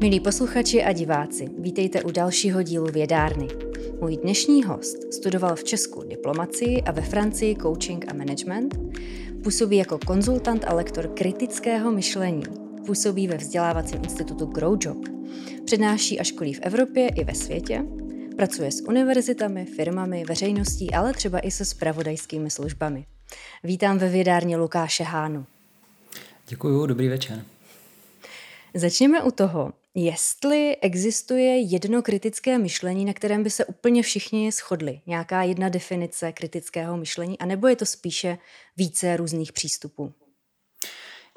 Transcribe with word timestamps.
Milí 0.00 0.20
posluchači 0.20 0.84
a 0.84 0.92
diváci, 0.92 1.48
vítejte 1.58 2.02
u 2.02 2.10
dalšího 2.10 2.62
dílu 2.62 2.86
Vědárny. 2.86 3.48
Můj 4.00 4.16
dnešní 4.16 4.62
host 4.62 5.14
studoval 5.14 5.56
v 5.56 5.64
Česku 5.64 6.02
diplomacii 6.02 6.82
a 6.82 6.92
ve 6.92 7.02
Francii 7.02 7.56
coaching 7.56 8.04
a 8.08 8.14
management. 8.14 8.78
Působí 9.44 9.76
jako 9.76 9.98
konzultant 10.06 10.64
a 10.64 10.74
lektor 10.74 11.08
kritického 11.08 11.92
myšlení. 11.92 12.42
Působí 12.86 13.28
ve 13.28 13.36
vzdělávacím 13.36 13.98
institutu 14.04 14.46
GrowJob. 14.46 14.98
Přednáší 15.64 16.20
a 16.20 16.24
školí 16.24 16.54
v 16.54 16.60
Evropě 16.62 17.08
i 17.08 17.24
ve 17.24 17.34
světě. 17.34 17.84
Pracuje 18.36 18.72
s 18.72 18.84
univerzitami, 18.88 19.64
firmami, 19.64 20.24
veřejností, 20.24 20.94
ale 20.94 21.12
třeba 21.12 21.40
i 21.40 21.50
se 21.50 21.64
spravodajskými 21.64 22.50
službami. 22.50 23.06
Vítám 23.64 23.98
ve 23.98 24.08
vědárně 24.08 24.56
Lukáše 24.56 25.04
Hánu. 25.04 25.46
Děkuji, 26.48 26.86
dobrý 26.86 27.08
večer. 27.08 27.44
Začněme 28.74 29.22
u 29.22 29.30
toho, 29.30 29.72
jestli 29.98 30.76
existuje 30.76 31.58
jedno 31.58 32.02
kritické 32.02 32.58
myšlení, 32.58 33.04
na 33.04 33.12
kterém 33.12 33.42
by 33.42 33.50
se 33.50 33.64
úplně 33.64 34.02
všichni 34.02 34.52
shodli. 34.52 35.00
Nějaká 35.06 35.42
jedna 35.42 35.68
definice 35.68 36.32
kritického 36.32 36.96
myšlení, 36.96 37.38
anebo 37.38 37.68
je 37.68 37.76
to 37.76 37.86
spíše 37.86 38.38
více 38.76 39.16
různých 39.16 39.52
přístupů? 39.52 40.14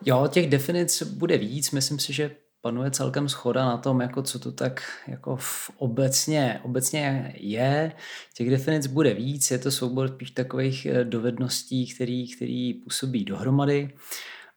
Jo, 0.05 0.27
těch 0.31 0.49
definic 0.49 1.03
bude 1.03 1.37
víc. 1.37 1.71
Myslím 1.71 1.99
si, 1.99 2.13
že 2.13 2.35
panuje 2.61 2.91
celkem 2.91 3.29
schoda 3.29 3.65
na 3.65 3.77
tom, 3.77 4.01
jako 4.01 4.21
co 4.21 4.39
to 4.39 4.51
tak 4.51 4.83
jako 5.07 5.35
v 5.35 5.71
obecně, 5.77 6.59
obecně 6.63 7.33
je. 7.37 7.91
Těch 8.33 8.49
definic 8.49 8.87
bude 8.87 9.13
víc, 9.13 9.51
je 9.51 9.57
to 9.57 9.71
soubor 9.71 10.07
spíš 10.07 10.31
takových 10.31 10.85
eh, 10.85 11.03
dovedností, 11.03 11.93
který, 11.93 12.35
který 12.35 12.73
působí 12.73 13.25
dohromady. 13.25 13.89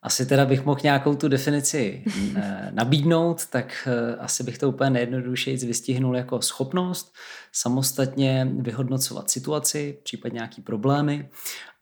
Asi 0.02 0.26
teda 0.26 0.46
bych 0.46 0.64
mohl 0.64 0.80
nějakou 0.82 1.16
tu 1.16 1.28
definici 1.28 2.04
eh, 2.36 2.68
nabídnout, 2.70 3.46
tak 3.46 3.88
eh, 3.88 4.16
asi 4.16 4.44
bych 4.44 4.58
to 4.58 4.68
úplně 4.68 4.90
nejjednodušeji 4.90 5.56
vystihnul 5.56 6.16
jako 6.16 6.42
schopnost 6.42 7.14
samostatně 7.52 8.48
vyhodnocovat 8.58 9.30
situaci, 9.30 9.98
případně 10.02 10.34
nějaký 10.34 10.62
problémy 10.62 11.28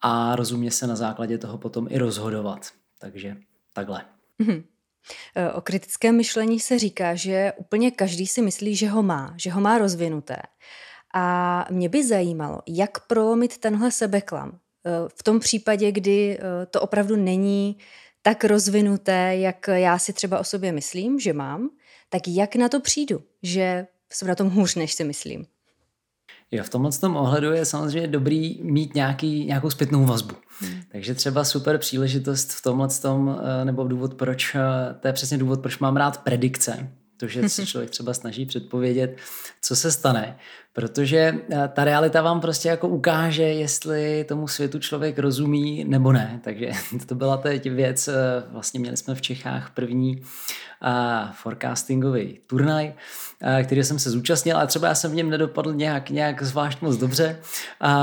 a 0.00 0.36
rozumně 0.36 0.70
se 0.70 0.86
na 0.86 0.96
základě 0.96 1.38
toho 1.38 1.58
potom 1.58 1.86
i 1.90 1.98
rozhodovat. 1.98 2.70
Takže 2.98 3.36
takhle. 3.72 4.04
Mm-hmm. 4.40 4.62
O 5.54 5.60
kritickém 5.60 6.16
myšlení 6.16 6.60
se 6.60 6.78
říká, 6.78 7.14
že 7.14 7.52
úplně 7.56 7.90
každý 7.90 8.26
si 8.26 8.42
myslí, 8.42 8.76
že 8.76 8.88
ho 8.88 9.02
má, 9.02 9.34
že 9.36 9.50
ho 9.50 9.60
má 9.60 9.78
rozvinuté. 9.78 10.36
A 11.14 11.66
mě 11.70 11.88
by 11.88 12.06
zajímalo, 12.06 12.58
jak 12.68 13.06
prolomit 13.06 13.58
tenhle 13.58 13.90
sebeklam. 13.90 14.58
V 15.16 15.22
tom 15.22 15.40
případě, 15.40 15.92
kdy 15.92 16.38
to 16.70 16.80
opravdu 16.80 17.16
není 17.16 17.76
tak 18.22 18.44
rozvinuté, 18.44 19.36
jak 19.36 19.68
já 19.68 19.98
si 19.98 20.12
třeba 20.12 20.38
o 20.38 20.44
sobě 20.44 20.72
myslím, 20.72 21.20
že 21.20 21.32
mám, 21.32 21.70
tak 22.08 22.22
jak 22.28 22.56
na 22.56 22.68
to 22.68 22.80
přijdu, 22.80 23.22
že 23.42 23.86
jsem 24.12 24.28
na 24.28 24.34
tom 24.34 24.50
hůř, 24.50 24.74
než 24.74 24.92
si 24.92 25.04
myslím. 25.04 25.46
Jo, 26.50 26.64
v 26.64 26.68
tomhle 26.68 26.92
tom 26.92 27.16
ohledu 27.16 27.52
je 27.52 27.64
samozřejmě 27.64 28.08
dobrý 28.08 28.62
mít 28.62 28.94
nějaký, 28.94 29.44
nějakou 29.44 29.70
zpětnou 29.70 30.04
vazbu. 30.04 30.34
Hmm. 30.60 30.82
Takže 30.92 31.14
třeba 31.14 31.44
super 31.44 31.78
příležitost 31.78 32.52
v 32.52 32.62
tomhle 32.62 32.88
tom, 32.88 33.40
eh, 33.60 33.64
nebo 33.64 33.84
důvod 33.84 34.14
proč, 34.14 34.54
eh, 34.54 34.94
to 35.00 35.08
je 35.08 35.12
přesně 35.12 35.38
důvod, 35.38 35.60
proč 35.60 35.78
mám 35.78 35.96
rád 35.96 36.22
predikce. 36.22 36.90
To, 37.16 37.26
že 37.26 37.48
se 37.48 37.66
člověk 37.66 37.90
třeba 37.90 38.14
snaží 38.14 38.46
předpovědět, 38.46 39.16
co 39.62 39.76
se 39.76 39.92
stane, 39.92 40.38
protože 40.72 41.34
eh, 41.50 41.68
ta 41.68 41.84
realita 41.84 42.22
vám 42.22 42.40
prostě 42.40 42.68
jako 42.68 42.88
ukáže, 42.88 43.42
jestli 43.42 44.24
tomu 44.28 44.48
světu 44.48 44.78
člověk 44.78 45.18
rozumí 45.18 45.84
nebo 45.84 46.12
ne. 46.12 46.40
Takže 46.44 46.70
to 47.06 47.14
byla 47.14 47.36
teď 47.36 47.70
věc, 47.70 48.08
vlastně 48.50 48.80
měli 48.80 48.96
jsme 48.96 49.14
v 49.14 49.22
Čechách 49.22 49.70
první 49.74 50.22
forecastingový 51.32 52.38
turnaj, 52.46 52.92
který 53.64 53.84
jsem 53.84 53.98
se 53.98 54.10
zúčastnil, 54.10 54.56
ale 54.56 54.66
třeba 54.66 54.88
já 54.88 54.94
jsem 54.94 55.10
v 55.10 55.14
něm 55.14 55.30
nedopadl 55.30 55.74
nějak, 55.74 56.10
nějak 56.10 56.42
zvlášť 56.42 56.82
moc 56.82 56.96
dobře, 56.96 57.38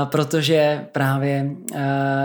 protože 0.04 0.86
právě 0.92 1.50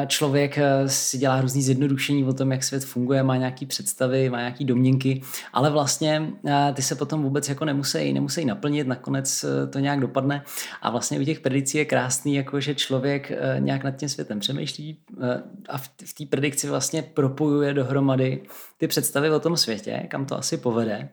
člověk 0.07 0.59
si 0.87 1.17
dělá 1.17 1.41
různý 1.41 1.61
zjednodušení 1.61 2.25
o 2.25 2.33
tom, 2.33 2.51
jak 2.51 2.63
svět 2.63 2.85
funguje, 2.85 3.23
má 3.23 3.37
nějaký 3.37 3.65
představy, 3.65 4.29
má 4.29 4.37
nějaký 4.37 4.65
domněnky, 4.65 5.21
ale 5.53 5.69
vlastně 5.69 6.27
ty 6.73 6.81
se 6.81 6.95
potom 6.95 7.23
vůbec 7.23 7.49
jako 7.49 7.65
nemusí, 7.65 8.13
nemusí 8.13 8.45
naplnit, 8.45 8.87
nakonec 8.87 9.45
to 9.69 9.79
nějak 9.79 9.99
dopadne 9.99 10.32
a 10.81 10.89
vlastně 10.89 11.19
u 11.19 11.23
těch 11.23 11.39
predicí 11.39 11.77
je 11.77 11.85
krásný, 11.85 12.35
jako 12.35 12.59
že 12.59 12.75
člověk 12.75 13.31
e, 13.31 13.55
nějak 13.59 13.83
nad 13.83 13.91
tím 13.91 14.09
světem 14.09 14.39
přemýšlí 14.39 14.97
e, 15.21 15.43
a 15.69 15.77
v 15.77 16.13
té 16.17 16.25
predikci 16.29 16.67
vlastně 16.67 17.01
propojuje 17.01 17.73
dohromady 17.73 18.43
ty 18.77 18.87
představy 18.87 19.31
o 19.31 19.39
tom 19.39 19.57
světě, 19.57 20.07
kam 20.09 20.25
to 20.25 20.37
asi 20.37 20.57
povede. 20.57 21.09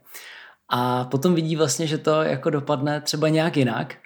A 0.69 1.04
potom 1.04 1.34
vidí 1.34 1.56
vlastně, 1.56 1.86
že 1.86 1.98
to 1.98 2.22
jako 2.22 2.50
dopadne 2.50 3.00
třeba 3.00 3.28
nějak 3.28 3.56
jinak, 3.56 3.97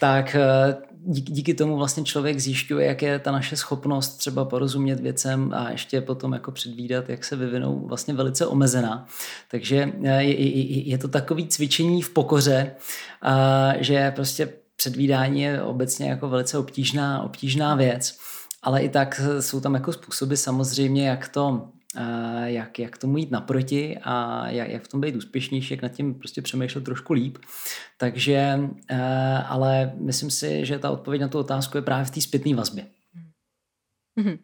tak 0.00 0.34
eh, 0.34 0.76
díky, 1.08 1.54
tomu 1.54 1.76
vlastně 1.76 2.04
člověk 2.04 2.40
zjišťuje, 2.40 2.86
jak 2.86 3.02
je 3.02 3.18
ta 3.18 3.32
naše 3.32 3.56
schopnost 3.56 4.08
třeba 4.16 4.44
porozumět 4.44 5.00
věcem 5.00 5.52
a 5.54 5.70
ještě 5.70 6.00
potom 6.00 6.32
jako 6.32 6.52
předvídat, 6.52 7.08
jak 7.08 7.24
se 7.24 7.36
vyvinou 7.36 7.86
vlastně 7.86 8.14
velice 8.14 8.46
omezená. 8.46 9.06
Takže 9.50 9.92
eh, 10.04 10.22
je, 10.22 10.58
je, 10.58 10.88
je 10.88 10.98
to 10.98 11.08
takový 11.08 11.48
cvičení 11.48 12.02
v 12.02 12.10
pokoře, 12.10 12.74
že 13.80 14.12
prostě 14.14 14.52
předvídání 14.76 15.42
je 15.42 15.62
obecně 15.62 16.10
jako 16.10 16.28
velice 16.28 16.58
obtížná, 16.58 17.22
obtížná 17.22 17.74
věc, 17.74 18.18
ale 18.62 18.82
i 18.82 18.88
tak 18.88 19.20
jsou 19.40 19.60
tam 19.60 19.74
jako 19.74 19.92
způsoby 19.92 20.34
samozřejmě, 20.34 21.08
jak 21.08 21.28
to 21.28 21.68
jak, 22.44 22.78
jak 22.78 22.98
tomu 22.98 23.18
jít 23.18 23.30
naproti 23.30 23.98
a 24.02 24.46
jak, 24.48 24.68
jak 24.68 24.84
v 24.84 24.88
tom 24.88 25.00
být 25.00 25.16
úspěšnější, 25.16 25.74
jak 25.74 25.82
nad 25.82 25.88
tím 25.88 26.14
prostě 26.14 26.42
přemýšlet 26.42 26.84
trošku 26.84 27.12
líp. 27.12 27.38
Takže, 27.96 28.60
eh, 28.90 29.42
ale 29.46 29.92
myslím 29.96 30.30
si, 30.30 30.66
že 30.66 30.78
ta 30.78 30.90
odpověď 30.90 31.22
na 31.22 31.28
tu 31.28 31.38
otázku 31.38 31.76
je 31.76 31.82
právě 31.82 32.04
v 32.04 32.10
té 32.10 32.20
zpětné 32.20 32.54
vazbě. 32.54 32.86
Mm-hmm. 34.20 34.38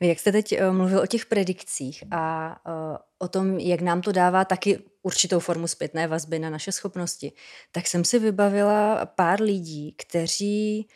Vy, 0.00 0.08
jak 0.08 0.18
jste 0.18 0.32
teď 0.32 0.52
eh, 0.52 0.70
mluvil 0.70 1.00
o 1.00 1.06
těch 1.06 1.26
predikcích 1.26 2.04
a 2.10 2.56
uh, 2.68 2.96
o 3.18 3.28
tom, 3.28 3.58
jak 3.58 3.80
nám 3.80 4.02
to 4.02 4.12
dává 4.12 4.44
taky 4.44 4.78
určitou 5.02 5.40
formu 5.40 5.68
zpětné 5.68 6.08
vazby 6.08 6.38
na 6.38 6.50
naše 6.50 6.72
schopnosti, 6.72 7.32
tak 7.72 7.86
jsem 7.86 8.04
si 8.04 8.18
vybavila 8.18 9.06
pár 9.06 9.42
lidí, 9.42 9.94
kteří 9.98 10.88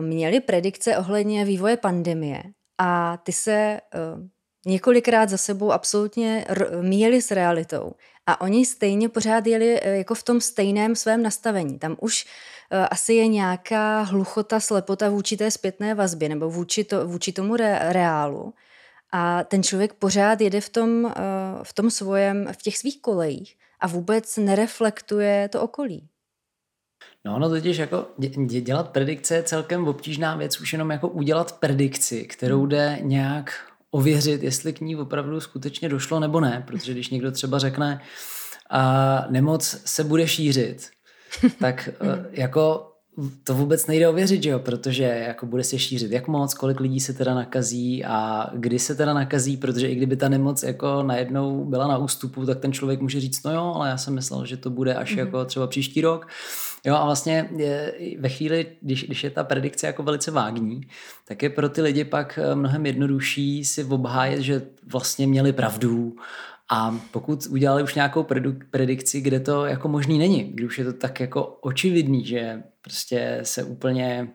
měli 0.00 0.40
predikce 0.40 0.98
ohledně 0.98 1.44
vývoje 1.44 1.76
pandemie 1.76 2.42
a 2.78 3.16
ty 3.16 3.32
se 3.32 3.80
několikrát 4.66 5.28
za 5.28 5.36
sebou 5.36 5.72
absolutně 5.72 6.46
míjeli 6.80 7.22
s 7.22 7.30
realitou. 7.30 7.92
A 8.26 8.40
oni 8.40 8.66
stejně 8.66 9.08
pořád 9.08 9.46
jeli 9.46 9.80
eh, 9.82 9.96
jako 9.96 10.14
v 10.14 10.22
tom 10.22 10.40
stejném 10.40 10.96
svém 10.96 11.22
nastavení. 11.22 11.78
Tam 11.78 11.96
už 12.00 12.24
uh, 12.24 12.86
asi 12.90 13.14
je 13.14 13.26
nějaká 13.26 14.02
hluchota, 14.02 14.60
slepota 14.60 15.08
vůči 15.08 15.36
té 15.36 15.50
zpětné 15.50 15.94
vazbě 15.94 16.28
nebo 16.28 16.50
vůči, 16.50 16.84
to, 16.84 17.06
vůči 17.06 17.32
tomu 17.32 17.56
re, 17.56 17.78
reálu. 17.92 18.54
A 19.12 19.44
ten 19.44 19.62
člověk 19.62 19.92
pořád 19.92 20.40
jede 20.40 20.60
v 20.60 20.68
tom, 20.68 21.04
uh, 21.04 21.10
v 21.62 21.72
tom 21.72 21.90
svojem, 21.90 22.48
v 22.52 22.62
těch 22.62 22.78
svých 22.78 23.00
kolejích 23.00 23.56
a 23.80 23.86
vůbec 23.86 24.36
nereflektuje 24.36 25.48
to 25.48 25.62
okolí. 25.62 26.08
No, 27.24 27.38
no 27.38 27.48
totiž 27.48 27.76
jako 27.76 28.06
dělat 28.44 28.90
predikce 28.90 29.34
je 29.34 29.42
celkem 29.42 29.88
obtížná 29.88 30.36
věc, 30.36 30.60
už 30.60 30.72
jenom 30.72 30.90
jako 30.90 31.08
udělat 31.08 31.58
predikci, 31.58 32.24
kterou 32.24 32.66
jde 32.66 32.98
nějak 33.00 33.69
ověřit, 33.90 34.42
jestli 34.42 34.72
k 34.72 34.80
ní 34.80 34.96
opravdu 34.96 35.40
skutečně 35.40 35.88
došlo 35.88 36.20
nebo 36.20 36.40
ne, 36.40 36.64
protože 36.66 36.92
když 36.92 37.10
někdo 37.10 37.32
třeba 37.32 37.58
řekne, 37.58 38.00
a 38.70 39.26
nemoc 39.30 39.82
se 39.84 40.04
bude 40.04 40.28
šířit, 40.28 40.90
tak 41.60 41.88
e, 41.88 42.26
jako 42.30 42.86
to 43.44 43.54
vůbec 43.54 43.86
nejde 43.86 44.08
ověřit, 44.08 44.42
že 44.42 44.50
jo? 44.50 44.58
protože 44.58 45.02
jako 45.02 45.46
bude 45.46 45.64
se 45.64 45.78
šířit 45.78 46.12
jak 46.12 46.28
moc, 46.28 46.54
kolik 46.54 46.80
lidí 46.80 47.00
se 47.00 47.12
teda 47.12 47.34
nakazí 47.34 48.04
a 48.04 48.50
kdy 48.54 48.78
se 48.78 48.94
teda 48.94 49.14
nakazí, 49.14 49.56
protože 49.56 49.88
i 49.88 49.94
kdyby 49.94 50.16
ta 50.16 50.28
nemoc 50.28 50.62
jako 50.62 51.02
najednou 51.02 51.64
byla 51.64 51.88
na 51.88 51.98
ústupu, 51.98 52.46
tak 52.46 52.60
ten 52.60 52.72
člověk 52.72 53.00
může 53.00 53.20
říct, 53.20 53.42
no 53.42 53.52
jo, 53.52 53.72
ale 53.74 53.88
já 53.88 53.96
jsem 53.96 54.14
myslel, 54.14 54.46
že 54.46 54.56
to 54.56 54.70
bude 54.70 54.94
až 54.94 55.14
mm-hmm. 55.14 55.18
jako 55.18 55.44
třeba 55.44 55.66
příští 55.66 56.00
rok. 56.00 56.28
Jo 56.84 56.94
a 56.94 57.04
vlastně 57.04 57.48
je, 57.56 57.94
ve 58.18 58.28
chvíli, 58.28 58.66
když, 58.80 59.04
když 59.04 59.24
je 59.24 59.30
ta 59.30 59.44
predikce 59.44 59.86
jako 59.86 60.02
velice 60.02 60.30
vágní, 60.30 60.80
tak 61.24 61.42
je 61.42 61.50
pro 61.50 61.68
ty 61.68 61.82
lidi 61.82 62.04
pak 62.04 62.38
eh, 62.42 62.54
mnohem 62.54 62.86
jednodušší 62.86 63.64
si 63.64 63.84
obhájet, 63.84 64.40
že 64.40 64.62
vlastně 64.86 65.26
měli 65.26 65.52
pravdu. 65.52 66.16
A 66.72 67.00
pokud 67.10 67.46
udělali 67.46 67.82
už 67.82 67.94
nějakou 67.94 68.26
predikci, 68.70 69.20
kde 69.20 69.40
to 69.40 69.66
jako 69.66 69.88
možný 69.88 70.18
není, 70.18 70.44
když 70.44 70.66
už 70.66 70.78
je 70.78 70.84
to 70.84 70.92
tak 70.92 71.20
jako 71.20 71.44
očividný, 71.44 72.24
že 72.24 72.62
prostě 72.82 73.40
se 73.42 73.64
úplně 73.64 74.28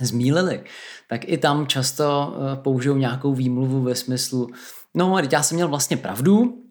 zmílili, 0.00 0.64
tak 1.08 1.28
i 1.28 1.38
tam 1.38 1.66
často 1.66 2.34
eh, 2.36 2.56
použijou 2.56 2.96
nějakou 2.96 3.34
výmluvu 3.34 3.82
ve 3.82 3.94
smyslu, 3.94 4.48
no, 4.94 5.18
já 5.32 5.42
jsem 5.42 5.56
měl 5.56 5.68
vlastně 5.68 5.96
pravdu, 5.96 6.65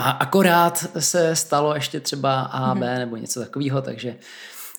a 0.00 0.10
akorát 0.10 0.86
se 0.98 1.36
stalo 1.36 1.74
ještě 1.74 2.00
třeba 2.00 2.40
A, 2.40 2.74
B 2.74 2.90
mhm. 2.90 2.98
nebo 2.98 3.16
něco 3.16 3.40
takového, 3.40 3.82
takže 3.82 4.14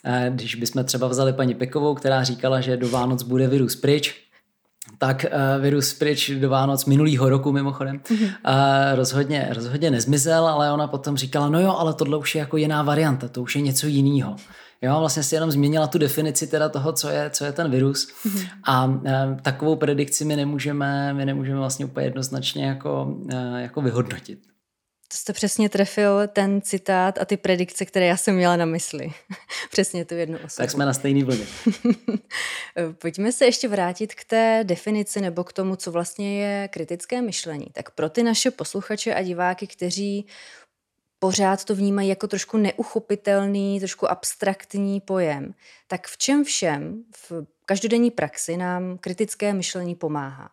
eh, 0.04 0.32
když 0.34 0.56
bychom 0.56 0.84
třeba 0.84 1.08
vzali 1.08 1.34
paní 1.34 1.56
Pekovou, 1.56 1.96
která 1.96 2.24
říkala, 2.24 2.62
že 2.62 2.78
do 2.78 2.90
Vánoc 2.90 3.24
bude 3.24 3.48
virus 3.48 3.76
pryč, 3.76 4.32
tak 4.98 5.26
uh, 5.26 5.62
virus 5.62 5.94
pryč 5.94 6.30
do 6.30 6.50
Vánoc 6.50 6.86
minulýho 6.86 7.30
roku 7.30 7.52
mimochodem 7.52 8.00
mm-hmm. 8.00 8.24
uh, 8.24 8.96
rozhodně, 8.96 9.48
rozhodně 9.54 9.92
nezmizel, 9.92 10.48
ale 10.48 10.72
ona 10.72 10.88
potom 10.88 11.18
říkala, 11.18 11.50
no 11.50 11.62
jo, 11.62 11.76
ale 11.78 11.94
tohle 11.94 12.18
už 12.18 12.36
je 12.36 12.40
jako 12.40 12.58
jiná 12.58 12.84
varianta, 12.84 13.28
to 13.28 13.42
už 13.42 13.56
je 13.56 13.62
něco 13.62 13.88
jiného. 13.88 14.36
Jo, 14.82 15.00
vlastně 15.00 15.24
si 15.24 15.36
jenom 15.36 15.52
změnila 15.52 15.88
tu 15.88 15.98
definici 15.98 16.48
teda 16.48 16.70
toho, 16.70 16.94
co 16.94 17.10
je, 17.10 17.30
co 17.30 17.46
je 17.46 17.52
ten 17.52 17.72
virus. 17.72 18.08
Mm-hmm. 18.08 18.48
A 18.64 19.00
e, 19.06 19.38
takovou 19.42 19.76
predikci 19.76 20.26
my 20.26 20.36
nemůžeme, 20.36 21.14
my 21.14 21.26
nemůžeme 21.26 21.60
vlastně 21.60 21.86
úplně 21.86 22.06
jednoznačně 22.06 22.66
jako, 22.66 23.18
e, 23.30 23.62
jako 23.62 23.82
vyhodnotit. 23.82 24.51
To 25.12 25.18
jste 25.18 25.34
přesně 25.34 25.70
trefil 25.70 26.28
ten 26.28 26.62
citát 26.62 27.18
a 27.18 27.26
ty 27.26 27.38
predikce, 27.38 27.86
které 27.86 28.06
já 28.06 28.18
jsem 28.18 28.36
měla 28.36 28.56
na 28.56 28.66
mysli. 28.66 29.12
přesně 29.72 30.06
tu 30.06 30.16
jednu 30.16 30.36
osobu. 30.38 30.58
Tak 30.58 30.72
jsme 30.72 30.86
na 30.86 30.94
stejný 30.94 31.24
vlně. 31.24 31.46
Pojďme 32.98 33.32
se 33.32 33.46
ještě 33.46 33.68
vrátit 33.68 34.16
k 34.16 34.24
té 34.24 34.60
definici 34.64 35.22
nebo 35.22 35.44
k 35.44 35.54
tomu, 35.54 35.76
co 35.76 35.92
vlastně 35.92 36.42
je 36.44 36.68
kritické 36.68 37.22
myšlení. 37.22 37.68
Tak 37.74 37.92
pro 37.92 38.10
ty 38.10 38.24
naše 38.24 38.52
posluchače 38.52 39.14
a 39.14 39.22
diváky, 39.22 39.68
kteří 39.68 40.26
pořád 41.20 41.66
to 41.66 41.76
vnímají 41.76 42.10
jako 42.10 42.28
trošku 42.28 42.58
neuchopitelný, 42.58 43.80
trošku 43.80 44.12
abstraktní 44.12 45.02
pojem, 45.02 45.54
tak 45.88 46.08
v 46.08 46.18
čem 46.18 46.44
všem 46.44 47.04
v 47.30 47.46
každodenní 47.66 48.12
praxi 48.12 48.58
nám 48.58 48.98
kritické 48.98 49.54
myšlení 49.54 49.96
pomáhá? 49.96 50.50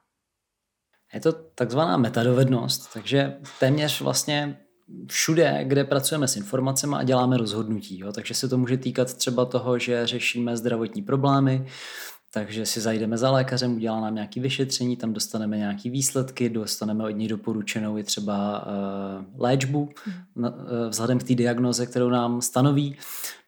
Je 1.15 1.21
to 1.21 1.33
takzvaná 1.33 1.97
metadovednost, 1.97 2.93
takže 2.95 3.37
téměř 3.61 4.01
vlastně 4.01 4.59
všude, 5.07 5.65
kde 5.65 5.85
pracujeme 5.85 6.29
s 6.29 6.37
informacemi 6.37 6.97
a 6.99 7.03
děláme 7.03 7.37
rozhodnutí. 7.37 7.99
Jo? 7.99 8.13
Takže 8.13 8.35
se 8.35 8.49
to 8.49 8.59
může 8.59 8.77
týkat 8.77 9.15
třeba 9.15 9.45
toho, 9.45 9.79
že 9.79 10.07
řešíme 10.07 10.57
zdravotní 10.57 11.03
problémy, 11.03 11.67
takže 12.31 12.67
si 12.67 12.81
zajdeme 12.81 13.19
za 13.19 13.31
lékařem, 13.31 13.77
udělá 13.77 14.01
nám 14.01 14.15
nějaké 14.15 14.41
vyšetření, 14.41 14.97
tam 14.97 15.13
dostaneme 15.13 15.57
nějaké 15.57 15.91
výsledky, 15.91 16.49
dostaneme 16.49 17.05
od 17.05 17.11
něj 17.11 17.29
doporučenou 17.29 17.99
i 17.99 18.05
třeba 18.05 18.67
uh, 18.67 19.25
léčbu 19.39 19.91
uh, 20.37 20.49
vzhledem 20.89 21.19
k 21.19 21.23
té 21.23 21.35
diagnoze, 21.35 21.87
kterou 21.87 22.09
nám 22.09 22.43
stanoví. 22.43 22.97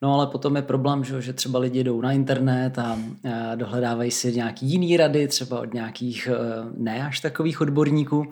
No 0.02 0.14
ale 0.14 0.26
potom 0.26 0.56
je 0.56 0.62
problém, 0.62 1.04
že, 1.04 1.22
že 1.22 1.32
třeba 1.32 1.58
lidi 1.58 1.84
jdou 1.84 2.00
na 2.00 2.12
internet 2.12 2.78
a 2.78 2.94
uh, 2.94 3.30
dohledávají 3.54 4.10
si 4.10 4.32
nějaký 4.32 4.66
jiný 4.66 4.96
rady, 4.96 5.28
třeba 5.28 5.60
od 5.60 5.74
nějakých 5.74 6.28
uh, 6.30 6.72
ne 6.78 7.06
až 7.06 7.20
takových 7.20 7.60
odborníků 7.60 8.26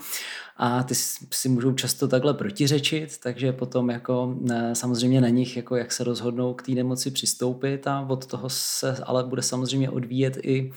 a 0.59 0.83
ty 0.83 0.95
si 1.33 1.49
můžou 1.49 1.73
často 1.73 2.09
takhle 2.09 2.35
protiřečit, 2.35 3.19
takže 3.23 3.53
potom 3.53 3.91
jako 3.91 4.37
samozřejmě 4.73 5.21
na 5.21 5.29
nich, 5.29 5.57
jako 5.57 5.77
jak 5.77 5.93
se 5.93 6.05
rozhodnou 6.05 6.55
k 6.55 6.63
té 6.63 6.73
nemoci 6.73 7.11
přistoupit 7.11 7.87
a 7.87 8.01
od 8.01 8.27
toho 8.27 8.51
se 8.51 8.97
ale 9.03 9.25
bude 9.25 9.43
samozřejmě 9.43 9.91
odvíjet 9.91 10.39
i 10.43 10.73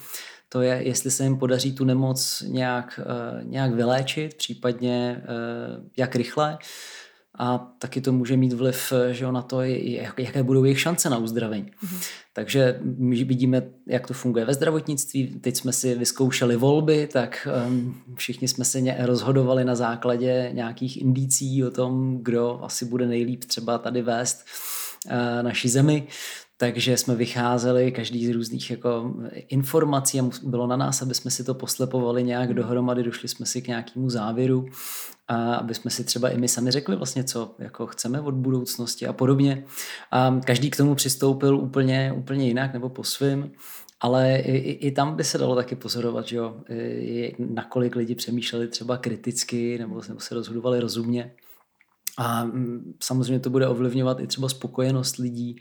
to 0.48 0.60
je, 0.62 0.82
jestli 0.82 1.10
se 1.10 1.24
jim 1.24 1.38
podaří 1.38 1.72
tu 1.72 1.84
nemoc 1.84 2.42
nějak, 2.46 3.00
uh, 3.02 3.50
nějak 3.50 3.74
vyléčit, 3.74 4.34
případně 4.34 5.22
uh, 5.22 5.84
jak 5.96 6.16
rychle 6.16 6.58
a 7.38 7.58
taky 7.78 8.00
to 8.00 8.12
může 8.12 8.36
mít 8.36 8.52
vliv 8.52 8.92
že 9.10 9.32
na 9.32 9.42
to, 9.42 9.62
jaké 9.62 10.42
budou 10.42 10.64
jejich 10.64 10.80
šance 10.80 11.10
na 11.10 11.18
uzdravení. 11.18 11.70
Mm-hmm. 11.84 12.04
Takže 12.34 12.80
my 12.82 13.24
vidíme, 13.24 13.62
jak 13.86 14.06
to 14.06 14.14
funguje 14.14 14.44
ve 14.44 14.54
zdravotnictví. 14.54 15.26
Teď 15.40 15.56
jsme 15.56 15.72
si 15.72 15.94
vyzkoušeli 15.94 16.56
volby, 16.56 17.08
tak 17.12 17.48
um, 17.68 18.02
všichni 18.14 18.48
jsme 18.48 18.64
se 18.64 18.80
rozhodovali 18.98 19.64
na 19.64 19.74
základě 19.74 20.50
nějakých 20.52 21.02
indicí 21.02 21.64
o 21.64 21.70
tom, 21.70 22.18
kdo 22.22 22.60
asi 22.62 22.84
bude 22.84 23.06
nejlíp 23.06 23.44
třeba 23.44 23.78
tady 23.78 24.02
vést 24.02 24.44
uh, 25.06 25.42
naší 25.42 25.68
zemi 25.68 26.06
takže 26.62 26.96
jsme 26.96 27.14
vycházeli 27.14 27.92
každý 27.92 28.26
z 28.26 28.30
různých 28.30 28.70
jako 28.70 29.14
informací 29.48 30.20
a 30.20 30.30
bylo 30.42 30.66
na 30.66 30.76
nás, 30.76 31.02
aby 31.02 31.14
jsme 31.14 31.30
si 31.30 31.44
to 31.44 31.54
poslepovali 31.54 32.24
nějak 32.24 32.46
hmm. 32.46 32.54
dohromady, 32.54 33.02
došli 33.02 33.28
jsme 33.28 33.46
si 33.46 33.62
k 33.62 33.68
nějakému 33.68 34.10
závěru 34.10 34.66
a 35.28 35.54
aby 35.54 35.74
jsme 35.74 35.90
si 35.90 36.04
třeba 36.04 36.28
i 36.28 36.38
my 36.38 36.48
sami 36.48 36.70
řekli 36.70 36.96
vlastně, 36.96 37.24
co 37.24 37.54
jako 37.58 37.86
chceme 37.86 38.20
od 38.20 38.34
budoucnosti 38.34 39.06
a 39.06 39.12
podobně. 39.12 39.64
A 40.10 40.40
každý 40.44 40.70
k 40.70 40.76
tomu 40.76 40.94
přistoupil 40.94 41.56
úplně, 41.56 42.12
úplně 42.16 42.46
jinak 42.46 42.72
nebo 42.72 42.88
po 42.88 43.04
svým. 43.04 43.50
Ale 44.00 44.36
i, 44.36 44.70
i 44.86 44.90
tam 44.90 45.16
by 45.16 45.24
se 45.24 45.38
dalo 45.38 45.56
taky 45.56 45.76
pozorovat, 45.76 46.28
že 46.28 46.36
jo, 46.36 46.56
nakolik 47.38 47.96
lidi 47.96 48.14
přemýšleli 48.14 48.68
třeba 48.68 48.96
kriticky 48.96 49.78
nebo 49.78 50.02
se 50.18 50.34
rozhodovali 50.34 50.80
rozumně. 50.80 51.32
A 52.18 52.44
mm, 52.44 52.94
samozřejmě 53.02 53.40
to 53.40 53.50
bude 53.50 53.68
ovlivňovat 53.68 54.20
i 54.20 54.26
třeba 54.26 54.48
spokojenost 54.48 55.16
lidí, 55.16 55.56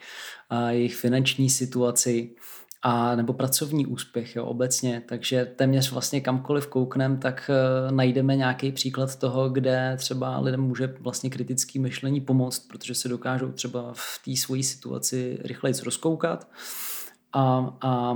a 0.49 0.71
jejich 0.71 0.95
finanční 0.95 1.49
situaci 1.49 2.35
a 2.83 3.15
nebo 3.15 3.33
pracovní 3.33 3.85
úspěch 3.85 4.35
jo, 4.35 4.45
obecně. 4.45 5.03
Takže 5.05 5.45
téměř 5.55 5.91
vlastně 5.91 6.21
kamkoliv 6.21 6.67
kouknem, 6.67 7.17
tak 7.17 7.49
uh, 7.49 7.91
najdeme 7.95 8.35
nějaký 8.35 8.71
příklad 8.71 9.15
toho, 9.15 9.49
kde 9.49 9.95
třeba 9.97 10.39
lidem 10.39 10.61
může 10.61 10.95
vlastně 10.99 11.29
kritický 11.29 11.79
myšlení 11.79 12.21
pomoct, 12.21 12.59
protože 12.67 12.95
se 12.95 13.09
dokážou 13.09 13.51
třeba 13.51 13.91
v 13.93 14.21
té 14.25 14.35
svojí 14.35 14.63
situaci 14.63 15.39
rychleji 15.43 15.75
rozkoukat 15.83 16.47
a, 17.33 17.75
a, 17.81 17.87
a 17.87 18.15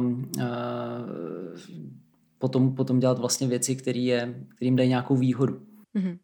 potom, 2.37 2.75
potom 2.75 2.99
dělat 2.99 3.19
vlastně 3.19 3.47
věci, 3.47 3.75
který 3.75 4.05
je, 4.05 4.45
kterým 4.55 4.75
dají 4.75 4.89
nějakou 4.89 5.15
výhodu. 5.15 5.61
Mm-hmm. 5.95 6.17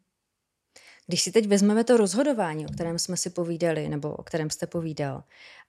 Když 1.12 1.22
si 1.22 1.31
teď 1.31 1.48
vezmeme 1.48 1.84
to 1.84 1.98
rozhodování, 1.98 2.66
o 2.66 2.72
kterém 2.72 3.00
jsme 3.00 3.18
si 3.18 3.30
povídali, 3.30 3.90
nebo 3.90 4.16
o 4.16 4.24
kterém 4.24 4.50
jste 4.50 4.68
povídal, 4.68 5.24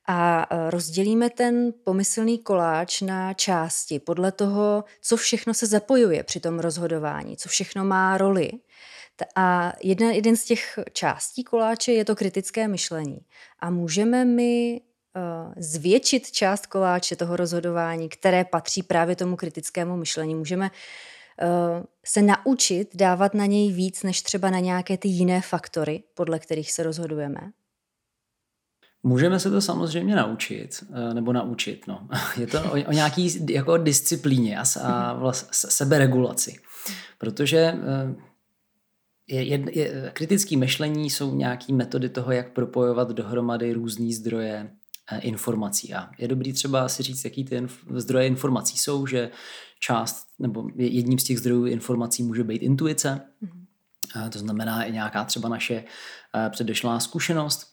a 0.06 0.46
e, 0.50 0.70
rozdělíme 0.70 1.30
ten 1.30 1.72
pomyslný 1.84 2.38
koláč 2.38 3.00
na 3.00 3.34
části 3.34 3.98
podle 3.98 4.32
toho, 4.32 4.84
co 5.00 5.16
všechno 5.16 5.54
se 5.54 5.66
zapojuje 5.66 6.22
při 6.22 6.40
tom 6.40 6.58
rozhodování, 6.58 7.36
co 7.36 7.48
všechno 7.48 7.84
má 7.84 8.18
roli. 8.18 8.50
A 9.36 9.72
jedna, 9.82 10.10
jeden 10.10 10.36
z 10.36 10.44
těch 10.44 10.78
částí 10.92 11.44
koláče 11.44 11.92
je 11.92 12.04
to 12.04 12.16
kritické 12.16 12.68
myšlení. 12.68 13.18
A 13.58 13.70
můžeme 13.70 14.24
my 14.24 14.80
uh, 14.80 15.52
zvětšit 15.56 16.30
část 16.30 16.66
koláče 16.66 17.16
toho 17.16 17.36
rozhodování, 17.36 18.08
které 18.08 18.44
patří 18.44 18.82
právě 18.82 19.16
tomu 19.16 19.36
kritickému 19.36 19.96
myšlení. 19.96 20.34
Můžeme 20.34 20.70
se 22.04 22.22
naučit 22.22 22.96
dávat 22.96 23.34
na 23.34 23.46
něj 23.46 23.72
víc, 23.72 24.02
než 24.02 24.22
třeba 24.22 24.50
na 24.50 24.58
nějaké 24.58 24.98
ty 24.98 25.08
jiné 25.08 25.40
faktory, 25.40 26.02
podle 26.14 26.38
kterých 26.38 26.72
se 26.72 26.82
rozhodujeme? 26.82 27.52
Můžeme 29.02 29.40
se 29.40 29.50
to 29.50 29.60
samozřejmě 29.60 30.16
naučit, 30.16 30.84
eh, 30.92 31.14
nebo 31.14 31.32
naučit, 31.32 31.86
no. 31.86 32.08
Je 32.40 32.46
to 32.46 32.62
o, 32.62 32.70
o 32.70 32.92
nějaký 32.92 33.46
jako 33.50 33.76
disciplíně 33.76 34.58
a, 34.58 34.64
a 34.82 35.12
vlast, 35.12 35.48
seberegulaci. 35.52 36.56
Protože 37.18 37.58
eh, 37.58 38.14
je, 39.28 39.42
je, 39.42 39.78
je, 39.78 40.10
kritické 40.12 40.56
myšlení 40.56 41.10
jsou 41.10 41.34
nějaké 41.34 41.72
metody 41.72 42.08
toho, 42.08 42.32
jak 42.32 42.52
propojovat 42.52 43.10
dohromady 43.10 43.72
různé 43.72 44.12
zdroje 44.12 44.70
eh, 44.70 44.76
informací. 45.18 45.94
A 45.94 46.10
je 46.18 46.28
dobrý 46.28 46.52
třeba 46.52 46.88
si 46.88 47.02
říct, 47.02 47.24
jaký 47.24 47.44
ty 47.44 47.60
inf- 47.60 47.98
zdroje 47.98 48.26
informací 48.26 48.78
jsou, 48.78 49.06
že 49.06 49.30
část, 49.80 50.26
nebo 50.38 50.68
jedním 50.76 51.18
z 51.18 51.24
těch 51.24 51.38
zdrojů 51.38 51.66
informací 51.66 52.22
může 52.22 52.44
být 52.44 52.62
intuice, 52.62 53.20
mm-hmm. 53.42 54.28
to 54.28 54.38
znamená 54.38 54.84
i 54.84 54.92
nějaká 54.92 55.24
třeba 55.24 55.48
naše 55.48 55.84
předešlá 56.50 57.00
zkušenost, 57.00 57.70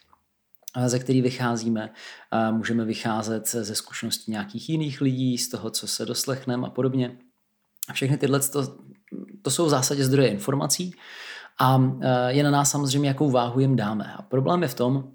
ze 0.86 1.00
který 1.00 1.22
vycházíme. 1.22 1.94
Můžeme 2.52 2.86
vycházet 2.86 3.48
ze 3.48 3.76
zkušeností 3.76 4.32
nějakých 4.32 4.70
jiných 4.70 5.02
lidí, 5.02 5.38
z 5.38 5.50
toho, 5.50 5.70
co 5.70 5.88
se 5.88 6.06
doslechneme 6.06 6.68
a 6.68 6.70
podobně. 6.70 7.18
A 7.90 7.94
všechny 7.94 8.18
tyhle, 8.18 8.40
to, 8.40 8.78
to 9.42 9.52
jsou 9.52 9.66
v 9.66 9.70
zásadě 9.70 10.06
zdroje 10.06 10.30
informací 10.30 10.94
a 11.60 11.82
je 12.28 12.44
na 12.44 12.52
nás 12.52 12.72
samozřejmě, 12.72 13.10
jakou 13.10 13.32
váhu 13.32 13.60
jim 13.60 13.76
dáme. 13.76 14.14
A 14.18 14.22
problém 14.22 14.62
je 14.62 14.68
v 14.68 14.74
tom, 14.74 15.12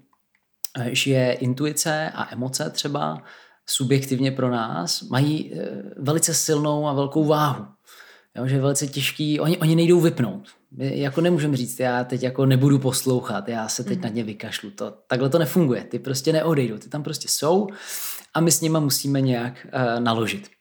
že 0.85 1.31
intuice 1.31 2.11
a 2.15 2.33
emoce 2.33 2.69
třeba 2.69 3.23
subjektivně 3.65 4.31
pro 4.31 4.49
nás 4.49 5.01
mají 5.01 5.53
e, 5.53 5.57
velice 5.97 6.33
silnou 6.33 6.87
a 6.87 6.93
velkou 6.93 7.25
váhu. 7.25 7.65
Jo, 8.35 8.47
že 8.47 8.55
je 8.55 8.61
velice 8.61 8.87
těžký, 8.87 9.39
oni, 9.39 9.57
oni 9.57 9.75
nejdou 9.75 9.99
vypnout. 9.99 10.47
My 10.71 10.99
jako 10.99 11.21
nemůžeme 11.21 11.57
říct, 11.57 11.79
já 11.79 12.03
teď 12.03 12.23
jako 12.23 12.45
nebudu 12.45 12.79
poslouchat, 12.79 13.49
já 13.49 13.67
se 13.67 13.83
teď 13.83 13.97
mm. 13.97 14.03
na 14.03 14.09
ně 14.09 14.23
vykašlu. 14.23 14.71
To, 14.71 14.93
takhle 15.07 15.29
to 15.29 15.39
nefunguje, 15.39 15.83
ty 15.83 15.99
prostě 15.99 16.33
neodejdou, 16.33 16.77
ty 16.77 16.89
tam 16.89 17.03
prostě 17.03 17.27
jsou 17.27 17.67
a 18.33 18.39
my 18.39 18.51
s 18.51 18.61
nima 18.61 18.79
musíme 18.79 19.21
nějak 19.21 19.67
uh, 19.73 19.99
naložit. 19.99 20.54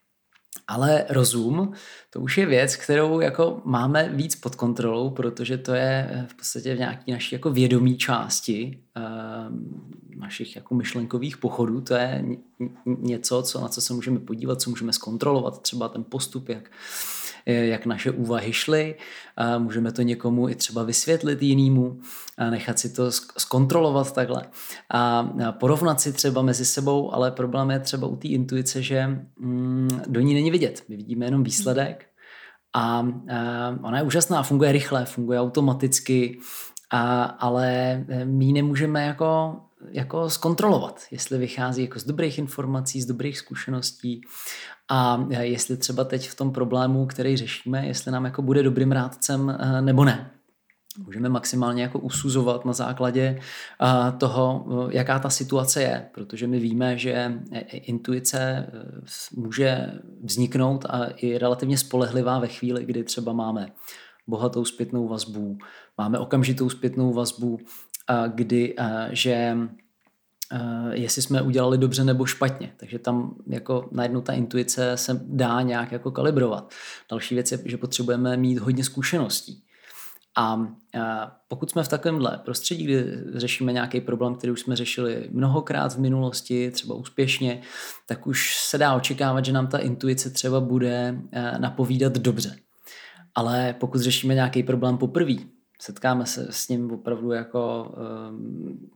Ale 0.68 1.06
rozum, 1.08 1.72
to 2.10 2.20
už 2.20 2.38
je 2.38 2.46
věc, 2.46 2.76
kterou 2.76 3.20
jako 3.20 3.62
máme 3.64 4.08
víc 4.08 4.36
pod 4.36 4.54
kontrolou, 4.54 5.10
protože 5.10 5.58
to 5.58 5.74
je 5.74 6.10
eh, 6.10 6.26
v 6.28 6.34
podstatě 6.34 6.74
v 6.74 6.78
nějaké 6.78 7.12
naší 7.12 7.34
jako 7.34 7.50
vědomí 7.50 7.96
části 7.96 8.78
uh, 8.96 10.20
našich 10.20 10.56
jako 10.56 10.74
myšlenkových 10.74 11.36
pochodů. 11.36 11.80
To 11.80 11.94
je 11.94 12.24
něco, 12.86 13.42
co, 13.42 13.60
na 13.60 13.68
co 13.68 13.80
se 13.80 13.94
můžeme 13.94 14.18
podívat, 14.18 14.60
co 14.60 14.70
můžeme 14.70 14.92
zkontrolovat, 14.92 15.62
třeba 15.62 15.88
ten 15.88 16.04
postup, 16.04 16.48
jak 16.48 16.70
jak 17.46 17.86
naše 17.86 18.10
úvahy 18.10 18.52
šly. 18.52 18.94
A 19.36 19.58
můžeme 19.58 19.92
to 19.92 20.02
někomu 20.02 20.48
i 20.48 20.54
třeba 20.54 20.82
vysvětlit 20.82 21.42
jinému, 21.42 22.00
a 22.38 22.50
nechat 22.50 22.78
si 22.78 22.92
to 22.92 23.12
zkontrolovat 23.12 24.14
takhle 24.14 24.42
a 24.90 25.28
porovnat 25.52 26.00
si 26.00 26.12
třeba 26.12 26.42
mezi 26.42 26.64
sebou, 26.64 27.14
ale 27.14 27.30
problém 27.30 27.70
je 27.70 27.80
třeba 27.80 28.06
u 28.06 28.16
té 28.16 28.28
intuice, 28.28 28.82
že 28.82 29.06
mm, 29.38 29.88
do 30.06 30.20
ní 30.20 30.34
není 30.34 30.50
vidět. 30.50 30.82
My 30.88 30.96
vidíme 30.96 31.24
jenom 31.24 31.44
výsledek 31.44 32.06
A 32.76 33.06
ona 33.82 33.98
je 33.98 34.02
úžasná, 34.02 34.42
funguje 34.42 34.72
rychle, 34.72 35.04
funguje 35.04 35.40
automaticky, 35.40 36.38
a, 36.90 37.22
ale 37.24 37.98
my 38.24 38.44
ji 38.44 38.52
nemůžeme 38.52 39.04
jako, 39.06 39.56
jako 39.90 40.30
zkontrolovat, 40.30 41.00
jestli 41.10 41.38
vychází 41.38 41.82
jako 41.82 41.98
z 41.98 42.04
dobrých 42.04 42.38
informací, 42.38 43.02
z 43.02 43.06
dobrých 43.06 43.38
zkušeností 43.38 44.20
a 44.88 45.26
jestli 45.40 45.76
třeba 45.76 46.04
teď 46.04 46.28
v 46.28 46.34
tom 46.34 46.52
problému, 46.52 47.06
který 47.06 47.36
řešíme, 47.36 47.86
jestli 47.86 48.12
nám 48.12 48.24
jako 48.24 48.42
bude 48.42 48.62
dobrým 48.62 48.92
rádcem 48.92 49.58
nebo 49.80 50.04
ne. 50.04 50.30
Můžeme 50.98 51.28
maximálně 51.28 51.82
jako 51.82 51.98
usuzovat 51.98 52.64
na 52.64 52.72
základě 52.72 53.40
toho, 54.18 54.66
jaká 54.90 55.18
ta 55.18 55.30
situace 55.30 55.82
je, 55.82 56.06
protože 56.14 56.46
my 56.46 56.58
víme, 56.58 56.98
že 56.98 57.32
intuice 57.70 58.66
může 59.36 59.86
vzniknout 60.22 60.84
a 60.84 61.00
je 61.22 61.38
relativně 61.38 61.78
spolehlivá 61.78 62.38
ve 62.38 62.48
chvíli, 62.48 62.84
kdy 62.84 63.04
třeba 63.04 63.32
máme 63.32 63.66
bohatou 64.26 64.64
zpětnou 64.64 65.08
vazbu, 65.08 65.58
máme 65.98 66.18
okamžitou 66.18 66.70
zpětnou 66.70 67.12
vazbu, 67.12 67.58
kdy, 68.34 68.76
že 69.10 69.56
jestli 70.90 71.22
jsme 71.22 71.42
udělali 71.42 71.78
dobře 71.78 72.04
nebo 72.04 72.26
špatně. 72.26 72.72
Takže 72.76 72.98
tam 72.98 73.34
jako 73.46 73.88
najednou 73.92 74.20
ta 74.20 74.32
intuice 74.32 74.96
se 74.96 75.20
dá 75.24 75.62
nějak 75.62 75.92
jako 75.92 76.10
kalibrovat. 76.10 76.72
Další 77.10 77.34
věc 77.34 77.52
je, 77.52 77.58
že 77.64 77.76
potřebujeme 77.76 78.36
mít 78.36 78.58
hodně 78.58 78.84
zkušeností. 78.84 79.62
A 80.36 80.68
pokud 81.48 81.70
jsme 81.70 81.82
v 81.82 81.88
takovémhle 81.88 82.40
prostředí, 82.44 82.84
kdy 82.84 83.04
řešíme 83.34 83.72
nějaký 83.72 84.00
problém, 84.00 84.34
který 84.34 84.52
už 84.52 84.60
jsme 84.60 84.76
řešili 84.76 85.28
mnohokrát 85.32 85.94
v 85.94 85.98
minulosti, 85.98 86.70
třeba 86.70 86.94
úspěšně, 86.94 87.60
tak 88.06 88.26
už 88.26 88.56
se 88.58 88.78
dá 88.78 88.94
očekávat, 88.94 89.44
že 89.44 89.52
nám 89.52 89.66
ta 89.66 89.78
intuice 89.78 90.30
třeba 90.30 90.60
bude 90.60 91.18
napovídat 91.58 92.12
dobře. 92.12 92.56
Ale 93.34 93.74
pokud 93.80 94.00
řešíme 94.00 94.34
nějaký 94.34 94.62
problém 94.62 94.98
poprvé, 94.98 95.34
setkáme 95.80 96.26
se 96.26 96.46
s 96.50 96.68
ním 96.68 96.90
opravdu 96.90 97.32
jako 97.32 97.92
um, 98.30 98.90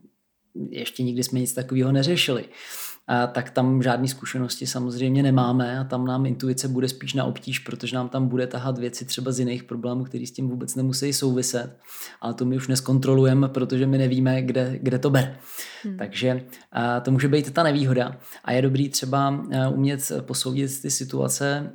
ještě 0.69 1.03
nikdy 1.03 1.23
jsme 1.23 1.39
nic 1.39 1.53
takového 1.53 1.91
neřešili, 1.91 2.45
a 3.11 3.27
tak 3.27 3.49
tam 3.49 3.83
žádné 3.83 4.07
zkušenosti 4.07 4.67
samozřejmě 4.67 5.23
nemáme 5.23 5.79
a 5.79 5.83
tam 5.83 6.05
nám 6.05 6.25
intuice 6.25 6.67
bude 6.67 6.89
spíš 6.89 7.13
na 7.13 7.25
obtíž, 7.25 7.59
protože 7.59 7.95
nám 7.95 8.09
tam 8.09 8.27
bude 8.27 8.47
tahat 8.47 8.77
věci 8.77 9.05
třeba 9.05 9.31
z 9.31 9.39
jiných 9.39 9.63
problémů, 9.63 10.03
které 10.03 10.25
s 10.27 10.31
tím 10.31 10.49
vůbec 10.49 10.75
nemusí 10.75 11.13
souviset, 11.13 11.77
ale 12.21 12.33
to 12.33 12.45
my 12.45 12.55
už 12.55 12.67
neskontrolujeme, 12.67 13.47
protože 13.47 13.87
my 13.87 13.97
nevíme, 13.97 14.41
kde, 14.41 14.79
kde 14.81 14.99
to 14.99 15.09
ber. 15.09 15.37
Hmm. 15.83 15.97
Takže 15.97 16.45
a 16.71 16.99
to 16.99 17.11
může 17.11 17.27
být 17.27 17.53
ta 17.53 17.63
nevýhoda 17.63 18.17
a 18.43 18.51
je 18.51 18.61
dobrý 18.61 18.89
třeba 18.89 19.43
umět 19.73 20.11
posoudit 20.21 20.81
ty 20.81 20.91
situace, 20.91 21.71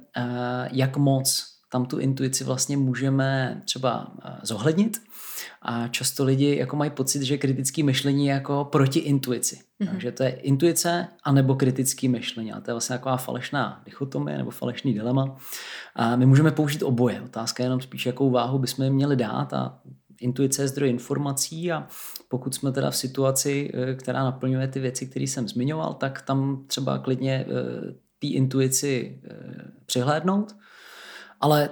jak 0.72 0.96
moc 0.96 1.53
tam 1.74 1.86
tu 1.86 1.98
intuici 1.98 2.44
vlastně 2.44 2.76
můžeme 2.76 3.62
třeba 3.64 4.12
zohlednit, 4.42 5.00
a 5.62 5.88
často 5.88 6.24
lidi 6.24 6.56
jako 6.56 6.76
mají 6.76 6.90
pocit, 6.90 7.22
že 7.22 7.38
kritické 7.38 7.82
myšlení 7.82 8.26
je 8.26 8.32
jako 8.32 8.64
proti 8.64 8.98
intuici. 8.98 9.56
Mm-hmm. 9.56 9.90
Takže 9.90 10.12
to 10.12 10.22
je 10.22 10.30
intuice 10.30 11.08
anebo 11.24 11.54
kritické 11.54 12.08
myšlení. 12.08 12.52
A 12.52 12.60
to 12.60 12.70
je 12.70 12.74
vlastně 12.74 12.96
taková 12.96 13.16
falešná 13.16 13.82
dichotomie 13.84 14.38
nebo 14.38 14.50
falešný 14.50 14.94
dilema. 14.94 15.36
A 15.96 16.16
my 16.16 16.26
můžeme 16.26 16.50
použít 16.50 16.82
oboje. 16.82 17.22
Otázka 17.22 17.62
je 17.62 17.64
jenom 17.64 17.80
spíš, 17.80 18.06
jakou 18.06 18.30
váhu 18.30 18.58
bychom 18.58 18.84
jim 18.84 18.94
měli 18.94 19.16
dát 19.16 19.52
a 19.52 19.78
intuice 20.20 20.62
je 20.62 20.68
zdroj 20.68 20.90
informací 20.90 21.72
a 21.72 21.86
pokud 22.28 22.54
jsme 22.54 22.72
teda 22.72 22.90
v 22.90 22.96
situaci, 22.96 23.70
eh, 23.74 23.94
která 23.94 24.24
naplňuje 24.24 24.68
ty 24.68 24.80
věci, 24.80 25.06
které 25.06 25.24
jsem 25.24 25.48
zmiňoval, 25.48 25.94
tak 25.94 26.22
tam 26.22 26.64
třeba 26.66 26.98
klidně 26.98 27.46
eh, 27.48 27.92
té 28.18 28.26
intuici 28.26 29.20
eh, 29.24 29.34
přihlédnout, 29.86 30.54
ale 31.44 31.70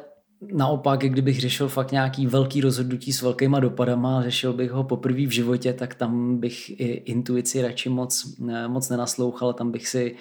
naopak, 0.52 1.00
kdybych 1.00 1.41
řešil 1.41 1.69
fakt 1.69 1.93
nějaký 1.93 2.26
velký 2.26 2.61
rozhodnutí 2.61 3.12
s 3.12 3.23
velkýma 3.23 3.61
dopadama, 3.61 4.23
řešil 4.23 4.52
bych 4.52 4.71
ho 4.71 4.85
poprvé 4.85 5.26
v 5.26 5.31
životě, 5.31 5.73
tak 5.73 5.95
tam 5.95 6.38
bych 6.41 6.81
i 6.81 6.85
intuici 6.85 7.62
radši 7.62 7.88
moc, 7.88 8.38
moc 8.67 8.88
nenaslouchal, 8.88 9.52
tam 9.52 9.71
bych 9.71 9.88
si 9.88 10.17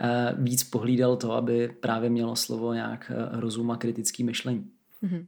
eh, 0.00 0.34
víc 0.38 0.64
pohlídal 0.64 1.16
to, 1.16 1.32
aby 1.32 1.68
právě 1.80 2.10
mělo 2.10 2.36
slovo 2.36 2.72
nějak 2.72 3.12
eh, 3.14 3.40
rozum 3.40 3.70
a 3.70 3.76
kritický 3.76 4.24
myšlení. 4.24 4.64
Mm-hmm. 5.04 5.26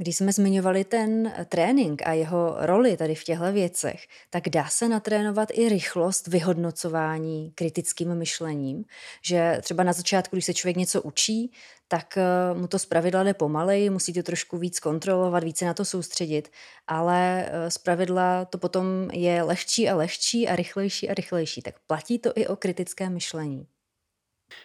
Když 0.00 0.16
jsme 0.16 0.32
zmiňovali 0.32 0.84
ten 0.84 1.32
trénink 1.48 2.02
a 2.06 2.12
jeho 2.12 2.56
roli 2.58 2.96
tady 2.96 3.14
v 3.14 3.24
těchto 3.24 3.52
věcech, 3.52 4.06
tak 4.30 4.48
dá 4.48 4.68
se 4.68 4.88
natrénovat 4.88 5.48
i 5.52 5.68
rychlost 5.68 6.26
vyhodnocování 6.26 7.52
kritickým 7.54 8.14
myšlením, 8.14 8.84
že 9.22 9.58
třeba 9.62 9.82
na 9.82 9.92
začátku, 9.92 10.36
když 10.36 10.44
se 10.44 10.54
člověk 10.54 10.76
něco 10.76 11.02
učí, 11.02 11.52
tak 11.88 12.18
eh, 12.18 12.24
mu 12.54 12.66
to 12.66 12.78
zpravidla 12.78 13.22
jde 13.22 13.34
pomalej, 13.34 13.90
musí 13.90 14.12
to 14.12 14.22
trošku 14.22 14.58
víc 14.58 14.80
kontrolovat, 14.80 15.44
více 15.44 15.64
na 15.64 15.74
to 15.74 15.84
soustředit, 15.84 16.52
ale 16.86 17.46
eh, 17.46 17.70
zpravidla 17.70 18.44
to 18.44 18.58
potom 18.58 18.84
je 19.12 19.42
lehčí 19.42 19.88
a 19.88 19.96
lehčí 19.96 20.48
a 20.48 20.56
rychlejší 20.56 21.08
a 21.08 21.14
rychlejší. 21.14 21.62
Tak 21.62 21.74
platí 21.86 22.18
to 22.18 22.32
i 22.34 22.46
o 22.46 22.56
kritické 22.56 23.10
myšlení. 23.10 23.66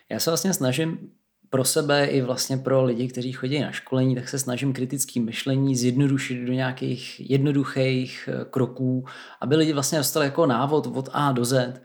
Já 0.09 0.19
se 0.19 0.29
vlastně 0.29 0.53
snažím 0.53 1.11
pro 1.55 1.65
sebe 1.65 2.05
i 2.05 2.21
vlastně 2.21 2.57
pro 2.57 2.83
lidi, 2.83 3.07
kteří 3.07 3.31
chodí 3.31 3.59
na 3.59 3.71
školení, 3.71 4.15
tak 4.15 4.29
se 4.29 4.39
snažím 4.39 4.73
kritické 4.73 5.19
myšlení 5.19 5.75
zjednodušit 5.75 6.45
do 6.45 6.53
nějakých 6.53 7.29
jednoduchých 7.31 8.29
eh, 8.31 8.45
kroků, 8.45 9.05
aby 9.41 9.55
lidi 9.55 9.73
vlastně 9.73 9.97
dostali 9.97 10.25
jako 10.25 10.45
návod 10.45 10.87
od 10.87 11.09
A 11.13 11.31
do 11.31 11.45
Z, 11.45 11.81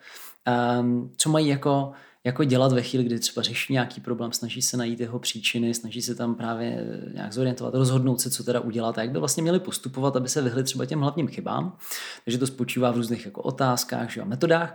um, 0.80 1.12
co 1.16 1.30
mají 1.30 1.48
jako 1.48 1.92
jako 2.24 2.44
dělat 2.44 2.72
ve 2.72 2.82
chvíli, 2.82 3.04
kdy 3.04 3.18
třeba 3.18 3.42
řeší 3.42 3.72
nějaký 3.72 4.00
problém, 4.00 4.32
snaží 4.32 4.62
se 4.62 4.76
najít 4.76 5.00
jeho 5.00 5.18
příčiny, 5.18 5.74
snaží 5.74 6.02
se 6.02 6.14
tam 6.14 6.34
právě 6.34 6.68
eh, 6.68 7.12
nějak 7.14 7.32
zorientovat, 7.32 7.74
rozhodnout 7.74 8.20
se, 8.20 8.30
co 8.30 8.44
teda 8.44 8.60
udělat 8.60 8.98
a 8.98 9.02
jak 9.02 9.10
by 9.10 9.18
vlastně 9.18 9.42
měli 9.42 9.60
postupovat, 9.60 10.16
aby 10.16 10.28
se 10.28 10.42
vyhli 10.42 10.64
třeba 10.64 10.86
těm 10.86 11.00
hlavním 11.00 11.28
chybám. 11.28 11.76
Takže 12.24 12.38
to 12.38 12.46
spočívá 12.46 12.90
v 12.90 12.96
různých 12.96 13.24
jako 13.24 13.42
otázkách, 13.42 14.10
že, 14.10 14.20
a 14.20 14.24
metodách. 14.24 14.74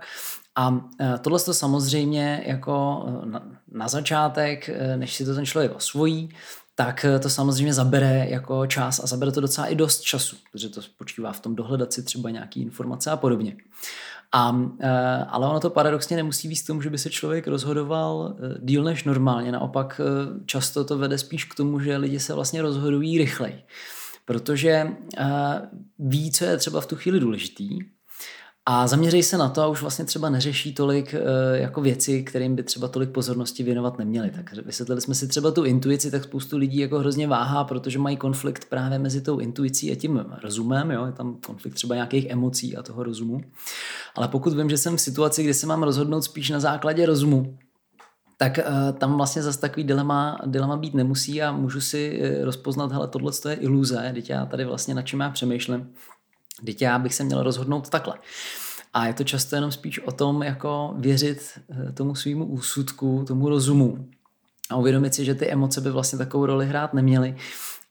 A 0.56 0.80
eh, 1.00 1.18
tohle 1.20 1.40
to 1.40 1.54
samozřejmě 1.54 2.42
jako 2.46 3.04
eh, 3.08 3.40
na, 3.72 3.88
začátek, 3.88 4.70
než 4.96 5.14
si 5.14 5.24
to 5.24 5.34
ten 5.34 5.46
člověk 5.46 5.76
osvojí, 5.76 6.28
tak 6.74 7.06
to 7.22 7.30
samozřejmě 7.30 7.74
zabere 7.74 8.26
jako 8.28 8.66
čas 8.66 9.00
a 9.04 9.06
zabere 9.06 9.32
to 9.32 9.40
docela 9.40 9.66
i 9.66 9.74
dost 9.74 10.00
času, 10.00 10.36
protože 10.52 10.68
to 10.68 10.82
spočívá 10.82 11.32
v 11.32 11.40
tom 11.40 11.56
dohledat 11.56 11.92
si 11.92 12.02
třeba 12.02 12.30
nějaké 12.30 12.60
informace 12.60 13.10
a 13.10 13.16
podobně. 13.16 13.56
A, 14.36 14.52
eh, 14.80 15.24
ale 15.28 15.46
ono 15.46 15.60
to 15.60 15.70
paradoxně 15.70 16.16
nemusí 16.16 16.48
být 16.48 16.66
tomu, 16.66 16.82
že 16.82 16.90
by 16.90 16.98
se 16.98 17.10
člověk 17.10 17.46
rozhodoval 17.46 18.36
eh, 18.38 18.58
díl 18.62 18.84
než 18.84 19.04
normálně. 19.04 19.52
Naopak 19.52 20.00
eh, 20.00 20.40
často 20.46 20.84
to 20.84 20.98
vede 20.98 21.18
spíš 21.18 21.44
k 21.44 21.54
tomu, 21.54 21.80
že 21.80 21.96
lidi 21.96 22.20
se 22.20 22.34
vlastně 22.34 22.62
rozhodují 22.62 23.18
rychleji. 23.18 23.62
Protože 24.24 24.88
ví, 25.98 26.32
co 26.32 26.44
je 26.44 26.56
třeba 26.56 26.80
v 26.80 26.86
tu 26.86 26.96
chvíli 26.96 27.20
důležitý 27.20 27.78
a 28.68 28.86
zaměří 28.86 29.22
se 29.22 29.38
na 29.38 29.48
to 29.48 29.62
a 29.62 29.66
už 29.66 29.80
vlastně 29.80 30.04
třeba 30.04 30.30
neřeší 30.30 30.74
tolik 30.74 31.14
uh, 31.14 31.20
jako 31.56 31.80
věci, 31.80 32.22
kterým 32.22 32.56
by 32.56 32.62
třeba 32.62 32.88
tolik 32.88 33.10
pozornosti 33.10 33.62
věnovat 33.62 33.98
neměli. 33.98 34.30
Tak 34.30 34.52
vysvětlili 34.52 35.00
jsme 35.00 35.14
si 35.14 35.28
třeba 35.28 35.50
tu 35.50 35.64
intuici, 35.64 36.10
tak 36.10 36.24
spoustu 36.24 36.56
lidí 36.56 36.78
jako 36.78 36.98
hrozně 36.98 37.26
váhá, 37.26 37.64
protože 37.64 37.98
mají 37.98 38.16
konflikt 38.16 38.64
právě 38.64 38.98
mezi 38.98 39.20
tou 39.20 39.38
intuicí 39.38 39.92
a 39.92 39.94
tím 39.94 40.24
rozumem, 40.42 40.90
jo? 40.90 41.06
je 41.06 41.12
tam 41.12 41.36
konflikt 41.46 41.74
třeba 41.74 41.94
nějakých 41.94 42.26
emocí 42.26 42.76
a 42.76 42.82
toho 42.82 43.02
rozumu. 43.02 43.40
Ale 44.14 44.28
pokud 44.28 44.52
vím, 44.52 44.70
že 44.70 44.78
jsem 44.78 44.96
v 44.96 45.00
situaci, 45.00 45.42
kdy 45.42 45.54
se 45.54 45.66
mám 45.66 45.82
rozhodnout 45.82 46.22
spíš 46.22 46.50
na 46.50 46.60
základě 46.60 47.06
rozumu, 47.06 47.58
tak 48.36 48.58
uh, 48.58 48.98
tam 48.98 49.16
vlastně 49.16 49.42
zase 49.42 49.60
takový 49.60 49.84
dilema, 49.84 50.38
dilema 50.46 50.76
být 50.76 50.94
nemusí 50.94 51.42
a 51.42 51.52
můžu 51.52 51.80
si 51.80 52.20
uh, 52.20 52.44
rozpoznat, 52.44 52.92
hele, 52.92 53.08
tohle 53.08 53.32
je 53.48 53.54
iluze, 53.54 54.10
teď 54.14 54.30
já 54.30 54.46
tady 54.46 54.64
vlastně 54.64 54.94
na 54.94 55.02
čem 55.02 55.20
já 55.20 55.30
přemýšlím 55.30 55.88
Teď 56.64 56.82
já 56.82 56.98
bych 56.98 57.14
se 57.14 57.24
měl 57.24 57.42
rozhodnout 57.42 57.88
takhle. 57.88 58.14
A 58.94 59.06
je 59.06 59.14
to 59.14 59.24
často 59.24 59.56
jenom 59.56 59.72
spíš 59.72 59.98
o 59.98 60.12
tom, 60.12 60.42
jako 60.42 60.94
věřit 60.98 61.60
eh, 61.70 61.92
tomu 61.92 62.14
svýmu 62.14 62.44
úsudku, 62.44 63.24
tomu 63.28 63.48
rozumu 63.48 64.08
a 64.70 64.76
uvědomit 64.76 65.14
si, 65.14 65.24
že 65.24 65.34
ty 65.34 65.50
emoce 65.50 65.80
by 65.80 65.90
vlastně 65.90 66.18
takovou 66.18 66.46
roli 66.46 66.66
hrát 66.66 66.94
neměly. 66.94 67.36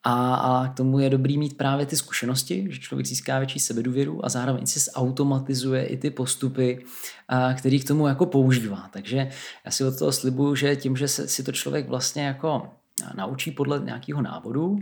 A, 0.04 0.36
a 0.36 0.68
k 0.68 0.78
tomu 0.78 1.00
je 1.00 1.10
dobrý 1.10 1.38
mít 1.38 1.58
právě 1.58 1.86
ty 1.86 1.96
zkušenosti, 1.96 2.68
že 2.70 2.80
člověk 2.80 3.08
získá 3.08 3.40
větší 3.40 3.60
sebedůvěru 3.60 4.26
a 4.26 4.30
zároveň 4.30 4.66
si 4.66 4.80
zautomatizuje 4.80 5.86
i 5.86 5.98
ty 5.98 6.10
postupy, 6.12 6.86
a, 7.28 7.54
který 7.54 7.80
k 7.80 7.88
tomu 7.88 8.08
jako 8.08 8.26
používá. 8.26 8.90
Takže 8.94 9.30
já 9.66 9.72
si 9.72 9.84
od 9.84 10.00
toho 10.00 10.12
slibuju, 10.12 10.56
že 10.56 10.76
tím, 10.76 10.98
že 10.98 11.08
se, 11.08 11.28
si 11.28 11.44
to 11.44 11.52
člověk 11.52 11.90
vlastně 11.90 12.26
jako 12.26 12.70
naučí 13.16 13.52
podle 13.52 13.80
nějakého 13.80 14.22
návodu, 14.22 14.80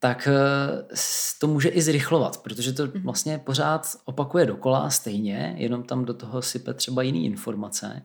tak 0.00 0.28
eh, 0.28 0.96
to 1.40 1.46
může 1.46 1.68
i 1.68 1.82
zrychlovat, 1.82 2.42
protože 2.42 2.72
to 2.72 2.86
mhm. 2.86 3.02
vlastně 3.02 3.38
pořád 3.38 3.96
opakuje 4.04 4.46
dokola 4.46 4.90
stejně, 4.90 5.54
jenom 5.58 5.82
tam 5.82 6.04
do 6.04 6.14
toho 6.14 6.42
sype 6.42 6.74
třeba 6.74 7.02
jiný 7.02 7.26
informace, 7.26 8.02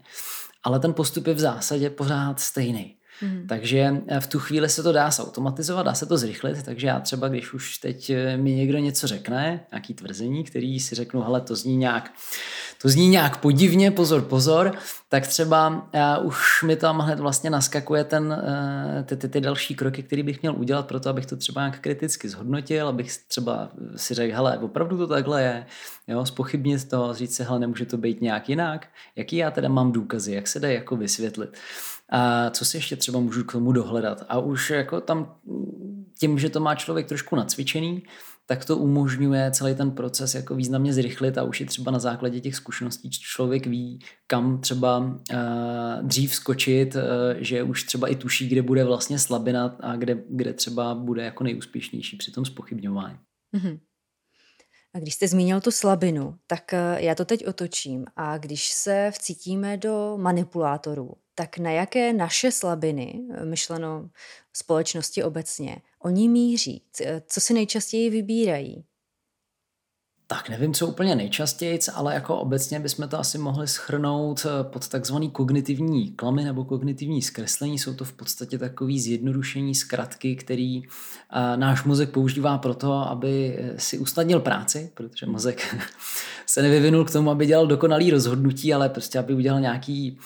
ale 0.64 0.80
ten 0.80 0.94
postup 0.94 1.28
je 1.28 1.34
v 1.34 1.40
zásadě 1.40 1.90
pořád 1.90 2.40
stejný. 2.40 2.96
Mm. 3.22 3.46
Takže 3.48 4.02
eh, 4.08 4.20
v 4.20 4.28
tu 4.28 4.40
chvíli 4.40 4.70
se 4.70 4.84
to 4.84 4.92
dá 4.92 5.10
zautomatizovat, 5.10 5.86
dá 5.86 5.94
se 5.94 6.06
to 6.06 6.18
zrychlit, 6.18 6.64
takže 6.64 6.88
já 6.88 7.00
třeba, 7.00 7.28
když 7.28 7.54
už 7.54 7.78
teď 7.78 8.10
eh, 8.10 8.38
mi 8.38 8.56
někdo 8.56 8.78
něco 8.78 9.08
řekne, 9.08 9.66
nějaký 9.72 9.94
tvrzení, 9.94 10.44
který 10.44 10.80
si 10.80 10.96
řeknu, 10.96 11.22
hele, 11.22 11.42
to 11.42 11.56
zní 11.56 11.78
nějak, 11.78 12.12
to 12.82 12.90
zní 12.90 13.10
nějak 13.10 13.38
podivně, 13.38 13.92
pozor, 13.92 14.22
pozor, 14.22 14.72
tak 15.10 15.28
třeba 15.28 15.90
uh, 16.20 16.28
už 16.28 16.64
mi 16.64 16.76
tam 16.76 17.00
hned 17.00 17.20
vlastně 17.20 17.50
naskakuje 17.50 18.04
ten, 18.04 18.44
ty, 19.06 19.18
ty, 19.18 19.30
ty 19.30 19.42
další 19.42 19.76
kroky, 19.76 20.04
které 20.04 20.24
bych 20.24 20.42
měl 20.42 20.56
udělat 20.56 20.88
pro 20.88 21.00
to, 21.00 21.10
abych 21.10 21.26
to 21.26 21.38
třeba 21.38 21.62
nějak 21.62 21.80
kriticky 21.80 22.30
zhodnotil, 22.30 22.88
abych 22.88 23.18
třeba 23.28 23.70
si 23.96 24.14
řekl, 24.14 24.36
hele, 24.36 24.58
opravdu 24.58 24.98
to 24.98 25.08
takhle 25.08 25.44
je, 25.44 25.66
jo, 26.08 26.26
spochybnit 26.26 26.90
to, 26.90 27.14
říct 27.14 27.36
si, 27.36 27.44
hele, 27.44 27.60
nemůže 27.60 27.86
to 27.86 27.98
být 27.98 28.22
nějak 28.22 28.50
jinak, 28.50 28.88
jaký 29.16 29.38
já 29.38 29.52
teda 29.52 29.70
mám 29.70 29.92
důkazy, 29.92 30.34
jak 30.34 30.48
se 30.48 30.60
dá 30.60 30.70
jako 30.70 30.96
vysvětlit. 30.96 31.58
A 32.14 32.50
co 32.50 32.66
si 32.66 32.78
ještě 32.78 32.96
třeba 32.96 33.20
můžu 33.20 33.44
k 33.44 33.52
tomu 33.52 33.72
dohledat? 33.72 34.24
A 34.30 34.40
už 34.40 34.70
jako 34.70 35.02
tam 35.02 35.36
tím, 36.20 36.40
že 36.40 36.50
to 36.50 36.60
má 36.60 36.76
člověk 36.76 37.08
trošku 37.08 37.36
nacvičený, 37.36 38.04
tak 38.46 38.66
to 38.66 38.78
umožňuje 38.78 39.52
celý 39.52 39.76
ten 39.76 39.92
proces 39.92 40.36
jako 40.36 40.56
významně 40.56 40.94
zrychlit 40.94 41.38
a 41.38 41.44
už 41.44 41.60
je 41.60 41.66
třeba 41.66 41.92
na 41.92 42.00
základě 42.00 42.40
těch 42.40 42.56
zkušeností 42.56 43.10
člověk 43.10 43.68
ví, 43.68 44.00
kam 44.28 44.62
třeba 44.62 44.98
uh, 45.00 45.08
dřív 46.02 46.36
skočit, 46.36 46.96
uh, 46.96 47.02
že 47.38 47.64
už 47.64 47.84
třeba 47.84 48.08
i 48.08 48.16
tuší, 48.16 48.48
kde 48.48 48.62
bude 48.62 48.84
vlastně 48.84 49.20
slabina 49.20 49.78
a 49.80 49.96
kde, 49.96 50.24
kde 50.30 50.54
třeba 50.54 50.96
bude 50.96 51.24
jako 51.24 51.44
nejúspěšnější 51.44 52.18
při 52.18 52.32
tom 52.32 52.46
spochybňování. 52.46 53.18
Mm-hmm. 53.56 53.80
A 54.94 55.00
když 55.00 55.14
jste 55.14 55.28
zmínil 55.28 55.62
tu 55.62 55.72
slabinu, 55.72 56.38
tak 56.48 56.74
eh, 56.74 56.96
já 57.02 57.16
to 57.16 57.26
teď 57.26 57.48
otočím. 57.48 58.06
A 58.16 58.38
když 58.38 58.72
se 58.72 59.12
vcítíme 59.14 59.78
do 59.78 60.18
manipulátorů, 60.18 61.14
tak 61.36 61.58
na 61.58 61.72
jaké 61.72 62.14
naše 62.14 62.52
slabiny, 62.52 63.20
eh, 63.32 63.46
myšleno 63.46 64.10
společnosti 64.54 65.24
obecně, 65.24 65.78
oni 66.00 66.30
míří? 66.30 66.84
Eh, 67.02 67.22
co 67.28 67.42
si 67.42 67.54
nejčastěji 67.54 68.10
vybírají? 68.10 68.86
Tak 70.34 70.50
nevím, 70.50 70.74
co 70.74 70.88
úplně 70.88 71.16
nejčastěji, 71.16 71.80
ale 71.94 72.14
jako 72.14 72.36
obecně 72.36 72.80
bychom 72.80 73.08
to 73.08 73.20
asi 73.20 73.38
mohli 73.38 73.68
schrnout 73.68 74.46
eh, 74.46 74.64
pod 74.64 74.88
takzvaný 74.88 75.32
kognitivní 75.32 76.12
klamy 76.12 76.44
nebo 76.44 76.66
kognitivní 76.66 77.22
zkreslení. 77.22 77.80
Jsou 77.80 77.94
to 77.94 78.06
v 78.06 78.14
podstatě 78.14 78.58
takový 78.58 79.00
zjednodušení 79.00 79.76
zkratky, 79.76 80.36
který 80.36 80.84
eh, 80.84 81.58
náš 81.58 81.84
mozek 81.84 82.10
používá 82.10 82.58
proto, 82.58 82.94
aby 82.94 83.58
eh, 83.58 83.80
si 83.80 83.98
usnadnil 83.98 84.40
práci, 84.40 84.92
protože 84.94 85.26
mozek 85.26 85.76
se 86.46 86.62
nevyvinul 86.62 87.06
k 87.06 87.12
tomu, 87.12 87.32
aby 87.32 87.46
dělal 87.46 87.68
dokonalý 87.68 88.12
rozhodnutí, 88.12 88.74
ale 88.74 88.90
prostě 88.90 89.20
aby 89.20 89.34
udělal 89.34 89.60
nějaký 89.60 90.18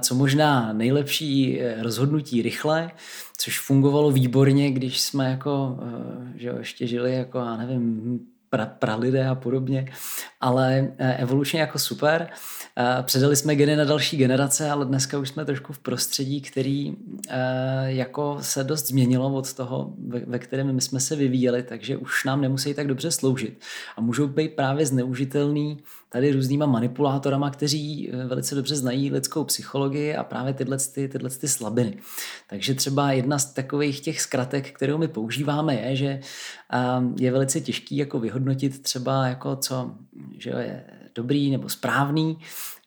co 0.00 0.14
možná 0.14 0.72
nejlepší 0.72 1.60
rozhodnutí 1.80 2.42
rychle, 2.42 2.90
což 3.38 3.60
fungovalo 3.60 4.10
výborně, 4.10 4.70
když 4.70 5.00
jsme 5.00 5.30
jako, 5.30 5.78
že 6.34 6.48
jo, 6.48 6.58
ještě 6.58 6.86
žili 6.86 7.14
jako, 7.14 7.38
já 7.38 7.56
nevím, 7.56 8.20
pra, 8.50 8.66
pralidé 8.66 9.28
a 9.28 9.34
podobně, 9.34 9.86
ale 10.40 10.88
eh, 10.98 11.16
evolučně 11.16 11.60
jako 11.60 11.78
super. 11.78 12.28
Eh, 12.78 13.02
předali 13.02 13.36
jsme 13.36 13.56
geny 13.56 13.76
na 13.76 13.84
další 13.84 14.16
generace, 14.16 14.70
ale 14.70 14.84
dneska 14.84 15.18
už 15.18 15.28
jsme 15.28 15.44
trošku 15.44 15.72
v 15.72 15.78
prostředí, 15.78 16.40
který 16.40 16.94
eh, 17.28 17.36
jako 17.84 18.38
se 18.40 18.64
dost 18.64 18.86
změnilo 18.86 19.32
od 19.34 19.52
toho, 19.52 19.92
ve, 20.08 20.20
ve 20.20 20.38
kterém 20.38 20.72
my 20.72 20.80
jsme 20.80 21.00
se 21.00 21.16
vyvíjeli, 21.16 21.62
takže 21.62 21.96
už 21.96 22.24
nám 22.24 22.40
nemusí 22.40 22.74
tak 22.74 22.86
dobře 22.86 23.10
sloužit. 23.10 23.60
A 23.96 24.00
můžou 24.00 24.26
být 24.26 24.54
právě 24.56 24.86
zneužitelný 24.86 25.78
tady 26.12 26.32
různýma 26.32 26.66
manipulátorama, 26.66 27.50
kteří 27.50 28.10
velice 28.26 28.54
dobře 28.54 28.76
znají 28.76 29.10
lidskou 29.10 29.44
psychologii 29.44 30.16
a 30.16 30.24
právě 30.24 30.54
tyhle, 30.54 30.78
ty, 30.94 31.08
tyhle 31.08 31.30
ty 31.30 31.48
slabiny. 31.48 31.98
Takže 32.48 32.74
třeba 32.74 33.12
jedna 33.12 33.38
z 33.38 33.52
takových 33.52 34.00
těch 34.00 34.20
zkratek, 34.20 34.70
kterou 34.72 34.98
my 34.98 35.08
používáme, 35.08 35.74
je, 35.74 35.96
že 35.96 36.20
je 37.20 37.32
velice 37.32 37.60
těžký 37.60 37.96
jako 37.96 38.20
vyhodnotit 38.20 38.82
třeba 38.82 39.26
jako 39.26 39.56
co 39.56 39.90
že 40.38 40.50
je 40.50 40.84
dobrý 41.14 41.50
nebo 41.50 41.68
správný, 41.68 42.38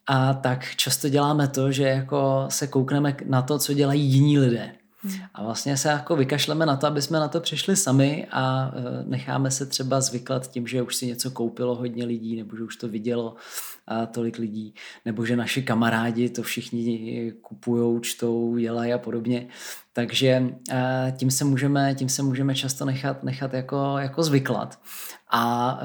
a 0.07 0.33
tak 0.33 0.75
často 0.75 1.09
děláme 1.09 1.47
to, 1.47 1.71
že 1.71 1.83
jako 1.83 2.45
se 2.49 2.67
koukneme 2.67 3.15
na 3.25 3.41
to, 3.41 3.59
co 3.59 3.73
dělají 3.73 4.01
jiní 4.01 4.39
lidé. 4.39 4.71
Hmm. 5.03 5.13
A 5.33 5.43
vlastně 5.43 5.77
se 5.77 5.89
jako 5.89 6.15
vykašleme 6.15 6.65
na 6.65 6.75
to, 6.75 6.87
aby 6.87 7.01
jsme 7.01 7.19
na 7.19 7.27
to 7.27 7.39
přišli 7.39 7.75
sami 7.75 8.27
a 8.31 8.71
e, 8.75 9.03
necháme 9.09 9.51
se 9.51 9.65
třeba 9.65 10.01
zvyklat 10.01 10.47
tím, 10.47 10.67
že 10.67 10.81
už 10.81 10.95
si 10.95 11.07
něco 11.07 11.31
koupilo 11.31 11.75
hodně 11.75 12.05
lidí, 12.05 12.35
nebo 12.35 12.57
že 12.57 12.63
už 12.63 12.75
to 12.75 12.87
vidělo 12.87 13.35
a 13.87 14.05
tolik 14.05 14.37
lidí, 14.37 14.75
nebo 15.05 15.25
že 15.25 15.35
naši 15.35 15.63
kamarádi 15.63 16.29
to 16.29 16.43
všichni 16.43 17.33
kupují, 17.41 18.01
čtou, 18.01 18.57
dělají 18.57 18.93
a 18.93 18.97
podobně. 18.97 19.47
Takže 19.93 20.43
e, 20.71 21.13
tím 21.17 21.31
se 21.31 21.45
můžeme, 21.45 21.95
tím 21.95 22.09
se 22.09 22.23
můžeme 22.23 22.55
často 22.55 22.85
nechat, 22.85 23.23
nechat 23.23 23.53
jako, 23.53 23.95
jako 23.97 24.23
zvyklat. 24.23 24.79
A 25.35 25.79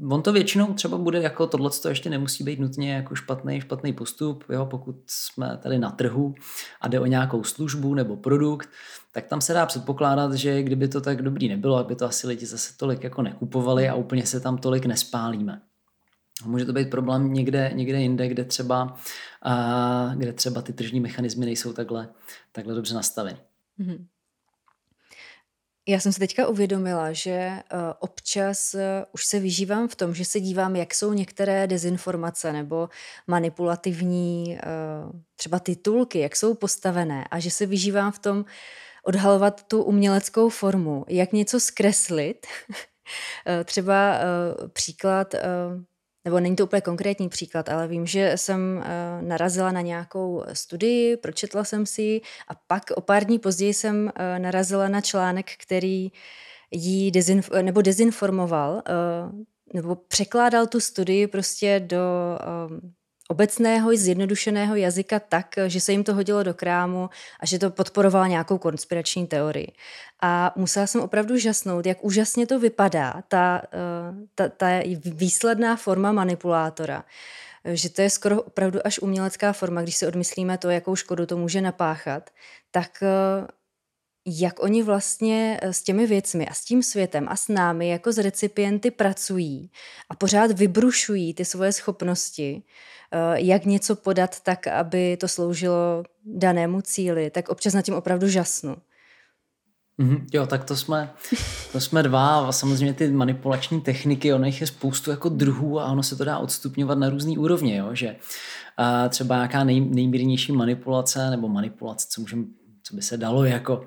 uh, 0.00 0.12
on 0.12 0.22
to 0.22 0.32
většinou 0.32 0.74
třeba 0.74 0.98
bude 0.98 1.22
jako 1.22 1.46
tohle, 1.46 1.70
to 1.82 1.88
ještě 1.88 2.10
nemusí 2.10 2.44
být 2.44 2.60
nutně 2.60 2.94
jako 2.94 3.14
špatný, 3.14 3.60
špatný 3.60 3.92
postup, 3.92 4.44
jo, 4.48 4.66
pokud 4.66 4.96
jsme 5.06 5.58
tady 5.62 5.78
na 5.78 5.90
trhu 5.90 6.34
a 6.80 6.88
jde 6.88 7.00
o 7.00 7.06
nějakou 7.06 7.44
službu 7.44 7.94
nebo 7.94 8.16
produkt, 8.16 8.68
tak 9.12 9.26
tam 9.26 9.40
se 9.40 9.52
dá 9.52 9.66
předpokládat, 9.66 10.34
že 10.34 10.62
kdyby 10.62 10.88
to 10.88 11.00
tak 11.00 11.22
dobrý 11.22 11.48
nebylo, 11.48 11.76
aby 11.76 11.96
to 11.96 12.04
asi 12.04 12.26
lidi 12.26 12.46
zase 12.46 12.76
tolik 12.76 13.04
jako 13.04 13.22
nekupovali 13.22 13.88
a 13.88 13.94
úplně 13.94 14.26
se 14.26 14.40
tam 14.40 14.58
tolik 14.58 14.86
nespálíme. 14.86 15.62
Může 16.44 16.64
to 16.64 16.72
být 16.72 16.90
problém 16.90 17.32
někde, 17.32 17.70
někde 17.74 18.00
jinde, 18.00 18.28
kde 18.28 18.44
třeba, 18.44 18.96
uh, 19.46 20.14
kde 20.14 20.32
třeba 20.32 20.62
ty 20.62 20.72
tržní 20.72 21.00
mechanismy 21.00 21.46
nejsou 21.46 21.72
takhle, 21.72 22.08
takhle 22.52 22.74
dobře 22.74 22.94
nastaveny. 22.94 23.38
Mm-hmm. 23.80 24.06
Já 25.90 26.00
jsem 26.00 26.12
si 26.12 26.18
teďka 26.18 26.48
uvědomila, 26.48 27.12
že 27.12 27.50
uh, 27.72 27.78
občas 27.98 28.74
uh, 28.74 28.80
už 29.12 29.24
se 29.24 29.38
vyžívám 29.38 29.88
v 29.88 29.96
tom, 29.96 30.14
že 30.14 30.24
se 30.24 30.40
dívám, 30.40 30.76
jak 30.76 30.94
jsou 30.94 31.12
některé 31.12 31.66
dezinformace 31.66 32.52
nebo 32.52 32.88
manipulativní 33.26 34.58
uh, 35.06 35.20
třeba 35.36 35.58
titulky, 35.58 36.18
jak 36.18 36.36
jsou 36.36 36.54
postavené 36.54 37.24
a 37.30 37.38
že 37.38 37.50
se 37.50 37.66
vyžívám 37.66 38.12
v 38.12 38.18
tom 38.18 38.44
odhalovat 39.04 39.62
tu 39.62 39.82
uměleckou 39.82 40.48
formu, 40.48 41.04
jak 41.08 41.32
něco 41.32 41.60
zkreslit. 41.60 42.46
třeba 43.64 44.18
příklad 44.72 45.34
nebo 46.24 46.40
není 46.40 46.56
to 46.56 46.64
úplně 46.64 46.80
konkrétní 46.80 47.28
příklad, 47.28 47.68
ale 47.68 47.88
vím, 47.88 48.06
že 48.06 48.32
jsem 48.36 48.76
uh, 48.76 49.28
narazila 49.28 49.72
na 49.72 49.80
nějakou 49.80 50.44
studii, 50.52 51.16
pročetla 51.16 51.64
jsem 51.64 51.86
si 51.86 52.02
ji 52.02 52.20
a 52.48 52.54
pak 52.54 52.82
o 52.94 53.00
pár 53.00 53.24
dní 53.24 53.38
později 53.38 53.74
jsem 53.74 54.04
uh, 54.04 54.38
narazila 54.38 54.88
na 54.88 55.00
článek, 55.00 55.50
který 55.62 56.12
jí 56.70 57.12
dezinf- 57.12 57.62
nebo 57.62 57.82
dezinformoval, 57.82 58.72
uh, 58.72 59.40
nebo 59.74 59.96
překládal 59.96 60.66
tu 60.66 60.80
studii 60.80 61.26
prostě 61.26 61.80
do 61.80 61.98
obecného, 63.30 63.90
zjednodušeného 63.96 64.76
jazyka 64.76 65.20
tak, 65.20 65.54
že 65.66 65.80
se 65.80 65.92
jim 65.92 66.04
to 66.04 66.14
hodilo 66.14 66.42
do 66.42 66.54
krámu 66.54 67.10
a 67.40 67.46
že 67.46 67.58
to 67.58 67.70
podporovala 67.70 68.26
nějakou 68.26 68.58
konspirační 68.58 69.26
teorii. 69.26 69.72
A 70.22 70.52
musela 70.56 70.86
jsem 70.86 71.00
opravdu 71.00 71.38
žasnout, 71.38 71.86
jak 71.86 72.04
úžasně 72.04 72.46
to 72.46 72.58
vypadá, 72.58 73.22
ta, 73.28 73.62
eh, 73.72 74.26
ta, 74.34 74.48
ta 74.48 74.66
výsledná 75.04 75.76
forma 75.76 76.12
manipulátora 76.12 77.04
že 77.64 77.88
to 77.88 78.02
je 78.02 78.10
skoro 78.10 78.42
opravdu 78.42 78.86
až 78.86 78.98
umělecká 78.98 79.52
forma, 79.52 79.82
když 79.82 79.96
si 79.96 80.06
odmyslíme 80.06 80.58
to, 80.58 80.70
jakou 80.70 80.96
škodu 80.96 81.26
to 81.26 81.36
může 81.36 81.60
napáchat, 81.60 82.30
tak 82.70 83.02
eh, 83.02 83.46
jak 84.26 84.62
oni 84.62 84.82
vlastně 84.82 85.58
eh, 85.62 85.72
s 85.72 85.82
těmi 85.82 86.06
věcmi 86.06 86.48
a 86.48 86.54
s 86.54 86.64
tím 86.64 86.82
světem 86.82 87.26
a 87.28 87.36
s 87.36 87.48
námi 87.48 87.88
jako 87.88 88.12
s 88.12 88.18
recipienty 88.18 88.90
pracují 88.90 89.70
a 90.08 90.16
pořád 90.16 90.50
vybrušují 90.50 91.34
ty 91.34 91.44
svoje 91.44 91.72
schopnosti, 91.72 92.62
jak 93.34 93.64
něco 93.64 93.96
podat 93.96 94.40
tak, 94.40 94.66
aby 94.66 95.16
to 95.16 95.28
sloužilo 95.28 96.02
danému 96.24 96.80
cíli, 96.80 97.30
tak 97.30 97.48
občas 97.48 97.74
nad 97.74 97.82
tím 97.82 97.94
opravdu 97.94 98.28
žasnu. 98.28 98.76
Mm-hmm, 100.00 100.26
jo, 100.32 100.46
tak 100.46 100.64
to 100.64 100.76
jsme, 100.76 101.12
to 101.72 101.80
jsme 101.80 102.02
dva 102.02 102.48
a 102.48 102.52
samozřejmě 102.52 102.94
ty 102.94 103.10
manipulační 103.10 103.80
techniky, 103.80 104.32
ono 104.32 104.44
jich 104.44 104.60
je 104.60 104.66
spoustu 104.66 105.10
jako 105.10 105.28
druhů 105.28 105.80
a 105.80 105.92
ono 105.92 106.02
se 106.02 106.16
to 106.16 106.24
dá 106.24 106.38
odstupňovat 106.38 106.98
na 106.98 107.10
různý 107.10 107.38
úrovně, 107.38 107.76
jo, 107.76 107.88
že 107.92 108.16
a 108.76 109.08
třeba 109.08 109.34
nějaká 109.34 109.64
nej, 109.64 109.80
nejmírnější 109.80 110.52
manipulace 110.52 111.30
nebo 111.30 111.48
manipulace, 111.48 112.06
co, 112.10 112.20
můžeme, 112.20 112.44
co 112.82 112.96
by 112.96 113.02
se 113.02 113.16
dalo 113.16 113.44
jako 113.44 113.86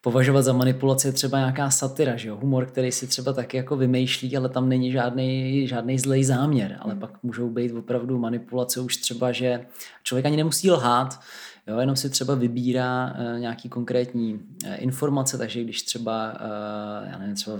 považovat 0.00 0.42
za 0.42 0.52
manipulaci 0.52 1.12
třeba 1.12 1.38
nějaká 1.38 1.70
satira, 1.70 2.16
že 2.16 2.28
jo? 2.28 2.36
humor, 2.36 2.66
který 2.66 2.92
si 2.92 3.06
třeba 3.06 3.32
taky 3.32 3.56
jako 3.56 3.76
vymýšlí, 3.76 4.36
ale 4.36 4.48
tam 4.48 4.68
není 4.68 4.92
žádný, 4.92 5.66
žádný 5.66 5.98
zlej 5.98 6.24
záměr, 6.24 6.76
ale 6.80 6.92
hmm. 6.92 7.00
pak 7.00 7.22
můžou 7.22 7.50
být 7.50 7.72
opravdu 7.72 8.18
manipulace 8.18 8.80
už 8.80 8.96
třeba, 8.96 9.32
že 9.32 9.66
člověk 10.02 10.26
ani 10.26 10.36
nemusí 10.36 10.70
lhát, 10.70 11.20
Jo, 11.66 11.78
jenom 11.78 11.96
si 11.96 12.10
třeba 12.10 12.34
vybírá 12.34 13.14
uh, 13.18 13.40
nějaký 13.40 13.68
konkrétní 13.68 14.34
uh, 14.34 14.40
informace, 14.78 15.38
takže 15.38 15.64
když 15.64 15.82
třeba, 15.82 16.32
uh, 16.32 17.10
já 17.10 17.18
nevím, 17.18 17.34
třeba 17.34 17.58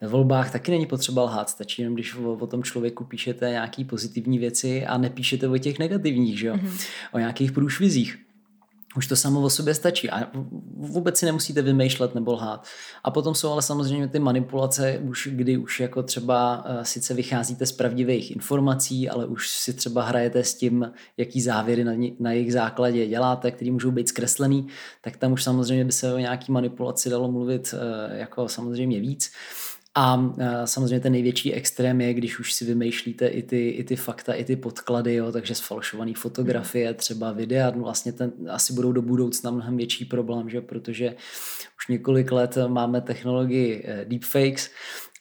ve 0.00 0.08
volbách 0.08 0.52
taky 0.52 0.70
není 0.70 0.86
potřeba 0.86 1.22
lhát, 1.22 1.50
stačí 1.50 1.82
jenom, 1.82 1.94
když 1.94 2.16
o, 2.16 2.32
o 2.32 2.46
tom 2.46 2.62
člověku 2.62 3.04
píšete 3.04 3.50
nějaký 3.50 3.84
pozitivní 3.84 4.38
věci 4.38 4.86
a 4.86 4.98
nepíšete 4.98 5.48
o 5.48 5.58
těch 5.58 5.78
negativních, 5.78 6.38
že 6.38 6.46
jo? 6.46 6.54
Mm-hmm. 6.54 6.86
o 7.12 7.18
nějakých 7.18 7.52
průšvizích 7.52 8.25
už 8.96 9.06
to 9.06 9.16
samo 9.16 9.40
o 9.40 9.50
sobě 9.50 9.74
stačí 9.74 10.10
a 10.10 10.30
vůbec 10.76 11.18
si 11.18 11.26
nemusíte 11.26 11.62
vymýšlet 11.62 12.14
nebo 12.14 12.32
lhát. 12.32 12.66
A 13.04 13.10
potom 13.10 13.34
jsou 13.34 13.52
ale 13.52 13.62
samozřejmě 13.62 14.08
ty 14.08 14.18
manipulace, 14.18 14.98
už 14.98 15.28
kdy 15.32 15.56
už 15.56 15.80
jako 15.80 16.02
třeba 16.02 16.64
uh, 16.64 16.82
sice 16.82 17.14
vycházíte 17.14 17.66
z 17.66 17.72
pravdivých 17.72 18.30
informací, 18.30 19.08
ale 19.08 19.26
už 19.26 19.50
si 19.50 19.72
třeba 19.72 20.02
hrajete 20.02 20.44
s 20.44 20.54
tím, 20.54 20.92
jaký 21.16 21.40
závěry 21.40 21.84
na, 21.84 21.92
na 22.20 22.32
jejich 22.32 22.52
základě 22.52 23.06
děláte, 23.06 23.50
který 23.50 23.70
můžou 23.70 23.90
být 23.90 24.08
zkreslený, 24.08 24.66
tak 25.00 25.16
tam 25.16 25.32
už 25.32 25.42
samozřejmě 25.42 25.84
by 25.84 25.92
se 25.92 26.14
o 26.14 26.18
nějaký 26.18 26.52
manipulaci 26.52 27.10
dalo 27.10 27.32
mluvit 27.32 27.74
uh, 27.74 28.16
jako 28.16 28.48
samozřejmě 28.48 29.00
víc. 29.00 29.30
A 29.98 30.32
samozřejmě 30.64 31.00
ten 31.00 31.12
největší 31.12 31.54
extrém 31.54 32.00
je, 32.00 32.14
když 32.14 32.38
už 32.38 32.52
si 32.52 32.64
vymýšlíte 32.64 33.26
i 33.26 33.42
ty, 33.42 33.68
i 33.68 33.84
ty 33.84 33.96
fakta, 33.96 34.32
i 34.32 34.44
ty 34.44 34.56
podklady, 34.56 35.14
jo, 35.14 35.32
takže 35.32 35.54
sfalšované 35.54 36.12
fotografie, 36.16 36.94
třeba 36.94 37.32
videa, 37.32 37.70
no 37.70 37.82
vlastně 37.82 38.12
ten, 38.12 38.32
asi 38.50 38.72
budou 38.72 38.92
do 38.92 39.02
budoucna 39.02 39.50
mnohem 39.50 39.76
větší 39.76 40.04
problém, 40.04 40.50
že? 40.50 40.60
protože 40.60 41.14
už 41.78 41.88
několik 41.88 42.32
let 42.32 42.58
máme 42.66 43.00
technologii 43.00 43.84
eh, 43.86 44.04
deepfakes, 44.04 44.70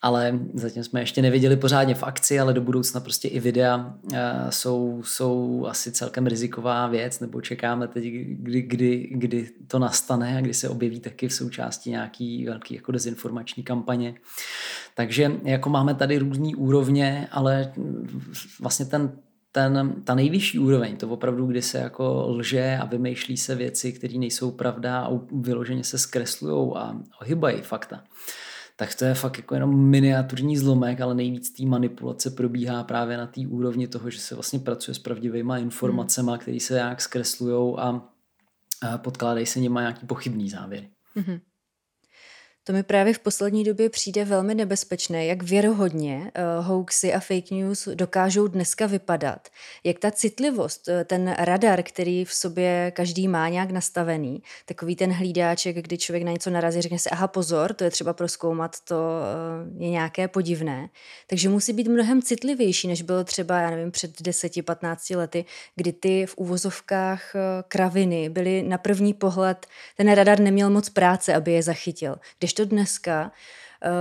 ale 0.06 0.40
zatím 0.54 0.84
jsme 0.84 1.00
ještě 1.02 1.22
neviděli 1.22 1.58
pořádně 1.58 1.96
v 1.96 2.04
akci, 2.04 2.40
ale 2.40 2.54
do 2.54 2.62
budoucna 2.62 3.00
prostě 3.00 3.28
i 3.28 3.40
videa 3.40 3.78
uh, 4.04 4.18
jsou, 4.50 5.02
jsou 5.06 5.66
asi 5.70 5.92
celkem 5.92 6.28
riziková 6.28 6.88
věc, 6.88 7.20
nebo 7.20 7.42
čekáme 7.42 7.88
teď, 7.88 8.04
kdy, 8.26 8.62
kdy, 8.62 9.08
kdy 9.12 9.50
to 9.68 9.80
nastane 9.80 10.38
a 10.38 10.42
kdy 10.42 10.54
se 10.54 10.70
objeví 10.70 11.00
taky 11.00 11.28
v 11.28 11.34
součásti 11.34 11.90
nějaký 11.90 12.46
velký 12.46 12.76
jako 12.76 12.92
dezinformační 12.92 13.64
kampaně. 13.64 14.16
Takže 14.96 15.32
jako 15.44 15.70
máme 15.70 15.96
tady 15.96 16.18
různé 16.18 16.50
úrovně, 16.58 17.28
ale 17.32 17.74
vlastně 18.60 18.86
ten 18.86 19.12
ten, 19.52 19.94
ta 20.04 20.16
nejvyšší 20.16 20.60
úroveň, 20.60 20.98
to 20.98 21.10
opravdu, 21.10 21.46
kdy 21.46 21.62
se 21.62 21.78
jako 21.78 22.26
lže 22.28 22.78
a 22.82 22.86
vymýšlí 22.86 23.38
se 23.38 23.56
věci, 23.56 23.94
které 23.94 24.18
nejsou 24.18 24.52
pravda 24.52 25.00
a 25.00 25.10
vyloženě 25.32 25.84
se 25.84 25.98
zkreslují 25.98 26.72
a 26.76 26.96
ohybají 27.22 27.62
fakta 27.62 28.04
tak 28.76 28.96
to 28.96 29.06
je 29.06 29.14
fakt 29.14 29.38
jako 29.38 29.54
jenom 29.54 29.90
miniaturní 29.90 30.58
zlomek, 30.58 31.02
ale 31.02 31.16
nejvíc 31.16 31.52
té 31.52 31.66
manipulace 31.66 32.30
probíhá 32.30 32.84
právě 32.84 33.18
na 33.18 33.28
té 33.28 33.42
úrovni 33.48 33.88
toho, 33.88 34.10
že 34.10 34.20
se 34.20 34.36
vlastně 34.36 34.60
pracuje 34.60 34.96
s 34.96 35.00
pravdivými 35.00 35.54
informacemi, 35.60 36.30
hmm. 36.30 36.40
které 36.40 36.60
se 36.60 36.74
nějak 36.74 37.02
zkreslují 37.02 37.76
a, 37.78 38.02
a 38.82 38.98
podkládají 38.98 39.46
se 39.46 39.60
nimi 39.60 39.80
nějaký 39.80 40.06
pochybný 40.08 40.50
závěry. 40.50 40.90
Hmm. 41.16 41.40
To 42.68 42.74
mi 42.74 42.84
právě 42.84 43.14
v 43.14 43.20
poslední 43.20 43.64
době 43.64 43.90
přijde 43.90 44.26
velmi 44.26 44.56
nebezpečné, 44.56 45.26
jak 45.26 45.44
věrohodně 45.44 46.32
uh, 46.60 46.66
hoaxy 46.66 47.14
a 47.14 47.20
fake 47.20 47.52
news 47.52 47.88
dokážou 47.94 48.48
dneska 48.48 48.86
vypadat. 48.86 49.48
Jak 49.84 50.00
ta 50.00 50.12
citlivost, 50.12 50.88
uh, 50.88 50.94
ten 51.04 51.36
radar, 51.40 51.84
který 51.84 52.26
v 52.26 52.34
sobě 52.34 52.92
každý 52.96 53.28
má 53.28 53.50
nějak 53.50 53.72
nastavený, 53.72 54.44
takový 54.66 54.96
ten 54.96 55.12
hlídáček, 55.12 55.76
kdy 55.76 55.98
člověk 55.98 56.24
na 56.24 56.32
něco 56.32 56.50
narazí, 56.50 56.82
řekne 56.82 57.00
si, 57.00 57.10
aha 57.10 57.28
pozor, 57.28 57.74
to 57.74 57.84
je 57.84 57.92
třeba 57.92 58.14
proskoumat, 58.14 58.76
to 58.84 58.96
uh, 58.96 59.82
je 59.82 59.90
nějaké 59.90 60.28
podivné. 60.28 60.90
Takže 61.28 61.50
musí 61.50 61.74
být 61.74 61.88
mnohem 61.88 62.22
citlivější, 62.22 62.88
než 62.88 63.02
bylo 63.02 63.24
třeba, 63.24 63.60
já 63.60 63.70
nevím, 63.70 63.92
před 63.92 64.22
10-15 64.22 65.18
lety, 65.18 65.46
kdy 65.76 65.94
ty 65.94 66.26
v 66.26 66.34
uvozovkách 66.38 67.36
kraviny 67.68 68.30
byly 68.30 68.64
na 68.64 68.78
první 68.78 69.14
pohled, 69.14 69.66
ten 69.98 70.12
radar 70.14 70.40
neměl 70.40 70.70
moc 70.70 70.90
práce, 70.90 71.34
aby 71.34 71.52
je 71.52 71.64
zachytil. 71.64 72.16
Když 72.40 72.55
to 72.56 72.66
dneska 72.66 73.32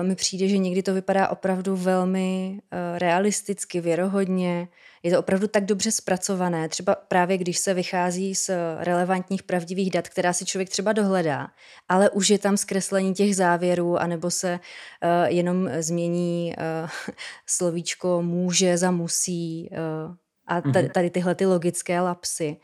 uh, 0.01 0.07
mi 0.07 0.15
přijde, 0.15 0.49
že 0.49 0.59
někdy 0.59 0.83
to 0.83 0.95
vypadá 0.95 1.29
opravdu 1.29 1.77
velmi 1.77 2.59
uh, 2.59 2.99
realisticky, 2.99 3.81
věrohodně. 3.81 4.69
Je 5.03 5.11
to 5.11 5.19
opravdu 5.19 5.49
tak 5.49 5.65
dobře 5.65 5.91
zpracované, 5.91 6.69
třeba 6.69 6.95
právě 6.95 7.39
když 7.39 7.59
se 7.59 7.75
vychází 7.75 8.35
z 8.35 8.51
relevantních 8.79 9.43
pravdivých 9.43 9.91
dat, 9.91 10.09
která 10.09 10.33
si 10.33 10.45
člověk 10.45 10.69
třeba 10.69 10.93
dohledá, 10.93 11.49
ale 11.89 12.11
už 12.11 12.31
je 12.31 12.39
tam 12.39 12.57
zkreslení 12.57 13.15
těch 13.15 13.37
závěrů, 13.37 13.99
anebo 13.99 14.31
se 14.31 14.53
uh, 14.53 15.27
jenom 15.27 15.69
změní 15.79 16.55
uh, 16.59 16.91
slovíčko 17.47 18.23
může 18.23 18.77
za 18.77 18.91
musí 18.91 19.71
uh, 19.73 20.15
a 20.47 20.61
tady, 20.61 20.85
mhm. 20.85 20.93
tady 20.93 21.11
tyhle 21.11 21.35
ty 21.35 21.47
logické 21.47 22.01
lapsy. 22.01 22.57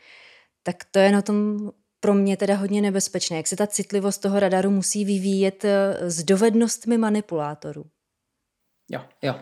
Tak 0.63 0.75
to 0.91 0.99
je 0.99 1.11
na 1.11 1.21
tom 1.21 1.71
pro 2.01 2.13
mě 2.13 2.37
teda 2.37 2.55
hodně 2.55 2.81
nebezpečné, 2.81 3.37
jak 3.37 3.47
se 3.47 3.55
ta 3.55 3.67
citlivost 3.67 4.21
toho 4.21 4.39
radaru 4.39 4.71
musí 4.71 5.05
vyvíjet 5.05 5.65
eh, 5.65 6.09
s 6.09 6.23
dovednostmi 6.23 6.97
manipulátorů. 6.97 7.85
Jo, 8.91 9.01
jo. 9.21 9.35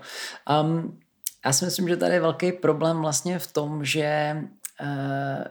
Um, 0.64 1.00
já 1.46 1.54
si 1.54 1.66
myslím, 1.66 1.88
že 1.88 1.98
tady 1.98 2.14
je 2.14 2.22
velký 2.22 2.52
problém 2.52 2.98
vlastně 2.98 3.40
v 3.40 3.52
tom, 3.52 3.86
že 3.86 4.36
uh, 4.82 5.44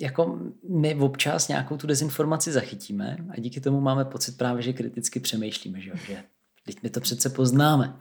jako 0.00 0.38
my 0.70 0.94
občas 0.94 1.48
nějakou 1.48 1.76
tu 1.76 1.86
dezinformaci 1.86 2.52
zachytíme 2.52 3.16
a 3.30 3.40
díky 3.40 3.60
tomu 3.60 3.80
máme 3.80 4.04
pocit 4.04 4.36
právě, 4.38 4.62
že 4.62 4.72
kriticky 4.72 5.20
přemýšlíme, 5.20 5.80
že, 5.80 5.90
že 6.06 6.22
teď 6.66 6.82
my 6.82 6.90
to 6.90 7.00
přece 7.00 7.30
poznáme. 7.30 7.96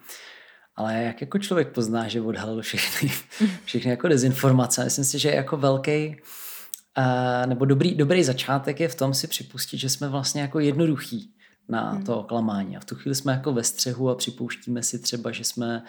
Ale 0.76 1.04
jak 1.04 1.22
jako 1.22 1.40
člověk 1.40 1.72
pozná, 1.72 2.08
že 2.08 2.22
odhalil 2.22 2.62
všechny, 2.62 3.12
všechny 3.66 3.92
jako 3.92 4.08
dezinformace? 4.08 4.84
Myslím 4.84 5.06
si, 5.06 5.20
že 5.20 5.32
jako 5.32 5.58
velký 5.58 6.18
nebo 7.46 7.66
dobrý, 7.66 7.96
dobrý 7.96 8.24
začátek 8.24 8.80
je 8.80 8.88
v 8.88 8.96
tom 8.96 9.14
si 9.14 9.28
připustit, 9.28 9.78
že 9.78 9.90
jsme 9.90 10.10
vlastně 10.10 10.42
jako 10.42 10.60
jednoduchý 10.60 11.34
na 11.70 11.92
hmm. 11.92 12.04
to 12.04 12.20
oklamání. 12.20 12.78
A 12.78 12.80
v 12.80 12.86
tu 12.86 12.96
chvíli 12.96 13.16
jsme 13.16 13.34
jako 13.34 13.54
ve 13.54 13.64
střehu 13.64 14.10
a 14.10 14.16
připouštíme 14.16 14.84
si 14.84 15.00
třeba, 15.00 15.32
že 15.32 15.44
jsme 15.44 15.84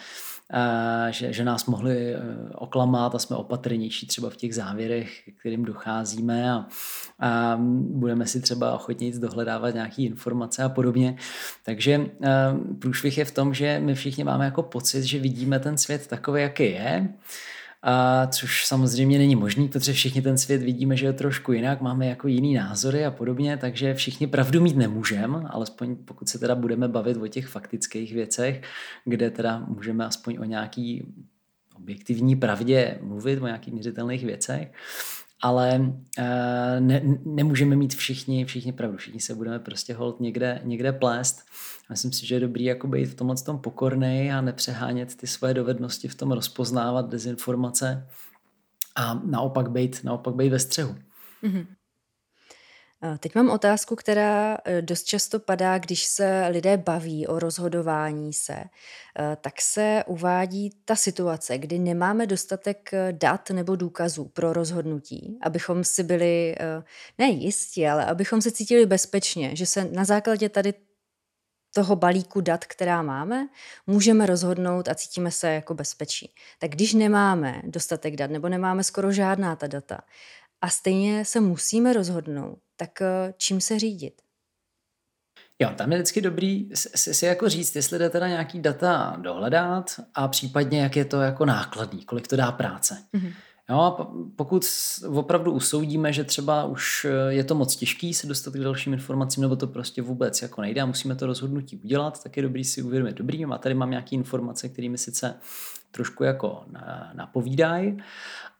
že, 1.10 1.32
že 1.32 1.44
nás 1.44 1.66
mohli 1.66 2.14
e, 2.14 2.18
oklamat 2.54 3.14
a 3.14 3.18
jsme 3.18 3.36
opatrnější 3.36 4.06
třeba 4.06 4.30
v 4.30 4.36
těch 4.36 4.54
závěrech, 4.54 5.22
kterým 5.40 5.64
docházíme 5.64 6.52
a, 6.52 6.66
a 7.18 7.56
budeme 7.90 8.26
si 8.26 8.40
třeba 8.40 8.74
ochotně 8.74 9.12
dohledávat 9.18 9.74
nějaké 9.74 10.02
informace 10.02 10.62
a 10.62 10.68
podobně. 10.68 11.16
Takže 11.64 11.92
e, 11.92 12.08
průšvih 12.78 13.18
je 13.18 13.24
v 13.24 13.30
tom, 13.30 13.54
že 13.54 13.80
my 13.80 13.94
všichni 13.94 14.24
máme 14.24 14.44
jako 14.44 14.62
pocit, 14.62 15.02
že 15.02 15.18
vidíme 15.18 15.58
ten 15.58 15.78
svět 15.78 16.06
takový, 16.06 16.42
jaký 16.42 16.62
je 16.62 17.08
a 17.82 18.26
což 18.26 18.66
samozřejmě 18.66 19.18
není 19.18 19.36
možný, 19.36 19.68
protože 19.68 19.92
všichni 19.92 20.22
ten 20.22 20.38
svět 20.38 20.62
vidíme, 20.62 20.96
že 20.96 21.06
je 21.06 21.12
trošku 21.12 21.52
jinak, 21.52 21.80
máme 21.80 22.06
jako 22.06 22.28
jiný 22.28 22.54
názory 22.54 23.04
a 23.04 23.10
podobně, 23.10 23.56
takže 23.56 23.94
všichni 23.94 24.26
pravdu 24.26 24.60
mít 24.60 24.76
nemůžeme, 24.76 25.42
alespoň 25.50 25.96
pokud 25.96 26.28
se 26.28 26.38
teda 26.38 26.54
budeme 26.54 26.88
bavit 26.88 27.16
o 27.16 27.28
těch 27.28 27.46
faktických 27.46 28.12
věcech, 28.12 28.62
kde 29.04 29.30
teda 29.30 29.58
můžeme 29.58 30.06
aspoň 30.06 30.38
o 30.40 30.44
nějaký 30.44 31.14
objektivní 31.76 32.36
pravdě 32.36 32.98
mluvit, 33.02 33.42
o 33.42 33.46
nějakých 33.46 33.74
měřitelných 33.74 34.24
věcech 34.24 34.72
ale 35.40 35.78
uh, 35.80 36.24
ne, 36.78 37.02
nemůžeme 37.24 37.76
mít 37.76 37.94
všichni, 37.94 38.44
všichni 38.44 38.72
pravdu, 38.72 38.96
všichni 38.96 39.20
se 39.20 39.34
budeme 39.34 39.58
prostě 39.58 39.94
hold 39.94 40.20
někde, 40.20 40.60
někde 40.64 40.92
plést. 40.92 41.44
Myslím 41.90 42.12
si, 42.12 42.26
že 42.26 42.34
je 42.34 42.40
dobrý 42.40 42.64
jako 42.64 42.86
být 42.86 43.06
v 43.06 43.14
tomhle 43.14 43.36
tom 43.36 43.58
pokornej 43.58 44.32
a 44.32 44.40
nepřehánět 44.40 45.16
ty 45.16 45.26
svoje 45.26 45.54
dovednosti 45.54 46.08
v 46.08 46.14
tom 46.14 46.32
rozpoznávat 46.32 47.08
dezinformace 47.08 48.06
a 48.96 49.14
naopak 49.14 49.70
být, 49.70 50.04
naopak 50.04 50.34
být 50.34 50.48
ve 50.48 50.58
střehu. 50.58 50.96
Mm-hmm. 51.42 51.66
Teď 53.18 53.34
mám 53.34 53.50
otázku, 53.50 53.96
která 53.96 54.58
e, 54.64 54.82
dost 54.82 55.04
často 55.04 55.40
padá, 55.40 55.78
když 55.78 56.04
se 56.04 56.46
lidé 56.50 56.76
baví 56.76 57.26
o 57.26 57.38
rozhodování 57.38 58.32
se. 58.32 58.52
E, 58.52 58.66
tak 59.40 59.60
se 59.60 60.04
uvádí 60.06 60.70
ta 60.84 60.96
situace, 60.96 61.58
kdy 61.58 61.78
nemáme 61.78 62.26
dostatek 62.26 62.94
e, 62.94 63.12
dat 63.12 63.50
nebo 63.50 63.76
důkazů 63.76 64.24
pro 64.24 64.52
rozhodnutí, 64.52 65.38
abychom 65.42 65.84
si 65.84 66.02
byli 66.02 66.56
ne 67.18 67.26
jistí, 67.28 67.86
ale 67.86 68.04
abychom 68.04 68.42
se 68.42 68.50
cítili 68.50 68.86
bezpečně, 68.86 69.56
že 69.56 69.66
se 69.66 69.84
na 69.84 70.04
základě 70.04 70.48
tady 70.48 70.74
toho 71.74 71.96
balíku 71.96 72.40
dat, 72.40 72.64
která 72.64 73.02
máme, 73.02 73.48
můžeme 73.86 74.26
rozhodnout 74.26 74.88
a 74.88 74.94
cítíme 74.94 75.30
se 75.30 75.48
jako 75.48 75.74
bezpečí. 75.74 76.34
Tak 76.58 76.70
když 76.70 76.94
nemáme 76.94 77.62
dostatek 77.64 78.16
dat 78.16 78.30
nebo 78.30 78.48
nemáme 78.48 78.84
skoro 78.84 79.12
žádná 79.12 79.56
ta 79.56 79.66
data 79.66 80.00
a 80.60 80.68
stejně 80.68 81.24
se 81.24 81.40
musíme 81.40 81.92
rozhodnout, 81.92 82.58
tak 82.76 83.02
eh, 83.02 83.34
čím 83.36 83.60
se 83.60 83.78
řídit? 83.78 84.22
Jo, 85.58 85.70
tam 85.76 85.92
je 85.92 85.98
vždycky 85.98 86.20
dobrý 86.20 86.70
si, 86.74 87.14
si 87.14 87.26
jako 87.26 87.48
říct, 87.48 87.76
jestli 87.76 87.98
jde 87.98 88.10
teda 88.10 88.28
nějaký 88.28 88.60
data 88.60 89.16
dohledat 89.20 90.00
a 90.14 90.28
případně 90.28 90.82
jak 90.82 90.96
je 90.96 91.04
to 91.04 91.20
jako 91.20 91.44
nákladný, 91.44 92.04
kolik 92.04 92.28
to 92.28 92.36
dá 92.36 92.52
práce. 92.52 93.04
Mm-hmm. 93.14 93.32
Jo, 93.70 93.78
a 93.78 94.12
pokud 94.36 94.66
opravdu 95.08 95.52
usoudíme, 95.52 96.12
že 96.12 96.24
třeba 96.24 96.64
už 96.64 97.06
eh, 97.10 97.32
je 97.32 97.44
to 97.44 97.54
moc 97.54 97.76
těžký 97.76 98.14
se 98.14 98.26
dostat 98.26 98.54
k 98.54 98.58
dalším 98.58 98.92
informacím, 98.92 99.42
nebo 99.42 99.56
to 99.56 99.66
prostě 99.66 100.02
vůbec 100.02 100.42
jako 100.42 100.60
nejde 100.60 100.80
a 100.80 100.86
musíme 100.86 101.16
to 101.16 101.26
rozhodnutí 101.26 101.76
udělat, 101.76 102.22
tak 102.22 102.36
je 102.36 102.42
dobrý 102.42 102.64
si 102.64 102.82
uvědomit, 102.82 103.16
dobrý, 103.16 103.44
a 103.44 103.58
tady 103.58 103.74
mám 103.74 103.90
nějaké 103.90 104.16
informace, 104.16 104.68
které 104.68 104.88
mi 104.88 104.98
sice 104.98 105.34
trošku 105.90 106.24
jako 106.24 106.64
napovídají 107.14 108.02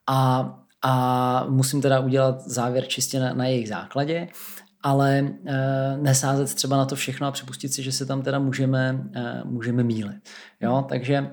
a, 0.07 0.61
a 0.83 1.45
musím 1.49 1.83
teda 1.83 2.01
udělat 2.01 2.41
závěr 2.41 2.87
čistě 2.87 3.21
na, 3.21 3.33
na 3.33 3.47
jejich 3.47 3.69
základě, 3.69 4.29
ale 4.83 5.19
e, 5.19 5.97
nesázet 5.97 6.55
třeba 6.55 6.77
na 6.77 6.85
to 6.85 6.97
všechno 6.97 7.27
a 7.27 7.31
připustit 7.31 7.75
si, 7.75 7.83
že 7.83 7.93
se 7.93 8.07
tam 8.07 8.23
teda 8.23 8.39
můžeme, 8.39 9.11
e, 9.15 9.45
můžeme 9.45 9.83
mílit. 9.83 10.29
Jo, 10.61 10.87
takže 10.89 11.15
e, 11.15 11.31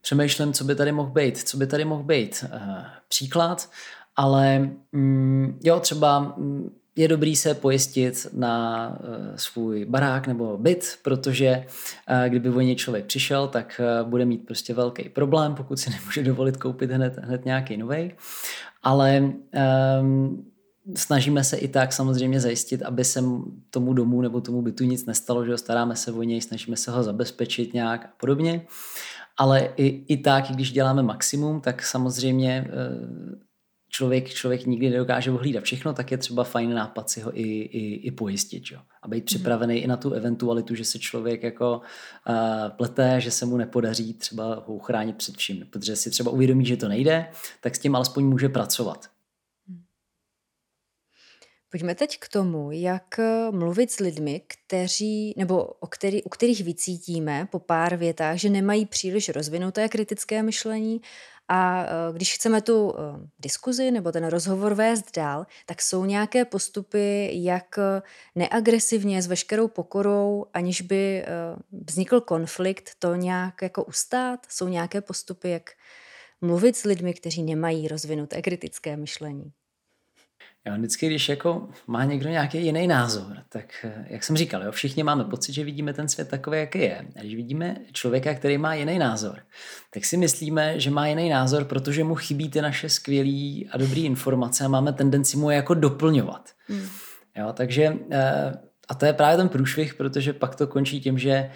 přemýšlím, 0.00 0.52
co 0.52 0.64
by 0.64 0.74
tady 0.74 0.92
mohl 0.92 1.10
být. 1.10 1.38
Co 1.38 1.56
by 1.56 1.66
tady 1.66 1.84
mohl 1.84 2.02
být? 2.02 2.44
Příklad. 3.08 3.70
ale 4.16 4.70
mm, 4.92 5.60
jo, 5.64 5.80
třeba 5.80 6.18
mm, 6.20 6.70
je 6.96 7.08
dobrý 7.08 7.36
se 7.36 7.54
pojistit 7.54 8.26
na 8.32 8.88
uh, 9.00 9.36
svůj 9.36 9.84
barák 9.84 10.26
nebo 10.26 10.58
byt, 10.58 10.98
protože 11.02 11.66
uh, 11.66 12.28
kdyby 12.28 12.50
o 12.50 12.60
něj 12.60 12.76
člověk 12.76 13.06
přišel, 13.06 13.48
tak 13.48 13.80
uh, 14.02 14.08
bude 14.10 14.24
mít 14.24 14.46
prostě 14.46 14.74
velký 14.74 15.08
problém, 15.08 15.54
pokud 15.54 15.78
si 15.78 15.90
nemůže 16.00 16.22
dovolit 16.22 16.56
koupit 16.56 16.90
hned, 16.90 17.18
hned 17.22 17.44
nějaký 17.44 17.76
nový. 17.76 18.12
Ale 18.82 19.32
um, 20.00 20.46
snažíme 20.96 21.44
se 21.44 21.56
i 21.56 21.68
tak 21.68 21.92
samozřejmě 21.92 22.40
zajistit, 22.40 22.82
aby 22.82 23.04
se 23.04 23.22
tomu 23.70 23.92
domu 23.92 24.20
nebo 24.20 24.40
tomu 24.40 24.62
bytu 24.62 24.84
nic 24.84 25.06
nestalo, 25.06 25.44
že 25.44 25.58
staráme 25.58 25.96
se 25.96 26.12
o 26.12 26.22
něj, 26.22 26.40
snažíme 26.40 26.76
se 26.76 26.90
ho 26.90 27.02
zabezpečit 27.02 27.74
nějak 27.74 28.04
a 28.04 28.10
podobně. 28.20 28.66
Ale 29.38 29.68
i, 29.76 30.04
i 30.08 30.16
tak, 30.16 30.44
když 30.50 30.72
děláme 30.72 31.02
maximum, 31.02 31.60
tak 31.60 31.82
samozřejmě 31.82 32.70
člověk, 33.96 34.28
člověk 34.28 34.66
nikdy 34.66 34.90
nedokáže 34.90 35.30
ohlídat 35.30 35.64
všechno, 35.64 35.94
tak 35.94 36.10
je 36.10 36.18
třeba 36.18 36.44
fajn 36.44 36.74
nápad 36.74 37.10
si 37.10 37.20
ho 37.20 37.38
i, 37.38 37.42
i, 37.42 37.94
i 37.94 38.10
pojistit. 38.10 38.62
Jo? 38.70 38.80
A 39.02 39.08
být 39.08 39.16
mhm. 39.16 39.24
připravený 39.24 39.74
mm. 39.76 39.84
i 39.84 39.86
na 39.86 39.96
tu 39.96 40.12
eventualitu, 40.12 40.74
že 40.74 40.84
se 40.84 40.98
člověk 40.98 41.42
jako 41.42 41.80
uh, 42.28 42.76
plete, 42.76 43.20
že 43.20 43.30
se 43.30 43.46
mu 43.46 43.56
nepodaří 43.56 44.14
třeba 44.14 44.54
ho 44.66 44.74
uchránit 44.74 45.16
před 45.16 45.36
vším. 45.36 45.66
Protože 45.70 45.96
si 45.96 46.10
třeba 46.10 46.30
uvědomí, 46.30 46.66
že 46.66 46.76
to 46.76 46.88
nejde, 46.88 47.26
tak 47.60 47.76
s 47.76 47.78
tím 47.78 47.96
alespoň 47.96 48.24
může 48.24 48.48
pracovat. 48.48 49.06
Mhm. 49.68 49.82
Pojďme 51.70 51.94
teď 51.94 52.18
k 52.18 52.28
tomu, 52.28 52.72
jak 52.72 53.18
eh, 53.18 53.50
mluvit 53.50 53.90
s 53.90 53.98
lidmi, 53.98 54.42
kteří, 54.46 55.34
nebo 55.36 55.64
o 55.64 55.86
který, 55.86 56.22
u 56.22 56.28
kterých 56.28 56.64
vycítíme 56.64 57.48
po 57.50 57.58
pár 57.58 57.96
větách, 57.96 58.36
že 58.36 58.50
nemají 58.50 58.86
příliš 58.86 59.28
rozvinuté 59.28 59.88
kritické 59.88 60.42
myšlení 60.42 61.00
a 61.48 61.84
eh, 61.84 61.88
když 62.12 62.34
chceme 62.34 62.62
tu 62.62 62.94
eh, 62.94 63.28
diskuzi 63.38 63.90
nebo 63.90 64.12
ten 64.12 64.26
rozhovor 64.26 64.74
vést 64.74 65.16
dál, 65.16 65.46
tak 65.66 65.82
jsou 65.82 66.04
nějaké 66.04 66.44
postupy, 66.44 67.30
jak 67.32 67.78
neagresivně, 68.34 69.22
s 69.22 69.26
veškerou 69.26 69.68
pokorou, 69.68 70.46
aniž 70.54 70.80
by 70.80 71.24
vznikl 71.88 72.20
konflikt, 72.20 72.90
to 72.98 73.14
nějak 73.14 73.62
jako 73.62 73.84
ustát? 73.84 74.46
Jsou 74.48 74.68
nějaké 74.68 75.00
postupy, 75.00 75.50
jak 75.50 75.70
mluvit 76.40 76.76
s 76.76 76.84
lidmi, 76.84 77.14
kteří 77.14 77.42
nemají 77.42 77.88
rozvinuté 77.88 78.42
kritické 78.42 78.96
myšlení? 78.96 79.52
Jo, 80.66 80.74
vždycky, 80.76 81.06
když 81.06 81.28
jako 81.28 81.68
má 81.86 82.04
někdo 82.04 82.28
nějaký 82.28 82.64
jiný 82.64 82.86
názor, 82.86 83.36
tak 83.48 83.64
eh, 83.84 84.06
jak 84.08 84.24
jsem 84.24 84.36
říkal, 84.36 84.62
jo, 84.62 84.72
všichni 84.72 85.02
máme 85.02 85.24
pocit, 85.24 85.52
že 85.52 85.64
vidíme 85.64 85.92
ten 85.92 86.08
svět 86.08 86.28
takový, 86.28 86.58
jaký 86.58 86.78
je. 86.78 87.06
A 87.16 87.20
když 87.20 87.34
vidíme 87.34 87.76
člověka, 87.92 88.34
který 88.34 88.58
má 88.58 88.74
jiný 88.74 88.98
názor, 88.98 89.38
tak 89.94 90.04
si 90.04 90.16
myslíme, 90.16 90.80
že 90.80 90.90
má 90.90 91.06
jiný 91.06 91.28
názor, 91.28 91.64
protože 91.64 92.04
mu 92.04 92.14
chybí 92.14 92.50
ty 92.50 92.62
naše 92.62 92.88
skvělé 92.88 93.70
a 93.70 93.78
dobré 93.78 94.00
informace 94.00 94.64
a 94.64 94.68
máme 94.68 94.92
tendenci 94.92 95.36
mu 95.36 95.50
je 95.50 95.56
jako 95.56 95.74
doplňovat. 95.74 96.50
Hmm. 96.68 96.88
Jo, 97.36 97.52
takže 97.52 97.96
eh, 98.10 98.52
a 98.88 98.94
to 98.94 99.06
je 99.06 99.12
právě 99.12 99.36
ten 99.36 99.48
průšvih, 99.48 99.94
protože 99.94 100.32
pak 100.32 100.54
to 100.54 100.66
končí 100.66 101.00
tím, 101.00 101.18
že 101.18 101.50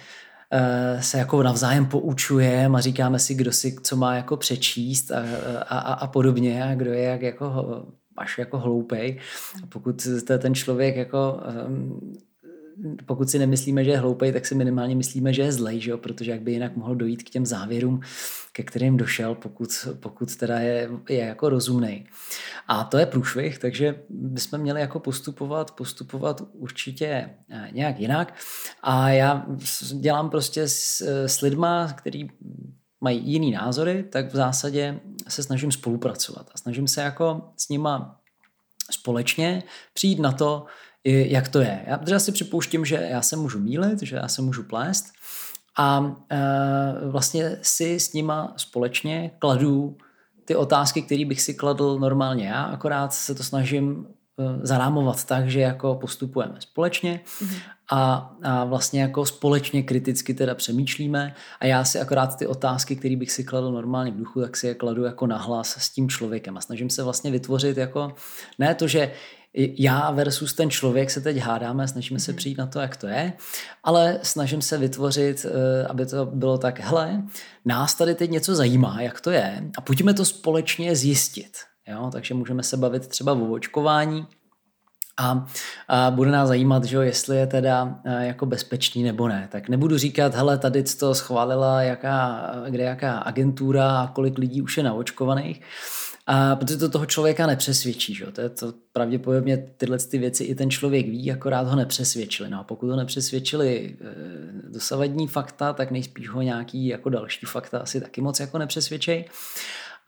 eh, 0.51 1.03
se 1.03 1.17
jako 1.17 1.43
navzájem 1.43 1.85
poučujeme 1.85 2.77
a 2.77 2.81
říkáme 2.81 3.19
si, 3.19 3.35
kdo 3.35 3.51
si 3.51 3.75
co 3.83 3.95
má 3.95 4.15
jako 4.15 4.37
přečíst 4.37 5.11
a, 5.11 5.23
a, 5.67 5.93
a 5.93 6.07
podobně 6.07 6.63
a 6.63 6.75
kdo 6.75 6.93
je 6.93 7.03
jak 7.03 7.21
jako 7.21 7.85
až 8.17 8.37
jako 8.37 8.57
hloupej. 8.59 9.19
Pokud 9.69 10.07
ten 10.39 10.55
člověk 10.55 10.95
jako 10.95 11.39
ehm, 11.45 11.99
pokud 13.05 13.29
si 13.29 13.39
nemyslíme, 13.39 13.83
že 13.83 13.91
je 13.91 13.97
hloupej, 13.97 14.33
tak 14.33 14.45
si 14.45 14.55
minimálně 14.55 14.95
myslíme, 14.95 15.33
že 15.33 15.41
je 15.41 15.51
zlej, 15.51 15.79
že 15.79 15.91
jo? 15.91 15.97
protože 15.97 16.31
jak 16.31 16.41
by 16.41 16.51
jinak 16.51 16.75
mohl 16.75 16.95
dojít 16.95 17.23
k 17.23 17.29
těm 17.29 17.45
závěrům, 17.45 18.01
ke 18.51 18.63
kterým 18.63 18.97
došel, 18.97 19.35
pokud, 19.35 19.69
pokud 19.99 20.35
teda 20.35 20.59
je, 20.59 20.89
je 21.09 21.25
jako 21.25 21.49
rozumný. 21.49 22.05
A 22.67 22.83
to 22.83 22.97
je 22.97 23.05
průšvih, 23.05 23.59
takže 23.59 24.01
bychom 24.09 24.59
měli 24.59 24.81
jako 24.81 24.99
postupovat, 24.99 25.71
postupovat 25.71 26.41
určitě 26.53 27.29
eh, 27.49 27.69
nějak 27.71 27.99
jinak. 27.99 28.33
A 28.81 29.09
já 29.09 29.45
dělám 29.99 30.29
prostě 30.29 30.67
s, 30.67 31.01
s 31.27 31.41
lidma, 31.41 31.93
který 31.97 32.29
mají 33.01 33.31
jiný 33.31 33.51
názory, 33.51 34.03
tak 34.03 34.33
v 34.33 34.35
zásadě 34.35 34.99
se 35.27 35.43
snažím 35.43 35.71
spolupracovat 35.71 36.49
a 36.53 36.57
snažím 36.57 36.87
se 36.87 37.01
jako 37.01 37.51
s 37.57 37.69
nima 37.69 38.19
společně 38.91 39.63
přijít 39.93 40.19
na 40.19 40.31
to, 40.31 40.65
jak 41.03 41.47
to 41.47 41.59
je. 41.59 41.85
Já, 41.87 41.97
protože 41.97 42.19
si 42.19 42.31
připouštím, 42.31 42.85
že 42.85 42.95
já 42.95 43.21
se 43.21 43.35
můžu 43.35 43.59
mílit, 43.59 44.01
že 44.01 44.15
já 44.15 44.27
se 44.27 44.41
můžu 44.41 44.63
plést 44.63 45.05
a 45.77 46.15
e, 46.29 46.39
vlastně 47.09 47.59
si 47.61 47.99
s 47.99 48.13
nima 48.13 48.53
společně 48.57 49.31
kladu 49.39 49.97
ty 50.45 50.55
otázky, 50.55 51.01
které 51.01 51.25
bych 51.25 51.41
si 51.41 51.53
kladl 51.53 51.99
normálně 51.99 52.47
já, 52.47 52.63
akorát 52.63 53.13
se 53.13 53.35
to 53.35 53.43
snažím 53.43 54.07
Eh, 54.41 54.59
zarámovat 54.63 55.23
tak, 55.23 55.49
že 55.49 55.59
jako 55.59 55.95
postupujeme 55.95 56.55
společně 56.59 57.21
mm-hmm. 57.25 57.59
A, 57.91 58.31
a 58.43 58.65
vlastně 58.65 59.01
jako 59.01 59.25
společně 59.25 59.83
kriticky 59.83 60.33
teda 60.33 60.55
přemýšlíme 60.55 61.35
a 61.59 61.65
já 61.65 61.83
si 61.83 61.99
akorát 61.99 62.37
ty 62.37 62.47
otázky, 62.47 62.95
které 62.95 63.15
bych 63.15 63.31
si 63.31 63.43
kladl 63.43 63.71
normálně 63.71 64.11
v 64.11 64.17
duchu, 64.17 64.41
tak 64.41 64.57
si 64.57 64.67
je 64.67 64.75
kladu 64.75 65.03
jako 65.03 65.27
nahlas 65.27 65.77
s 65.77 65.89
tím 65.89 66.09
člověkem 66.09 66.57
a 66.57 66.61
snažím 66.61 66.89
se 66.89 67.03
vlastně 67.03 67.31
vytvořit 67.31 67.77
jako 67.77 68.13
ne 68.59 68.75
to, 68.75 68.87
že 68.87 69.11
já 69.53 70.11
versus 70.11 70.53
ten 70.53 70.69
člověk 70.69 71.11
se 71.11 71.21
teď 71.21 71.37
hádáme, 71.37 71.87
snažíme 71.87 72.19
se 72.19 72.31
mhm. 72.31 72.37
přijít 72.37 72.57
na 72.57 72.67
to, 72.67 72.79
jak 72.79 72.97
to 72.97 73.07
je, 73.07 73.33
ale 73.83 74.19
snažím 74.23 74.61
se 74.61 74.77
vytvořit, 74.77 75.45
eh, 75.45 75.87
aby 75.87 76.05
to 76.05 76.25
bylo 76.25 76.57
tak, 76.57 76.79
hele, 76.79 77.23
nás 77.65 77.95
tady 77.95 78.15
teď 78.15 78.31
něco 78.31 78.55
zajímá, 78.55 79.01
jak 79.01 79.21
to 79.21 79.31
je 79.31 79.63
a 79.77 79.81
pojďme 79.81 80.13
to 80.13 80.25
společně 80.25 80.95
zjistit. 80.95 81.57
Jo? 81.87 82.09
Takže 82.11 82.33
můžeme 82.33 82.63
se 82.63 82.77
bavit 82.77 83.07
třeba 83.07 83.33
o 83.33 83.51
očkování, 83.51 84.27
a, 85.21 85.45
a 85.87 86.11
bude 86.11 86.31
nás 86.31 86.47
zajímat, 86.47 86.83
že 86.83 86.97
jestli 86.97 87.37
je 87.37 87.47
teda 87.47 87.99
e, 88.05 88.25
jako 88.27 88.45
bezpečný 88.45 89.03
nebo 89.03 89.27
ne. 89.27 89.47
Tak 89.51 89.69
nebudu 89.69 89.97
říkat, 89.97 90.35
hele, 90.35 90.57
tady 90.57 90.83
to 90.83 91.15
schválila 91.15 91.81
jaká, 91.81 92.51
kde 92.69 92.83
jaká 92.83 93.17
agentura 93.17 93.99
a 93.99 94.07
kolik 94.07 94.37
lidí 94.37 94.61
už 94.61 94.77
je 94.77 94.83
naočkovaných, 94.83 95.61
a 96.27 96.55
protože 96.55 96.77
to 96.77 96.89
toho 96.89 97.05
člověka 97.05 97.47
nepřesvědčí. 97.47 98.15
Že? 98.15 98.25
To 98.25 98.41
je 98.41 98.49
to 98.49 98.73
pravděpodobně 98.93 99.57
tyhle 99.77 99.97
ty 99.97 100.17
věci 100.17 100.43
i 100.43 100.55
ten 100.55 100.69
člověk 100.71 101.05
ví, 101.05 101.31
akorát 101.31 101.67
ho 101.67 101.75
nepřesvědčili. 101.75 102.49
No 102.49 102.59
a 102.59 102.63
pokud 102.63 102.89
ho 102.89 102.95
nepřesvědčili 102.95 103.95
e, 104.01 104.69
dosavadní 104.69 105.27
fakta, 105.27 105.73
tak 105.73 105.91
nejspíš 105.91 106.29
ho 106.29 106.41
nějaký 106.41 106.87
jako 106.87 107.09
další 107.09 107.45
fakta 107.45 107.79
asi 107.79 108.01
taky 108.01 108.21
moc 108.21 108.39
jako 108.39 108.57
nepřesvědčej 108.57 109.25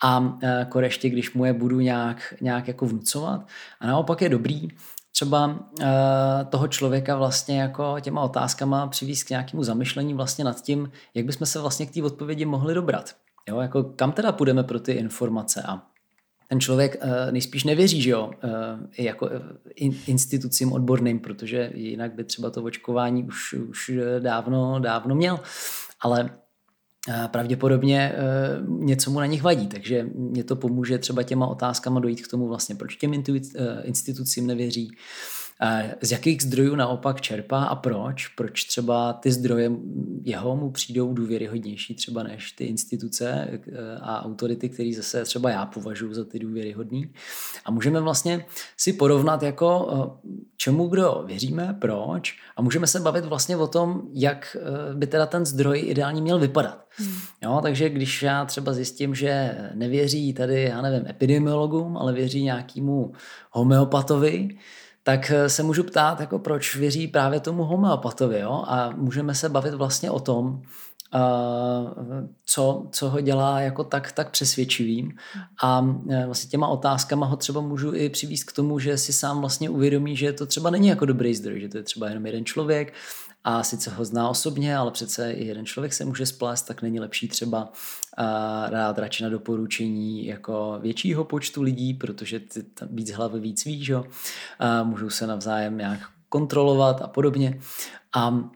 a 0.03 0.37
e, 0.43 0.65
koreště, 0.69 1.09
když 1.09 1.33
mu 1.33 1.45
je 1.45 1.53
budu 1.53 1.79
nějak, 1.79 2.33
nějak 2.41 2.67
jako 2.67 2.85
vnucovat. 2.85 3.47
A 3.79 3.87
naopak 3.87 4.21
je 4.21 4.29
dobrý 4.29 4.67
třeba 5.13 5.47
uh, 5.47 5.85
toho 6.49 6.67
člověka 6.67 7.15
vlastně 7.15 7.61
jako 7.61 7.95
těma 8.01 8.21
otázkama 8.21 8.87
přivízt 8.87 9.27
k 9.27 9.29
nějakému 9.29 9.63
zamyšlení 9.63 10.13
vlastně 10.13 10.45
nad 10.45 10.61
tím, 10.61 10.91
jak 11.13 11.25
bychom 11.25 11.47
se 11.47 11.59
vlastně 11.59 11.85
k 11.85 11.93
té 11.93 12.03
odpovědi 12.03 12.45
mohli 12.45 12.73
dobrat. 12.73 13.15
Jo, 13.49 13.59
jako 13.59 13.83
kam 13.83 14.11
teda 14.11 14.31
půjdeme 14.31 14.63
pro 14.63 14.79
ty 14.79 14.91
informace 14.91 15.63
a 15.67 15.81
ten 16.47 16.59
člověk 16.59 16.97
uh, 17.03 17.31
nejspíš 17.31 17.63
nevěří, 17.63 18.01
že 18.01 18.09
jo, 18.09 18.31
uh, 18.43 18.51
jako 18.97 19.29
in, 19.75 19.93
institucím 20.07 20.73
odborným, 20.73 21.19
protože 21.19 21.71
jinak 21.73 22.13
by 22.13 22.23
třeba 22.23 22.49
to 22.49 22.63
očkování 22.63 23.23
už, 23.23 23.53
už 23.53 23.91
dávno, 24.19 24.79
dávno 24.79 25.15
měl. 25.15 25.39
Ale 26.01 26.29
pravděpodobně 27.27 27.99
e, 27.99 28.15
něco 28.67 29.11
mu 29.11 29.19
na 29.19 29.25
nich 29.25 29.43
vadí, 29.43 29.67
takže 29.67 30.07
mě 30.15 30.43
to 30.43 30.55
pomůže 30.55 30.97
třeba 30.97 31.23
těma 31.23 31.47
otázkama 31.47 31.99
dojít 31.99 32.27
k 32.27 32.31
tomu 32.31 32.47
vlastně, 32.47 32.75
proč 32.75 32.95
těm 32.95 33.13
e, 33.13 33.81
institucím 33.83 34.47
nevěří, 34.47 34.91
z 36.01 36.11
jakých 36.11 36.41
zdrojů 36.41 36.75
naopak 36.75 37.21
čerpá 37.21 37.63
a 37.63 37.75
proč? 37.75 38.27
Proč 38.27 38.63
třeba 38.63 39.13
ty 39.13 39.31
zdroje 39.31 39.71
jeho 40.23 40.55
mu 40.55 40.71
přijdou 40.71 41.13
důvěryhodnější 41.13 41.95
třeba 41.95 42.23
než 42.23 42.51
ty 42.51 42.63
instituce 42.63 43.29
e, 43.29 43.59
a 44.01 44.25
autority, 44.25 44.69
které 44.69 44.91
zase 44.95 45.23
třeba 45.23 45.49
já 45.49 45.65
považuji 45.65 46.13
za 46.13 46.25
ty 46.25 46.39
důvěryhodný. 46.39 47.13
A 47.65 47.71
můžeme 47.71 47.99
vlastně 47.99 48.45
si 48.77 48.93
porovnat 48.93 49.43
jako 49.43 49.89
e, 49.91 50.29
čemu 50.57 50.87
kdo 50.87 51.23
věříme, 51.27 51.77
proč 51.81 52.39
a 52.57 52.61
můžeme 52.61 52.87
se 52.87 52.99
bavit 52.99 53.25
vlastně 53.25 53.57
o 53.57 53.67
tom, 53.67 54.01
jak 54.13 54.57
by 54.93 55.07
teda 55.07 55.25
ten 55.25 55.45
zdroj 55.45 55.83
ideálně 55.85 56.21
měl 56.21 56.39
vypadat. 56.39 56.85
Hmm. 56.89 57.15
Jo, 57.43 57.59
takže 57.63 57.89
když 57.89 58.23
já 58.23 58.45
třeba 58.45 58.73
zjistím, 58.73 59.15
že 59.15 59.57
nevěří 59.73 60.33
tady, 60.33 60.61
já 60.61 60.81
nevím, 60.81 61.07
epidemiologům, 61.07 61.97
ale 61.97 62.13
věří 62.13 62.43
nějakému 62.43 63.13
homeopatovi, 63.51 64.49
tak 65.03 65.31
eh, 65.31 65.49
se 65.49 65.63
můžu 65.63 65.83
ptát, 65.83 66.19
jako 66.19 66.39
proč 66.39 66.75
věří 66.75 67.07
právě 67.07 67.39
tomu 67.39 67.63
homeopatovi. 67.63 68.39
Jo? 68.39 68.63
A 68.67 68.89
můžeme 68.89 69.35
se 69.35 69.49
bavit 69.49 69.73
vlastně 69.73 70.11
o 70.11 70.19
tom, 70.19 70.61
co, 72.45 72.87
co 72.91 73.09
ho 73.09 73.21
dělá 73.21 73.59
jako 73.59 73.83
tak, 73.83 74.11
tak 74.11 74.31
přesvědčivým 74.31 75.11
a 75.63 75.87
e, 76.09 76.25
vlastně 76.25 76.49
těma 76.49 76.67
otázkama 76.67 77.25
ho 77.25 77.35
třeba 77.35 77.61
můžu 77.61 77.93
i 77.93 78.09
přivést 78.09 78.43
k 78.43 78.51
tomu, 78.51 78.79
že 78.79 78.97
si 78.97 79.13
sám 79.13 79.39
vlastně 79.39 79.69
uvědomí, 79.69 80.17
že 80.17 80.33
to 80.33 80.45
třeba 80.45 80.69
není 80.69 80.87
jako 80.87 81.05
dobrý 81.05 81.35
zdroj, 81.35 81.61
že 81.61 81.69
to 81.69 81.77
je 81.77 81.83
třeba 81.83 82.09
jenom 82.09 82.25
jeden 82.25 82.45
člověk 82.45 82.93
a 83.43 83.63
sice 83.63 83.89
ho 83.89 84.05
zná 84.05 84.29
osobně, 84.29 84.77
ale 84.77 84.91
přece 84.91 85.31
i 85.31 85.45
jeden 85.45 85.65
člověk 85.65 85.93
se 85.93 86.05
může 86.05 86.25
splést, 86.25 86.67
tak 86.67 86.81
není 86.81 86.99
lepší 86.99 87.27
třeba 87.27 87.71
dát 88.69 88.97
radši 88.97 89.23
na 89.23 89.29
doporučení 89.29 90.25
jako 90.25 90.79
většího 90.81 91.23
počtu 91.23 91.61
lidí, 91.61 91.93
protože 91.93 92.39
ty 92.39 92.63
tam 92.63 92.87
víc 92.91 93.11
hlavy 93.11 93.39
víc 93.39 93.65
ví, 93.65 93.83
že? 93.83 93.95
můžou 94.83 95.09
se 95.09 95.27
navzájem 95.27 95.77
nějak 95.77 95.99
kontrolovat 96.29 97.01
a 97.01 97.07
podobně. 97.07 97.59
A 98.15 98.49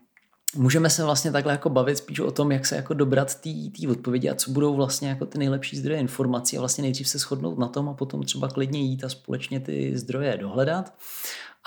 můžeme 0.56 0.90
se 0.90 1.04
vlastně 1.04 1.32
takhle 1.32 1.54
jako 1.54 1.70
bavit 1.70 1.98
spíš 1.98 2.20
o 2.20 2.32
tom, 2.32 2.52
jak 2.52 2.66
se 2.66 2.76
jako 2.76 2.94
dobrat 2.94 3.36
té 3.36 3.50
odpovědi 3.92 4.30
a 4.30 4.36
co 4.36 4.52
budou 4.52 4.76
vlastně 4.76 5.10
jako 5.10 5.26
ty 5.26 5.38
nejlepší 5.38 5.78
zdroje 5.78 6.00
informací 6.00 6.58
a 6.58 6.60
vlastně 6.60 6.82
nejdřív 6.82 7.10
se 7.10 7.18
shodnout 7.18 7.58
na 7.58 7.68
tom 7.68 7.90
a 7.90 7.94
potom 7.94 8.24
třeba 8.24 8.48
klidně 8.48 8.80
jít 8.80 9.04
a 9.04 9.10
společně 9.10 9.60
ty 9.60 9.98
zdroje 9.98 10.38
dohledat 10.38 10.94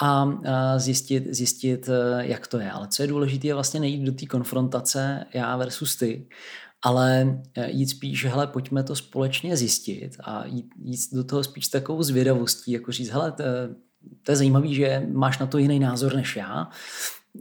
a 0.00 0.28
zjistit, 0.76 1.24
zjistit, 1.30 1.88
e, 1.88 2.26
jak 2.26 2.46
to 2.46 2.58
je. 2.58 2.70
Ale 2.70 2.88
co 2.88 3.02
je 3.02 3.06
důležité, 3.06 3.46
je 3.46 3.54
vlastně 3.54 3.80
nejít 3.80 4.02
do 4.02 4.12
té 4.12 4.26
konfrontace 4.26 5.26
já 5.34 5.56
versus 5.56 5.96
ty, 5.96 6.28
ale 6.82 7.38
e, 7.54 7.70
jít 7.70 7.88
spíš, 7.88 8.24
hele, 8.24 8.46
pojďme 8.46 8.82
to 8.82 8.96
společně 8.96 9.56
zjistit 9.56 10.16
a 10.24 10.46
jít, 10.46 10.66
jít 10.82 11.00
do 11.12 11.24
toho 11.24 11.44
spíš 11.44 11.68
takovou 11.68 12.02
zvědavostí, 12.02 12.72
jako 12.72 12.92
říct, 12.92 13.10
hele, 13.10 13.32
to, 13.32 13.44
to 14.22 14.32
je 14.32 14.36
zajímavé, 14.36 14.68
že 14.68 15.06
máš 15.12 15.38
na 15.38 15.46
to 15.46 15.58
jiný 15.58 15.78
názor 15.78 16.14
než 16.14 16.36
já, 16.36 16.68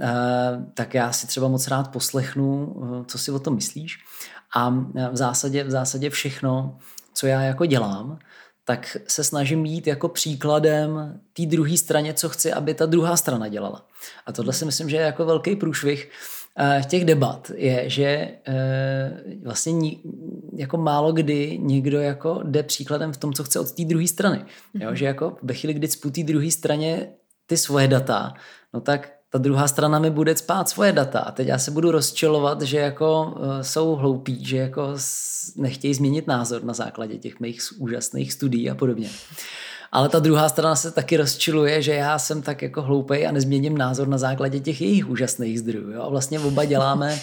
Eh, 0.02 0.65
tak 0.74 0.93
já 0.93 1.12
si 1.12 1.28
třeba 1.28 1.48
moc 1.48 1.67
rád 1.67 1.91
poslechnu, 1.91 2.76
co 3.08 3.17
si 3.17 3.32
o 3.32 3.39
tom 3.39 3.56
myslíš. 3.56 3.98
A 4.56 4.69
v 5.12 5.15
zásadě, 5.15 5.63
v 5.63 5.72
zásadě 5.72 6.10
všechno, 6.10 6.78
co 7.13 7.28
já 7.28 7.41
jako 7.41 7.65
dělám, 7.65 8.19
tak 8.70 8.98
se 9.08 9.24
snažím 9.24 9.66
jít 9.66 9.88
jako 9.88 10.10
příkladem 10.10 11.20
té 11.34 11.46
druhé 11.46 11.78
straně, 11.78 12.14
co 12.14 12.30
chci, 12.30 12.54
aby 12.54 12.74
ta 12.74 12.86
druhá 12.86 13.18
strana 13.18 13.48
dělala. 13.48 13.86
A 14.26 14.32
tohle 14.32 14.54
si 14.54 14.66
myslím, 14.66 14.90
že 14.90 14.96
je 14.96 15.02
jako 15.02 15.26
velký 15.26 15.56
průšvih 15.56 16.10
v 16.84 16.86
těch 16.86 17.06
debat, 17.06 17.52
je, 17.56 17.90
že 17.90 18.32
vlastně 19.44 19.92
jako 20.56 20.78
málo 20.78 21.12
kdy 21.12 21.58
někdo 21.62 22.00
jako 22.00 22.42
jde 22.44 22.64
příkladem 22.64 23.14
v 23.14 23.18
tom, 23.18 23.34
co 23.34 23.44
chce 23.44 23.60
od 23.60 23.72
té 23.72 23.86
druhé 23.86 24.08
strany. 24.08 24.46
Jo, 24.74 24.88
mhm. 24.88 24.96
že 24.96 25.06
jako 25.06 25.38
ve 25.44 25.54
chvíli, 25.54 25.74
kdy 25.74 25.88
cpu 25.88 26.10
té 26.10 26.24
druhé 26.24 26.52
straně 26.52 27.08
ty 27.46 27.58
svoje 27.58 27.88
data, 27.88 28.34
no 28.74 28.82
tak 28.82 29.19
ta 29.30 29.38
druhá 29.38 29.68
strana 29.68 30.00
mi 30.00 30.10
bude 30.10 30.38
spát 30.38 30.70
svoje 30.70 30.92
data 30.92 31.20
a 31.20 31.32
teď 31.32 31.48
já 31.48 31.58
se 31.58 31.72
budu 31.72 31.92
rozčilovat, 31.92 32.62
že 32.62 32.78
jako 32.80 33.24
uh, 33.24 33.62
jsou 33.62 33.96
hloupí, 33.96 34.46
že 34.46 34.58
jako 34.58 34.94
nechtějí 35.56 35.94
změnit 35.94 36.28
názor 36.28 36.63
na 36.63 36.74
základě 36.74 37.18
těch 37.18 37.39
mých 37.39 37.62
úžasných 37.78 38.34
studií 38.34 38.70
a 38.70 38.76
podobně. 38.76 39.10
Ale 39.91 40.10
ta 40.10 40.19
druhá 40.19 40.49
strana 40.49 40.75
se 40.75 40.91
taky 40.91 41.17
rozčiluje, 41.17 41.82
že 41.82 41.93
já 41.93 42.19
jsem 42.19 42.41
tak 42.41 42.62
jako 42.62 42.82
hloupej 42.82 43.28
a 43.28 43.32
nezměním 43.32 43.78
názor 43.78 44.08
na 44.08 44.17
základě 44.17 44.60
těch 44.60 44.82
jejich 44.82 45.10
úžasných 45.10 45.60
zdrojů. 45.60 45.91
Jo? 45.91 46.02
A 46.02 46.10
vlastně 46.10 46.39
oba 46.39 46.65
děláme 46.65 47.19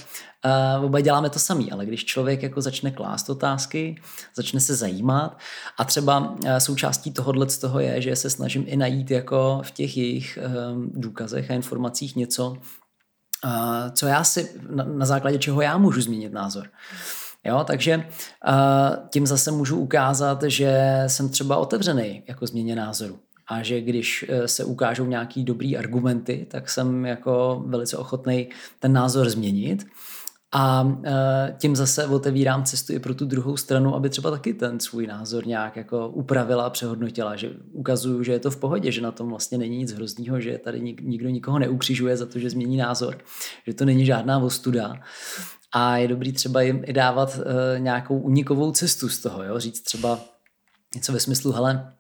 Uh, 0.79 0.85
oba 0.85 1.01
děláme 1.01 1.31
to 1.31 1.39
samý, 1.39 1.73
ale 1.73 1.87
když 1.87 2.05
člověk 2.05 2.43
jako 2.43 2.61
začne 2.61 2.91
klást 2.91 3.31
otázky, 3.31 4.01
začne 4.37 4.61
se 4.61 4.75
zajímat 4.75 5.39
a 5.79 5.85
třeba 5.85 6.19
uh, 6.19 6.57
součástí 6.59 7.13
tohohle 7.13 7.51
z 7.51 7.59
toho 7.59 7.81
je, 7.81 8.03
že 8.03 8.17
se 8.17 8.31
snažím 8.31 8.65
i 8.67 8.77
najít 8.77 9.11
jako 9.11 9.61
v 9.65 9.71
těch 9.71 9.97
jejich 9.97 10.39
um, 10.73 10.91
důkazech 10.95 11.51
a 11.51 11.55
informacích 11.55 12.17
něco, 12.17 12.51
uh, 12.51 13.91
co 13.93 14.07
já 14.07 14.25
si, 14.25 14.61
na, 14.71 14.85
na 14.85 15.07
základě 15.07 15.39
čeho 15.39 15.61
já 15.61 15.79
můžu 15.79 16.01
změnit 16.01 16.33
názor. 16.33 16.69
Jo, 17.47 17.65
takže 17.67 17.97
uh, 17.97 19.09
tím 19.11 19.27
zase 19.27 19.51
můžu 19.51 19.77
ukázat, 19.77 20.43
že 20.43 21.03
jsem 21.07 21.29
třeba 21.29 21.57
otevřený 21.57 22.23
jako 22.29 22.47
změně 22.47 22.77
názoru 22.77 23.19
a 23.49 23.63
že 23.63 23.81
když 23.81 24.31
se 24.47 24.65
ukážou 24.65 25.07
nějaký 25.07 25.45
dobrý 25.45 25.77
argumenty, 25.77 26.47
tak 26.51 26.71
jsem 26.71 27.07
jako 27.07 27.63
velice 27.67 27.97
ochotný 27.97 28.49
ten 28.81 28.93
názor 28.93 29.31
změnit. 29.31 29.87
A 30.53 30.93
e, 31.05 31.55
tím 31.59 31.77
zase 31.77 32.07
otevírám 32.07 32.65
cestu 32.65 32.93
i 32.93 32.99
pro 32.99 33.15
tu 33.15 33.25
druhou 33.25 33.57
stranu, 33.57 33.95
aby 33.95 34.11
třeba 34.11 34.31
taky 34.31 34.55
ten 34.55 34.81
svůj 34.81 35.07
názor 35.07 35.47
nějak 35.47 35.77
jako 35.77 36.09
upravila 36.09 36.65
a 36.65 36.71
přehodnotila, 36.71 37.37
že 37.37 37.51
ukazuju, 37.73 38.23
že 38.23 38.33
je 38.33 38.39
to 38.39 38.51
v 38.51 38.57
pohodě, 38.57 38.93
že 38.93 39.01
na 39.01 39.13
tom 39.13 39.29
vlastně 39.29 39.59
není 39.59 39.79
nic 39.79 39.93
hroznýho, 39.93 40.41
že 40.41 40.59
tady 40.59 40.81
nikdo 40.81 41.29
nikoho 41.29 41.59
neukřižuje 41.59 42.17
za 42.17 42.27
to, 42.27 42.39
že 42.39 42.51
změní 42.51 42.77
názor, 42.77 43.19
že 43.67 43.75
to 43.75 43.85
není 43.85 44.07
žádná 44.07 44.39
ostuda. 44.39 44.95
A 45.79 45.97
je 45.97 46.09
dobrý 46.09 46.33
třeba 46.33 46.63
jim 46.63 46.83
i 46.87 46.93
dávat 46.93 47.39
e, 47.39 47.81
nějakou 47.81 48.19
unikovou 48.19 48.73
cestu 48.73 49.09
z 49.09 49.19
toho, 49.19 49.43
jo? 49.43 49.61
říct 49.61 49.81
třeba 49.81 50.21
něco 50.95 51.13
ve 51.13 51.21
smyslu, 51.21 51.53
hele, 51.53 51.95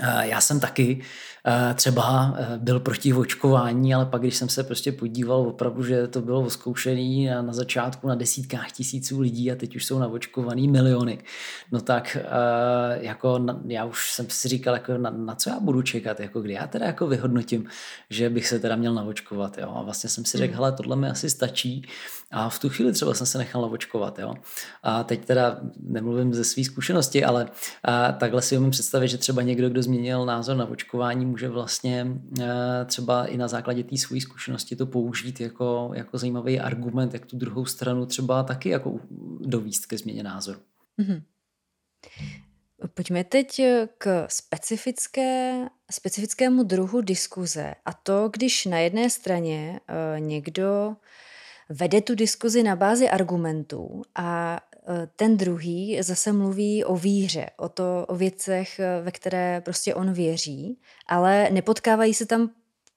e, 0.00 0.28
já 0.28 0.40
jsem 0.40 0.60
taky 0.60 1.02
Eh, 1.48 1.74
třeba 1.74 2.34
eh, 2.38 2.58
byl 2.58 2.80
proti 2.80 3.14
očkování, 3.14 3.94
ale 3.94 4.06
pak, 4.06 4.20
když 4.20 4.36
jsem 4.36 4.48
se 4.48 4.64
prostě 4.64 4.92
podíval 4.92 5.40
opravdu, 5.40 5.82
že 5.82 6.06
to 6.06 6.20
bylo 6.20 6.40
oskoušený 6.40 7.26
na, 7.26 7.42
na 7.42 7.52
začátku 7.52 8.08
na 8.08 8.14
desítkách 8.14 8.72
tisíců 8.72 9.20
lidí 9.20 9.52
a 9.52 9.54
teď 9.54 9.76
už 9.76 9.84
jsou 9.84 9.98
navočkovaný 9.98 10.68
miliony, 10.68 11.18
no 11.72 11.80
tak 11.80 12.16
eh, 12.16 12.24
jako 13.06 13.38
na, 13.38 13.60
já 13.66 13.84
už 13.84 14.10
jsem 14.10 14.26
si 14.30 14.48
říkal, 14.48 14.74
jako 14.74 14.98
na, 14.98 15.10
na 15.10 15.34
co 15.34 15.50
já 15.50 15.60
budu 15.60 15.82
čekat, 15.82 16.20
jako 16.20 16.40
kdy 16.40 16.52
já 16.52 16.66
teda 16.66 16.86
jako 16.86 17.06
vyhodnotím, 17.06 17.68
že 18.10 18.30
bych 18.30 18.48
se 18.48 18.58
teda 18.58 18.76
měl 18.76 18.94
navočkovat, 18.94 19.58
jo. 19.58 19.72
A 19.76 19.82
vlastně 19.82 20.10
jsem 20.10 20.24
si 20.24 20.38
řekl, 20.38 20.52
hmm. 20.52 20.62
hele, 20.62 20.72
tohle 20.72 20.96
mi 20.96 21.08
asi 21.08 21.30
stačí 21.30 21.88
a 22.30 22.48
v 22.48 22.58
tu 22.58 22.68
chvíli 22.68 22.92
třeba 22.92 23.14
jsem 23.14 23.26
se 23.26 23.38
nechal 23.38 23.62
navočkovat, 23.62 24.18
jo. 24.18 24.34
A 24.82 25.04
teď 25.04 25.24
teda 25.24 25.60
nemluvím 25.80 26.34
ze 26.34 26.44
své 26.44 26.64
zkušenosti, 26.64 27.24
ale 27.24 27.50
a 27.82 28.12
takhle 28.12 28.42
si 28.42 28.58
umím 28.58 28.70
představit, 28.70 29.08
že 29.08 29.18
třeba 29.18 29.42
někdo, 29.42 29.70
kdo 29.70 29.82
změnil 29.82 30.26
názor 30.26 30.56
na 30.56 30.66
očkování, 30.66 31.26
může 31.26 31.48
vlastně 31.48 32.06
eh, 32.40 32.84
třeba 32.84 33.26
i 33.26 33.36
na 33.36 33.48
základě 33.48 33.84
té 33.84 33.96
své 33.96 34.20
zkušenosti 34.20 34.76
to 34.76 34.86
použít 34.86 35.40
jako, 35.40 35.90
jako 35.94 36.18
zajímavý 36.18 36.60
argument, 36.60 37.14
jak 37.14 37.26
tu 37.26 37.36
druhou 37.36 37.64
stranu 37.64 38.06
třeba 38.06 38.42
taky 38.42 38.68
jako 38.68 39.00
dovíst 39.40 39.86
ke 39.86 39.98
změně 39.98 40.22
názoru. 40.22 40.58
Mm-hmm. 41.00 41.22
Pojďme 42.94 43.24
teď 43.24 43.60
k 43.98 44.26
specifické, 44.28 45.66
specifickému 45.90 46.62
druhu 46.62 47.00
diskuze. 47.00 47.74
A 47.84 47.92
to, 47.92 48.28
když 48.32 48.66
na 48.66 48.78
jedné 48.78 49.10
straně 49.10 49.80
uh, 49.88 50.20
někdo 50.20 50.96
vede 51.68 52.00
tu 52.00 52.14
diskuzi 52.14 52.62
na 52.62 52.76
bázi 52.76 53.08
argumentů 53.08 54.02
a 54.14 54.60
Eh, 54.88 55.08
ten 55.16 55.36
druhý 55.36 56.02
zase 56.02 56.32
mluví 56.32 56.84
o 56.84 56.96
víře, 56.96 57.50
o, 57.56 57.68
to, 57.68 58.04
o 58.08 58.16
věcech, 58.16 58.78
eh, 58.78 59.00
ve 59.02 59.10
které 59.10 59.60
prostě 59.60 59.94
on 59.94 60.12
věří, 60.12 60.78
ale 61.06 61.48
nepotkávají 61.50 62.14
se 62.14 62.26
tam 62.26 62.48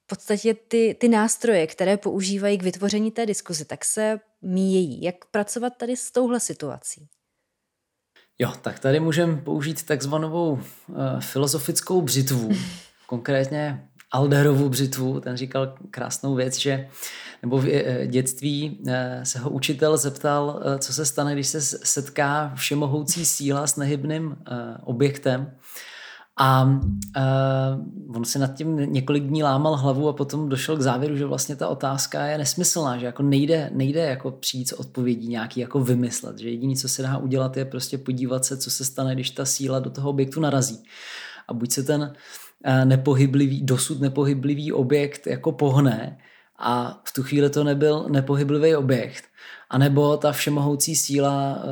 v 0.03 0.07
podstatě 0.07 0.53
ty, 0.53 0.97
ty 0.99 1.07
nástroje, 1.07 1.67
které 1.67 1.97
používají 1.97 2.57
k 2.57 2.63
vytvoření 2.63 3.11
té 3.11 3.25
diskuze, 3.25 3.65
tak 3.65 3.85
se 3.85 4.19
míjejí. 4.41 5.03
Jak 5.03 5.15
pracovat 5.25 5.73
tady 5.77 5.95
s 5.95 6.11
touhle 6.11 6.39
situací? 6.39 7.07
Jo, 8.39 8.53
tak 8.61 8.79
tady 8.79 8.99
můžeme 8.99 9.37
použít 9.37 9.83
takzvanou 9.83 10.51
uh, 10.51 10.59
filozofickou 11.19 12.01
břitvu, 12.01 12.49
konkrétně 13.05 13.88
Alderovu 14.11 14.69
břitvu, 14.69 15.19
ten 15.19 15.37
říkal 15.37 15.73
krásnou 15.91 16.35
věc, 16.35 16.57
že 16.57 16.89
nebo 17.41 17.57
v 17.57 17.65
eh, 17.67 18.07
dětství 18.07 18.79
eh, 18.87 19.21
se 19.23 19.39
ho 19.39 19.49
učitel 19.49 19.97
zeptal, 19.97 20.61
eh, 20.65 20.79
co 20.79 20.93
se 20.93 21.05
stane, 21.05 21.33
když 21.33 21.47
se 21.47 21.61
setká 21.61 22.51
všemohoucí 22.55 23.25
síla 23.25 23.67
s 23.67 23.75
nehybným 23.75 24.37
objektem. 24.83 25.51
A 26.41 26.63
uh, 26.63 28.15
on 28.15 28.25
si 28.25 28.39
nad 28.39 28.47
tím 28.47 28.75
několik 28.93 29.23
dní 29.23 29.43
lámal 29.43 29.75
hlavu 29.75 30.07
a 30.07 30.13
potom 30.13 30.49
došel 30.49 30.77
k 30.77 30.81
závěru, 30.81 31.17
že 31.17 31.25
vlastně 31.25 31.55
ta 31.55 31.67
otázka 31.67 32.25
je 32.25 32.37
nesmyslná, 32.37 32.97
že 32.97 33.05
jako 33.05 33.23
nejde, 33.23 33.69
nejde 33.73 33.99
jako 33.99 34.31
přijít 34.31 34.67
s 34.67 34.79
odpovědí 34.79 35.27
nějaký 35.27 35.59
jako 35.59 35.79
vymyslet, 35.79 36.37
že 36.37 36.49
jediné, 36.49 36.75
co 36.75 36.89
se 36.89 37.01
dá 37.01 37.17
udělat, 37.17 37.57
je 37.57 37.65
prostě 37.65 37.97
podívat 37.97 38.45
se, 38.45 38.57
co 38.57 38.71
se 38.71 38.85
stane, 38.85 39.13
když 39.13 39.29
ta 39.29 39.45
síla 39.45 39.79
do 39.79 39.89
toho 39.89 40.09
objektu 40.09 40.39
narazí. 40.39 40.83
A 41.47 41.53
buď 41.53 41.71
se 41.71 41.83
ten 41.83 42.13
nepohyblivý, 42.85 43.61
dosud 43.61 44.01
nepohyblivý 44.01 44.73
objekt 44.73 45.27
jako 45.27 45.51
pohne 45.51 46.17
a 46.59 47.01
v 47.03 47.13
tu 47.13 47.23
chvíli 47.23 47.49
to 47.49 47.63
nebyl 47.63 48.05
nepohyblivý 48.09 48.75
objekt, 48.75 49.23
anebo 49.69 50.17
ta 50.17 50.31
všemohoucí 50.31 50.95
síla 50.95 51.55
uh, 51.55 51.63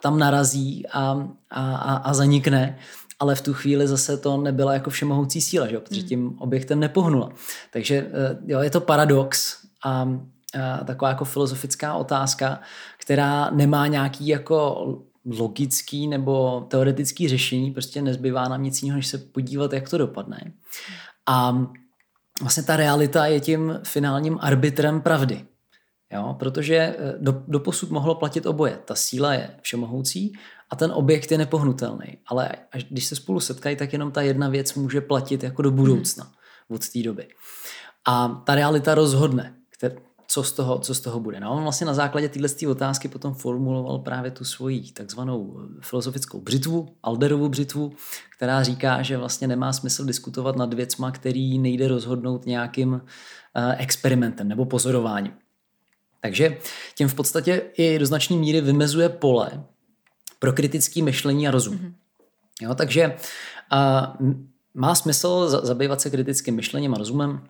tam 0.00 0.18
narazí 0.18 0.86
a, 0.86 1.28
a, 1.50 1.76
a, 1.76 1.96
a 1.96 2.14
zanikne, 2.14 2.78
ale 3.20 3.34
v 3.34 3.40
tu 3.40 3.54
chvíli 3.54 3.88
zase 3.88 4.16
to 4.16 4.36
nebyla 4.36 4.74
jako 4.74 4.90
všemohoucí 4.90 5.40
síla, 5.40 5.66
že? 5.66 5.78
protože 5.78 6.00
hmm. 6.00 6.08
tím 6.08 6.38
objektem 6.38 6.80
nepohnula. 6.80 7.28
Takže 7.72 8.02
uh, 8.02 8.50
jo, 8.50 8.60
je 8.60 8.70
to 8.70 8.80
paradox 8.80 9.56
a, 9.84 9.90
a 9.90 10.84
taková 10.84 11.08
jako 11.08 11.24
filozofická 11.24 11.94
otázka, 11.94 12.60
která 12.98 13.50
nemá 13.50 13.86
nějaký 13.86 14.28
jako 14.28 14.86
logický 15.38 16.08
nebo 16.08 16.60
teoretický 16.70 17.28
řešení, 17.28 17.70
prostě 17.70 18.02
nezbývá 18.02 18.48
nám 18.48 18.62
nic 18.62 18.82
jiného, 18.82 18.96
než 18.96 19.06
se 19.06 19.18
podívat, 19.18 19.72
jak 19.72 19.88
to 19.88 19.98
dopadne. 19.98 20.52
A 21.26 21.58
vlastně 22.40 22.62
ta 22.62 22.76
realita 22.76 23.26
je 23.26 23.40
tím 23.40 23.80
finálním 23.82 24.38
arbitrem 24.40 25.00
pravdy. 25.00 25.44
Jo? 26.12 26.36
Protože 26.38 26.76
eh, 26.76 27.14
do, 27.18 27.42
do 27.48 27.60
posud 27.60 27.90
mohlo 27.90 28.14
platit 28.14 28.46
oboje. 28.46 28.78
Ta 28.84 28.94
síla 28.94 29.34
je 29.34 29.50
všemohoucí 29.62 30.32
a 30.70 30.76
ten 30.76 30.92
objekt 30.94 31.32
je 31.32 31.38
nepohnutelný. 31.38 32.18
Ale 32.26 32.50
až 32.72 32.84
když 32.84 33.04
se 33.04 33.16
spolu 33.16 33.40
setkají, 33.40 33.76
tak 33.76 33.92
jenom 33.92 34.12
ta 34.12 34.22
jedna 34.22 34.48
věc 34.48 34.74
může 34.74 35.00
platit 35.00 35.42
jako 35.42 35.62
do 35.62 35.70
budoucna 35.70 36.24
hmm. 36.24 36.76
od 36.76 36.88
té 36.88 37.02
doby. 37.02 37.28
A 38.06 38.42
ta 38.46 38.54
realita 38.54 38.94
rozhodne, 38.94 39.54
co 40.30 40.42
z 40.42 40.52
toho, 40.52 40.78
co 40.78 40.94
z 40.94 41.00
toho 41.00 41.20
bude. 41.20 41.40
No, 41.40 41.52
on 41.52 41.62
vlastně 41.62 41.86
na 41.86 41.94
základě 41.94 42.28
této 42.28 42.70
otázky 42.70 43.08
potom 43.08 43.34
formuloval 43.34 43.98
právě 43.98 44.30
tu 44.30 44.44
svoji 44.44 44.92
takzvanou 44.92 45.60
eh, 45.60 45.80
filozofickou 45.80 46.40
břitvu, 46.40 46.88
Alderovu 47.02 47.48
břitvu, 47.48 47.92
která 48.36 48.62
říká, 48.62 49.02
že 49.02 49.16
vlastně 49.16 49.48
nemá 49.48 49.72
smysl 49.72 50.04
diskutovat 50.04 50.56
nad 50.56 50.74
věcma, 50.74 51.10
který 51.10 51.58
nejde 51.58 51.88
rozhodnout 51.88 52.46
nějakým 52.46 52.92
uh, 52.92 53.00
experimentem 53.78 54.48
nebo 54.48 54.64
pozorováním. 54.64 55.32
Takže 56.20 56.58
tím 56.94 57.08
v 57.08 57.14
podstatě 57.14 57.62
i 57.76 57.98
do 57.98 58.06
značné 58.06 58.36
míry 58.36 58.60
vymezuje 58.60 59.08
pole 59.08 59.64
pro 60.38 60.52
kritické 60.52 61.02
myšlení 61.02 61.48
a 61.48 61.50
rozum. 61.50 61.76
Mm-hmm. 61.76 61.92
Jo, 62.62 62.74
takže 62.74 63.16
uh, 63.72 64.32
má 64.74 64.94
smysl 64.94 65.48
zabývat 65.48 66.00
se 66.00 66.10
kritickým 66.10 66.54
myšlením 66.54 66.94
a 66.94 66.98
rozumem 66.98 67.48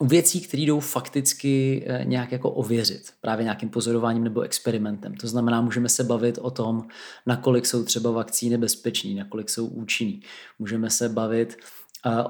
věcí, 0.00 0.40
které 0.40 0.62
jdou 0.62 0.80
fakticky 0.80 1.84
eh, 1.86 2.04
nějak 2.04 2.32
jako 2.32 2.50
ověřit, 2.50 3.12
právě 3.20 3.44
nějakým 3.44 3.68
pozorováním 3.68 4.24
nebo 4.24 4.40
experimentem. 4.40 5.14
To 5.14 5.26
znamená, 5.26 5.60
můžeme 5.60 5.88
se 5.88 6.04
bavit 6.04 6.38
o 6.42 6.50
tom, 6.50 6.88
nakolik 7.26 7.66
jsou 7.66 7.84
třeba 7.84 8.10
vakcíny 8.10 8.58
bezpečný, 8.58 9.14
nakolik 9.14 9.50
jsou 9.50 9.66
účinný. 9.66 10.22
Můžeme 10.58 10.90
se 10.90 11.08
bavit 11.08 11.56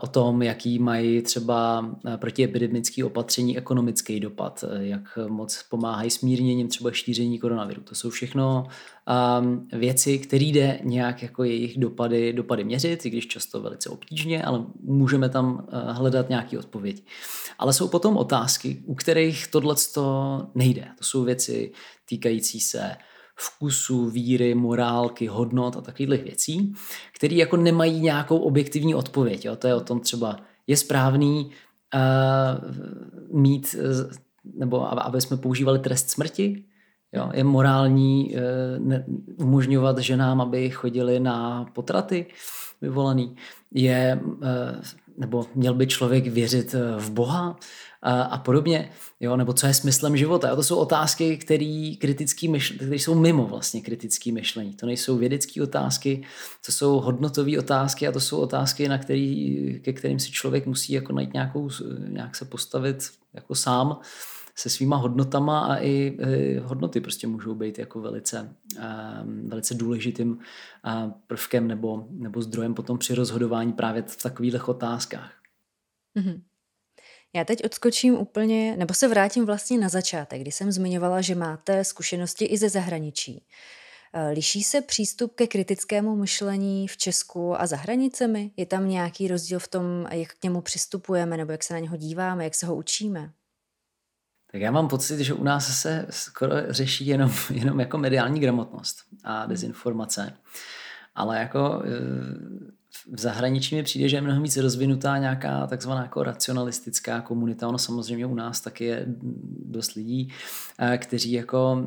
o 0.01 0.07
tom, 0.07 0.43
jaký 0.43 0.79
mají 0.79 1.23
třeba 1.23 1.91
protiepidemické 2.17 3.05
opatření 3.05 3.59
ekonomický 3.59 4.21
dopad, 4.21 4.65
jak 4.79 5.19
moc 5.29 5.63
pomáhají 5.71 6.11
smírněním 6.11 6.69
třeba 6.69 6.93
šíření 6.93 7.39
koronaviru. 7.39 7.83
To 7.83 7.95
jsou 7.95 8.11
všechno 8.11 8.67
um, 9.41 9.69
věci, 9.73 10.19
které 10.19 10.45
jde 10.45 10.79
nějak 10.85 11.23
jako 11.23 11.45
jejich 11.45 11.79
dopady, 11.79 12.33
dopady 12.33 12.65
měřit, 12.65 13.07
i 13.07 13.11
když 13.11 13.27
často 13.27 13.61
velice 13.61 13.89
obtížně, 13.89 14.43
ale 14.43 14.65
můžeme 14.83 15.29
tam 15.29 15.69
hledat 15.73 16.29
nějaké 16.29 16.59
odpovědi. 16.59 17.03
Ale 17.59 17.73
jsou 17.73 17.89
potom 17.89 18.17
otázky, 18.17 18.83
u 18.87 18.95
kterých 18.95 19.47
tohle 19.47 19.75
nejde. 20.55 20.89
To 20.99 21.05
jsou 21.05 21.25
věci 21.25 21.73
týkající 22.09 22.61
se 22.61 22.97
vkusu, 23.39 24.11
víry, 24.11 24.55
morálky, 24.55 25.27
hodnot 25.27 25.77
a 25.77 25.81
takových 25.81 26.23
věcí, 26.23 26.75
které 27.13 27.35
jako 27.35 27.57
nemají 27.57 28.01
nějakou 28.01 28.39
objektivní 28.39 28.95
odpověď. 28.95 29.45
Jo? 29.45 29.57
To 29.57 29.67
je 29.67 29.75
o 29.75 29.81
tom 29.81 30.01
třeba, 30.01 30.37
je 30.67 30.77
správný 30.77 31.51
uh, 31.95 33.41
mít, 33.41 33.77
uh, 33.79 34.11
nebo 34.55 35.03
aby 35.07 35.21
jsme 35.21 35.37
používali 35.37 35.79
trest 35.79 36.11
smrti, 36.11 36.65
Jo, 37.13 37.31
je 37.35 37.45
morální 37.45 38.35
uh, 38.35 38.87
ne, 38.87 39.05
umožňovat 39.37 39.99
ženám, 39.99 40.41
aby 40.41 40.71
chodili 40.71 41.21
na 41.21 41.65
potraty 41.73 42.27
vyvolaný. 42.81 43.37
Je, 43.75 44.21
uh, 44.25 44.39
nebo 45.17 45.47
měl 45.55 45.75
by 45.75 45.87
člověk 45.87 46.27
věřit 46.27 46.75
v 46.99 47.11
Boha? 47.11 47.57
A, 48.03 48.23
a 48.23 48.39
podobně, 48.39 48.91
jo, 49.21 49.37
nebo 49.37 49.53
co 49.53 49.67
je 49.67 49.75
smyslem 49.75 50.17
života. 50.17 50.51
A 50.51 50.57
to 50.57 50.63
jsou 50.63 50.77
otázky, 50.77 51.37
které 51.37 51.93
kritický 52.01 52.53
které 52.77 52.95
jsou 52.95 53.15
mimo 53.15 53.47
vlastně 53.47 53.81
kritické 53.81 54.33
myšlení. 54.33 54.75
To 54.75 54.87
nejsou 54.87 55.17
vědecké 55.17 55.63
otázky, 55.63 56.23
to 56.67 56.73
jsou 56.73 57.01
hodnotové 57.01 57.59
otázky 57.59 58.09
a 58.09 58.13
to 58.13 58.21
jsou 58.21 58.39
otázky, 58.39 58.89
na 58.89 58.99
který, 58.99 59.81
ke 59.85 59.93
kterým 59.93 60.19
si 60.19 60.31
člověk 60.31 60.67
musí 60.67 60.93
jako 60.93 61.13
najít 61.13 61.33
nějakou, 61.33 61.71
nějak 62.09 62.37
se 62.37 62.45
postavit 62.45 63.11
jako 63.35 63.55
sám 63.55 64.01
se 64.59 64.71
svýma 64.71 64.97
hodnotama 64.97 65.61
a 65.61 65.77
i 65.83 66.19
hodnoty 66.63 67.01
prostě 67.01 67.27
můžou 67.27 67.55
být 67.55 67.79
jako 67.79 68.01
velice, 68.01 68.57
e, 68.79 68.89
velice 69.47 69.75
důležitým 69.75 70.39
prvkem 71.27 71.69
nebo, 71.69 72.09
nebo 72.11 72.43
zdrojem 72.43 72.75
potom 72.75 72.99
při 72.99 73.15
rozhodování 73.15 73.73
právě 73.73 74.03
v 74.03 74.23
takových 74.23 74.69
otázkách. 74.69 75.33
Mm-hmm. 76.19 76.41
Já 77.37 77.45
teď 77.45 77.65
odskočím 77.65 78.15
úplně, 78.15 78.77
nebo 78.77 78.95
se 78.95 79.09
vrátím 79.09 79.47
vlastně 79.47 79.79
na 79.79 79.89
začátek, 79.89 80.41
kdy 80.41 80.53
jsem 80.53 80.73
zmiňovala, 80.73 81.21
že 81.21 81.35
máte 81.35 81.85
zkušenosti 81.85 82.45
i 82.45 82.59
ze 82.59 82.69
zahraničí. 82.69 83.45
Eh, 84.13 84.31
liší 84.31 84.63
se 84.63 84.81
přístup 84.81 85.35
ke 85.35 85.47
kritickému 85.47 86.17
myšlení 86.17 86.89
v 86.89 86.97
Česku 86.97 87.61
a 87.61 87.67
za 87.67 87.77
hranicemi? 87.77 88.51
Je 88.57 88.67
tam 88.67 88.89
nějaký 88.89 89.29
rozdíl 89.29 89.59
v 89.59 89.69
tom, 89.69 90.07
jak 90.11 90.29
k 90.29 90.43
němu 90.45 90.61
přistupujeme, 90.61 91.37
nebo 91.37 91.53
jak 91.53 91.65
se 91.65 91.75
na 91.75 91.81
něho 91.81 91.97
díváme, 91.97 92.45
jak 92.45 92.55
se 92.55 92.67
ho 92.67 92.77
učíme? 92.77 93.33
Tak 94.53 94.61
já 94.61 94.71
mám 94.71 94.89
pocit, 94.89 95.21
že 95.21 95.35
u 95.35 95.45
nás 95.45 95.81
se 95.81 96.07
skoro 96.11 96.55
řeší 96.69 97.07
jenom, 97.07 97.33
jenom 97.51 97.81
jako 97.81 97.99
mediální 97.99 98.41
gramotnost 98.41 98.97
a 99.25 99.47
dezinformace. 99.47 100.37
Ale 101.15 101.39
jako 101.39 101.83
eh, 101.85 102.73
v 103.13 103.21
zahraničí 103.21 103.75
mi 103.75 103.83
přijde, 103.83 104.09
že 104.09 104.17
je 104.17 104.21
mnohem 104.21 104.43
víc 104.43 104.57
rozvinutá 104.57 105.19
nějaká 105.19 105.67
takzvaná 105.67 106.03
jako 106.03 106.23
racionalistická 106.23 107.21
komunita. 107.21 107.69
Ono 107.69 107.79
samozřejmě 107.79 108.27
u 108.27 108.35
nás 108.35 108.61
taky 108.61 108.85
je 108.85 109.05
dost 109.65 109.95
lidí, 109.95 110.33
eh, 110.79 110.99
kteří 110.99 111.33
jako 111.33 111.83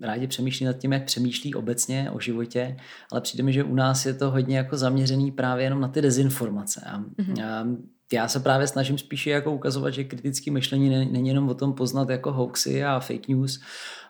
rádi 0.00 0.26
přemýšlí 0.26 0.66
nad 0.66 0.78
tím, 0.78 0.92
jak 0.92 1.04
přemýšlí 1.04 1.54
obecně 1.54 2.10
o 2.10 2.20
životě, 2.20 2.76
ale 3.12 3.20
přijde 3.20 3.42
mi, 3.44 3.52
že 3.52 3.64
u 3.64 3.74
nás 3.74 4.06
je 4.06 4.14
to 4.14 4.30
hodně 4.30 4.56
jako 4.56 4.76
zaměřený 4.76 5.32
právě 5.32 5.64
jenom 5.64 5.80
na 5.80 5.88
ty 5.88 6.02
dezinformace. 6.02 6.80
A, 6.86 7.00
mm-hmm. 7.00 7.76
já 8.12 8.28
se 8.28 8.40
právě 8.40 8.66
snažím 8.66 8.98
spíše 8.98 9.30
jako 9.30 9.52
ukazovat, 9.52 9.94
že 9.94 10.04
kritické 10.04 10.50
myšlení 10.50 11.06
není 11.12 11.28
jenom 11.28 11.48
o 11.48 11.54
tom 11.54 11.72
poznat 11.72 12.10
jako 12.10 12.32
hoaxy 12.32 12.84
a 12.84 13.00
fake 13.00 13.28
news, 13.28 13.60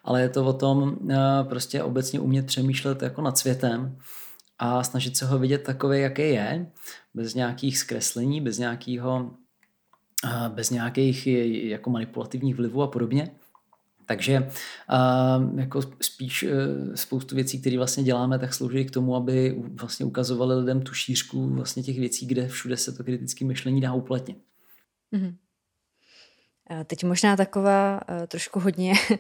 ale 0.04 0.22
je 0.22 0.28
to 0.28 0.44
o 0.44 0.52
tom 0.52 0.98
eh, 1.10 1.16
prostě 1.48 1.82
obecně 1.82 2.20
umět 2.20 2.46
přemýšlet 2.46 3.02
jako 3.02 3.22
nad 3.22 3.38
světem 3.38 3.96
a 4.58 4.84
snažit 4.84 5.16
se 5.16 5.26
ho 5.26 5.38
vidět 5.38 5.62
takové, 5.62 5.98
jaké 5.98 6.26
je, 6.26 6.66
bez 7.14 7.34
nějakých 7.34 7.78
zkreslení, 7.78 8.40
bez 8.40 8.58
nějakého 8.58 9.30
bez 10.48 10.70
nějakých 10.70 11.26
jako 11.70 11.90
manipulativních 11.90 12.56
vlivů 12.56 12.82
a 12.82 12.86
podobně. 12.86 13.30
Takže 14.06 14.50
jako 15.56 15.80
spíš 16.00 16.42
e, 16.42 16.56
spoustu 16.96 17.34
věcí, 17.34 17.60
které 17.60 17.76
vlastně 17.76 18.04
děláme, 18.04 18.38
tak 18.38 18.54
slouží 18.54 18.84
k 18.84 18.90
tomu, 18.90 19.16
aby 19.16 19.62
vlastně 19.74 20.06
ukazovali 20.06 20.54
lidem 20.54 20.82
tu 20.82 20.94
šířku 20.94 21.46
vlastně 21.48 21.82
těch 21.82 21.98
věcí, 21.98 22.26
kde 22.26 22.48
všude 22.48 22.76
se 22.76 22.92
to 22.92 23.04
kritické 23.04 23.44
myšlení 23.44 23.80
dá 23.80 23.92
uplatnit. 23.92 24.38
Mm-hmm. 25.12 25.34
Teď 26.84 27.04
možná 27.04 27.36
taková 27.36 28.00
e, 28.08 28.26
trošku 28.26 28.60
hodně 28.60 28.92
e, 29.10 29.18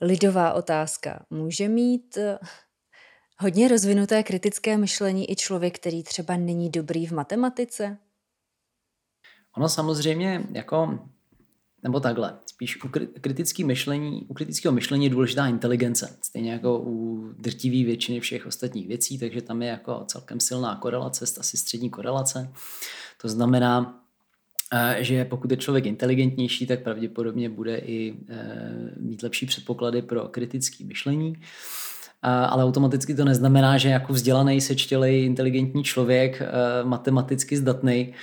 lidová 0.00 0.52
otázka. 0.52 1.26
Může 1.30 1.68
mít 1.68 2.18
hodně 3.38 3.68
rozvinuté 3.68 4.22
kritické 4.22 4.78
myšlení 4.78 5.30
i 5.30 5.36
člověk, 5.36 5.78
který 5.78 6.02
třeba 6.02 6.36
není 6.36 6.70
dobrý 6.70 7.06
v 7.06 7.12
matematice? 7.12 7.98
Ono 9.56 9.68
samozřejmě 9.68 10.46
jako, 10.52 10.98
nebo 11.82 12.00
takhle, 12.00 12.38
spíš 12.46 12.84
u 12.84 12.88
kritického 13.20 13.66
myšlení, 13.66 14.26
u 14.28 14.34
kritického 14.34 14.72
myšlení 14.72 15.04
je 15.04 15.10
důležitá 15.10 15.46
inteligence, 15.46 16.18
stejně 16.22 16.52
jako 16.52 16.78
u 16.78 17.28
drtivé 17.38 17.84
většiny 17.84 18.20
všech 18.20 18.46
ostatních 18.46 18.88
věcí, 18.88 19.18
takže 19.18 19.42
tam 19.42 19.62
je 19.62 19.68
jako 19.68 20.04
celkem 20.06 20.40
silná 20.40 20.76
korelace, 20.76 21.24
asi 21.40 21.56
střední 21.56 21.90
korelace. 21.90 22.52
To 23.22 23.28
znamená, 23.28 24.02
eh, 24.72 24.96
že 25.00 25.24
pokud 25.24 25.50
je 25.50 25.56
člověk 25.56 25.86
inteligentnější, 25.86 26.66
tak 26.66 26.82
pravděpodobně 26.82 27.48
bude 27.48 27.78
i 27.78 28.14
eh, 28.28 28.94
mít 29.00 29.22
lepší 29.22 29.46
předpoklady 29.46 30.02
pro 30.02 30.28
kritické 30.28 30.84
myšlení 30.84 31.36
ale 32.30 32.64
automaticky 32.64 33.14
to 33.14 33.24
neznamená, 33.24 33.78
že 33.78 33.88
jako 33.88 34.12
vzdělaný, 34.12 34.60
sečtělej, 34.60 35.24
inteligentní 35.24 35.84
člověk, 35.84 36.42
eh, 36.42 36.84
matematicky 36.84 37.56
zdatný, 37.56 38.14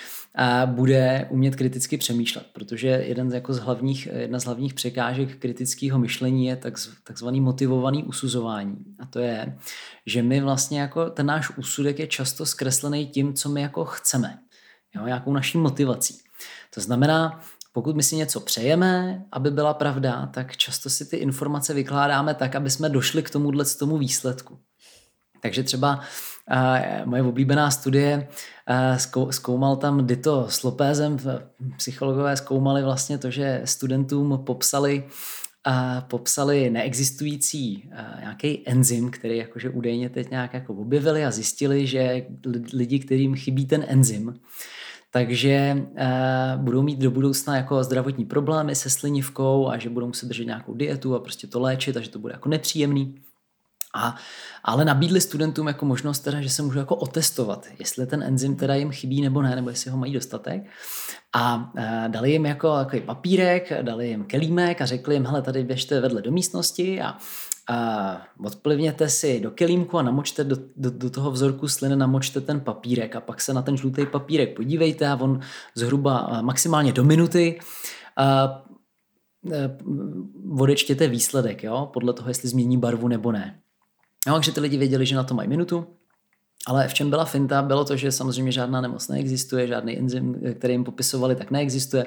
bude 0.66 1.28
umět 1.30 1.56
kriticky 1.56 1.98
přemýšlet, 1.98 2.46
protože 2.54 2.88
jeden 2.88 3.32
z, 3.32 3.34
jako 3.34 3.54
z 3.54 3.60
hlavních, 3.60 4.08
jedna 4.16 4.40
z 4.40 4.46
hlavních 4.46 4.74
překážek 4.74 5.38
kritického 5.38 6.00
myšlení 6.00 6.46
je 6.46 6.56
tak, 6.56 6.74
takzvaný 7.04 7.42
motivovaný 7.42 8.04
usuzování. 8.04 8.78
A 9.00 9.06
to 9.06 9.20
je, 9.20 9.58
že 10.06 10.24
my 10.24 10.42
vlastně 10.42 10.82
jako 10.82 11.10
ten 11.10 11.26
náš 11.26 11.58
úsudek 11.58 12.00
je 12.00 12.08
často 12.08 12.46
zkreslený 12.46 13.08
tím, 13.08 13.34
co 13.34 13.50
my 13.50 13.62
jako 13.62 13.86
chceme, 13.86 14.40
jo, 14.96 15.06
nějakou 15.06 15.34
naší 15.34 15.58
motivací. 15.58 16.18
To 16.74 16.82
znamená, 16.82 17.42
pokud 17.74 17.96
my 17.96 18.04
si 18.04 18.16
něco 18.16 18.40
přejeme, 18.40 19.24
aby 19.32 19.52
byla 19.52 19.74
pravda, 19.74 20.30
tak 20.34 20.58
často 20.58 20.90
si 20.90 21.06
ty 21.06 21.18
informace 21.18 21.74
vykládáme 21.74 22.34
tak, 22.34 22.56
aby 22.56 22.70
jsme 22.70 22.90
došli 22.90 23.24
k 23.24 23.30
tomuhle 23.30 23.66
tomu 23.66 23.98
výsledku. 23.98 24.60
Takže 25.42 25.64
třeba 25.64 26.00
uh, 26.52 27.06
moje 27.06 27.24
oblíbená 27.24 27.72
studie 27.72 28.28
uh, 28.70 28.98
zkou, 28.98 29.32
zkoumal 29.32 29.76
tam 29.76 30.08
Dito 30.08 30.46
s 30.50 30.64
Lopézem, 30.64 31.18
psychologové 31.78 32.38
zkoumali 32.38 32.84
vlastně 32.84 33.18
to, 33.18 33.32
že 33.32 33.62
studentům 33.66 34.44
popsali 34.46 35.04
a 35.64 36.02
popsali 36.02 36.70
neexistující 36.70 37.90
nějaký 38.20 38.64
enzym, 38.66 39.12
který 39.12 39.38
jakože 39.38 39.70
údajně 39.70 40.10
teď 40.10 40.30
nějak 40.30 40.54
jako 40.54 40.74
objevili 40.74 41.26
a 41.26 41.32
zjistili, 41.32 41.88
že 41.88 42.26
lidi, 42.74 43.00
kterým 43.00 43.36
chybí 43.36 43.66
ten 43.66 43.86
enzym, 43.88 44.40
takže 45.14 45.78
uh, 45.78 46.64
budou 46.64 46.82
mít 46.82 47.00
do 47.00 47.12
budoucna 47.12 47.56
jako 47.56 47.84
zdravotní 47.84 48.26
problémy 48.26 48.76
se 48.76 48.90
slinivkou 48.90 49.70
a 49.70 49.78
že 49.78 49.90
budou 49.90 50.08
muset 50.08 50.26
držet 50.26 50.46
nějakou 50.46 50.74
dietu 50.74 51.16
a 51.16 51.20
prostě 51.20 51.48
to 51.48 51.60
léčit 51.60 51.98
a 51.98 52.02
že 52.02 52.10
to 52.10 52.20
bude 52.20 52.34
jako 52.34 52.50
nepříjemný. 52.50 53.16
A, 53.96 54.16
ale 54.64 54.86
nabídli 54.86 55.22
studentům 55.22 55.68
jako 55.68 55.86
možnost 55.86 56.20
teda, 56.20 56.42
že 56.42 56.50
se 56.50 56.62
můžou 56.62 56.80
jako 56.80 56.96
otestovat, 56.96 57.68
jestli 57.80 58.08
ten 58.08 58.24
enzym 58.24 58.56
teda 58.56 58.76
jim 58.76 58.92
chybí 58.92 59.22
nebo 59.22 59.42
ne, 59.42 59.56
nebo 59.56 59.70
jestli 59.70 59.92
ho 59.92 59.98
mají 59.98 60.14
dostatek. 60.14 60.64
A 61.36 61.72
e, 61.78 62.10
dali 62.10 62.32
jim 62.32 62.46
jako 62.46 62.76
takový 62.76 63.02
papírek, 63.02 63.82
dali 63.82 64.08
jim 64.08 64.24
kelímek 64.24 64.82
a 64.82 64.86
řekli 64.86 65.16
jim, 65.16 65.26
hele, 65.26 65.42
tady 65.42 65.64
běžte 65.64 66.02
vedle 66.02 66.22
do 66.22 66.32
místnosti 66.32 67.02
a 67.02 67.18
a 67.70 68.22
odplivněte 68.46 69.10
si 69.10 69.40
do 69.40 69.52
kelímku 69.52 69.98
a 69.98 70.02
namočte 70.02 70.44
do, 70.44 70.56
do, 70.76 70.90
do 70.92 71.10
toho 71.10 71.32
vzorku 71.32 71.68
sliny, 71.68 71.96
namočte 71.96 72.42
ten 72.42 72.60
papírek 72.60 73.16
a 73.16 73.22
pak 73.22 73.42
se 73.42 73.54
na 73.54 73.62
ten 73.62 73.78
žlutý 73.78 74.06
papírek 74.06 74.56
podívejte 74.56 75.08
a 75.08 75.16
on 75.16 75.40
zhruba 75.76 76.42
maximálně 76.42 76.92
do 76.92 77.04
minuty 77.04 77.60
a, 78.18 78.64
e, 79.52 79.78
odečtěte 80.60 81.08
výsledek, 81.08 81.64
jo, 81.64 81.90
podle 81.94 82.14
toho, 82.14 82.30
jestli 82.30 82.50
změní 82.50 82.78
barvu 82.78 83.08
nebo 83.08 83.32
ne. 83.32 83.60
Jo, 84.28 84.34
takže 84.34 84.52
ty 84.52 84.60
lidi 84.60 84.78
věděli, 84.78 85.06
že 85.06 85.16
na 85.16 85.24
to 85.24 85.34
mají 85.34 85.50
minutu, 85.50 85.88
ale 86.68 86.88
v 86.88 86.94
čem 86.94 87.10
byla 87.10 87.26
finta, 87.26 87.62
bylo 87.62 87.86
to, 87.86 87.96
že 87.96 88.12
samozřejmě 88.12 88.52
žádná 88.52 88.82
nemoc 88.82 89.08
neexistuje, 89.08 89.68
žádný 89.68 90.00
enzym, 90.00 90.36
který 90.54 90.74
jim 90.74 90.84
popisovali, 90.84 91.36
tak 91.36 91.52
neexistuje. 91.52 92.06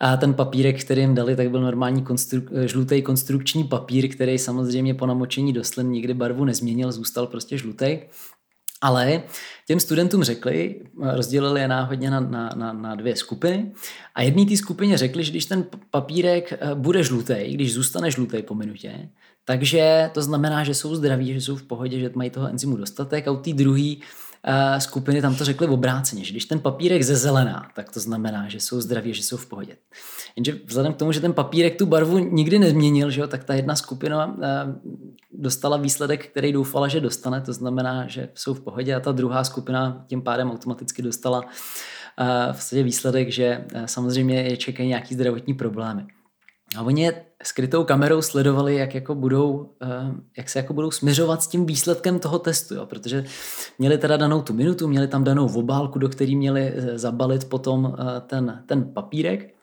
A 0.00 0.16
ten 0.16 0.34
papírek, 0.34 0.84
který 0.84 1.00
jim 1.00 1.14
dali, 1.14 1.36
tak 1.36 1.50
byl 1.50 1.60
normální 1.60 2.04
konstru- 2.04 2.66
žlutý 2.66 3.02
konstrukční 3.02 3.64
papír, 3.64 4.08
který 4.08 4.38
samozřejmě 4.38 4.94
po 4.94 5.06
namočení 5.06 5.52
do 5.52 5.64
slin 5.64 5.90
nikdy 5.90 6.14
barvu 6.14 6.44
nezměnil, 6.44 6.92
zůstal 6.92 7.26
prostě 7.26 7.58
žlutý. 7.58 7.98
Ale 8.80 9.22
těm 9.66 9.80
studentům 9.80 10.24
řekli, 10.24 10.80
rozdělili 11.02 11.60
je 11.60 11.68
náhodně 11.68 12.10
na, 12.10 12.20
na, 12.20 12.50
na, 12.56 12.72
na 12.72 12.94
dvě 12.94 13.16
skupiny 13.16 13.72
a 14.14 14.22
jedný 14.22 14.46
té 14.46 14.56
skupině 14.56 14.98
řekli, 14.98 15.24
že 15.24 15.30
když 15.30 15.44
ten 15.44 15.66
papírek 15.90 16.52
eh, 16.52 16.74
bude 16.74 17.02
žlutý, 17.02 17.34
když 17.50 17.74
zůstane 17.74 18.10
žlutý 18.10 18.42
po 18.42 18.54
minutě, 18.54 19.08
takže 19.46 20.10
to 20.14 20.22
znamená, 20.22 20.64
že 20.64 20.74
jsou 20.74 20.94
zdraví, 20.94 21.34
že 21.34 21.40
jsou 21.40 21.56
v 21.56 21.62
pohodě, 21.62 22.00
že 22.00 22.10
mají 22.14 22.30
toho 22.30 22.48
enzymu 22.48 22.76
dostatek 22.76 23.28
a 23.28 23.30
u 23.30 23.36
té 23.36 23.52
druhé 23.52 23.94
uh, 23.94 24.78
skupiny 24.78 25.22
tam 25.22 25.34
to 25.34 25.44
řekli 25.44 25.66
obráceně, 25.66 26.24
že 26.24 26.32
když 26.32 26.44
ten 26.44 26.60
papírek 26.60 27.02
ze 27.02 27.16
zelená, 27.16 27.68
tak 27.74 27.90
to 27.90 28.00
znamená, 28.00 28.48
že 28.48 28.60
jsou 28.60 28.80
zdraví, 28.80 29.14
že 29.14 29.22
jsou 29.22 29.36
v 29.36 29.46
pohodě. 29.46 29.76
Jenže 30.36 30.58
vzhledem 30.66 30.92
k 30.92 30.96
tomu, 30.96 31.12
že 31.12 31.20
ten 31.20 31.32
papírek 31.32 31.78
tu 31.78 31.86
barvu 31.86 32.18
nikdy 32.18 32.58
nezměnil, 32.58 33.10
že 33.10 33.20
jo, 33.20 33.26
tak 33.26 33.44
ta 33.44 33.54
jedna 33.54 33.76
skupina 33.76 34.26
uh, 34.26 34.34
dostala 35.32 35.76
výsledek, 35.76 36.26
který 36.26 36.52
doufala, 36.52 36.88
že 36.88 37.00
dostane, 37.00 37.40
to 37.40 37.52
znamená, 37.52 38.06
že 38.06 38.28
jsou 38.34 38.54
v 38.54 38.60
pohodě 38.60 38.94
a 38.94 39.00
ta 39.00 39.12
druhá 39.12 39.44
skupina 39.44 40.04
tím 40.06 40.22
pádem 40.22 40.50
automaticky 40.50 41.02
dostala 41.02 41.40
uh, 41.40 42.52
v 42.52 42.72
výsledek, 42.82 43.32
že 43.32 43.64
samozřejmě 43.86 44.42
je 44.42 44.56
čekají 44.56 44.88
nějaký 44.88 45.14
zdravotní 45.14 45.54
problémy. 45.54 46.06
A 46.76 46.82
oni 46.82 47.02
je 47.02 47.25
skrytou 47.42 47.84
kamerou 47.84 48.22
sledovali, 48.22 48.76
jak, 48.76 48.94
jako 48.94 49.14
budou, 49.14 49.70
eh, 49.82 49.86
jak 50.36 50.48
se 50.48 50.58
jako 50.58 50.72
budou 50.72 50.90
směřovat 50.90 51.42
s 51.42 51.46
tím 51.46 51.66
výsledkem 51.66 52.18
toho 52.18 52.38
testu, 52.38 52.74
jo? 52.74 52.86
protože 52.86 53.24
měli 53.78 53.98
teda 53.98 54.16
danou 54.16 54.42
tu 54.42 54.52
minutu, 54.52 54.88
měli 54.88 55.08
tam 55.08 55.24
danou 55.24 55.48
obálku, 55.54 55.98
do 55.98 56.08
které 56.08 56.36
měli 56.36 56.72
eh, 56.76 56.98
zabalit 56.98 57.48
potom 57.48 57.96
eh, 57.98 58.20
ten, 58.20 58.62
ten 58.66 58.92
papírek 58.92 59.56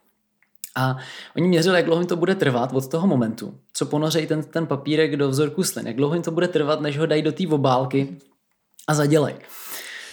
a 0.76 0.98
oni 1.36 1.48
měřili, 1.48 1.76
jak 1.76 1.86
dlouho 1.86 2.02
jim 2.02 2.08
to 2.08 2.16
bude 2.16 2.36
trvat 2.36 2.74
od 2.74 2.88
toho 2.88 3.08
momentu, 3.08 3.58
co 3.74 3.86
ponořejí 3.86 4.28
ten, 4.28 4.44
ten 4.44 4.68
papírek 4.68 5.16
do 5.16 5.30
vzorku 5.30 5.64
slin, 5.64 5.88
jak 5.88 5.96
dlouho 5.96 6.14
jim 6.14 6.24
to 6.24 6.32
bude 6.32 6.48
trvat, 6.48 6.82
než 6.82 6.98
ho 6.98 7.06
dají 7.06 7.22
do 7.22 7.32
té 7.32 7.48
obálky 7.48 8.18
a 8.88 8.94
zadělej. 8.94 9.36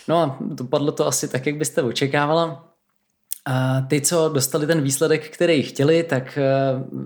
No 0.08 0.16
a 0.16 0.36
dopadlo 0.40 0.92
to 0.92 1.06
asi 1.06 1.28
tak, 1.28 1.46
jak 1.46 1.56
byste 1.56 1.82
očekávala. 1.82 2.69
A 3.46 3.80
ty, 3.80 4.00
co 4.00 4.28
dostali 4.28 4.66
ten 4.66 4.80
výsledek, 4.80 5.28
který 5.28 5.62
chtěli, 5.62 6.02
tak 6.02 6.38
eh, 6.38 6.44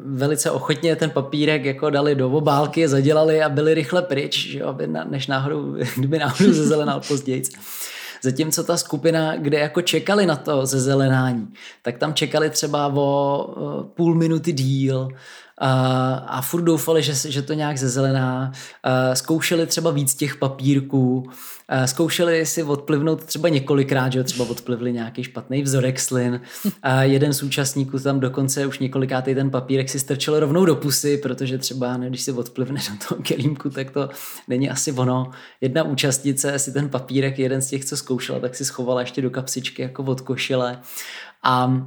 velice 0.07 0.51
ochotně 0.51 0.97
ten 0.97 1.11
papírek 1.11 1.64
jako 1.64 1.91
dali 1.91 2.14
do 2.14 2.30
obálky, 2.30 2.89
zadělali 2.89 3.43
a 3.43 3.49
byli 3.49 3.74
rychle 3.74 4.03
pryč, 4.03 4.47
že 4.47 4.62
aby 4.62 4.87
na, 4.87 5.05
než 5.05 5.26
náhodou, 5.26 5.76
kdyby 5.97 6.18
náhodou 6.18 6.53
zezelenal 6.53 7.01
později. 7.09 7.43
Zatímco 8.22 8.64
ta 8.64 8.76
skupina, 8.76 9.37
kde 9.37 9.59
jako 9.59 9.82
čekali 9.82 10.26
na 10.26 10.37
to 10.37 10.66
zezelenání, 10.66 11.49
tak 11.82 11.99
tam 11.99 12.14
čekali 12.14 12.51
třeba 12.51 12.93
o 12.95 13.49
eh, 13.57 13.85
půl 13.95 14.14
minuty 14.14 14.53
díl, 14.53 15.09
a, 15.59 16.42
furt 16.42 16.62
doufali, 16.62 17.02
že, 17.02 17.30
že 17.30 17.42
to 17.42 17.52
nějak 17.52 17.78
zezelená. 17.78 18.52
Zkoušeli 19.14 19.66
třeba 19.66 19.90
víc 19.90 20.14
těch 20.14 20.36
papírků, 20.36 21.30
zkoušeli 21.84 22.46
si 22.46 22.62
odplivnout 22.62 23.24
třeba 23.24 23.48
několikrát, 23.48 24.12
že 24.12 24.24
třeba 24.24 24.50
odplivli 24.50 24.92
nějaký 24.92 25.24
špatný 25.24 25.62
vzorek 25.62 26.00
slin. 26.00 26.40
A 26.82 27.02
jeden 27.02 27.32
z 27.32 27.42
účastníků 27.42 27.98
tam 27.98 28.20
dokonce 28.20 28.66
už 28.66 28.78
několikátý 28.78 29.34
ten 29.34 29.50
papírek 29.50 29.88
si 29.88 30.00
strčil 30.00 30.40
rovnou 30.40 30.64
do 30.64 30.76
pusy, 30.76 31.16
protože 31.16 31.59
třeba 31.59 31.96
ne, 31.96 32.09
když 32.09 32.22
si 32.22 32.32
odplivne 32.32 32.80
do 32.90 33.09
toho 33.09 33.22
kelímku, 33.22 33.70
tak 33.70 33.90
to 33.90 34.09
není 34.48 34.70
asi 34.70 34.92
ono. 34.92 35.30
Jedna 35.61 35.82
účastnice 35.82 36.59
si 36.59 36.72
ten 36.72 36.88
papírek, 36.88 37.38
jeden 37.38 37.62
z 37.62 37.68
těch, 37.68 37.84
co 37.84 37.96
zkoušela, 37.96 38.40
tak 38.40 38.55
si 38.55 38.64
schovala 38.64 39.00
ještě 39.00 39.22
do 39.22 39.30
kapsičky 39.30 39.82
jako 39.82 40.02
od 40.02 40.20
košile 40.20 40.78
a 41.45 41.66
uh, 41.66 41.82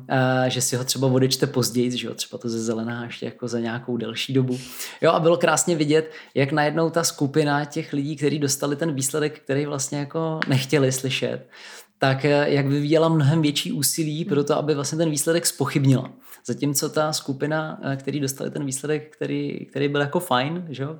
že 0.47 0.61
si 0.61 0.75
ho 0.75 0.83
třeba 0.83 1.07
odečte 1.07 1.47
později, 1.47 1.97
že 1.97 2.07
jo, 2.07 2.13
třeba 2.13 2.37
to 2.37 2.49
ze 2.49 2.59
zelená 2.59 3.05
ještě 3.05 3.25
jako 3.25 3.47
za 3.47 3.59
nějakou 3.59 3.97
delší 3.97 4.33
dobu. 4.33 4.59
Jo 5.01 5.11
a 5.11 5.19
bylo 5.19 5.37
krásně 5.37 5.75
vidět, 5.75 6.11
jak 6.35 6.51
najednou 6.51 6.89
ta 6.89 7.03
skupina 7.03 7.65
těch 7.65 7.93
lidí, 7.93 8.15
kteří 8.15 8.39
dostali 8.39 8.75
ten 8.75 8.93
výsledek, 8.93 9.39
který 9.39 9.65
vlastně 9.65 9.99
jako 9.99 10.39
nechtěli 10.47 10.91
slyšet, 10.91 11.47
tak 11.97 12.25
e, 12.25 12.49
jak 12.49 12.67
vyvíjela 12.67 13.09
mnohem 13.09 13.41
větší 13.41 13.71
úsilí 13.71 14.25
pro 14.25 14.43
to, 14.43 14.57
aby 14.57 14.75
vlastně 14.75 14.97
ten 14.97 15.09
výsledek 15.09 15.45
spochybnila. 15.45 16.11
Zatímco 16.45 16.89
ta 16.89 17.13
skupina, 17.13 17.79
e, 17.83 17.95
který 17.95 18.19
dostali 18.19 18.51
ten 18.51 18.65
výsledek, 18.65 19.15
který, 19.15 19.65
který 19.65 19.87
byl 19.87 20.01
jako 20.01 20.19
fajn, 20.19 20.65
že 20.69 20.83
jo, 20.83 20.99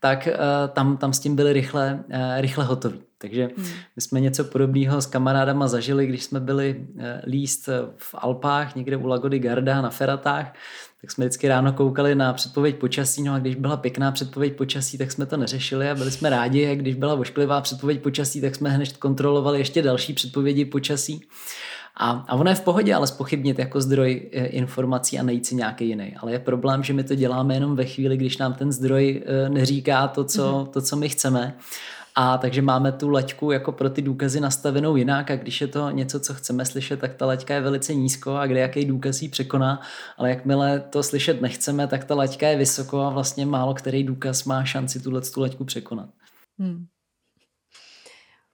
tak 0.00 0.28
tam, 0.72 0.96
tam 0.96 1.12
s 1.12 1.20
tím 1.20 1.36
byli 1.36 1.52
rychle, 1.52 2.04
rychle 2.40 2.64
hotoví. 2.64 3.00
Takže 3.24 3.48
hmm. 3.56 3.66
my 3.96 4.02
jsme 4.02 4.20
něco 4.20 4.44
podobného 4.44 5.00
s 5.00 5.06
kamarádama 5.06 5.68
zažili, 5.68 6.06
když 6.06 6.24
jsme 6.24 6.40
byli 6.40 6.86
eh, 6.98 7.22
líst 7.26 7.68
v 7.96 8.14
Alpách, 8.18 8.74
někde 8.74 8.96
u 8.96 9.06
Lagody 9.06 9.38
Garda 9.38 9.82
na 9.82 9.90
Feratách, 9.90 10.54
tak 11.04 11.10
jsme 11.10 11.24
vždycky 11.24 11.48
ráno 11.48 11.72
koukali 11.72 12.14
na 12.14 12.32
předpověď 12.32 12.76
počasí, 12.76 13.22
no 13.22 13.34
a 13.34 13.38
když 13.38 13.54
byla 13.54 13.76
pěkná 13.76 14.12
předpověď 14.12 14.56
počasí, 14.56 14.98
tak 14.98 15.12
jsme 15.12 15.26
to 15.26 15.36
neřešili 15.36 15.90
a 15.90 15.94
byli 15.94 16.10
jsme 16.10 16.30
rádi, 16.30 16.66
a 16.66 16.74
když 16.74 16.94
byla 16.94 17.14
ošklivá 17.14 17.60
předpověď 17.60 18.02
počasí, 18.02 18.40
tak 18.40 18.54
jsme 18.54 18.70
hned 18.70 18.96
kontrolovali 18.96 19.58
ještě 19.58 19.82
další 19.82 20.12
předpovědi 20.12 20.64
počasí. 20.64 21.22
A, 21.96 22.10
a 22.28 22.34
ono 22.34 22.50
je 22.50 22.54
v 22.54 22.60
pohodě, 22.60 22.94
ale 22.94 23.06
spochybnit 23.06 23.58
jako 23.58 23.80
zdroj 23.80 24.30
eh, 24.32 24.46
informací 24.46 25.18
a 25.18 25.22
najít 25.22 25.46
si 25.46 25.54
nějaký 25.54 25.88
jiný. 25.88 26.16
Ale 26.20 26.32
je 26.32 26.38
problém, 26.38 26.82
že 26.82 26.92
my 26.92 27.04
to 27.04 27.14
děláme 27.14 27.54
jenom 27.54 27.76
ve 27.76 27.84
chvíli, 27.84 28.16
když 28.16 28.38
nám 28.38 28.54
ten 28.54 28.72
zdroj 28.72 29.22
eh, 29.26 29.48
neříká 29.48 30.08
to, 30.08 30.24
co, 30.24 30.52
mm-hmm. 30.52 30.66
to, 30.66 30.82
co 30.82 30.96
my 30.96 31.08
chceme. 31.08 31.54
A 32.16 32.38
takže 32.38 32.62
máme 32.62 32.92
tu 32.92 33.08
laťku 33.08 33.50
jako 33.50 33.72
pro 33.72 33.90
ty 33.90 34.02
důkazy 34.02 34.40
nastavenou 34.40 34.96
jinak 34.96 35.30
a 35.30 35.36
když 35.36 35.60
je 35.60 35.66
to 35.66 35.90
něco, 35.90 36.20
co 36.20 36.34
chceme 36.34 36.64
slyšet, 36.64 37.00
tak 37.00 37.14
ta 37.14 37.26
laťka 37.26 37.54
je 37.54 37.60
velice 37.60 37.94
nízko 37.94 38.34
a 38.34 38.46
kde 38.46 38.60
jaký 38.60 38.84
důkaz 38.84 39.22
ji 39.22 39.28
překoná, 39.28 39.80
ale 40.16 40.30
jakmile 40.30 40.80
to 40.80 41.02
slyšet 41.02 41.40
nechceme, 41.40 41.86
tak 41.86 42.04
ta 42.04 42.14
laťka 42.14 42.48
je 42.48 42.56
vysoko 42.56 43.00
a 43.00 43.10
vlastně 43.10 43.46
málo 43.46 43.74
který 43.74 44.04
důkaz 44.04 44.44
má 44.44 44.64
šanci 44.64 45.00
tuhle 45.00 45.20
tu 45.20 45.40
laťku 45.40 45.64
překonat. 45.64 46.10
Hmm. 46.58 46.86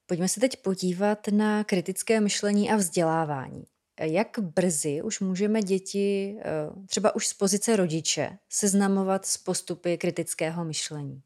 Pojďme 0.06 0.28
se 0.28 0.40
teď 0.40 0.56
podívat 0.62 1.28
na 1.28 1.64
kritické 1.64 2.20
myšlení 2.20 2.70
a 2.70 2.76
vzdělávání. 2.76 3.64
Jak 4.00 4.38
brzy 4.40 5.02
už 5.02 5.20
můžeme 5.20 5.62
děti, 5.62 6.36
eh, 6.40 6.70
třeba 6.86 7.14
už 7.14 7.26
z 7.26 7.34
pozice 7.34 7.76
rodiče, 7.76 8.38
seznamovat 8.48 9.26
s 9.26 9.36
postupy 9.36 9.98
kritického 9.98 10.64
myšlení? 10.64 11.22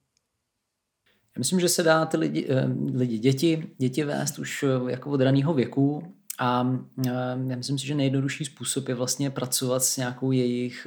Já 1.36 1.40
myslím, 1.40 1.60
že 1.60 1.68
se 1.68 1.82
dá 1.82 2.06
ty 2.06 2.16
lidi, 2.16 2.46
eh, 2.48 2.66
lidi 2.94 3.18
děti, 3.18 3.66
děti 3.78 4.04
vést 4.04 4.38
už 4.38 4.62
eh, 4.62 4.90
jako 4.90 5.10
od 5.10 5.20
raného 5.20 5.54
věku 5.54 6.14
a 6.38 6.72
eh, 7.06 7.10
já 7.46 7.56
myslím 7.56 7.78
si, 7.78 7.86
že 7.86 7.94
nejjednodušší 7.94 8.44
způsob 8.44 8.88
je 8.88 8.94
vlastně 8.94 9.30
pracovat 9.30 9.84
s 9.84 9.96
nějakou 9.96 10.32
jejich, 10.32 10.86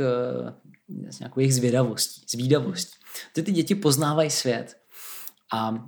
s 1.09 1.19
nějakou 1.19 1.39
jejich 1.39 1.55
zvědavostí, 1.55 2.21
zvídavostí. 2.29 2.97
Ty 3.33 3.43
ty 3.43 3.51
děti 3.51 3.75
poznávají 3.75 4.29
svět. 4.29 4.77
A 5.53 5.85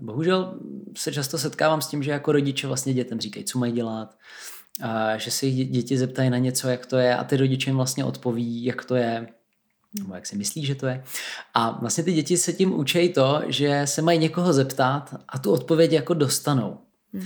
bohužel 0.00 0.60
se 0.96 1.12
často 1.12 1.38
setkávám 1.38 1.82
s 1.82 1.88
tím, 1.88 2.02
že 2.02 2.10
jako 2.10 2.32
rodiče 2.32 2.66
vlastně 2.66 2.94
dětem 2.94 3.20
říkají, 3.20 3.44
co 3.44 3.58
mají 3.58 3.72
dělat, 3.72 4.16
že 5.16 5.30
se 5.30 5.46
jich 5.46 5.70
děti 5.70 5.98
zeptají 5.98 6.30
na 6.30 6.38
něco, 6.38 6.68
jak 6.68 6.86
to 6.86 6.96
je 6.96 7.16
a 7.16 7.24
ty 7.24 7.36
rodiče 7.36 7.70
jim 7.70 7.76
vlastně 7.76 8.04
odpoví, 8.04 8.64
jak 8.64 8.84
to 8.84 8.94
je 8.94 9.28
nebo 9.98 10.14
jak 10.14 10.26
si 10.26 10.36
myslí, 10.36 10.66
že 10.66 10.74
to 10.74 10.86
je. 10.86 11.04
A 11.54 11.70
vlastně 11.80 12.04
ty 12.04 12.12
děti 12.12 12.36
se 12.36 12.52
tím 12.52 12.72
učí 12.78 13.08
to, 13.08 13.42
že 13.46 13.82
se 13.84 14.02
mají 14.02 14.18
někoho 14.18 14.52
zeptat 14.52 15.14
a 15.28 15.38
tu 15.38 15.52
odpověď 15.52 15.92
jako 15.92 16.14
dostanou. 16.14 16.78
Hmm. 17.12 17.24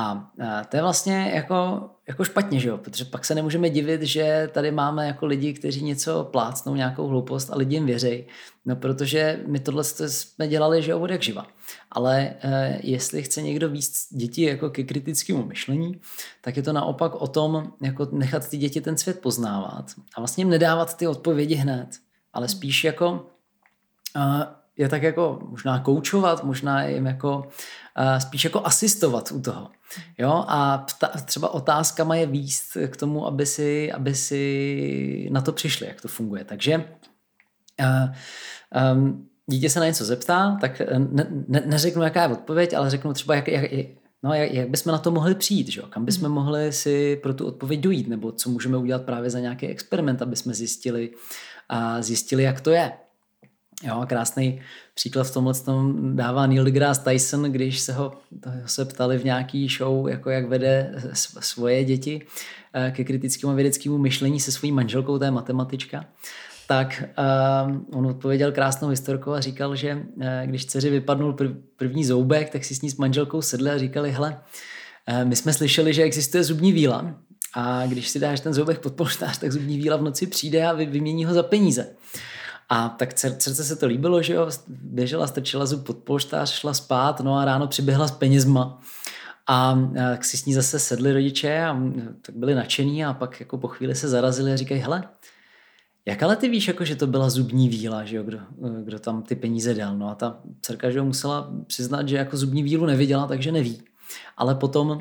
A 0.00 0.30
to 0.68 0.76
je 0.76 0.82
vlastně 0.82 1.32
jako, 1.34 1.90
jako 2.08 2.24
špatně, 2.24 2.60
že 2.60 2.68
jo? 2.68 2.78
protože 2.78 3.04
pak 3.04 3.24
se 3.24 3.34
nemůžeme 3.34 3.70
divit, 3.70 4.02
že 4.02 4.50
tady 4.52 4.70
máme 4.70 5.06
jako 5.06 5.26
lidi, 5.26 5.52
kteří 5.52 5.82
něco 5.82 6.24
plácnou, 6.24 6.74
nějakou 6.74 7.06
hloupost 7.06 7.50
a 7.50 7.56
lidi 7.56 7.76
jim 7.76 7.86
věří, 7.86 8.26
no 8.66 8.76
protože 8.76 9.40
my 9.46 9.60
tohle 9.60 9.84
jsme 9.84 10.48
dělali, 10.48 10.82
že 10.82 10.90
jo, 10.90 11.00
od 11.00 11.10
jak 11.10 11.22
živa. 11.22 11.46
Ale 11.90 12.34
eh, 12.42 12.80
jestli 12.82 13.22
chce 13.22 13.42
někdo 13.42 13.68
víc 13.68 14.08
děti 14.10 14.42
jako 14.42 14.70
ke 14.70 14.82
kritickému 14.82 15.44
myšlení, 15.44 16.00
tak 16.40 16.56
je 16.56 16.62
to 16.62 16.72
naopak 16.72 17.14
o 17.14 17.26
tom, 17.26 17.72
jako 17.80 18.08
nechat 18.12 18.48
ty 18.48 18.56
děti 18.56 18.80
ten 18.80 18.96
svět 18.96 19.20
poznávat 19.20 19.90
a 20.14 20.20
vlastně 20.20 20.42
jim 20.42 20.50
nedávat 20.50 20.96
ty 20.96 21.06
odpovědi 21.06 21.54
hned, 21.54 21.88
ale 22.38 22.48
spíš 22.48 22.84
jako 22.84 23.26
uh, 24.16 24.42
je 24.76 24.88
tak 24.88 25.02
jako 25.02 25.38
možná 25.42 25.80
koučovat, 25.80 26.44
možná 26.44 26.82
jim 26.82 27.06
jako 27.06 27.38
uh, 27.38 28.18
spíš 28.18 28.44
jako 28.44 28.66
asistovat 28.66 29.32
u 29.32 29.40
toho. 29.40 29.70
Jo, 30.18 30.44
a 30.48 30.78
pta, 30.78 31.08
třeba 31.24 31.48
otázkama 31.54 32.16
je 32.16 32.26
výst 32.26 32.76
k 32.86 32.96
tomu, 32.96 33.26
aby 33.26 33.46
si, 33.46 33.92
aby 33.92 34.14
si 34.14 35.28
na 35.32 35.40
to 35.40 35.52
přišli, 35.52 35.86
jak 35.86 36.00
to 36.00 36.08
funguje. 36.08 36.44
Takže 36.44 36.84
uh, 37.80 38.14
um, 38.92 39.28
dítě 39.46 39.70
se 39.70 39.80
na 39.80 39.86
něco 39.86 40.04
zeptá, 40.04 40.58
tak 40.60 40.80
ne, 40.98 41.26
ne, 41.48 41.62
neřeknu, 41.66 42.02
jaká 42.02 42.22
je 42.22 42.28
odpověď, 42.28 42.74
ale 42.74 42.90
řeknu 42.90 43.12
třeba, 43.12 43.34
jak, 43.34 43.48
jak, 43.48 43.72
no, 44.22 44.34
jak, 44.34 44.52
jak 44.52 44.68
bychom 44.68 44.92
na 44.92 44.98
to 44.98 45.10
mohli 45.10 45.34
přijít, 45.34 45.68
že? 45.68 45.82
kam 45.90 46.04
bychom 46.04 46.28
mohli 46.28 46.72
si 46.72 47.16
pro 47.22 47.34
tu 47.34 47.46
odpověď 47.46 47.80
dojít, 47.80 48.08
nebo 48.08 48.32
co 48.32 48.50
můžeme 48.50 48.76
udělat 48.76 49.02
právě 49.02 49.30
za 49.30 49.40
nějaký 49.40 49.66
experiment, 49.66 50.22
aby 50.22 50.36
jsme 50.36 50.54
zjistili, 50.54 51.10
a 51.68 52.02
zjistili, 52.02 52.42
jak 52.42 52.60
to 52.60 52.70
je. 52.70 52.92
Jo, 53.82 54.04
krásný 54.08 54.60
příklad 54.94 55.24
v 55.24 55.34
tomhle 55.34 55.54
tom 55.54 56.16
dává 56.16 56.46
Neil 56.46 56.64
deGrasse 56.64 57.04
Tyson, 57.04 57.42
když 57.42 57.80
se 57.80 57.92
ho 57.92 58.12
se 58.66 58.84
ptali 58.84 59.18
v 59.18 59.24
nějaký 59.24 59.68
show, 59.68 60.08
jako 60.08 60.30
jak 60.30 60.48
vede 60.48 60.94
svoje 61.40 61.84
děti 61.84 62.26
eh, 62.74 62.90
ke 62.90 63.04
kritickému 63.04 63.54
vědeckému 63.54 63.98
myšlení 63.98 64.40
se 64.40 64.52
svojí 64.52 64.72
manželkou, 64.72 65.18
to 65.18 65.24
je 65.24 65.30
matematička, 65.30 66.04
tak 66.68 67.04
uh, 67.18 67.98
on 67.98 68.06
odpověděl 68.06 68.52
krásnou 68.52 68.88
historkou 68.88 69.32
a 69.32 69.40
říkal, 69.40 69.76
že 69.76 69.94
uh, 69.94 70.24
když 70.44 70.66
dceři 70.66 70.90
vypadnul 70.90 71.32
prv, 71.32 71.50
první 71.76 72.04
zoubek, 72.04 72.50
tak 72.50 72.64
si 72.64 72.74
s 72.74 72.82
ní 72.82 72.90
s 72.90 72.96
manželkou 72.96 73.42
sedli 73.42 73.70
a 73.70 73.78
říkali, 73.78 74.10
hele, 74.10 74.40
uh, 75.08 75.24
my 75.24 75.36
jsme 75.36 75.52
slyšeli, 75.52 75.94
že 75.94 76.02
existuje 76.02 76.44
zubní 76.44 76.72
víla 76.72 77.14
a 77.54 77.86
když 77.86 78.08
si 78.08 78.18
dáš 78.18 78.40
ten 78.40 78.54
zoubek 78.54 78.78
pod 78.78 78.92
polštář, 78.92 79.38
tak 79.38 79.52
zubní 79.52 79.76
víla 79.76 79.96
v 79.96 80.02
noci 80.02 80.26
přijde 80.26 80.66
a 80.66 80.72
vy, 80.72 80.86
vymění 80.86 81.24
ho 81.24 81.34
za 81.34 81.42
peníze. 81.42 81.86
A 82.68 82.88
tak 82.88 83.14
dcerce 83.14 83.64
se 83.64 83.76
to 83.76 83.86
líbilo, 83.86 84.22
že 84.22 84.34
jo, 84.34 84.50
běžela, 84.68 85.26
strčila 85.26 85.66
zub 85.66 85.86
pod 85.86 85.96
polštář, 85.96 86.50
šla 86.50 86.74
spát, 86.74 87.20
no 87.20 87.34
a 87.34 87.44
ráno 87.44 87.66
přiběhla 87.66 88.08
s 88.08 88.10
penězma. 88.10 88.80
A 89.46 89.78
tak 89.94 90.24
si 90.24 90.36
s 90.36 90.44
ní 90.44 90.54
zase 90.54 90.78
sedli 90.78 91.12
rodiče 91.12 91.64
a 91.64 91.76
tak 92.22 92.36
byli 92.36 92.54
nadšení 92.54 93.04
a 93.04 93.12
pak 93.12 93.40
jako 93.40 93.58
po 93.58 93.68
chvíli 93.68 93.94
se 93.94 94.08
zarazili 94.08 94.52
a 94.52 94.56
říkají, 94.56 94.80
hele, 94.80 95.04
jak 96.08 96.22
ale 96.22 96.36
ty 96.36 96.48
víš, 96.48 96.68
jako, 96.68 96.84
že 96.84 96.96
to 96.96 97.06
byla 97.06 97.30
zubní 97.30 97.68
víla, 97.68 98.04
že 98.04 98.16
jo, 98.16 98.22
kdo, 98.22 98.38
kdo 98.84 98.98
tam 98.98 99.22
ty 99.22 99.36
peníze 99.36 99.74
dal? 99.74 99.98
No 99.98 100.08
a 100.08 100.14
ta 100.14 100.38
dcerka, 100.60 100.90
že 100.90 100.98
jo, 100.98 101.04
musela 101.04 101.50
přiznat, 101.66 102.08
že 102.08 102.16
jako 102.16 102.36
zubní 102.36 102.62
vílu 102.62 102.86
neviděla, 102.86 103.26
takže 103.26 103.52
neví. 103.52 103.82
Ale 104.36 104.54
potom 104.54 105.00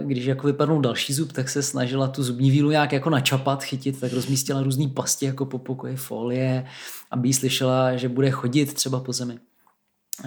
když 0.00 0.24
jako 0.24 0.46
vypadnul 0.46 0.80
další 0.80 1.12
zub, 1.12 1.32
tak 1.32 1.48
se 1.48 1.62
snažila 1.62 2.08
tu 2.08 2.22
zubní 2.22 2.50
vílu 2.50 2.70
nějak 2.70 2.92
jako 2.92 3.10
načapat, 3.10 3.62
chytit, 3.62 4.00
tak 4.00 4.12
rozmístila 4.12 4.62
různý 4.62 4.88
pasti 4.88 5.26
jako 5.26 5.46
po 5.46 5.58
pokoji 5.58 5.96
folie, 5.96 6.66
aby 7.10 7.32
slyšela, 7.32 7.96
že 7.96 8.08
bude 8.08 8.30
chodit 8.30 8.74
třeba 8.74 9.00
po 9.00 9.12
zemi. 9.12 9.38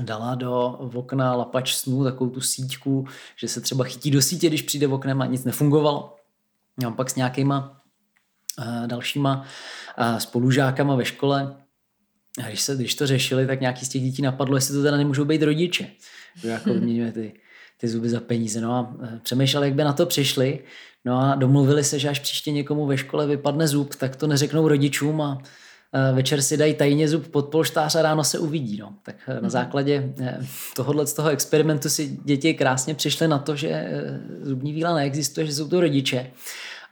Dala 0.01 0.35
do 0.35 0.67
okna 0.93 1.35
lapač 1.35 1.75
snů 1.75 2.03
takovou 2.03 2.29
tu 2.29 2.41
síťku, 2.41 3.05
že 3.35 3.47
se 3.47 3.61
třeba 3.61 3.83
chytí 3.83 4.11
do 4.11 4.21
sítě, 4.21 4.47
když 4.47 4.61
přijde 4.61 4.87
v 4.87 4.93
oknem 4.93 5.21
a 5.21 5.25
nic 5.25 5.43
nefungovalo. 5.43 6.15
A 6.87 6.91
pak 6.91 7.09
s 7.09 7.15
nějakýma 7.15 7.78
dalšíma 8.85 9.45
spolužákama 10.17 10.95
ve 10.95 11.05
škole, 11.05 11.55
a 12.43 12.47
když, 12.47 12.61
se, 12.61 12.75
když 12.75 12.95
to 12.95 13.07
řešili, 13.07 13.47
tak 13.47 13.61
nějaký 13.61 13.85
z 13.85 13.89
těch 13.89 14.01
dětí 14.01 14.21
napadlo, 14.21 14.57
jestli 14.57 14.75
to 14.75 14.83
teda 14.83 14.97
nemůžou 14.97 15.25
být 15.25 15.43
rodiče. 15.43 15.87
Jako 16.43 16.73
vyměňuje 16.73 17.11
ty 17.11 17.33
ty 17.81 17.87
zuby 17.87 18.09
za 18.09 18.19
peníze. 18.19 18.61
No 18.61 18.73
a 18.73 18.95
e, 19.03 19.19
přemýšleli, 19.23 19.67
jak 19.67 19.75
by 19.75 19.83
na 19.83 19.93
to 19.93 20.05
přišli. 20.05 20.59
No 21.05 21.19
a 21.19 21.35
domluvili 21.35 21.83
se, 21.83 21.99
že 21.99 22.09
až 22.09 22.19
příště 22.19 22.51
někomu 22.51 22.85
ve 22.85 22.97
škole 22.97 23.27
vypadne 23.27 23.67
zub, 23.67 23.95
tak 23.95 24.15
to 24.15 24.27
neřeknou 24.27 24.67
rodičům 24.67 25.21
a 25.21 25.41
e, 25.93 26.13
večer 26.13 26.41
si 26.41 26.57
dají 26.57 26.73
tajně 26.73 27.07
zub 27.07 27.27
pod 27.27 27.45
polštář 27.45 27.95
a 27.95 28.01
ráno 28.01 28.23
se 28.23 28.39
uvidí. 28.39 28.77
No. 28.77 28.93
Tak 29.03 29.15
e, 29.27 29.33
na 29.33 29.39
mhm. 29.39 29.49
základě 29.49 30.13
tohohle 30.75 31.07
z 31.07 31.13
toho 31.13 31.29
experimentu 31.29 31.89
si 31.89 32.17
děti 32.25 32.53
krásně 32.53 32.95
přišly 32.95 33.27
na 33.27 33.39
to, 33.39 33.55
že 33.55 33.91
zubní 34.41 34.73
víla 34.73 34.95
neexistuje, 34.95 35.45
že 35.45 35.53
jsou 35.53 35.67
to 35.67 35.81
rodiče. 35.81 36.31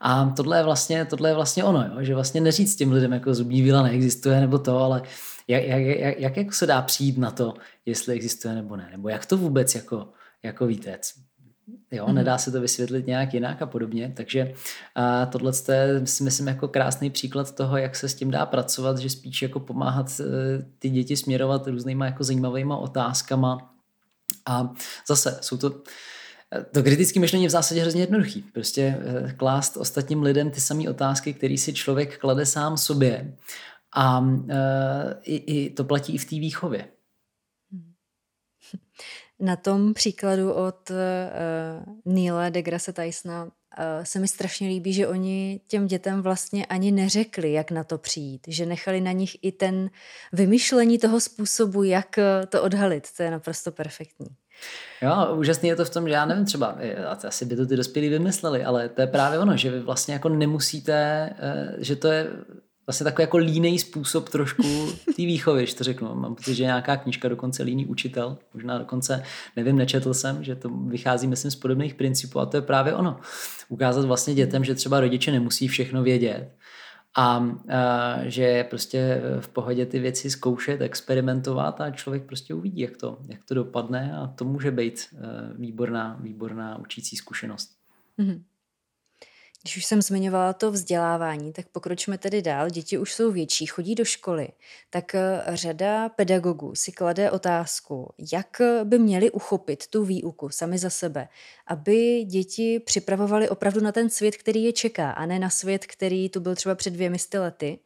A 0.01 0.25
tohle 0.25 0.57
je 0.57 0.63
vlastně, 0.63 1.05
tohle 1.05 1.29
je 1.29 1.35
vlastně 1.35 1.63
ono, 1.63 1.83
jo? 1.83 1.95
že 1.99 2.15
vlastně 2.15 2.41
neříct 2.41 2.77
těm 2.77 2.91
lidem, 2.91 3.13
jako 3.13 3.33
zubní 3.33 3.61
víla 3.61 3.83
neexistuje 3.83 4.39
nebo 4.41 4.59
to, 4.59 4.77
ale 4.77 5.01
jak, 5.47 5.63
jak, 5.63 5.81
jak, 5.81 6.19
jak 6.19 6.37
jako 6.37 6.51
se 6.51 6.65
dá 6.65 6.81
přijít 6.81 7.17
na 7.17 7.31
to, 7.31 7.53
jestli 7.85 8.13
existuje 8.13 8.55
nebo 8.55 8.75
ne, 8.75 8.89
nebo 8.91 9.09
jak 9.09 9.25
to 9.25 9.37
vůbec 9.37 9.75
jako 9.75 10.07
jako 10.43 10.67
vítec. 10.67 11.13
Jo, 11.91 12.07
mm. 12.07 12.15
nedá 12.15 12.37
se 12.37 12.51
to 12.51 12.61
vysvětlit 12.61 13.07
nějak 13.07 13.33
jinak 13.33 13.61
a 13.61 13.65
podobně, 13.65 14.13
takže 14.17 14.53
a 14.95 15.25
tohle 15.25 15.51
je, 15.71 16.07
si 16.07 16.23
myslím, 16.23 16.47
jako 16.47 16.67
krásný 16.67 17.09
příklad 17.09 17.55
toho, 17.55 17.77
jak 17.77 17.95
se 17.95 18.09
s 18.09 18.15
tím 18.15 18.31
dá 18.31 18.45
pracovat, 18.45 18.97
že 18.97 19.09
spíš 19.09 19.41
jako 19.41 19.59
pomáhat 19.59 20.19
e, 20.19 20.23
ty 20.79 20.89
děti 20.89 21.17
směrovat 21.17 21.67
různýma 21.67 22.05
jako 22.05 22.23
zajímavýma 22.23 22.77
otázkama 22.77 23.73
a 24.45 24.73
zase 25.07 25.39
jsou 25.41 25.57
to 25.57 25.81
to 26.73 26.83
kritické 26.83 27.19
myšlení 27.19 27.43
je 27.43 27.49
v 27.49 27.51
zásadě 27.51 27.81
hrozně 27.81 28.01
jednoduchý. 28.01 28.41
Prostě 28.41 28.81
e, 28.81 29.33
klást 29.33 29.77
ostatním 29.77 30.21
lidem 30.23 30.51
ty 30.51 30.61
samé 30.61 30.89
otázky, 30.89 31.33
které 31.33 31.57
si 31.57 31.73
člověk 31.73 32.17
klade 32.17 32.45
sám 32.45 32.77
sobě. 32.77 33.37
A 33.95 34.25
i, 35.23 35.35
i 35.35 35.69
to 35.69 35.83
platí 35.83 36.15
i 36.15 36.17
v 36.17 36.25
té 36.25 36.35
výchově. 36.35 36.87
Na 39.39 39.55
tom 39.55 39.93
příkladu 39.93 40.53
od 40.53 40.89
uh, 40.89 40.95
Neila 42.13 42.49
deGrasse 42.49 42.93
Tysona 42.93 43.51
se 44.03 44.19
mi 44.19 44.27
strašně 44.27 44.67
líbí, 44.67 44.93
že 44.93 45.07
oni 45.07 45.59
těm 45.67 45.87
dětem 45.87 46.21
vlastně 46.21 46.65
ani 46.65 46.91
neřekli, 46.91 47.53
jak 47.53 47.71
na 47.71 47.83
to 47.83 47.97
přijít, 47.97 48.41
že 48.47 48.65
nechali 48.65 49.01
na 49.01 49.11
nich 49.11 49.37
i 49.41 49.51
ten 49.51 49.89
vymyšlení 50.33 50.99
toho 50.99 51.19
způsobu, 51.19 51.83
jak 51.83 52.17
eh, 52.17 52.45
to 52.49 52.63
odhalit. 52.63 53.07
To 53.17 53.23
je 53.23 53.31
naprosto 53.31 53.71
perfektní. 53.71 54.27
Jo, 55.01 55.35
úžasný 55.35 55.69
je 55.69 55.75
to 55.75 55.85
v 55.85 55.89
tom, 55.89 56.07
že 56.07 56.13
já 56.13 56.25
nevím 56.25 56.45
třeba, 56.45 56.77
asi 57.27 57.45
by 57.45 57.55
to 57.55 57.65
ty 57.65 57.75
dospělí 57.75 58.09
vymysleli, 58.09 58.63
ale 58.63 58.89
to 58.89 59.01
je 59.01 59.07
právě 59.07 59.39
ono, 59.39 59.57
že 59.57 59.71
vy 59.71 59.79
vlastně 59.79 60.13
jako 60.13 60.29
nemusíte, 60.29 61.29
že 61.77 61.95
to 61.95 62.07
je 62.07 62.27
vlastně 62.87 63.03
takový 63.03 63.23
jako 63.23 63.37
línej 63.37 63.79
způsob 63.79 64.29
trošku 64.29 64.63
té 65.05 65.21
výchovy, 65.21 65.65
že 65.65 65.75
to 65.75 65.83
řeknu. 65.83 66.15
Mám 66.15 66.35
pocit, 66.35 66.55
že 66.55 66.63
nějaká 66.63 66.97
knižka 66.97 67.29
dokonce 67.29 67.63
líný 67.63 67.85
učitel, 67.85 68.37
možná 68.53 68.77
dokonce, 68.77 69.23
nevím, 69.55 69.77
nečetl 69.77 70.13
jsem, 70.13 70.43
že 70.43 70.55
to 70.55 70.69
vychází, 70.69 71.27
myslím, 71.27 71.51
z 71.51 71.55
podobných 71.55 71.95
principů 71.95 72.39
a 72.39 72.45
to 72.45 72.57
je 72.57 72.61
právě 72.61 72.93
ono. 72.93 73.19
Ukázat 73.69 74.05
vlastně 74.05 74.33
dětem, 74.35 74.63
že 74.63 74.75
třeba 74.75 74.99
rodiče 74.99 75.31
nemusí 75.31 75.67
všechno 75.67 76.03
vědět 76.03 76.51
a, 77.15 77.23
a 77.23 77.47
že 78.23 78.43
je 78.43 78.63
prostě 78.63 79.21
v 79.39 79.47
pohodě 79.47 79.85
ty 79.85 79.99
věci 79.99 80.29
zkoušet, 80.29 80.81
experimentovat 80.81 81.81
a 81.81 81.91
člověk 81.91 82.23
prostě 82.23 82.53
uvidí, 82.53 82.81
jak 82.81 82.97
to, 82.97 83.17
jak 83.27 83.43
to 83.43 83.53
dopadne 83.53 84.17
a 84.17 84.27
to 84.27 84.45
může 84.45 84.71
být 84.71 84.99
e, 84.99 85.17
výborná, 85.57 86.19
výborná 86.21 86.77
učící 86.77 87.15
zkušenost. 87.15 87.71
Mm-hmm. 88.19 88.41
Když 89.67 89.77
už 89.77 89.85
jsem 89.85 90.01
zmiňovala 90.01 90.53
to 90.53 90.71
vzdělávání, 90.71 91.53
tak 91.53 91.67
pokročme 91.67 92.17
tedy 92.17 92.41
dál. 92.41 92.69
Děti 92.69 92.97
už 92.97 93.13
jsou 93.13 93.31
větší, 93.31 93.65
chodí 93.65 93.95
do 93.95 94.05
školy. 94.05 94.47
Tak 94.89 95.15
eh, 95.15 95.43
řada 95.47 96.09
pedagogů 96.09 96.75
si 96.75 96.91
klade 96.91 97.31
otázku, 97.31 98.13
jak 98.33 98.61
by 98.83 98.99
měli 98.99 99.31
uchopit 99.31 99.87
tu 99.87 100.05
výuku 100.05 100.49
sami 100.49 100.77
za 100.77 100.89
sebe, 100.89 101.27
aby 101.67 102.23
děti 102.23 102.79
připravovali 102.79 103.49
opravdu 103.49 103.81
na 103.81 103.91
ten 103.91 104.09
svět, 104.09 104.37
který 104.37 104.63
je 104.63 104.73
čeká, 104.73 105.11
a 105.11 105.25
ne 105.25 105.39
na 105.39 105.49
svět, 105.49 105.85
který 105.85 106.29
tu 106.29 106.39
byl 106.39 106.55
třeba 106.55 106.75
před 106.75 106.89
dvěmi 106.89 107.17
lety. 107.33 107.79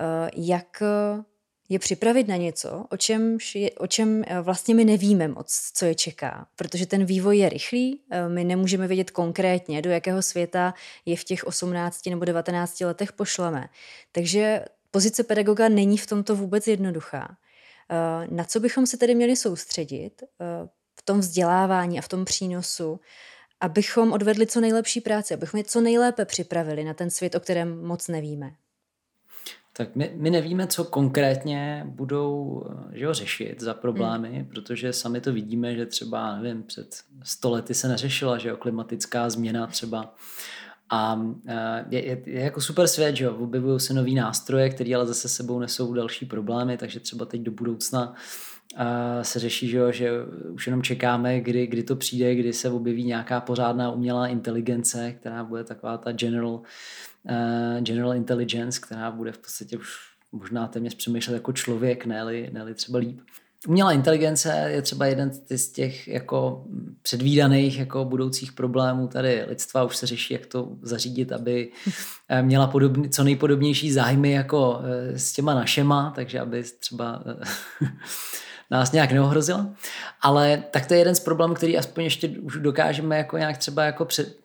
Eh, 0.00 0.30
jak 0.36 0.82
je 1.68 1.78
připravit 1.78 2.28
na 2.28 2.36
něco, 2.36 2.84
o 2.90 2.96
čem, 2.96 3.38
je, 3.54 3.70
o 3.70 3.86
čem 3.86 4.24
eh, 4.26 4.40
vlastně 4.40 4.74
my 4.74 4.84
nevíme 4.84 5.28
moc, 5.28 5.70
co 5.74 5.84
je 5.84 5.94
čeká, 5.94 6.46
protože 6.56 6.86
ten 6.86 7.04
vývoj 7.04 7.38
je 7.38 7.48
rychlý, 7.48 8.00
eh, 8.10 8.28
my 8.28 8.44
nemůžeme 8.44 8.86
vědět 8.86 9.10
konkrétně, 9.10 9.82
do 9.82 9.90
jakého 9.90 10.22
světa 10.22 10.74
je 11.06 11.16
v 11.16 11.24
těch 11.24 11.44
18 11.44 12.10
nebo 12.10 12.24
19 12.24 12.84
letech 12.84 13.12
pošleme. 13.12 13.68
Takže 14.12 14.64
pozice 14.90 15.24
pedagoga 15.24 15.68
není 15.68 15.98
v 15.98 16.06
tomto 16.06 16.36
vůbec 16.36 16.66
jednoduchá. 16.66 17.36
Eh, 17.90 18.26
na 18.30 18.44
co 18.44 18.60
bychom 18.60 18.86
se 18.86 18.96
tedy 18.96 19.14
měli 19.14 19.36
soustředit 19.36 20.22
v 20.98 21.02
tom 21.04 21.20
vzdělávání 21.20 21.98
a 21.98 22.02
v 22.02 22.08
tom 22.08 22.24
přínosu, 22.24 23.00
abychom 23.60 24.12
odvedli 24.12 24.46
co 24.46 24.60
nejlepší 24.60 25.00
práci, 25.00 25.34
abychom 25.34 25.58
je 25.58 25.64
co 25.64 25.80
nejlépe 25.80 26.24
připravili 26.24 26.84
na 26.84 26.94
ten 26.94 27.10
svět, 27.10 27.34
o 27.34 27.40
kterém 27.40 27.86
moc 27.86 28.08
nevíme? 28.08 28.50
Tak 29.76 29.96
my, 29.96 30.12
my 30.16 30.30
nevíme, 30.30 30.66
co 30.66 30.84
konkrétně 30.84 31.84
budou 31.88 32.62
že 32.92 33.04
jo, 33.04 33.14
řešit 33.14 33.60
za 33.60 33.74
problémy, 33.74 34.28
hmm. 34.28 34.44
protože 34.44 34.92
sami 34.92 35.20
to 35.20 35.32
vidíme, 35.32 35.74
že 35.74 35.86
třeba, 35.86 36.36
nevím, 36.36 36.62
před 36.62 36.96
stolety 37.22 37.74
se 37.74 37.88
neřešila, 37.88 38.38
že 38.38 38.48
jo, 38.48 38.56
klimatická 38.56 39.30
změna 39.30 39.66
třeba. 39.66 40.14
A 40.90 41.22
je, 41.90 42.06
je, 42.06 42.22
je 42.26 42.40
jako 42.40 42.60
super 42.60 42.86
svět, 42.88 43.16
že 43.16 43.24
jo, 43.24 43.36
objevují 43.36 43.80
se 43.80 43.94
nový 43.94 44.14
nástroje, 44.14 44.70
které 44.70 44.94
ale 44.94 45.06
zase 45.06 45.28
sebou 45.28 45.58
nesou 45.58 45.94
další 45.94 46.26
problémy, 46.26 46.76
takže 46.76 47.00
třeba 47.00 47.24
teď 47.24 47.40
do 47.40 47.50
budoucna 47.50 48.14
se 49.22 49.38
řeší, 49.38 49.68
že, 49.68 49.76
jo, 49.76 49.92
že 49.92 50.10
už 50.50 50.66
jenom 50.66 50.82
čekáme, 50.82 51.40
kdy, 51.40 51.66
kdy 51.66 51.82
to 51.82 51.96
přijde, 51.96 52.34
kdy 52.34 52.52
se 52.52 52.70
objeví 52.70 53.04
nějaká 53.04 53.40
pořádná 53.40 53.90
umělá 53.90 54.26
inteligence, 54.26 55.12
která 55.12 55.44
bude 55.44 55.64
taková 55.64 55.98
ta 55.98 56.12
general, 56.12 56.50
uh, 56.50 57.80
general 57.80 58.14
intelligence, 58.14 58.80
která 58.80 59.10
bude 59.10 59.32
v 59.32 59.38
podstatě 59.38 59.78
už 59.78 59.88
možná 60.32 60.66
téměř 60.66 60.94
přemýšlet 60.94 61.34
jako 61.34 61.52
člověk, 61.52 62.06
ne-li, 62.06 62.50
ne 62.52 62.74
třeba 62.74 62.98
líp. 62.98 63.20
Umělá 63.68 63.92
inteligence 63.92 64.64
je 64.68 64.82
třeba 64.82 65.06
jeden 65.06 65.30
z 65.50 65.68
těch 65.68 66.08
jako 66.08 66.64
předvídaných 67.02 67.78
jako 67.78 68.04
budoucích 68.04 68.52
problémů 68.52 69.08
tady 69.08 69.44
lidstva. 69.48 69.84
Už 69.84 69.96
se 69.96 70.06
řeší, 70.06 70.34
jak 70.34 70.46
to 70.46 70.68
zařídit, 70.82 71.32
aby 71.32 71.70
eh, 72.28 72.42
měla 72.42 72.66
podobný, 72.66 73.10
co 73.10 73.24
nejpodobnější 73.24 73.92
zájmy 73.92 74.32
jako 74.32 74.80
eh, 74.82 75.18
s 75.18 75.32
těma 75.32 75.54
našema, 75.54 76.12
takže 76.16 76.40
aby 76.40 76.62
třeba 76.78 77.22
nás 78.72 78.92
nějak 78.92 79.12
neohrozila. 79.12 79.66
Ale 80.20 80.62
tak 80.70 80.86
to 80.86 80.94
je 80.94 81.00
jeden 81.00 81.14
z 81.14 81.20
problémů, 81.20 81.54
který 81.54 81.78
aspoň 81.78 82.04
ještě 82.04 82.28
už 82.28 82.56
dokážeme 82.56 83.18
jako 83.18 83.38
nějak 83.38 83.58
třeba 83.58 83.84
jako 83.84 84.04
před, 84.04 84.36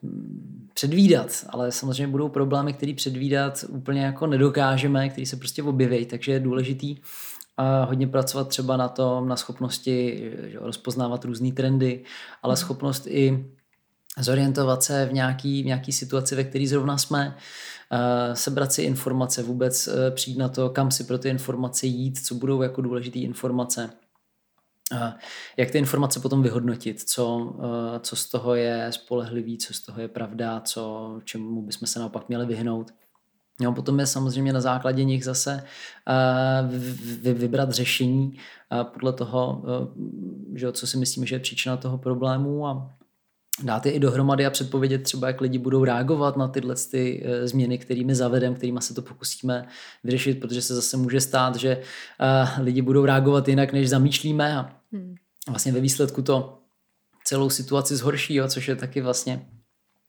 předvídat, 0.74 1.44
ale 1.48 1.72
samozřejmě 1.72 2.08
budou 2.08 2.28
problémy, 2.28 2.72
které 2.72 2.94
předvídat 2.94 3.64
úplně 3.68 4.02
jako 4.02 4.26
nedokážeme, 4.26 5.08
které 5.08 5.26
se 5.26 5.36
prostě 5.36 5.62
objeví, 5.62 6.06
takže 6.06 6.32
je 6.32 6.40
důležitý 6.40 6.96
a 7.56 7.84
hodně 7.84 8.06
pracovat 8.06 8.48
třeba 8.48 8.76
na 8.76 8.88
tom, 8.88 9.28
na 9.28 9.36
schopnosti 9.36 10.30
že, 10.52 10.58
rozpoznávat 10.60 11.24
různé 11.24 11.52
trendy, 11.52 12.04
ale 12.42 12.52
mhm. 12.52 12.56
schopnost 12.56 13.06
i 13.06 13.46
zorientovat 14.18 14.82
se 14.82 15.06
v 15.06 15.12
nějaký, 15.12 15.62
v 15.62 15.66
nějaký 15.66 15.92
situaci, 15.92 16.34
ve 16.34 16.44
které 16.44 16.66
zrovna 16.66 16.98
jsme, 16.98 17.36
uh, 17.92 18.34
sebrat 18.34 18.72
si 18.72 18.82
informace, 18.82 19.42
vůbec 19.42 19.88
uh, 19.88 19.94
přijít 20.14 20.38
na 20.38 20.48
to, 20.48 20.70
kam 20.70 20.90
si 20.90 21.04
pro 21.04 21.18
ty 21.18 21.28
informace 21.28 21.86
jít, 21.86 22.26
co 22.26 22.34
budou 22.34 22.62
jako 22.62 22.82
důležité 22.82 23.18
informace 23.18 23.90
jak 25.56 25.70
ty 25.70 25.78
informace 25.78 26.20
potom 26.20 26.42
vyhodnotit, 26.42 27.00
co, 27.00 27.54
eh, 27.60 28.00
co 28.00 28.16
z 28.16 28.26
toho 28.26 28.54
je 28.54 28.86
spolehlivý, 28.90 29.58
co 29.58 29.74
z 29.74 29.80
toho 29.80 30.00
je 30.00 30.08
pravda, 30.08 30.60
co, 30.60 31.20
čemu 31.24 31.62
bychom 31.62 31.88
se 31.88 31.98
naopak 31.98 32.28
měli 32.28 32.46
vyhnout. 32.46 32.90
No, 33.60 33.74
potom 33.74 34.00
je 34.00 34.06
samozřejmě 34.06 34.52
na 34.52 34.60
základě 34.60 35.04
nich 35.04 35.24
zase 35.24 35.64
uh, 36.64 37.34
vybrat 37.34 37.70
řešení 37.70 38.32
uh, 38.32 38.82
podle 38.84 39.12
toho, 39.12 39.62
že, 40.54 40.72
co 40.72 40.86
si 40.86 40.96
myslíme, 40.96 41.26
že 41.26 41.34
je 41.34 41.40
příčina 41.40 41.76
toho 41.76 41.98
problému 41.98 42.66
a 42.66 42.97
dát 43.62 43.86
je 43.86 43.92
i 43.92 44.00
dohromady 44.00 44.46
a 44.46 44.50
předpovědět 44.50 45.02
třeba, 45.02 45.26
jak 45.26 45.40
lidi 45.40 45.58
budou 45.58 45.84
reagovat 45.84 46.36
na 46.36 46.48
tyhle 46.48 46.74
ty 46.90 47.24
eh, 47.24 47.48
změny, 47.48 47.78
kterými 47.78 48.14
zavedem, 48.14 48.54
kterými 48.54 48.82
se 48.82 48.94
to 48.94 49.02
pokusíme 49.02 49.66
vyřešit, 50.04 50.40
protože 50.40 50.62
se 50.62 50.74
zase 50.74 50.96
může 50.96 51.20
stát, 51.20 51.56
že 51.56 51.76
uh, 51.76 52.64
lidi 52.64 52.82
budou 52.82 53.04
reagovat 53.04 53.48
jinak, 53.48 53.72
než 53.72 53.88
zamýšlíme 53.88 54.56
a 54.56 54.76
hmm. 54.92 55.14
vlastně 55.48 55.72
ve 55.72 55.80
výsledku 55.80 56.22
to 56.22 56.58
celou 57.24 57.50
situaci 57.50 57.96
zhorší, 57.96 58.34
jo, 58.34 58.48
což 58.48 58.68
je 58.68 58.76
taky 58.76 59.00
vlastně 59.00 59.46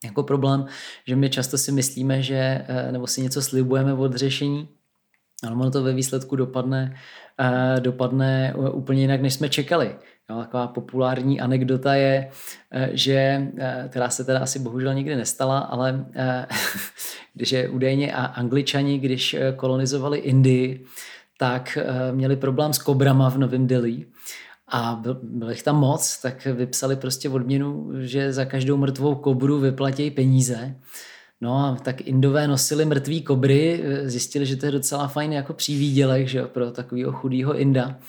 jako 0.05 0.23
problém, 0.23 0.65
že 1.07 1.15
my 1.15 1.29
často 1.29 1.57
si 1.57 1.71
myslíme, 1.71 2.21
že 2.21 2.65
uh, 2.69 2.91
nebo 2.91 3.07
si 3.07 3.21
něco 3.21 3.41
slibujeme 3.41 3.93
od 3.93 4.15
řešení, 4.15 4.67
ale 5.43 5.55
ono 5.55 5.71
to 5.71 5.83
ve 5.83 5.93
výsledku 5.93 6.35
dopadne, 6.35 6.95
uh, 7.39 7.79
dopadne 7.79 8.53
úplně 8.73 9.01
jinak, 9.01 9.21
než 9.21 9.33
jsme 9.33 9.49
čekali. 9.49 9.95
Jo, 10.29 10.39
taková 10.39 10.67
populární 10.67 11.41
anekdota 11.41 11.93
je, 11.95 12.29
eh, 12.71 12.89
že, 12.93 13.47
eh, 13.57 13.85
která 13.89 14.09
se 14.09 14.23
teda 14.23 14.39
asi 14.39 14.59
bohužel 14.59 14.93
nikdy 14.93 15.15
nestala, 15.15 15.59
ale 15.59 16.05
eh, 16.15 16.45
když 17.33 17.51
je 17.51 17.69
údajně 17.69 18.13
a 18.13 18.25
angličani, 18.25 18.99
když 18.99 19.35
kolonizovali 19.55 20.17
Indii, 20.17 20.85
tak 21.37 21.77
měli 22.11 22.35
problém 22.35 22.73
s 22.73 22.77
kobrama 22.77 23.29
v 23.29 23.37
Novém 23.37 23.67
Delhi 23.67 24.05
a 24.67 24.99
byl, 25.01 25.49
jich 25.49 25.63
tam 25.63 25.79
moc, 25.79 26.21
tak 26.21 26.45
vypsali 26.45 26.95
prostě 26.95 27.29
odměnu, 27.29 27.89
že 27.99 28.33
za 28.33 28.45
každou 28.45 28.77
mrtvou 28.77 29.15
kobru 29.15 29.59
vyplatí 29.59 30.11
peníze. 30.11 30.75
No 31.41 31.57
a 31.57 31.77
tak 31.83 32.01
Indové 32.01 32.47
nosili 32.47 32.85
mrtvý 32.85 33.21
kobry, 33.21 33.83
zjistili, 34.03 34.45
že 34.45 34.55
to 34.55 34.65
je 34.65 34.71
docela 34.71 35.07
fajn 35.07 35.33
jako 35.33 35.53
přívídělek 35.53 36.27
že 36.27 36.43
pro 36.43 36.71
takového 36.71 37.11
chudého 37.11 37.57
Inda. 37.57 37.99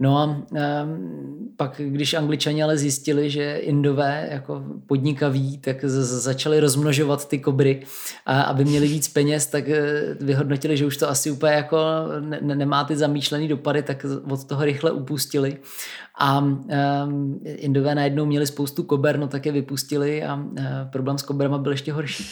No 0.00 0.18
a 0.18 0.24
um, 0.24 1.48
pak, 1.56 1.80
když 1.84 2.14
angličani 2.14 2.62
ale 2.62 2.78
zjistili, 2.78 3.30
že 3.30 3.56
indové 3.56 4.28
jako 4.30 4.64
podnikaví, 4.86 5.58
tak 5.58 5.84
z- 5.84 6.22
začali 6.22 6.60
rozmnožovat 6.60 7.28
ty 7.28 7.38
kobry, 7.38 7.82
a 8.26 8.42
aby 8.42 8.64
měli 8.64 8.88
víc 8.88 9.08
peněz, 9.08 9.46
tak 9.46 9.68
eh, 9.68 9.80
vyhodnotili, 10.20 10.76
že 10.76 10.86
už 10.86 10.96
to 10.96 11.10
asi 11.10 11.30
úplně 11.30 11.52
jako 11.52 11.78
ne- 12.20 12.40
nemá 12.54 12.84
ty 12.84 12.96
zamýšlený 12.96 13.48
dopady, 13.48 13.82
tak 13.82 14.06
od 14.30 14.44
toho 14.44 14.64
rychle 14.64 14.90
upustili. 14.90 15.56
A 16.18 16.38
um, 16.38 17.40
indové 17.44 17.94
najednou 17.94 18.26
měli 18.26 18.46
spoustu 18.46 18.82
kober, 18.82 19.18
no 19.18 19.28
tak 19.28 19.46
je 19.46 19.52
vypustili 19.52 20.24
a 20.24 20.34
uh, 20.34 20.42
problém 20.92 21.18
s 21.18 21.22
koberama 21.22 21.58
byl 21.58 21.72
ještě 21.72 21.92
horší. 21.92 22.26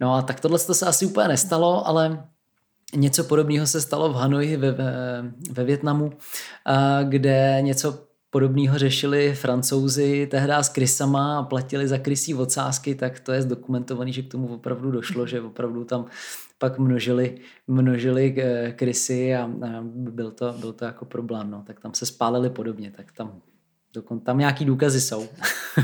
No 0.00 0.14
a 0.14 0.22
tak 0.22 0.40
tohle 0.40 0.58
se 0.58 0.86
asi 0.86 1.06
úplně 1.06 1.28
nestalo, 1.28 1.88
ale 1.88 2.24
Něco 2.96 3.24
podobného 3.24 3.66
se 3.66 3.80
stalo 3.80 4.12
v 4.12 4.14
Hanoji 4.14 4.56
ve, 4.56 4.72
ve, 4.72 4.92
ve 5.50 5.64
Větnamu, 5.64 6.12
kde 7.02 7.58
něco 7.60 7.98
podobného 8.30 8.78
řešili 8.78 9.34
francouzi 9.34 10.26
tehdy 10.30 10.52
s 10.52 10.68
krysama 10.68 11.38
a 11.38 11.42
platili 11.42 11.88
za 11.88 11.98
krysí 11.98 12.34
ocásky, 12.34 12.94
tak 12.94 13.20
to 13.20 13.32
je 13.32 13.42
zdokumentovaný, 13.42 14.12
že 14.12 14.22
k 14.22 14.30
tomu 14.30 14.54
opravdu 14.54 14.90
došlo, 14.90 15.26
že 15.26 15.40
opravdu 15.40 15.84
tam 15.84 16.06
pak 16.58 16.78
množili, 16.78 17.38
množili 17.66 18.34
eh, 18.38 18.72
krysy 18.72 19.34
a, 19.34 19.50
byl 19.84 20.30
to, 20.30 20.52
byl 20.52 20.72
to 20.72 20.84
jako 20.84 21.04
problém. 21.04 21.50
No. 21.50 21.62
Tak 21.66 21.80
tam 21.80 21.94
se 21.94 22.06
spálili 22.06 22.50
podobně, 22.50 22.90
tak 22.90 23.12
tam, 23.12 23.42
dokon, 23.92 24.20
tam 24.20 24.38
nějaký 24.38 24.64
důkazy 24.64 25.00
jsou. 25.00 25.28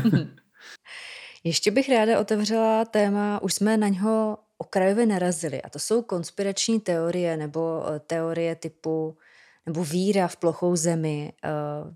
Ještě 1.43 1.71
bych 1.71 1.89
ráda 1.89 2.19
otevřela 2.19 2.85
téma, 2.85 3.41
už 3.41 3.53
jsme 3.53 3.77
na 3.77 3.87
něho 3.87 4.37
okrajově 4.57 5.05
narazili. 5.05 5.61
A 5.61 5.69
to 5.69 5.79
jsou 5.79 6.01
konspirační 6.01 6.79
teorie 6.79 7.37
nebo 7.37 7.83
eh, 7.87 7.99
teorie 7.99 8.55
typu 8.55 9.17
nebo 9.65 9.83
víra 9.83 10.27
v 10.27 10.35
plochou 10.35 10.75
zemi, 10.75 11.33
eh, 11.43 11.49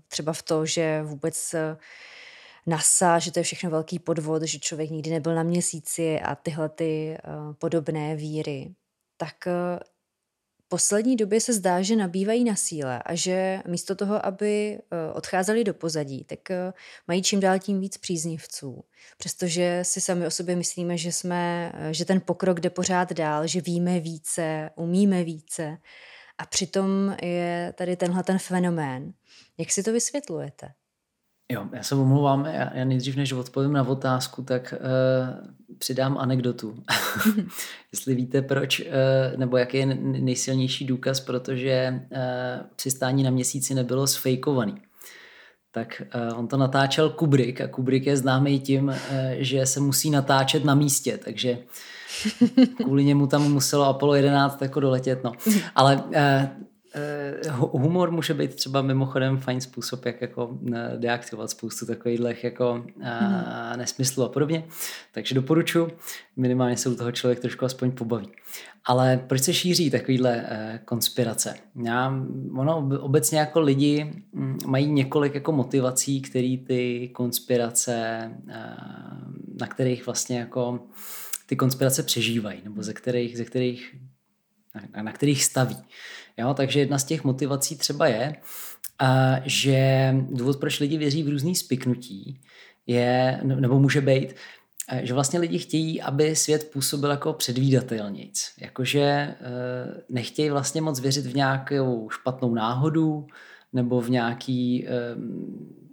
třeba 0.08 0.32
v 0.32 0.42
to, 0.42 0.66
že 0.66 1.02
vůbec 1.02 1.54
NASA, 2.66 3.18
že 3.18 3.32
to 3.32 3.38
je 3.38 3.42
všechno 3.42 3.70
velký 3.70 3.98
podvod, 3.98 4.42
že 4.42 4.58
člověk 4.58 4.90
nikdy 4.90 5.10
nebyl 5.10 5.34
na 5.34 5.42
měsíci 5.42 6.20
a 6.20 6.34
tyhle 6.34 6.68
ty 6.68 7.18
podobné 7.58 8.16
víry. 8.16 8.74
Tak 9.16 9.48
poslední 10.68 11.16
době 11.16 11.40
se 11.40 11.52
zdá, 11.52 11.82
že 11.82 11.96
nabývají 11.96 12.44
na 12.44 12.56
síle 12.56 13.02
a 13.02 13.14
že 13.14 13.62
místo 13.66 13.94
toho, 13.94 14.26
aby 14.26 14.78
eh, 14.78 15.12
odcházeli 15.12 15.64
do 15.64 15.74
pozadí, 15.74 16.24
tak 16.24 16.50
eh, 16.50 16.72
mají 17.08 17.22
čím 17.22 17.40
dál 17.40 17.58
tím 17.58 17.80
víc 17.80 17.96
příznivců. 17.96 18.84
Přestože 19.18 19.80
si 19.82 20.00
sami 20.00 20.26
o 20.26 20.30
sobě 20.30 20.56
myslíme, 20.56 20.98
že, 20.98 21.12
jsme, 21.12 21.72
eh, 21.74 21.94
že 21.94 22.04
ten 22.04 22.20
pokrok 22.20 22.60
jde 22.60 22.70
pořád 22.70 23.12
dál, 23.12 23.46
že 23.46 23.60
víme 23.60 24.00
více, 24.00 24.70
umíme 24.76 25.24
více 25.24 25.78
a 26.38 26.46
přitom 26.46 27.16
je 27.22 27.74
tady 27.76 27.96
tenhle 27.96 28.22
ten 28.22 28.38
fenomén. 28.38 29.12
Jak 29.58 29.72
si 29.72 29.82
to 29.82 29.92
vysvětlujete? 29.92 30.72
Jo, 31.52 31.66
já 31.72 31.82
se 31.82 31.94
omlouvám, 31.94 32.46
já, 32.46 32.76
já 32.76 32.84
nejdřív 32.84 33.16
než 33.16 33.32
odpovím 33.32 33.72
na 33.72 33.88
otázku, 33.88 34.42
tak 34.42 34.74
uh, 34.76 35.78
přidám 35.78 36.18
anekdotu. 36.18 36.82
Jestli 37.92 38.14
víte 38.14 38.42
proč, 38.42 38.80
uh, 38.80 38.86
nebo 39.36 39.56
jaký 39.56 39.76
je 39.76 39.86
nejsilnější 40.02 40.84
důkaz, 40.84 41.20
protože 41.20 42.00
uh, 42.10 42.18
přistání 42.76 43.22
na 43.22 43.30
měsíci 43.30 43.74
nebylo 43.74 44.06
sfejkovaný. 44.06 44.74
Tak 45.72 46.02
uh, 46.30 46.38
on 46.38 46.48
to 46.48 46.56
natáčel 46.56 47.10
Kubrick 47.10 47.60
a 47.60 47.68
Kubrick 47.68 48.06
je 48.06 48.16
známý 48.16 48.60
tím, 48.60 48.88
uh, 48.88 48.94
že 49.36 49.66
se 49.66 49.80
musí 49.80 50.10
natáčet 50.10 50.64
na 50.64 50.74
místě, 50.74 51.18
takže 51.24 51.58
kvůli 52.82 53.04
němu 53.04 53.26
tam 53.26 53.52
muselo 53.52 53.84
Apollo 53.84 54.14
11 54.14 54.62
jako 54.62 54.80
doletět. 54.80 55.24
No. 55.24 55.32
Ale 55.74 55.96
uh, 55.96 56.12
Eh, 56.14 56.50
humor 57.52 58.10
může 58.10 58.34
být 58.34 58.54
třeba 58.54 58.82
mimochodem 58.82 59.38
fajn 59.38 59.60
způsob, 59.60 60.04
jak 60.04 60.20
jako 60.20 60.58
eh, 60.74 60.92
deaktivovat 60.96 61.50
spoustu 61.50 61.86
takových 61.86 62.44
jako 62.44 62.84
mm. 62.96 63.04
nesmyslů 63.76 64.24
a 64.24 64.28
podobně. 64.28 64.64
Takže 65.12 65.34
doporučuji, 65.34 65.98
minimálně 66.36 66.76
se 66.76 66.88
u 66.88 66.94
toho 66.94 67.12
člověk 67.12 67.40
trošku 67.40 67.64
aspoň 67.64 67.90
pobaví. 67.90 68.28
Ale 68.84 69.24
proč 69.26 69.42
se 69.42 69.54
šíří 69.54 69.90
takovýhle 69.90 70.44
konspirace? 70.84 71.54
Já, 71.84 72.14
ono 72.56 72.88
obecně 73.00 73.38
jako 73.38 73.60
lidi 73.60 74.12
hm, 74.34 74.58
mají 74.66 74.92
několik 74.92 75.34
jako 75.34 75.52
motivací, 75.52 76.20
které 76.20 76.56
ty 76.66 77.10
konspirace, 77.14 78.30
na 79.60 79.66
kterých 79.66 80.06
vlastně 80.06 80.38
jako 80.38 80.80
ty 81.46 81.56
konspirace 81.56 82.02
přežívají, 82.02 82.60
nebo 82.64 82.82
ze 82.82 82.92
kterých, 82.92 83.36
ze 83.36 83.44
kterých 83.44 83.96
na, 84.94 85.02
na 85.02 85.12
kterých 85.12 85.44
staví. 85.44 85.76
Jo, 86.38 86.54
takže 86.54 86.80
jedna 86.80 86.98
z 86.98 87.04
těch 87.04 87.24
motivací 87.24 87.76
třeba 87.76 88.06
je, 88.06 88.36
a, 88.98 89.36
že 89.44 90.14
důvod, 90.30 90.60
proč 90.60 90.80
lidi 90.80 90.98
věří 90.98 91.22
v 91.22 91.28
různý 91.28 91.54
spiknutí, 91.54 92.40
je, 92.86 93.40
nebo 93.42 93.80
může 93.80 94.00
být, 94.00 94.34
že 95.02 95.14
vlastně 95.14 95.38
lidi 95.38 95.58
chtějí, 95.58 96.02
aby 96.02 96.36
svět 96.36 96.70
působil 96.72 97.10
jako 97.10 97.32
předvídatelnic. 97.32 98.52
Jakože 98.60 99.00
e, 99.00 99.34
nechtějí 100.08 100.50
vlastně 100.50 100.80
moc 100.80 101.00
věřit 101.00 101.26
v 101.26 101.36
nějakou 101.36 102.10
špatnou 102.10 102.54
náhodu 102.54 103.26
nebo 103.72 104.00
v 104.00 104.10
nějaký 104.10 104.86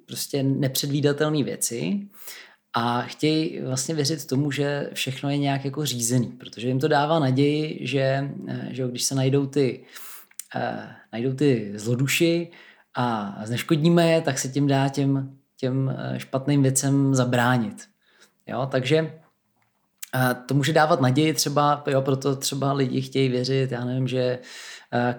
prostě 0.05 0.43
nepředvídatelné 0.43 1.43
věci 1.43 2.07
a 2.73 3.01
chtějí 3.01 3.61
vlastně 3.61 3.95
věřit 3.95 4.27
tomu, 4.27 4.51
že 4.51 4.89
všechno 4.93 5.29
je 5.29 5.37
nějak 5.37 5.65
jako 5.65 5.85
řízený, 5.85 6.27
protože 6.27 6.67
jim 6.67 6.79
to 6.79 6.87
dává 6.87 7.19
naději, 7.19 7.79
že, 7.81 8.29
že 8.69 8.87
když 8.87 9.03
se 9.03 9.15
najdou 9.15 9.45
ty, 9.45 9.83
najdou 11.13 11.33
ty 11.33 11.73
zloduši 11.75 12.51
a 12.95 13.35
zneškodníme 13.43 14.11
je, 14.11 14.21
tak 14.21 14.39
se 14.39 14.49
tím 14.49 14.67
dá 14.67 14.89
těm, 14.89 15.37
těm 15.57 15.95
špatným 16.17 16.63
věcem 16.63 17.15
zabránit. 17.15 17.87
Jo, 18.47 18.67
takže 18.71 19.13
to 20.45 20.53
může 20.53 20.73
dávat 20.73 21.01
naději 21.01 21.33
třeba, 21.33 21.83
jo, 21.87 22.01
proto 22.01 22.35
třeba 22.35 22.73
lidi 22.73 23.01
chtějí 23.01 23.29
věřit, 23.29 23.71
já 23.71 23.85
nevím, 23.85 24.07
že 24.07 24.39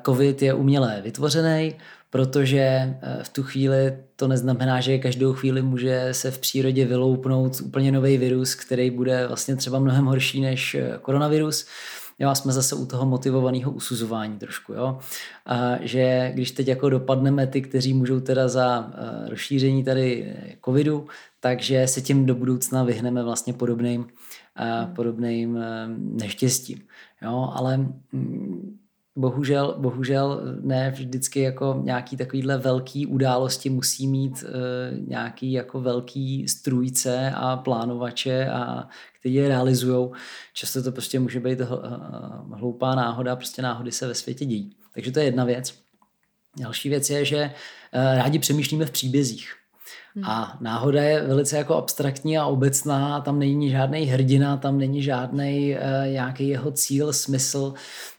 covid 0.07 0.43
je 0.43 0.55
uměle 0.55 1.01
vytvořený, 1.05 1.75
protože 2.15 2.95
v 3.23 3.29
tu 3.29 3.43
chvíli 3.43 3.97
to 4.17 4.29
neznamená, 4.29 4.81
že 4.81 4.99
každou 4.99 5.33
chvíli 5.33 5.63
může 5.63 6.09
se 6.13 6.31
v 6.31 6.39
přírodě 6.39 6.87
vyloupnout 6.87 7.61
úplně 7.61 7.93
nový 7.93 8.19
virus, 8.19 8.55
který 8.55 8.91
bude 8.91 9.27
vlastně 9.27 9.57
třeba 9.57 9.79
mnohem 9.79 10.05
horší 10.05 10.41
než 10.41 10.75
e, 10.75 10.99
koronavirus. 11.03 11.67
Jo, 12.19 12.29
a 12.29 12.35
jsme 12.35 12.53
zase 12.53 12.75
u 12.75 12.87
toho 12.87 13.07
motivovaného 13.07 13.73
usuzování 13.73 14.39
trošku, 14.39 14.73
jo. 14.73 14.99
A 15.47 15.73
že 15.81 16.31
když 16.35 16.51
teď 16.51 16.69
jako 16.69 16.89
dopadneme 16.89 17.47
ty, 17.47 17.63
kteří 17.63 17.95
můžou 17.95 18.21
teda 18.21 18.49
za 18.49 18.93
e, 18.95 19.31
rozšíření 19.31 19.85
tady 19.85 20.25
e, 20.25 20.57
covidu, 20.65 21.07
takže 21.41 21.89
se 21.89 22.01
tím 22.01 22.27
do 22.27 22.35
budoucna 22.35 22.85
vyhneme 22.85 23.23
vlastně 23.23 23.53
podobným, 23.53 24.01
uh, 24.01 24.95
podobným 24.95 25.59
neštěstím. 25.97 26.79
Jo, 27.23 27.53
ale 27.55 27.77
mm, 28.13 28.79
bohužel, 29.17 29.75
bohužel 29.79 30.41
ne 30.61 30.91
vždycky 30.91 31.41
jako 31.41 31.81
nějaký 31.83 32.17
takovýhle 32.17 32.59
velký 32.59 33.07
události 33.07 33.71
musí 33.71 34.07
mít 34.07 34.43
uh, 34.43 35.09
nějaký 35.09 35.53
jako 35.53 35.81
velký 35.81 36.49
strůjce 36.49 37.33
a 37.37 37.57
plánovače, 37.57 38.49
a 38.51 38.89
kteří 39.21 39.35
je 39.35 39.49
realizují. 39.49 40.11
Často 40.53 40.83
to 40.83 40.93
prostě 40.93 41.21
může 41.21 41.41
být 41.41 41.59
hloupá 42.53 42.95
náhoda, 42.95 43.37
prostě 43.37 43.63
náhody 43.63 43.93
se 43.93 44.07
ve 44.07 44.15
světě 44.15 44.45
dějí. 44.45 44.77
Takže 44.95 45.13
to 45.13 45.19
je 45.19 45.25
jedna 45.25 45.45
věc. 45.45 45.75
Další 46.61 46.89
věc 46.89 47.11
je, 47.11 47.25
že 47.25 47.51
rádi 47.93 48.39
přemýšlíme 48.39 48.87
v 48.87 48.91
příbězích. 48.91 49.55
Hmm. 50.15 50.25
A 50.25 50.59
náhoda 50.61 51.03
je 51.03 51.27
velice 51.27 51.57
jako 51.57 51.75
abstraktní 51.75 52.39
a 52.39 52.47
obecná, 52.47 53.21
tam 53.21 53.39
není 53.39 53.71
žádný 53.71 54.05
hrdina, 54.05 54.57
tam 54.57 54.79
není 54.79 55.03
žádný 55.03 55.75
uh, 55.75 56.13
nějaký 56.13 56.49
jeho 56.49 56.71
cíl, 56.71 57.13
smysl, 57.13 57.75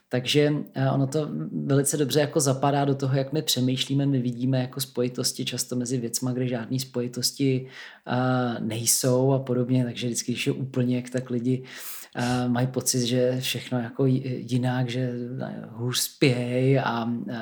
takže 0.08 0.50
uh, 0.50 0.94
ono 0.94 1.06
to 1.06 1.28
velice 1.66 1.96
dobře 1.96 2.20
jako 2.20 2.40
zapadá 2.40 2.84
do 2.84 2.94
toho, 2.94 3.16
jak 3.16 3.32
my 3.32 3.42
přemýšlíme, 3.42 4.06
my 4.06 4.18
vidíme 4.18 4.60
jako 4.60 4.80
spojitosti 4.80 5.44
často 5.44 5.76
mezi 5.76 5.98
věcma, 5.98 6.32
kde 6.32 6.48
žádné 6.48 6.78
spojitosti 6.78 7.66
uh, 8.06 8.66
nejsou 8.66 9.32
a 9.32 9.38
podobně, 9.38 9.84
takže 9.84 10.06
vždycky, 10.06 10.32
když 10.32 10.46
je 10.46 10.52
úplně, 10.52 11.04
tak 11.12 11.30
lidi 11.30 11.62
uh, 12.18 12.52
mají 12.52 12.66
pocit, 12.66 13.06
že 13.06 13.40
všechno 13.40 13.78
jako 13.78 14.06
jinak, 14.06 14.90
že 14.90 15.12
hůř 15.68 15.98
spějí 15.98 16.78
a 16.78 17.04
uh, 17.04 17.32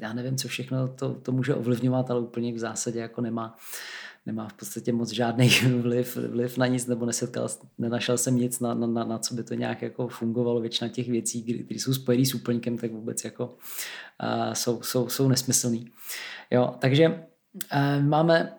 já 0.00 0.12
nevím, 0.12 0.36
co 0.36 0.48
všechno 0.48 0.88
to, 0.88 1.14
to 1.14 1.32
může 1.32 1.54
ovlivňovat, 1.54 2.10
ale 2.10 2.20
úplně 2.20 2.52
v 2.52 2.58
zásadě 2.58 2.98
jako 2.98 3.20
nemá 3.20 3.56
nemá 4.26 4.48
v 4.48 4.52
podstatě 4.52 4.92
moc 4.92 5.10
žádný 5.10 5.48
vliv, 5.80 6.16
vliv 6.16 6.58
na 6.58 6.66
nic, 6.66 6.86
nebo 6.86 7.06
nesetkal, 7.06 7.48
nenašel 7.78 8.18
jsem 8.18 8.36
nic, 8.36 8.60
na, 8.60 8.74
na, 8.74 8.86
na, 8.86 9.04
na 9.04 9.18
co 9.18 9.34
by 9.34 9.44
to 9.44 9.54
nějak 9.54 9.82
jako 9.82 10.08
fungovalo. 10.08 10.60
Většina 10.60 10.88
těch 10.88 11.08
věcí, 11.08 11.42
které 11.42 11.80
jsou 11.80 11.94
spojené 11.94 12.26
s 12.26 12.34
úplníkem, 12.34 12.78
tak 12.78 12.92
vůbec 12.92 13.24
jako 13.24 13.46
uh, 13.46 14.52
jsou, 14.52 14.82
jsou, 14.82 15.08
jsou 15.08 15.28
nesmyslný. 15.28 15.90
Jo, 16.50 16.74
takže 16.78 17.08
uh, 17.08 18.04
máme 18.04 18.58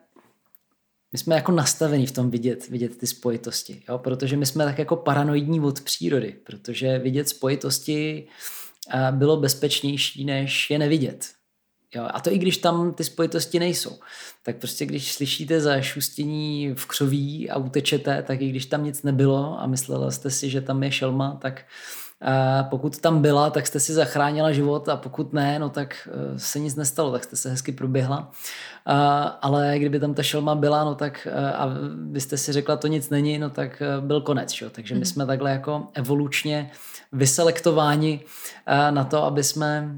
my 1.12 1.20
jsme 1.20 1.36
jako 1.36 1.52
nastavení 1.52 2.08
v 2.08 2.12
tom 2.12 2.32
vidět, 2.32 2.70
vidět 2.70 2.98
ty 2.98 3.08
spojitosti, 3.08 3.84
jo? 3.90 3.98
protože 3.98 4.38
my 4.38 4.46
jsme 4.46 4.66
tak 4.66 4.80
jako 4.80 4.96
paranoidní 4.96 5.60
od 5.60 5.82
přírody, 5.82 6.36
protože 6.46 7.00
vidět 7.00 7.30
spojitosti 7.30 8.28
bylo 9.12 9.38
bezpečnější, 9.38 10.26
než 10.26 10.70
je 10.70 10.80
nevidět. 10.80 11.34
Jo? 11.96 12.08
A 12.14 12.20
to 12.20 12.32
i 12.32 12.38
když 12.38 12.58
tam 12.58 12.94
ty 12.94 13.04
spojitosti 13.04 13.60
nejsou. 13.60 14.00
Tak 14.44 14.56
prostě 14.56 14.86
když 14.86 15.14
slyšíte 15.14 15.62
za 15.62 15.82
šustění 15.82 16.74
v 16.74 16.86
křoví 16.86 17.50
a 17.50 17.58
utečete, 17.58 18.24
tak 18.24 18.42
i 18.42 18.50
když 18.50 18.66
tam 18.66 18.84
nic 18.84 19.04
nebylo 19.04 19.60
a 19.60 19.68
myslela 19.68 20.12
jste 20.12 20.30
si, 20.30 20.50
že 20.50 20.62
tam 20.62 20.84
je 20.84 20.92
šelma, 20.92 21.38
tak 21.42 21.54
uh, 21.54 22.03
pokud 22.70 23.00
tam 23.00 23.22
byla, 23.22 23.50
tak 23.50 23.68
jste 23.68 23.80
si 23.80 23.94
zachránila 23.94 24.52
život 24.52 24.90
a 24.90 24.98
pokud 24.98 25.34
ne, 25.34 25.60
no 25.60 25.70
tak 25.70 26.10
e, 26.36 26.40
se 26.40 26.60
nic 26.60 26.76
nestalo, 26.76 27.12
tak 27.12 27.24
jste 27.24 27.36
se 27.36 27.50
hezky 27.50 27.72
proběhla. 27.72 28.32
Ale 29.42 29.74
kdyby 29.80 30.00
tam 30.00 30.14
ta 30.14 30.24
šelma 30.24 30.56
byla, 30.56 30.84
no 30.84 30.96
tak 30.96 31.28
e, 31.32 31.54
a 31.54 31.70
byste 31.96 32.38
si 32.38 32.52
řekla, 32.52 32.76
to 32.76 32.88
nic 32.88 33.10
není, 33.10 33.40
no 33.40 33.50
tak 33.50 33.82
e, 33.82 34.02
byl 34.02 34.22
konec. 34.22 34.52
Čo? 34.52 34.70
Takže 34.70 34.94
my 34.94 35.00
mhm. 35.00 35.06
jsme 35.06 35.26
takhle 35.26 35.52
jako 35.52 35.88
evolučně 35.94 36.72
vyselektováni 37.12 38.20
na 38.90 39.04
to, 39.04 39.24
aby 39.24 39.44
jsme, 39.44 39.96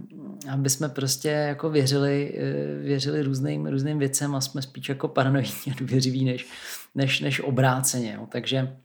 aby 0.51 0.69
jsme 0.69 0.89
prostě 0.89 1.30
jako 1.30 1.69
věřili, 1.69 2.39
věřili 2.82 3.21
různým, 3.21 3.65
různým 3.67 3.99
věcem 3.99 4.36
a 4.36 4.41
jsme 4.41 4.61
spíš 4.61 4.89
jako 4.89 5.07
paranoidní 5.07 5.71
a 5.71 5.76
důvěřiví 5.80 6.26
než, 6.26 6.47
než, 6.95 7.19
než 7.21 7.39
obráceně. 7.39 8.13
Jo? 8.13 8.28
Takže 8.32 8.76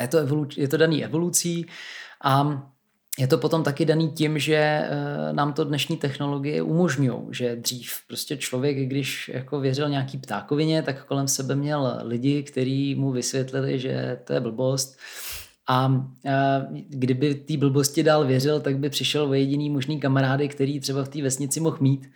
je 0.00 0.08
to, 0.08 0.26
evolu- 0.26 0.54
je 0.56 0.68
to 0.68 0.76
daný 0.76 1.04
evolucí. 1.04 1.66
A 2.22 2.62
je 3.18 3.26
to 3.26 3.38
potom 3.38 3.62
taky 3.62 3.84
daný 3.84 4.10
tím, 4.10 4.38
že 4.38 4.54
eh, 4.54 4.88
nám 5.32 5.52
to 5.52 5.64
dnešní 5.64 5.96
technologie 5.96 6.62
umožňují, 6.62 7.18
že 7.30 7.56
dřív 7.56 7.92
prostě 8.08 8.36
člověk, 8.36 8.76
když 8.76 9.30
jako 9.34 9.60
věřil 9.60 9.88
nějaký 9.88 10.18
ptákovině, 10.18 10.82
tak 10.82 11.04
kolem 11.04 11.28
sebe 11.28 11.54
měl 11.54 11.98
lidi, 12.02 12.42
kteří 12.42 12.94
mu 12.94 13.12
vysvětlili, 13.12 13.78
že 13.78 14.18
to 14.24 14.32
je 14.32 14.40
blbost. 14.40 14.98
A 15.68 16.06
eh, 16.26 16.66
kdyby 16.88 17.34
té 17.34 17.56
blbosti 17.56 18.02
dál 18.02 18.26
věřil, 18.26 18.60
tak 18.60 18.78
by 18.78 18.90
přišel 18.90 19.24
o 19.28 19.34
jediný 19.34 19.70
možný 19.70 20.00
kamarády, 20.00 20.48
který 20.48 20.80
třeba 20.80 21.04
v 21.04 21.08
té 21.08 21.22
vesnici 21.22 21.60
mohl 21.60 21.78
mít. 21.80 22.10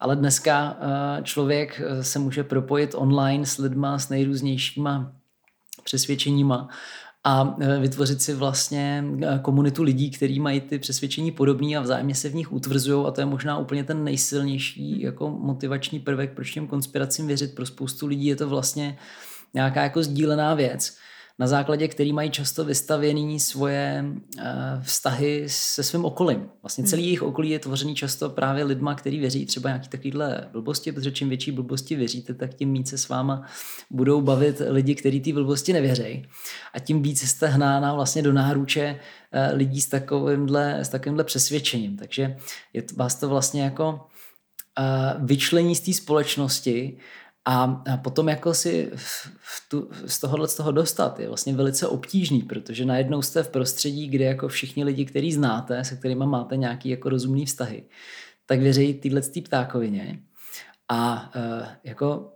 Ale 0.00 0.16
dneska 0.16 0.76
eh, 0.80 1.22
člověk 1.22 1.82
se 2.00 2.18
může 2.18 2.44
propojit 2.44 2.94
online 2.94 3.46
s 3.46 3.58
lidma 3.58 3.98
s 3.98 4.08
nejrůznějšíma 4.08 5.12
přesvědčeníma 5.84 6.68
a 7.28 7.56
e, 7.60 7.78
vytvořit 7.78 8.22
si 8.22 8.34
vlastně 8.34 9.04
e, 9.22 9.38
komunitu 9.38 9.82
lidí, 9.82 10.10
kteří 10.10 10.40
mají 10.40 10.60
ty 10.60 10.78
přesvědčení 10.78 11.30
podobný 11.30 11.76
a 11.76 11.80
vzájemně 11.80 12.14
se 12.14 12.28
v 12.28 12.34
nich 12.34 12.52
utvrzují 12.52 13.06
a 13.06 13.10
to 13.10 13.20
je 13.20 13.26
možná 13.26 13.58
úplně 13.58 13.84
ten 13.84 14.04
nejsilnější 14.04 15.00
jako 15.00 15.30
motivační 15.30 16.00
prvek, 16.00 16.32
proč 16.32 16.50
těm 16.50 16.66
konspiracím 16.66 17.26
věřit. 17.26 17.54
Pro 17.54 17.66
spoustu 17.66 18.06
lidí 18.06 18.26
je 18.26 18.36
to 18.36 18.48
vlastně 18.48 18.98
nějaká 19.54 19.82
jako 19.82 20.02
sdílená 20.02 20.54
věc 20.54 20.96
na 21.38 21.46
základě 21.46 21.88
který 21.88 22.12
mají 22.12 22.30
často 22.30 22.64
vystavěný 22.64 23.40
svoje 23.40 24.04
uh, 24.04 24.42
vztahy 24.82 25.44
se 25.46 25.82
svým 25.82 26.04
okolím. 26.04 26.48
Vlastně 26.62 26.84
celý 26.84 27.02
hmm. 27.02 27.06
jejich 27.06 27.22
okolí 27.22 27.50
je 27.50 27.58
tvořený 27.58 27.94
často 27.94 28.30
právě 28.30 28.64
lidma, 28.64 28.94
kteří 28.94 29.18
věří 29.18 29.46
třeba 29.46 29.70
nějaký 29.70 29.88
takovýhle 29.88 30.48
blbosti, 30.52 30.92
protože 30.92 31.10
čím 31.10 31.28
větší 31.28 31.52
blbosti 31.52 31.96
věříte, 31.96 32.34
tak 32.34 32.54
tím 32.54 32.72
více 32.72 32.98
s 32.98 33.08
váma 33.08 33.46
budou 33.90 34.20
bavit 34.20 34.62
lidi, 34.68 34.94
kteří 34.94 35.20
ty 35.20 35.32
blbosti 35.32 35.72
nevěří. 35.72 36.26
A 36.74 36.78
tím 36.78 37.02
více 37.02 37.26
jste 37.26 37.46
hnána 37.46 37.94
vlastně 37.94 38.22
do 38.22 38.32
náruče 38.32 39.00
uh, 39.34 39.56
lidí 39.56 39.80
s 39.80 39.88
takovýmhle, 39.88 40.80
s 40.80 40.88
takovýmhle 40.88 41.24
přesvědčením. 41.24 41.96
Takže 41.96 42.36
je 42.72 42.82
to, 42.82 42.94
vás 42.94 43.14
to 43.14 43.28
vlastně 43.28 43.62
jako 43.62 43.90
uh, 43.90 45.26
vyčlení 45.26 45.76
z 45.76 45.80
té 45.80 45.92
společnosti 45.92 46.98
a, 47.50 47.82
potom 47.96 48.28
jako 48.28 48.54
si 48.54 48.90
v 49.36 49.68
tu, 49.68 49.90
z 50.06 50.20
tohohle 50.20 50.48
z 50.48 50.56
toho 50.56 50.72
dostat 50.72 51.20
je 51.20 51.28
vlastně 51.28 51.54
velice 51.54 51.88
obtížný, 51.88 52.42
protože 52.42 52.84
najednou 52.84 53.22
jste 53.22 53.42
v 53.42 53.48
prostředí, 53.48 54.08
kde 54.08 54.24
jako 54.24 54.48
všichni 54.48 54.84
lidi, 54.84 55.04
který 55.04 55.32
znáte, 55.32 55.84
se 55.84 55.96
kterými 55.96 56.26
máte 56.26 56.56
nějaký 56.56 56.88
jako 56.88 57.08
rozumný 57.08 57.46
vztahy, 57.46 57.84
tak 58.46 58.60
věří 58.60 58.94
týhle 58.94 59.20
ptákovině. 59.44 60.18
A 60.88 61.30
uh, 61.36 61.66
jako 61.84 62.32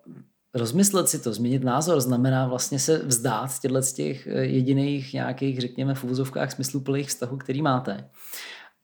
rozmyslet 0.54 1.08
si 1.08 1.18
to, 1.18 1.32
změnit 1.32 1.64
názor, 1.64 2.00
znamená 2.00 2.46
vlastně 2.46 2.78
se 2.78 2.98
vzdát 2.98 3.52
z 3.52 3.92
těch 3.92 4.26
e, 4.26 4.30
jediných 4.44 5.12
nějakých, 5.12 5.60
řekněme, 5.60 5.94
v 5.94 6.04
úvozovkách 6.04 6.52
smysluplných 6.52 7.08
vztahů, 7.08 7.36
který 7.36 7.62
máte. 7.62 8.10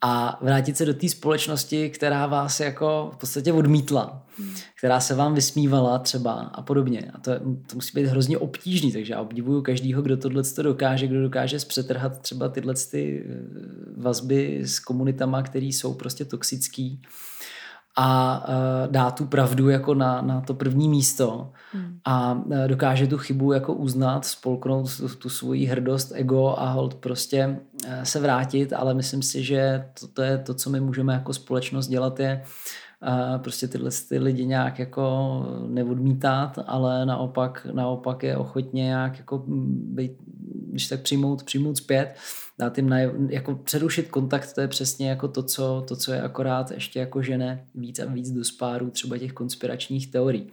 A 0.01 0.39
vrátit 0.43 0.77
se 0.77 0.85
do 0.85 0.95
té 0.95 1.09
společnosti, 1.09 1.91
která 1.91 2.27
vás 2.27 2.61
jako 2.61 3.11
v 3.15 3.17
podstatě 3.17 3.53
odmítla, 3.53 4.27
hmm. 4.39 4.55
která 4.79 5.01
se 5.01 5.15
vám 5.15 5.35
vysmívala 5.35 5.99
třeba 5.99 6.33
a 6.33 6.63
podobně. 6.63 7.11
A 7.15 7.19
to, 7.19 7.31
to 7.41 7.75
musí 7.75 7.91
být 7.95 8.07
hrozně 8.07 8.39
obtížný, 8.39 8.93
takže 8.93 9.13
já 9.13 9.21
obdivuju 9.21 9.63
každýho, 9.63 10.03
kdo 10.03 10.17
tohle 10.17 10.43
to 10.43 10.63
dokáže, 10.63 11.07
kdo 11.07 11.23
dokáže 11.23 11.61
zpřetrhat 11.61 12.19
třeba 12.19 12.49
tyhle 12.49 12.75
ty 12.91 13.27
eh, 13.27 13.35
vazby 13.97 14.61
s 14.65 14.79
komunitama, 14.79 15.43
které 15.43 15.67
jsou 15.67 15.95
prostě 15.95 16.25
toxický 16.25 17.03
a 17.97 18.45
uh, 18.49 18.93
dá 18.93 19.11
tu 19.11 19.27
pravdu 19.27 19.69
jako 19.69 19.95
na, 19.95 20.21
na 20.21 20.41
to 20.41 20.55
první 20.55 20.89
místo 20.89 21.51
hmm. 21.73 21.99
a 22.05 22.33
uh, 22.33 22.57
dokáže 22.67 23.07
tu 23.07 23.19
chybu 23.19 23.53
jako 23.53 23.75
uznat, 23.75 24.25
spolknout 24.25 24.97
tu, 24.97 25.09
tu 25.09 25.29
svoji 25.29 25.67
hrdost, 25.67 26.13
ego 26.15 26.55
a 26.59 26.71
hold 26.71 26.95
prostě 26.95 27.59
uh, 27.87 28.03
se 28.03 28.21
vrátit, 28.21 28.73
ale 28.73 28.95
myslím 28.95 29.23
si, 29.23 29.45
že 29.45 29.85
to, 30.01 30.09
to 30.09 30.23
je 30.23 30.39
to, 30.39 30.55
co 30.55 30.71
my 30.71 30.81
můžeme 30.81 31.15
jako 31.15 31.33
společnost 31.33 31.89
dělat, 31.89 32.21
je 32.21 32.43
prostě 33.39 33.69
tyhle 33.69 33.91
ty 34.09 34.19
lidi 34.19 34.47
nějak 34.47 34.79
jako 34.79 35.43
neodmítat, 35.67 36.59
ale 36.67 37.07
naopak, 37.07 37.67
naopak 37.73 38.23
je 38.23 38.37
ochotně 38.37 38.83
nějak 38.83 39.19
jako 39.19 39.45
být, 39.47 40.13
když 40.71 40.89
tak 40.89 41.01
přijmout, 41.01 41.43
přijmout 41.43 41.77
zpět 41.77 42.15
dát 42.59 42.77
jim 42.77 42.89
na, 42.89 42.99
jako 43.29 43.55
přerušit 43.55 44.09
kontakt, 44.09 44.53
to 44.55 44.61
je 44.61 44.69
přesně 44.69 45.09
jako 45.09 45.29
to 45.29 45.43
co, 45.43 45.85
to, 45.89 45.97
co 45.97 46.13
je 46.13 46.23
akorát 46.23 46.71
ještě 46.71 46.99
jako 46.99 47.23
žene 47.23 47.67
víc 47.75 47.99
a 47.99 48.05
víc 48.05 48.31
do 48.31 48.45
spáru 48.45 48.91
třeba 48.91 49.19
těch 49.19 49.33
konspiračních 49.33 50.11
teorií. 50.11 50.53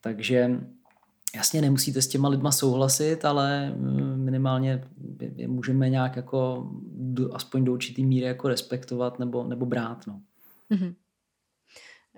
Takže 0.00 0.60
jasně 1.34 1.60
nemusíte 1.60 2.02
s 2.02 2.08
těma 2.08 2.28
lidma 2.28 2.52
souhlasit, 2.52 3.24
ale 3.24 3.70
mm, 3.76 4.24
minimálně 4.24 4.84
je 5.36 5.48
můžeme 5.48 5.88
nějak 5.88 6.16
jako 6.16 6.70
do, 6.92 7.34
aspoň 7.34 7.64
do 7.64 7.72
určitý 7.72 8.06
míry 8.06 8.26
jako 8.26 8.48
respektovat 8.48 9.18
nebo, 9.18 9.44
nebo 9.44 9.66
brát. 9.66 10.06
No. 10.06 10.20
Mm-hmm. 10.70 10.94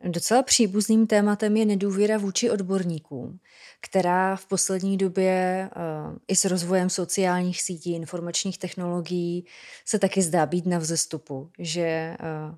Docela 0.05 0.43
příbuzným 0.43 1.07
tématem 1.07 1.57
je 1.57 1.67
nedůvěra 1.67 2.19
vůči 2.19 2.51
odborníkům, 2.51 3.39
která 3.81 4.37
v 4.37 4.47
poslední 4.47 4.97
době 4.97 5.71
uh, 5.77 6.17
i 6.29 6.37
s 6.37 6.45
rozvojem 6.45 6.91
sociálních 6.91 7.63
sítí, 7.63 7.95
informačních 7.95 8.59
technologií 8.59 9.47
se 9.85 9.99
taky 9.99 10.23
zdá 10.23 10.47
být 10.47 10.67
na 10.67 10.79
vzestupu, 10.79 11.51
že 11.59 12.17
uh, 12.21 12.57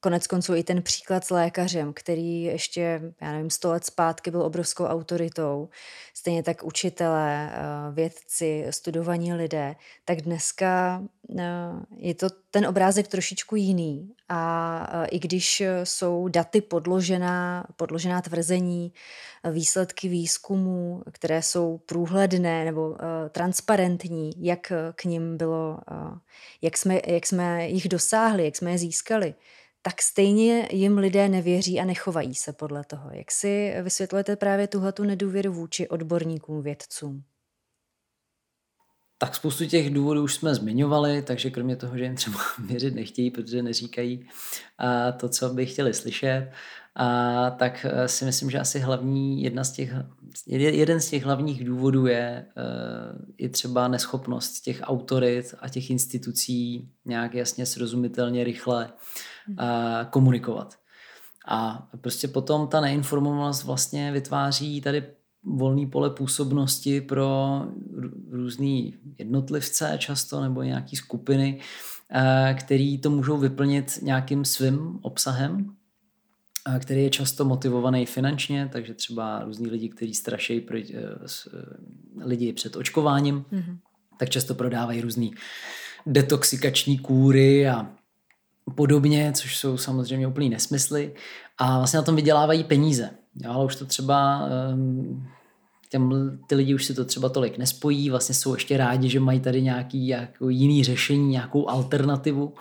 Konec 0.00 0.26
konců 0.26 0.54
i 0.54 0.62
ten 0.62 0.82
příklad 0.82 1.24
s 1.24 1.30
lékařem, 1.30 1.92
který 1.92 2.42
ještě, 2.42 3.00
já 3.20 3.32
nevím, 3.32 3.50
sto 3.50 3.70
let 3.70 3.84
zpátky 3.84 4.30
byl 4.30 4.42
obrovskou 4.42 4.84
autoritou, 4.84 5.68
stejně 6.14 6.42
tak 6.42 6.64
učitelé, 6.64 7.50
eh, 7.52 7.58
vědci, 7.92 8.66
studovaní 8.70 9.34
lidé, 9.34 9.76
tak 10.04 10.20
dneska 10.20 11.02
eh, 11.38 11.44
je 11.96 12.14
to 12.14 12.26
ten 12.50 12.66
obrázek 12.66 13.08
trošičku 13.08 13.56
jiný. 13.56 14.12
A 14.28 14.90
eh, 14.92 15.06
i 15.06 15.18
když 15.18 15.62
jsou 15.84 16.28
daty 16.28 16.60
podložená, 16.60 17.66
podložená 17.76 18.22
tvrzení, 18.22 18.92
výsledky 19.50 20.08
výzkumů, 20.08 21.02
které 21.12 21.42
jsou 21.42 21.78
průhledné 21.86 22.64
nebo 22.64 22.96
transparentní, 23.30 24.30
jak 24.36 24.72
k 24.94 25.04
ním 25.04 25.36
bylo, 25.36 25.78
jak 26.62 26.76
jsme, 26.76 27.00
jak 27.06 27.26
jsme 27.26 27.68
jich 27.68 27.88
dosáhli, 27.88 28.44
jak 28.44 28.56
jsme 28.56 28.70
je 28.70 28.78
získali, 28.78 29.34
tak 29.82 30.02
stejně 30.02 30.68
jim 30.72 30.98
lidé 30.98 31.28
nevěří 31.28 31.80
a 31.80 31.84
nechovají 31.84 32.34
se 32.34 32.52
podle 32.52 32.84
toho. 32.84 33.10
Jak 33.12 33.30
si 33.30 33.74
vysvětlujete 33.82 34.36
právě 34.36 34.66
tuhle 34.66 34.92
nedůvěru 35.00 35.52
vůči 35.52 35.88
odborníkům, 35.88 36.62
vědcům? 36.62 37.22
Tak 39.18 39.34
spoustu 39.34 39.66
těch 39.66 39.90
důvodů 39.90 40.22
už 40.22 40.34
jsme 40.34 40.54
zmiňovali, 40.54 41.22
takže 41.22 41.50
kromě 41.50 41.76
toho, 41.76 41.98
že 41.98 42.04
jim 42.04 42.16
třeba 42.16 42.38
věřit 42.66 42.94
nechtějí, 42.94 43.30
protože 43.30 43.62
neříkají 43.62 44.28
to, 45.20 45.28
co 45.28 45.48
by 45.48 45.66
chtěli 45.66 45.94
slyšet, 45.94 46.50
a 47.00 47.50
tak 47.50 47.86
eh, 47.88 48.08
si 48.08 48.24
myslím, 48.24 48.50
že 48.50 48.58
asi 48.58 48.78
hlavní, 48.78 49.42
jedna 49.42 49.64
z 49.64 49.72
těch, 49.72 49.90
jeden 50.46 51.00
z 51.00 51.10
těch 51.10 51.24
hlavních 51.24 51.64
důvodů 51.64 52.06
je 52.06 52.46
i 53.36 53.46
eh, 53.46 53.48
třeba 53.48 53.88
neschopnost 53.88 54.60
těch 54.60 54.80
autorit 54.82 55.54
a 55.58 55.68
těch 55.68 55.90
institucí 55.90 56.88
nějak 57.04 57.34
jasně 57.34 57.66
srozumitelně 57.66 58.44
rychle 58.44 58.92
komunikovat. 60.10 60.74
A 61.48 61.88
prostě 62.00 62.28
potom 62.28 62.68
ta 62.68 62.80
neinformovanost 62.80 63.64
vlastně 63.64 64.12
vytváří 64.12 64.80
tady 64.80 65.02
volný 65.44 65.86
pole 65.86 66.10
působnosti 66.10 67.00
pro 67.00 67.62
různý 68.30 68.94
jednotlivce 69.18 69.94
často 69.98 70.40
nebo 70.40 70.62
nějaký 70.62 70.96
skupiny, 70.96 71.60
který 72.54 72.98
to 72.98 73.10
můžou 73.10 73.38
vyplnit 73.38 73.98
nějakým 74.02 74.44
svým 74.44 74.98
obsahem, 75.02 75.74
který 76.78 77.02
je 77.02 77.10
často 77.10 77.44
motivovaný 77.44 78.06
finančně, 78.06 78.68
takže 78.72 78.94
třeba 78.94 79.44
různí 79.44 79.70
lidi, 79.70 79.88
kteří 79.88 80.14
strašejí 80.14 80.66
e, 80.70 80.80
e, 80.80 81.14
lidi 82.24 82.52
před 82.52 82.76
očkováním, 82.76 83.44
mm-hmm. 83.52 83.78
tak 84.18 84.30
často 84.30 84.54
prodávají 84.54 85.00
různý 85.00 85.34
detoxikační 86.06 86.98
kůry 86.98 87.68
a 87.68 87.90
podobně, 88.74 89.32
což 89.34 89.56
jsou 89.56 89.76
samozřejmě 89.76 90.26
úplný 90.26 90.48
nesmysly 90.48 91.14
a 91.58 91.78
vlastně 91.78 91.96
na 91.96 92.02
tom 92.02 92.16
vydělávají 92.16 92.64
peníze. 92.64 93.10
Jo, 93.44 93.52
ale 93.52 93.64
už 93.64 93.76
to 93.76 93.84
třeba 93.84 94.48
ehm, 94.50 95.26
těm, 95.90 96.38
ty 96.46 96.54
lidi 96.54 96.74
už 96.74 96.84
si 96.84 96.94
to 96.94 97.04
třeba 97.04 97.28
tolik 97.28 97.58
nespojí, 97.58 98.10
vlastně 98.10 98.34
jsou 98.34 98.54
ještě 98.54 98.76
rádi, 98.76 99.08
že 99.08 99.20
mají 99.20 99.40
tady 99.40 99.62
nějaký 99.62 100.08
jako 100.08 100.48
jiný 100.48 100.84
řešení, 100.84 101.28
nějakou 101.28 101.68
alternativu. 101.68 102.54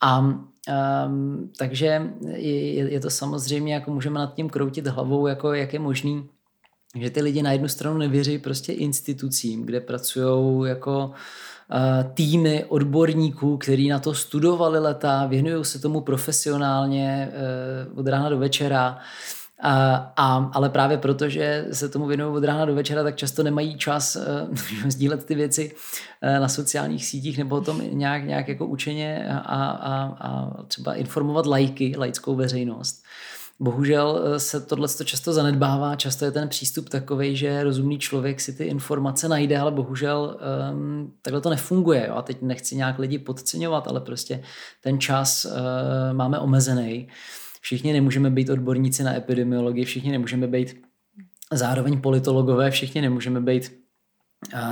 A 0.00 0.18
um, 0.18 1.50
takže 1.58 2.12
je, 2.32 2.92
je 2.92 3.00
to 3.00 3.10
samozřejmě, 3.10 3.74
jako 3.74 3.90
můžeme 3.90 4.18
nad 4.18 4.34
tím 4.34 4.50
kroutit 4.50 4.86
hlavou, 4.86 5.26
jako 5.26 5.52
jak 5.52 5.72
je 5.72 5.78
možný, 5.78 6.28
že 6.94 7.10
ty 7.10 7.22
lidi 7.22 7.42
na 7.42 7.52
jednu 7.52 7.68
stranu 7.68 7.98
nevěří 7.98 8.38
prostě 8.38 8.72
institucím, 8.72 9.62
kde 9.62 9.80
pracují 9.80 10.68
jako 10.68 11.10
Eh, 11.10 11.55
týmy 12.14 12.64
odborníků, 12.68 13.56
který 13.56 13.88
na 13.88 13.98
to 13.98 14.14
studovali 14.14 14.78
leta, 14.78 15.26
věnují 15.26 15.64
se 15.64 15.78
tomu 15.78 16.00
profesionálně 16.00 17.32
eh, 17.32 17.86
od 17.94 18.06
rána 18.06 18.28
do 18.28 18.38
večera. 18.38 18.98
A, 19.62 19.94
a, 20.16 20.50
ale 20.54 20.68
právě 20.68 20.98
protože 20.98 21.30
že 21.30 21.74
se 21.74 21.88
tomu 21.88 22.06
věnují 22.06 22.36
od 22.36 22.44
rána 22.44 22.64
do 22.64 22.74
večera, 22.74 23.02
tak 23.02 23.16
často 23.16 23.42
nemají 23.42 23.78
čas 23.78 24.16
uh, 24.16 24.56
sdílet 24.88 25.24
ty 25.24 25.34
věci 25.34 25.74
uh, 25.74 26.40
na 26.40 26.48
sociálních 26.48 27.06
sítích 27.06 27.38
nebo 27.38 27.56
o 27.56 27.60
tom 27.60 27.82
nějak, 27.90 28.24
nějak 28.24 28.48
jako 28.48 28.66
učeně 28.66 29.28
a, 29.28 29.38
a, 29.38 30.02
a 30.04 30.62
třeba 30.68 30.94
informovat 30.94 31.46
lajky, 31.46 31.94
laickou 31.98 32.34
veřejnost. 32.34 33.04
Bohužel 33.60 34.22
eh, 34.24 34.40
se 34.40 34.60
tohle 34.60 34.88
často 35.04 35.32
zanedbává, 35.32 35.96
často 35.96 36.24
je 36.24 36.30
ten 36.30 36.48
přístup 36.48 36.88
takový, 36.88 37.36
že 37.36 37.64
rozumný 37.64 37.98
člověk 37.98 38.40
si 38.40 38.52
ty 38.52 38.64
informace 38.64 39.28
najde, 39.28 39.58
ale 39.58 39.70
bohužel 39.70 40.38
um, 40.72 41.12
takhle 41.22 41.40
to 41.40 41.50
nefunguje. 41.50 42.06
Jo? 42.08 42.14
A 42.14 42.22
teď 42.22 42.42
nechci 42.42 42.76
nějak 42.76 42.98
lidi 42.98 43.18
podceňovat, 43.18 43.88
ale 43.88 44.00
prostě 44.00 44.42
ten 44.82 45.00
čas 45.00 45.44
uh, 45.44 45.52
máme 46.12 46.38
omezený. 46.38 47.08
Všichni 47.60 47.92
nemůžeme 47.92 48.30
být 48.30 48.50
odborníci 48.50 49.02
na 49.02 49.16
epidemiologii, 49.16 49.84
všichni 49.84 50.12
nemůžeme 50.12 50.46
být 50.46 50.76
zároveň 51.52 52.00
politologové, 52.00 52.70
všichni 52.70 53.00
nemůžeme 53.00 53.40
být 53.40 53.85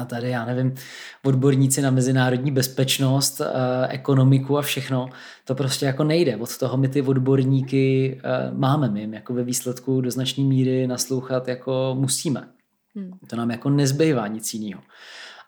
tady, 0.07 0.31
já 0.31 0.45
nevím, 0.45 0.75
odborníci 1.23 1.83
na 1.83 1.91
mezinárodní 1.91 2.51
bezpečnost, 2.51 3.41
eh, 3.41 3.89
ekonomiku 3.89 4.59
a 4.59 4.62
všechno, 4.62 5.09
to 5.45 5.55
prostě 5.55 5.87
jako 5.87 6.05
nejde. 6.05 6.37
Od 6.37 6.59
toho 6.59 6.77
my 6.77 6.89
ty 6.89 7.03
odborníky 7.03 8.21
eh, 8.25 8.51
máme, 8.53 8.89
my 8.91 9.01
jim 9.01 9.15
jako 9.15 9.35
ve 9.35 9.45
výsledku 9.45 10.01
do 10.01 10.11
značné 10.11 10.45
míry 10.45 10.87
naslouchat 10.87 11.49
jako 11.49 11.97
musíme. 11.99 12.49
Hmm. 12.95 13.11
To 13.31 13.37
nám 13.37 13.51
jako 13.51 13.71
nezbývá 13.71 14.27
nic 14.27 14.55
jiného. 14.55 14.83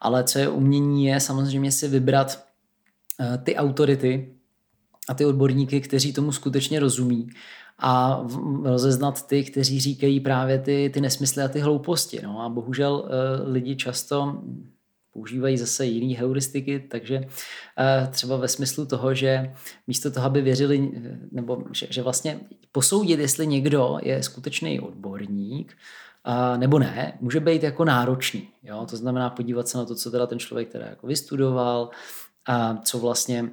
Ale 0.00 0.24
co 0.24 0.38
je 0.38 0.48
umění, 0.48 1.06
je 1.06 1.20
samozřejmě 1.20 1.72
si 1.72 1.88
vybrat 1.88 2.44
eh, 3.20 3.38
ty 3.38 3.56
autority 3.56 4.32
a 5.08 5.14
ty 5.14 5.24
odborníky, 5.24 5.80
kteří 5.80 6.12
tomu 6.12 6.32
skutečně 6.32 6.80
rozumí 6.80 7.28
a 7.78 8.24
rozeznat 8.62 9.26
ty, 9.26 9.44
kteří 9.44 9.80
říkají 9.80 10.20
právě 10.20 10.58
ty, 10.58 10.90
ty 10.94 11.00
nesmysly 11.00 11.42
a 11.42 11.48
ty 11.48 11.60
hlouposti. 11.60 12.20
No 12.22 12.40
a 12.40 12.48
bohužel 12.48 12.94
uh, 12.94 13.52
lidi 13.52 13.76
často 13.76 14.42
používají 15.12 15.58
zase 15.58 15.86
jiné 15.86 16.18
heuristiky, 16.18 16.80
takže 16.90 17.18
uh, 17.18 18.08
třeba 18.10 18.36
ve 18.36 18.48
smyslu 18.48 18.86
toho, 18.86 19.14
že 19.14 19.52
místo 19.86 20.10
toho, 20.10 20.26
aby 20.26 20.42
věřili, 20.42 20.90
nebo 21.32 21.64
že, 21.72 21.86
že 21.90 22.02
vlastně 22.02 22.40
posoudit, 22.72 23.20
jestli 23.20 23.46
někdo 23.46 23.98
je 24.02 24.22
skutečný 24.22 24.80
odborník, 24.80 25.76
nebo 26.56 26.78
ne, 26.78 27.18
může 27.20 27.40
být 27.40 27.62
jako 27.62 27.84
náročný. 27.84 28.48
Jo? 28.62 28.86
To 28.90 28.96
znamená 28.96 29.30
podívat 29.30 29.68
se 29.68 29.78
na 29.78 29.84
to, 29.84 29.94
co 29.94 30.10
teda 30.10 30.26
ten 30.26 30.38
člověk 30.38 30.68
teda 30.68 30.86
jako 30.86 31.06
vystudoval, 31.06 31.90
a 32.46 32.76
co 32.76 32.98
vlastně 32.98 33.50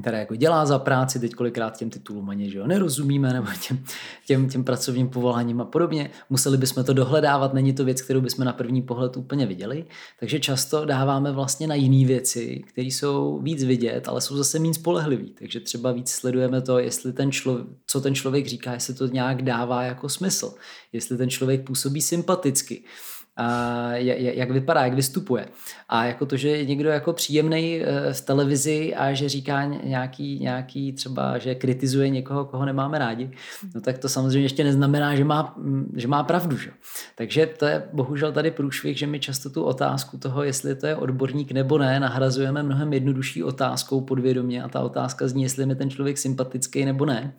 která 0.00 0.18
jako 0.18 0.36
dělá 0.36 0.66
za 0.66 0.78
práci, 0.78 1.20
teď 1.20 1.32
kolikrát 1.32 1.76
těm 1.76 1.90
titulům 1.90 2.30
ani 2.30 2.50
že 2.50 2.58
jo, 2.58 2.66
nerozumíme, 2.66 3.32
nebo 3.32 3.48
těm, 3.68 3.84
těm, 4.26 4.48
těm 4.48 4.64
pracovním 4.64 5.08
povoláním 5.08 5.60
a 5.60 5.64
podobně. 5.64 6.10
Museli 6.30 6.58
bychom 6.58 6.84
to 6.84 6.92
dohledávat, 6.92 7.54
není 7.54 7.72
to 7.72 7.84
věc, 7.84 8.02
kterou 8.02 8.20
bychom 8.20 8.44
na 8.44 8.52
první 8.52 8.82
pohled 8.82 9.16
úplně 9.16 9.46
viděli, 9.46 9.84
takže 10.20 10.40
často 10.40 10.84
dáváme 10.84 11.32
vlastně 11.32 11.66
na 11.66 11.74
jiné 11.74 12.06
věci, 12.06 12.64
které 12.66 12.86
jsou 12.86 13.40
víc 13.42 13.64
vidět, 13.64 14.08
ale 14.08 14.20
jsou 14.20 14.36
zase 14.36 14.58
méně 14.58 14.74
spolehlivý. 14.74 15.30
Takže 15.38 15.60
třeba 15.60 15.92
víc 15.92 16.10
sledujeme 16.10 16.62
to, 16.62 16.78
jestli 16.78 17.12
ten 17.12 17.32
člověk, 17.32 17.66
co 17.86 18.00
ten 18.00 18.14
člověk 18.14 18.46
říká, 18.46 18.72
jestli 18.72 18.94
to 18.94 19.06
nějak 19.06 19.42
dává 19.42 19.82
jako 19.82 20.08
smysl, 20.08 20.54
jestli 20.92 21.16
ten 21.16 21.30
člověk 21.30 21.66
působí 21.66 22.02
sympaticky 22.02 22.84
a 23.36 23.90
jak 24.16 24.50
vypadá, 24.50 24.84
jak 24.84 24.94
vystupuje. 24.94 25.48
A 25.88 26.04
jako 26.04 26.26
to, 26.26 26.36
že 26.36 26.48
je 26.48 26.64
někdo 26.64 26.88
jako 26.88 27.12
příjemný 27.12 27.80
eh, 27.82 28.12
v 28.12 28.20
televizi 28.20 28.94
a 28.94 29.12
že 29.12 29.28
říká 29.28 29.64
nějaký, 29.64 30.38
nějaký 30.38 30.92
třeba, 30.92 31.38
že 31.38 31.54
kritizuje 31.54 32.08
někoho, 32.08 32.44
koho 32.44 32.64
nemáme 32.64 32.98
rádi, 32.98 33.30
no 33.74 33.80
tak 33.80 33.98
to 33.98 34.08
samozřejmě 34.08 34.44
ještě 34.44 34.64
neznamená, 34.64 35.14
že 35.14 35.24
má, 35.24 35.54
mm, 35.56 35.92
že 35.96 36.08
má 36.08 36.22
pravdu. 36.22 36.56
Že? 36.56 36.70
Takže 37.16 37.46
to 37.46 37.66
je 37.66 37.88
bohužel 37.92 38.32
tady 38.32 38.50
průšvih, 38.50 38.98
že 38.98 39.06
my 39.06 39.20
často 39.20 39.50
tu 39.50 39.62
otázku 39.62 40.18
toho, 40.18 40.42
jestli 40.42 40.76
to 40.76 40.86
je 40.86 40.96
odborník 40.96 41.52
nebo 41.52 41.78
ne, 41.78 42.00
nahrazujeme 42.00 42.62
mnohem 42.62 42.92
jednodušší 42.92 43.44
otázkou 43.44 44.00
podvědomě 44.00 44.62
a 44.62 44.68
ta 44.68 44.80
otázka 44.80 45.28
zní, 45.28 45.42
jestli 45.42 45.68
je 45.68 45.74
ten 45.74 45.90
člověk 45.90 46.18
sympatický 46.18 46.84
nebo 46.84 47.06
ne. 47.06 47.34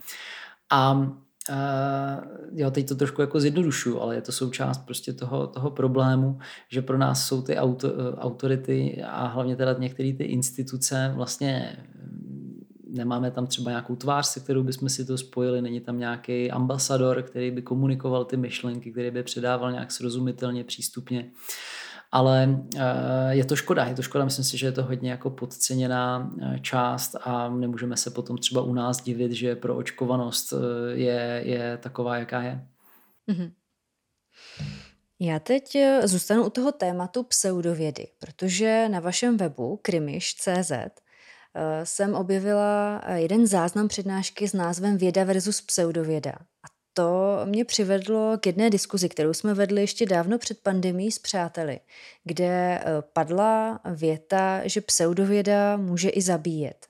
A 0.71 1.11
Uh, 1.49 2.23
jo, 2.51 2.71
teď 2.71 2.87
to 2.87 2.95
trošku 2.95 3.21
jako 3.21 3.39
zjednodušuju, 3.39 3.99
ale 3.99 4.15
je 4.15 4.21
to 4.21 4.31
součást 4.31 4.77
prostě 4.77 5.13
toho, 5.13 5.47
toho 5.47 5.71
problému, 5.71 6.39
že 6.69 6.81
pro 6.81 6.97
nás 6.97 7.27
jsou 7.27 7.41
ty 7.41 7.57
auto, 7.57 8.13
autority 8.17 9.03
a 9.03 9.27
hlavně 9.27 9.55
teda 9.55 9.75
některé 9.79 10.13
ty 10.13 10.23
instituce 10.23 11.11
vlastně 11.15 11.77
mm, 11.95 12.65
nemáme 12.89 13.31
tam 13.31 13.47
třeba 13.47 13.71
nějakou 13.71 13.95
tvář, 13.95 14.27
se 14.27 14.39
kterou 14.39 14.63
bychom 14.63 14.89
si 14.89 15.05
to 15.05 15.17
spojili, 15.17 15.61
není 15.61 15.79
tam 15.79 15.99
nějaký 15.99 16.51
ambasador, 16.51 17.21
který 17.21 17.51
by 17.51 17.61
komunikoval 17.61 18.25
ty 18.25 18.37
myšlenky, 18.37 18.91
který 18.91 19.11
by 19.11 19.23
předával 19.23 19.71
nějak 19.71 19.91
srozumitelně, 19.91 20.63
přístupně. 20.63 21.23
Uh, 21.23 21.29
ale 22.15 22.63
eh, 22.75 22.81
je 23.29 23.45
to 23.45 23.55
škoda, 23.55 23.85
je 23.85 23.95
to 23.95 24.01
škoda, 24.01 24.25
myslím 24.25 24.45
si, 24.45 24.57
že 24.57 24.65
je 24.65 24.71
to 24.71 24.83
hodně 24.83 25.11
jako 25.11 25.29
podceněná 25.29 26.31
eh, 26.41 26.59
část 26.59 27.15
a 27.21 27.49
nemůžeme 27.49 27.97
se 27.97 28.11
potom 28.11 28.37
třeba 28.37 28.61
u 28.61 28.73
nás 28.73 29.03
divit, 29.03 29.31
že 29.31 29.55
pro 29.55 29.75
očkovanost 29.75 30.53
eh, 30.53 30.57
je, 30.91 31.41
je 31.45 31.77
taková, 31.77 32.17
jaká 32.17 32.41
je. 32.41 32.67
Mm-hmm. 33.31 33.51
Já 35.19 35.39
teď 35.39 35.77
zůstanu 36.03 36.45
u 36.45 36.49
toho 36.49 36.71
tématu 36.71 37.23
pseudovědy, 37.23 38.07
protože 38.19 38.89
na 38.89 38.99
vašem 38.99 39.37
webu 39.37 39.79
krimiš.cz 39.81 40.71
jsem 41.83 42.15
objevila 42.15 43.01
jeden 43.15 43.47
záznam 43.47 43.87
přednášky 43.87 44.47
s 44.47 44.53
názvem 44.53 44.97
Věda 44.97 45.23
versus 45.23 45.61
pseudověda. 45.61 46.31
A 46.31 46.74
to 46.95 47.41
mě 47.45 47.65
přivedlo 47.65 48.37
k 48.37 48.45
jedné 48.45 48.69
diskuzi, 48.69 49.09
kterou 49.09 49.33
jsme 49.33 49.53
vedli 49.53 49.81
ještě 49.81 50.05
dávno 50.05 50.37
před 50.37 50.59
pandemí 50.59 51.11
s 51.11 51.19
přáteli, 51.19 51.79
kde 52.23 52.79
eh, 52.79 52.83
padla 53.13 53.79
věta, 53.95 54.67
že 54.67 54.81
pseudověda 54.81 55.77
může 55.77 56.09
i 56.09 56.21
zabíjet. 56.21 56.87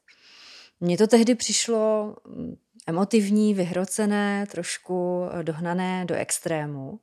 Mně 0.79 0.97
to 0.97 1.07
tehdy 1.07 1.35
přišlo 1.35 2.15
mm, 2.27 2.55
emotivní, 2.87 3.53
vyhrocené, 3.53 4.47
trošku 4.51 5.25
eh, 5.31 5.43
dohnané 5.43 6.05
do 6.05 6.15
extrému. 6.15 6.99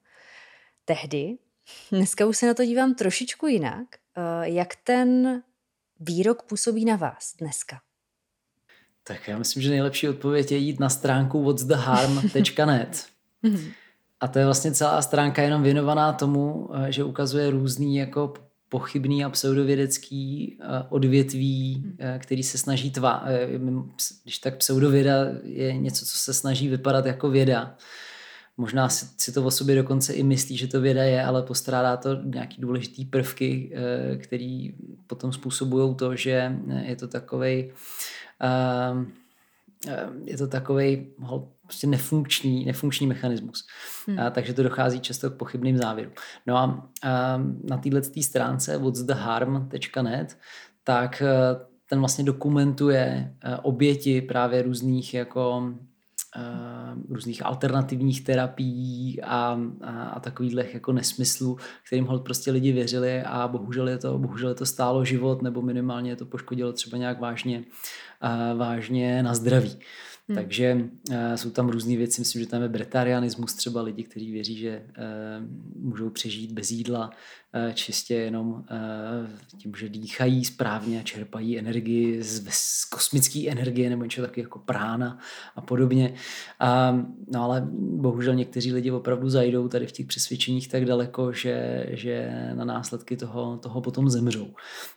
Tehdy. 0.85 1.39
Dneska 1.91 2.27
už 2.27 2.37
se 2.37 2.47
na 2.47 2.55
to 2.55 2.65
dívám 2.65 2.95
trošičku 2.95 3.47
jinak. 3.47 3.87
Eh, 3.93 4.49
jak 4.49 4.77
ten 4.77 5.43
výrok 6.01 6.43
působí 6.43 6.85
na 6.85 6.97
vás 6.97 7.35
dneska? 7.39 7.81
Tak 9.05 9.29
já 9.29 9.39
myslím, 9.39 9.63
že 9.63 9.71
nejlepší 9.71 10.09
odpověď 10.09 10.53
je 10.53 10.59
jít 10.59 10.81
na 10.81 10.89
stránku 10.89 11.45
whatstheharm.net. 11.45 13.07
Mhm. 13.45 13.73
A 14.23 14.29
to 14.29 14.39
je 14.39 14.45
vlastně 14.45 14.73
celá 14.73 15.03
stránka 15.03 15.43
jenom 15.43 15.63
věnovaná 15.63 16.13
tomu, 16.13 16.71
eh, 16.75 16.93
že 16.93 17.05
ukazuje 17.05 17.51
různý 17.51 17.97
jako 17.97 18.35
pochybný 18.69 19.25
a 19.25 19.31
pseudovědecký 19.31 20.57
eh, 20.61 20.67
odvětví, 20.89 21.83
mhm. 21.85 21.97
eh, 21.99 22.19
který 22.19 22.43
se 22.43 22.59
snaží 22.59 22.91
tvá... 22.91 23.25
Když 24.23 24.39
tak 24.39 24.57
pseudověda 24.57 25.15
je 25.43 25.73
něco, 25.73 26.07
co 26.07 26.17
se 26.17 26.35
snaží 26.35 26.69
vypadat 26.69 27.07
jako 27.07 27.31
věda. 27.31 27.77
Možná 28.57 28.89
si, 28.89 29.33
to 29.33 29.45
o 29.45 29.51
sobě 29.51 29.77
dokonce 29.77 30.13
i 30.13 30.23
myslí, 30.23 30.57
že 30.57 30.67
to 30.67 30.81
věda 30.81 31.03
je, 31.03 31.25
ale 31.25 31.43
postrádá 31.43 31.97
to 31.97 32.09
nějaký 32.25 32.61
důležitý 32.61 33.05
prvky, 33.05 33.73
který 34.19 34.75
potom 35.07 35.33
způsobují 35.33 35.95
to, 35.95 36.17
že 36.17 36.59
je 36.83 36.97
to 36.97 37.09
takovej 37.09 37.73
je 40.25 40.37
to 40.39 40.49
takový 40.49 41.07
prostě 41.63 41.87
nefunkční, 41.87 42.65
nefunkční 42.65 43.07
mechanismus. 43.07 43.67
Hmm. 44.07 44.21
A, 44.21 44.31
takže 44.31 44.55
to 44.55 44.63
dochází 44.63 45.01
často 45.01 45.31
k 45.31 45.37
pochybným 45.37 45.77
závěrům. 45.77 46.13
No 46.47 46.57
a, 46.57 46.91
a 47.03 47.35
ehm, 47.35 47.61
na 47.65 47.77
této 47.77 48.23
stránce 48.23 48.79
whatstheharm.net 48.79 50.39
tak 50.85 51.23
eh, 51.23 51.27
ten 51.89 51.99
vlastně 51.99 52.25
dokumentuje 52.25 53.35
eh, 53.45 53.57
oběti 53.57 54.23
právě 54.23 54.63
různých 54.63 55.15
jako 55.15 55.75
různých 57.09 57.47
alternativních 57.47 58.25
terapií 58.25 59.23
a, 59.23 59.61
a, 59.81 60.05
a 60.05 60.21
takových 60.21 60.75
jako 60.75 60.93
nesmyslů, 60.93 61.59
kterým 61.87 62.07
hold 62.07 62.25
prostě 62.25 62.51
lidi 62.51 62.73
věřili 62.73 63.23
a 63.23 63.49
bohužel 63.49 63.89
je 63.89 63.99
to, 63.99 64.19
bohužel 64.19 64.49
je 64.49 64.55
to 64.55 64.67
stálo 64.67 65.05
život 65.05 65.43
nebo 65.43 65.63
minimálně 65.63 66.17
to 66.17 66.27
poškodilo 66.27 66.73
třeba 66.73 66.99
nějak 66.99 67.21
vážně, 67.21 67.65
vážně 68.57 69.23
na 69.23 69.35
zdraví. 69.35 69.79
Hmm. 70.29 70.37
Takže 70.37 70.75
uh, 71.11 71.17
jsou 71.35 71.51
tam 71.51 71.69
různé 71.69 71.97
věci, 71.97 72.21
myslím, 72.21 72.43
že 72.43 72.49
tam 72.49 72.63
je 72.63 72.69
bretarianismus, 72.69 73.55
třeba 73.55 73.83
lidi, 73.83 74.03
kteří 74.03 74.33
věří, 74.33 74.57
že 74.59 74.83
uh, 74.89 75.83
můžou 75.83 76.11
přežít 76.11 76.53
bez 76.53 76.71
jídla, 76.71 77.11
čistě 77.75 78.15
jenom 78.15 78.49
uh, 78.49 78.65
tím, 79.57 79.73
že 79.77 79.89
dýchají 79.89 80.45
správně 80.45 81.01
a 81.01 81.03
čerpají 81.03 81.59
energii 81.59 82.23
z, 82.23 82.49
z 82.49 82.85
kosmické 82.85 83.51
energie 83.51 83.91
nebo 83.91 84.05
něco 84.05 84.23
takového 84.23 84.47
jako 84.47 84.59
prána 84.59 85.19
a 85.57 85.61
podobně. 85.61 86.15
Uh, 86.63 87.01
no 87.33 87.45
ale 87.45 87.69
bohužel 87.77 88.35
někteří 88.35 88.73
lidi 88.73 88.91
opravdu 88.91 89.29
zajdou 89.31 89.69
tady 89.69 89.87
v 89.87 89.93
těch 89.93 90.07
přesvědčeních 90.07 90.69
tak 90.69 90.85
daleko, 90.85 91.33
že, 91.33 91.87
že 91.91 92.31
na 92.55 92.65
následky 92.65 93.17
toho, 93.17 93.57
toho 93.57 93.81
potom 93.81 94.11
zemřou. 94.11 94.55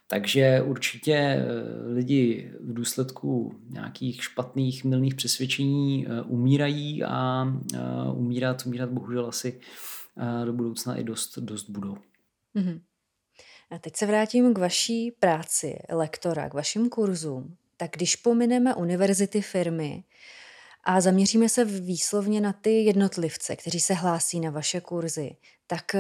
Takže 0.08 0.62
určitě 0.66 1.45
lidi 1.86 2.51
v 2.60 2.74
důsledku 2.74 3.56
nějakých 3.70 4.24
špatných, 4.24 4.84
milných 4.84 5.16
přesvědčení 5.16 6.08
eh, 6.08 6.22
umírají 6.22 7.03
a 7.03 7.47
eh, 7.74 7.80
umírat, 8.16 8.66
umírat 8.66 8.89
bohužel 8.89 9.26
asi 9.26 9.60
eh, 10.18 10.45
do 10.45 10.53
budoucna 10.53 10.95
i 10.95 11.03
dost, 11.03 11.39
dost 11.39 11.70
budou. 11.70 11.97
Mm-hmm. 12.56 12.82
A 13.70 13.80
teď 13.80 13.95
se 13.95 14.06
vrátím 14.06 14.53
k 14.53 14.58
vaší 14.58 15.12
práci 15.12 15.80
lektora, 15.89 16.49
k 16.49 16.53
vašim 16.53 16.89
kurzům. 16.89 17.58
Tak 17.78 17.91
když 17.91 18.16
pomineme 18.16 18.76
univerzity, 18.76 19.41
firmy 19.41 20.03
a 20.84 21.01
zaměříme 21.01 21.49
se 21.49 21.66
výslovně 21.66 22.41
na 22.41 22.53
ty 22.53 22.84
jednotlivce, 22.84 23.56
kteří 23.56 23.80
se 23.80 23.93
hlásí 23.93 24.39
na 24.39 24.49
vaše 24.49 24.82
kurzy, 24.82 25.36
tak 25.68 25.95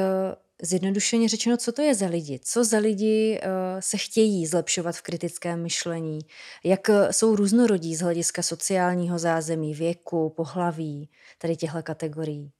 zjednodušeně 0.61 1.29
řečeno, 1.29 1.57
co 1.57 1.71
to 1.71 1.81
je 1.81 1.95
za 1.95 2.07
lidi? 2.07 2.39
Co 2.43 2.63
za 2.63 2.77
lidi 2.77 3.39
uh, 3.43 3.49
se 3.79 3.97
chtějí 3.97 4.47
zlepšovat 4.47 4.95
v 4.95 5.01
kritickém 5.01 5.63
myšlení? 5.63 6.19
Jak 6.63 6.89
uh, 6.89 7.09
jsou 7.11 7.35
různorodí 7.35 7.95
z 7.95 8.01
hlediska 8.01 8.41
sociálního 8.41 9.19
zázemí, 9.19 9.73
věku, 9.73 10.29
pohlaví, 10.29 11.09
tady 11.37 11.55
těchto 11.55 11.83
kategorií? 11.83 12.51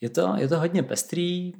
Je 0.00 0.10
to, 0.10 0.34
je 0.36 0.48
to 0.48 0.58
hodně 0.58 0.82
pestrý, 0.82 1.52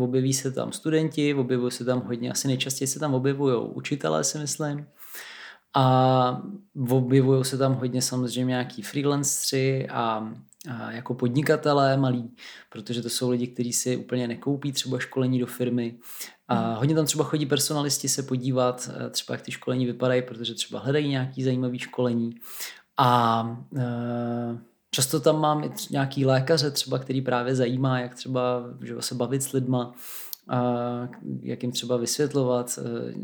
objeví 0.00 0.32
se 0.32 0.52
tam 0.52 0.72
studenti, 0.72 1.34
objevují 1.34 1.72
se 1.72 1.84
tam 1.84 2.00
hodně, 2.00 2.30
asi 2.30 2.48
nejčastěji 2.48 2.88
se 2.88 2.98
tam 2.98 3.14
objevují 3.14 3.68
učitelé, 3.72 4.24
si 4.24 4.38
myslím. 4.38 4.86
A 5.74 6.42
objevují 6.90 7.44
se 7.44 7.58
tam 7.58 7.74
hodně 7.74 8.02
samozřejmě 8.02 8.50
nějaký 8.50 8.82
freelancři 8.82 9.88
a 9.88 10.32
jako 10.90 11.14
podnikatelé 11.14 11.96
malí, 11.96 12.30
protože 12.70 13.02
to 13.02 13.08
jsou 13.08 13.30
lidi, 13.30 13.46
kteří 13.46 13.72
si 13.72 13.96
úplně 13.96 14.28
nekoupí 14.28 14.72
třeba 14.72 14.98
školení 14.98 15.38
do 15.38 15.46
firmy. 15.46 15.98
A 16.48 16.54
hmm. 16.54 16.76
hodně 16.76 16.94
tam 16.94 17.06
třeba 17.06 17.24
chodí 17.24 17.46
personalisti 17.46 18.08
se 18.08 18.22
podívat, 18.22 18.90
eh, 19.06 19.10
třeba 19.10 19.34
jak 19.34 19.42
ty 19.42 19.52
školení 19.52 19.86
vypadají, 19.86 20.22
protože 20.22 20.54
třeba 20.54 20.80
hledají 20.80 21.08
nějaký 21.08 21.44
zajímavý 21.44 21.78
školení. 21.78 22.34
A 22.96 23.42
e, 23.76 24.69
často 24.90 25.20
tam 25.20 25.40
mám 25.40 25.64
i 25.64 25.70
nějaký 25.90 26.26
lékaře 26.26 26.70
třeba, 26.70 26.98
který 26.98 27.22
právě 27.22 27.54
zajímá, 27.54 28.00
jak 28.00 28.14
třeba 28.14 28.64
že 28.82 28.94
se 29.00 29.14
bavit 29.14 29.42
s 29.42 29.52
lidma, 29.52 29.94
a 30.48 30.62
jak 31.42 31.62
jim 31.62 31.72
třeba 31.72 31.96
vysvětlovat 31.96 32.78
eh, 32.82 33.14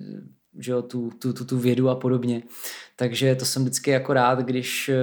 že 0.59 0.73
jo, 0.73 0.83
tu, 0.83 1.11
tu, 1.19 1.33
tu, 1.33 1.45
tu 1.45 1.59
vědu 1.59 1.89
a 1.89 1.95
podobně. 1.95 2.43
Takže 2.97 3.35
to 3.35 3.45
jsem 3.45 3.62
vždycky 3.62 3.91
jako 3.91 4.12
rád, 4.12 4.39
když, 4.39 4.89
eh, 4.89 4.97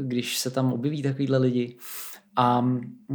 když 0.00 0.38
se 0.38 0.50
tam 0.50 0.72
objeví 0.72 1.02
takovýhle 1.02 1.38
lidi. 1.38 1.76
A 2.36 2.70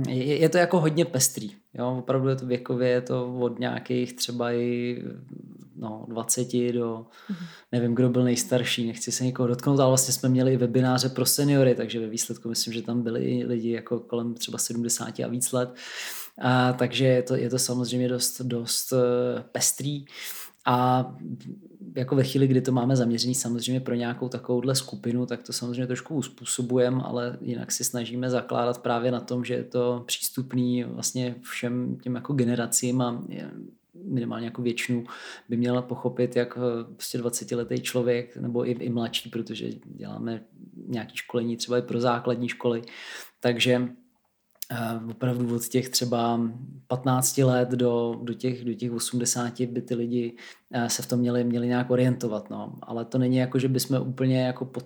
je, 0.08 0.38
je 0.38 0.50
to 0.50 0.58
jako 0.58 0.80
hodně 0.80 1.06
pestrý. 1.06 1.52
Jo? 1.74 1.96
Opravdu 2.00 2.30
je 2.30 2.36
to 2.36 2.46
věkově, 2.46 2.90
je 2.90 3.02
to 3.02 3.38
od 3.40 3.60
nějakých 3.60 4.14
třeba 4.14 4.52
i 4.52 5.04
no, 5.78 6.06
20 6.10 6.72
do, 6.72 7.06
nevím, 7.72 7.96
kdo 7.96 8.10
byl 8.10 8.24
nejstarší, 8.24 8.88
nechci 8.88 9.12
se 9.12 9.26
někoho 9.26 9.48
dotknout, 9.48 9.80
ale 9.80 9.90
vlastně 9.90 10.14
jsme 10.14 10.30
měli 10.30 10.54
i 10.54 10.58
webináře 10.58 11.10
pro 11.10 11.26
seniory, 11.26 11.76
takže 11.76 12.00
ve 12.00 12.08
výsledku 12.08 12.50
myslím, 12.50 12.74
že 12.74 12.82
tam 12.82 13.02
byli 13.02 13.44
lidi 13.48 13.72
jako 13.72 14.00
kolem 14.00 14.34
třeba 14.34 14.58
70 14.58 15.20
a 15.20 15.28
víc 15.28 15.52
let. 15.52 15.76
A, 16.42 16.74
takže 16.74 17.06
je 17.06 17.24
to, 17.24 17.36
je 17.36 17.50
to 17.50 17.60
samozřejmě 17.60 18.10
dost, 18.10 18.42
dost 18.42 18.92
uh, 18.92 19.00
pestrý. 19.52 20.06
A 20.66 21.06
jako 21.96 22.16
ve 22.16 22.24
chvíli, 22.24 22.48
kdy 22.48 22.62
to 22.62 22.72
máme 22.72 22.96
zaměřený 22.96 23.36
samozřejmě 23.36 23.80
pro 23.80 23.96
nějakou 23.96 24.30
takovouhle 24.30 24.76
skupinu, 24.76 25.26
tak 25.26 25.44
to 25.44 25.54
samozřejmě 25.54 25.88
trošku 25.88 26.16
uspůsobujeme, 26.16 27.02
ale 27.04 27.38
jinak 27.42 27.72
si 27.72 27.84
snažíme 27.84 28.30
zakládat 28.30 28.82
právě 28.82 29.12
na 29.12 29.20
tom, 29.20 29.46
že 29.46 29.54
je 29.54 29.64
to 29.64 30.04
přístupný 30.08 30.84
vlastně 30.84 31.36
všem 31.42 31.98
těm 32.02 32.16
jako 32.16 32.34
generacím 32.34 33.02
a 33.02 33.24
minimálně 34.04 34.46
jako 34.46 34.62
většinu 34.62 35.04
by 35.50 35.58
měla 35.58 35.82
pochopit, 35.82 36.36
jak 36.36 36.58
eh, 36.58 36.94
prostě 36.94 37.18
20-letý 37.18 37.82
člověk 37.82 38.38
nebo 38.38 38.70
i, 38.70 38.72
i 38.72 38.90
mladší, 38.90 39.30
protože 39.30 39.70
děláme 39.86 40.44
nějaké 40.88 41.12
školení 41.16 41.58
třeba 41.58 41.78
i 41.78 41.82
pro 41.82 42.00
základní 42.00 42.50
školy, 42.50 42.82
takže 43.40 43.88
Uh, 44.72 45.12
opravdu 45.12 45.56
od 45.56 45.68
těch 45.68 45.90
třeba 45.90 46.42
15 46.88 47.38
let 47.38 47.70
do, 47.70 48.20
do, 48.24 48.34
těch, 48.34 48.66
do 48.66 48.74
těch 48.74 48.92
80 48.92 49.62
by 49.62 49.82
ty 49.82 49.96
lidi 49.96 50.38
uh, 50.76 50.88
se 50.88 51.04
v 51.04 51.08
tom 51.08 51.20
měli, 51.20 51.44
měli 51.44 51.68
nějak 51.68 51.90
orientovat. 51.90 52.50
No. 52.50 52.76
Ale 52.82 53.06
to 53.06 53.18
není 53.18 53.38
jako, 53.38 53.60
že 53.60 53.68
bychom 53.68 54.02
úplně 54.02 54.42
jako 54.42 54.66
pod, 54.66 54.86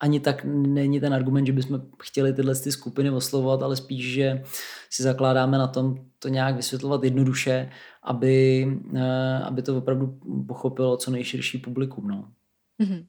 ani 0.00 0.20
tak 0.20 0.44
není 0.44 1.00
ten 1.00 1.14
argument, 1.14 1.46
že 1.46 1.52
bychom 1.52 1.82
chtěli 2.02 2.32
tyhle 2.32 2.54
ty 2.54 2.72
skupiny 2.72 3.10
oslovovat, 3.10 3.62
ale 3.62 3.76
spíš, 3.76 4.12
že 4.12 4.42
si 4.90 5.02
zakládáme 5.02 5.58
na 5.58 5.66
tom 5.66 5.94
to 6.18 6.28
nějak 6.28 6.56
vysvětlovat 6.56 7.04
jednoduše, 7.04 7.70
aby, 8.04 8.66
uh, 8.92 9.46
aby 9.46 9.62
to 9.62 9.78
opravdu 9.78 10.20
pochopilo 10.48 10.96
co 10.96 11.10
nejširší 11.10 11.58
publikum. 11.58 12.08
No. 12.08 12.32
Mm-hmm. 12.80 13.06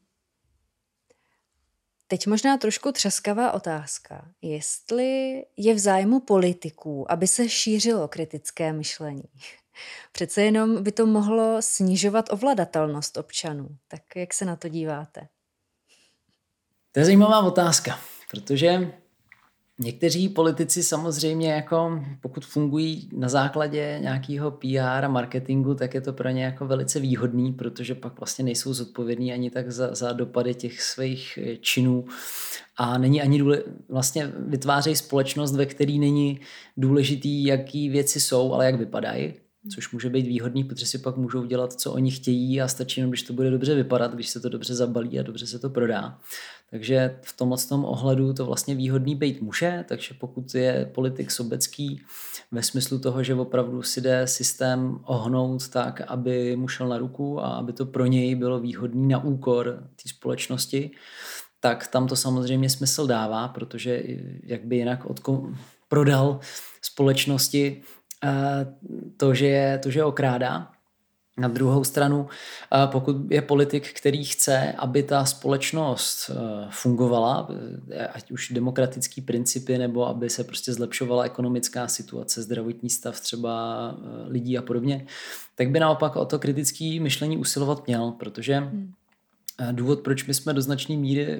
Teď 2.08 2.28
možná 2.28 2.58
trošku 2.58 2.92
třaskavá 2.92 3.52
otázka. 3.52 4.28
Jestli 4.42 5.44
je 5.58 5.74
v 5.74 5.80
zájmu 5.80 6.20
politiků, 6.20 7.12
aby 7.12 7.28
se 7.28 7.50
šířilo 7.50 8.08
kritické 8.08 8.74
myšlení. 8.74 9.24
Přece 10.12 10.42
jenom 10.42 10.84
by 10.84 10.92
to 10.92 11.06
mohlo 11.06 11.62
snižovat 11.62 12.26
ovladatelnost 12.34 13.18
občanů. 13.18 13.70
Tak 13.88 14.02
jak 14.16 14.34
se 14.34 14.46
na 14.46 14.56
to 14.56 14.70
díváte? 14.70 15.28
To 16.92 17.00
je 17.00 17.06
zajímavá 17.06 17.40
otázka, 17.40 18.00
protože 18.32 18.92
Někteří 19.80 20.30
politici 20.30 20.84
samozřejmě, 20.84 21.53
jako 21.53 22.03
pokud 22.22 22.45
fungují 22.45 23.10
na 23.14 23.30
základě 23.30 23.97
nějakého 24.02 24.52
PR 24.52 25.06
a 25.06 25.07
marketingu, 25.07 25.76
tak 25.76 25.93
je 25.93 26.02
to 26.02 26.14
pro 26.14 26.30
ně 26.30 26.43
jako 26.43 26.65
velice 26.65 26.99
výhodný, 26.99 27.53
protože 27.53 27.95
pak 27.95 28.19
vlastně 28.19 28.45
nejsou 28.45 28.73
zodpovědní 28.73 29.34
ani 29.34 29.49
tak 29.49 29.72
za, 29.72 29.95
za 29.95 30.14
dopady 30.14 30.53
těch 30.53 30.81
svých 30.81 31.39
eh, 31.41 31.57
činů 31.57 32.06
a 32.77 32.97
není 32.97 33.22
ani 33.22 33.39
důle, 33.39 33.64
vlastně 33.89 34.34
vytvářejí 34.38 34.95
společnost, 34.95 35.56
ve 35.56 35.65
které 35.65 35.93
není 35.93 36.39
důležitý, 36.77 37.45
jaký 37.45 37.89
věci 37.89 38.19
jsou, 38.19 38.53
ale 38.53 38.65
jak 38.65 38.76
vypadají 38.76 39.34
což 39.73 39.91
může 39.91 40.10
být 40.10 40.27
výhodný, 40.27 40.64
protože 40.64 40.85
si 40.85 40.97
pak 40.97 41.18
můžou 41.18 41.45
dělat, 41.45 41.73
co 41.73 41.91
oni 41.91 42.11
chtějí 42.11 42.61
a 42.61 42.68
stačí 42.68 42.99
jenom, 42.99 43.11
když 43.11 43.23
to 43.23 43.34
bude 43.34 43.52
dobře 43.52 43.76
vypadat, 43.76 44.14
když 44.14 44.30
se 44.30 44.39
to 44.39 44.49
dobře 44.49 44.76
zabalí 44.76 45.19
a 45.19 45.23
dobře 45.23 45.47
se 45.47 45.60
to 45.60 45.69
prodá. 45.69 46.19
Takže 46.76 47.19
v 47.22 47.38
tomhle 47.38 47.57
tom 47.69 47.85
ohledu 47.85 48.34
to 48.34 48.45
vlastně 48.45 48.76
výhodný 48.76 49.15
být 49.15 49.41
může, 49.41 49.85
takže 49.88 50.14
pokud 50.19 50.56
je 50.56 50.91
politik 50.95 51.31
sobecký 51.31 52.02
ve 52.52 52.64
smyslu 52.64 52.99
toho, 52.99 53.23
že 53.23 53.35
opravdu 53.35 53.84
si 53.84 54.02
jde 54.02 54.27
systém 54.27 54.99
ohnout 55.03 55.69
tak, 55.69 56.02
aby 56.07 56.56
mu 56.56 56.68
šel 56.68 56.88
na 56.88 56.97
ruku 56.97 57.39
a 57.39 57.47
aby 57.47 57.73
to 57.73 57.85
pro 57.85 58.06
něj 58.06 58.35
bylo 58.35 58.60
výhodný 58.60 59.07
na 59.07 59.23
úkor 59.23 59.84
té 60.03 60.10
společnosti, 60.10 60.91
tak 61.60 61.88
tam 61.88 62.07
to 62.07 62.15
samozřejmě 62.15 62.69
smysl 62.69 63.07
dává, 63.07 63.47
protože 63.47 64.03
jak 64.43 64.65
by 64.65 64.76
jinak 64.76 65.06
odko- 65.06 65.56
prodal 65.88 66.39
společnosti 66.81 67.81
eh, 68.23 68.68
to, 69.18 69.34
že 69.34 69.47
je, 69.47 69.77
to, 69.77 69.91
že 69.91 69.99
je 69.99 70.03
okrádá, 70.03 70.74
na 71.38 71.48
druhou 71.48 71.84
stranu, 71.84 72.28
pokud 72.86 73.16
je 73.32 73.41
politik, 73.41 73.94
který 73.94 74.24
chce, 74.24 74.74
aby 74.78 75.03
ta 75.03 75.26
společnost 75.26 76.30
eh, 76.30 76.68
fungovala, 76.70 77.48
eh, 77.91 78.07
ať 78.07 78.32
už 78.32 78.49
demokratický 78.49 79.22
principy, 79.22 79.78
nebo 79.78 80.07
aby 80.07 80.30
se 80.30 80.44
prostě 80.44 80.74
zlepšovala 80.74 81.24
ekonomická 81.24 81.88
situace, 81.88 82.41
zdravotní 82.41 82.90
stav 82.90 83.20
třeba 83.20 83.95
eh, 83.98 84.30
lidí 84.30 84.57
a 84.57 84.62
podobně, 84.62 85.06
tak 85.56 85.70
by 85.70 85.80
naopak 85.80 86.16
o 86.16 86.26
to 86.26 86.40
kritické 86.40 86.98
myšlení 86.99 87.38
usilovat 87.38 87.88
měl, 87.88 88.12
protože 88.12 88.56
hmm. 88.56 88.91
důvod, 89.72 89.99
proč 89.99 90.28
my 90.28 90.34
jsme 90.34 90.53
do 90.53 90.62
značné 90.62 90.98
míry 90.98 91.40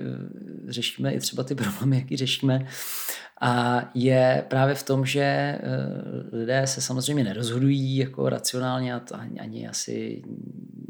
řešíme 0.67 1.13
i 1.13 1.19
třeba 1.19 1.43
ty 1.43 1.55
problémy, 1.55 1.95
jaký 1.95 2.17
řešíme, 2.17 2.67
a 3.41 3.83
je 3.93 4.45
právě 4.47 4.75
v 4.75 4.83
tom, 4.83 5.05
že 5.05 5.21
eh, 5.21 5.59
lidé 6.31 6.67
se 6.67 6.81
samozřejmě 6.81 7.23
nerozhodují 7.23 7.97
jako 7.97 8.29
racionálně 8.29 8.93
a 8.93 8.99
to 8.99 9.15
ani 9.39 9.67
asi 9.67 10.23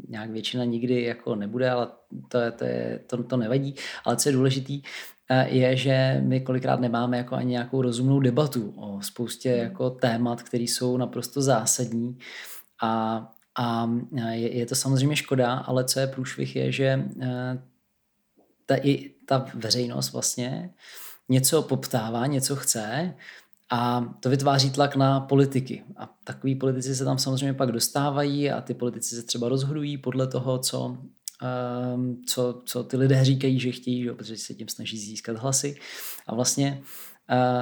nějak 0.08 0.30
většina 0.30 0.64
nikdy 0.64 1.02
jako 1.02 1.34
nebude, 1.34 1.70
ale 1.70 1.88
to, 2.28 2.38
to, 2.58 2.64
je, 2.64 3.00
to, 3.06 3.22
to 3.22 3.36
nevadí. 3.36 3.74
Ale 4.04 4.16
co 4.16 4.28
je 4.28 4.32
důležitý, 4.32 4.82
eh, 5.30 5.48
je, 5.48 5.76
že 5.76 6.20
my 6.24 6.40
kolikrát 6.40 6.80
nemáme 6.80 7.18
jako 7.18 7.34
ani 7.34 7.50
nějakou 7.50 7.82
rozumnou 7.82 8.20
debatu 8.20 8.74
o 8.76 9.02
spoustě 9.02 9.52
hmm. 9.52 9.62
jako 9.62 9.90
témat, 9.90 10.42
které 10.42 10.64
jsou 10.64 10.96
naprosto 10.96 11.42
zásadní 11.42 12.18
a, 12.82 13.22
a 13.54 13.88
je, 14.30 14.56
je 14.56 14.66
to 14.66 14.74
samozřejmě 14.74 15.16
škoda, 15.16 15.54
ale 15.54 15.84
co 15.84 16.00
je 16.00 16.06
průšvih 16.06 16.56
je, 16.56 16.72
že 16.72 17.04
eh, 17.22 17.62
ta, 18.66 18.76
i 18.76 19.10
ta 19.26 19.46
veřejnost 19.54 20.12
vlastně 20.12 20.70
něco 21.28 21.62
poptává, 21.62 22.26
něco 22.26 22.56
chce 22.56 23.14
a 23.70 24.14
to 24.20 24.30
vytváří 24.30 24.70
tlak 24.70 24.96
na 24.96 25.20
politiky. 25.20 25.82
A 25.96 26.14
takový 26.24 26.54
politici 26.54 26.94
se 26.94 27.04
tam 27.04 27.18
samozřejmě 27.18 27.54
pak 27.54 27.72
dostávají 27.72 28.50
a 28.50 28.60
ty 28.60 28.74
politici 28.74 29.16
se 29.16 29.22
třeba 29.22 29.48
rozhodují 29.48 29.98
podle 29.98 30.26
toho, 30.26 30.58
co, 30.58 30.98
um, 31.94 32.22
co, 32.26 32.62
co 32.64 32.84
ty 32.84 32.96
lidé 32.96 33.24
říkají, 33.24 33.60
že 33.60 33.72
chtějí, 33.72 34.02
že, 34.02 34.12
protože 34.12 34.36
se 34.36 34.54
tím 34.54 34.68
snaží 34.68 34.98
získat 34.98 35.36
hlasy. 35.36 35.76
A 36.26 36.34
vlastně 36.34 36.82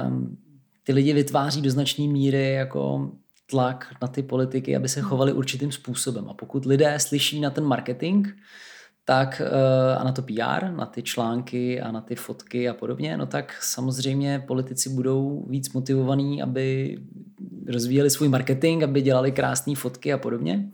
um, 0.07 0.37
ty 0.83 0.93
lidi 0.93 1.13
vytváří 1.13 1.61
do 1.61 1.71
značné 1.71 2.07
míry 2.07 2.53
jako 2.53 3.11
tlak 3.49 3.95
na 4.01 4.07
ty 4.07 4.23
politiky, 4.23 4.75
aby 4.75 4.89
se 4.89 5.01
chovali 5.01 5.33
určitým 5.33 5.71
způsobem. 5.71 6.29
A 6.29 6.33
pokud 6.33 6.65
lidé 6.65 6.99
slyší 6.99 7.39
na 7.39 7.49
ten 7.49 7.63
marketing, 7.63 8.27
tak 9.05 9.41
eh, 9.41 9.95
a 9.95 10.03
na 10.03 10.11
to 10.11 10.21
PR, 10.21 10.71
na 10.71 10.85
ty 10.85 11.03
články 11.03 11.81
a 11.81 11.91
na 11.91 12.01
ty 12.01 12.15
fotky 12.15 12.69
a 12.69 12.73
podobně, 12.73 13.17
no 13.17 13.25
tak 13.25 13.63
samozřejmě 13.63 14.43
politici 14.47 14.89
budou 14.89 15.45
víc 15.49 15.73
motivovaní, 15.73 16.41
aby 16.41 16.97
rozvíjeli 17.67 18.09
svůj 18.09 18.29
marketing, 18.29 18.83
aby 18.83 19.01
dělali 19.01 19.31
krásné 19.31 19.75
fotky 19.75 20.13
a 20.13 20.17
podobně. 20.17 20.69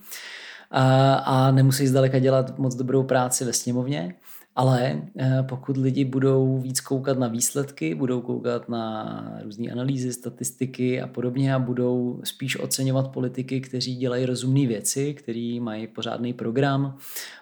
A, 0.71 1.13
a 1.13 1.51
nemusí 1.51 1.87
zdaleka 1.87 2.19
dělat 2.19 2.57
moc 2.59 2.75
dobrou 2.75 3.03
práci 3.03 3.45
ve 3.45 3.53
sněmovně. 3.53 4.15
Ale 4.55 5.01
eh, 5.17 5.43
pokud 5.49 5.77
lidi 5.77 6.05
budou 6.05 6.59
víc 6.59 6.79
koukat 6.79 7.19
na 7.19 7.27
výsledky, 7.27 7.95
budou 7.95 8.21
koukat 8.21 8.69
na 8.69 9.39
různé 9.43 9.71
analýzy, 9.71 10.13
statistiky 10.13 11.01
a 11.01 11.07
podobně 11.07 11.55
a 11.55 11.59
budou 11.59 12.21
spíš 12.23 12.59
oceňovat 12.59 13.07
politiky, 13.07 13.61
kteří 13.61 13.95
dělají 13.95 14.25
rozumné 14.25 14.67
věci, 14.67 15.13
kteří 15.13 15.59
mají 15.59 15.87
pořádný 15.87 16.33
program, 16.33 16.97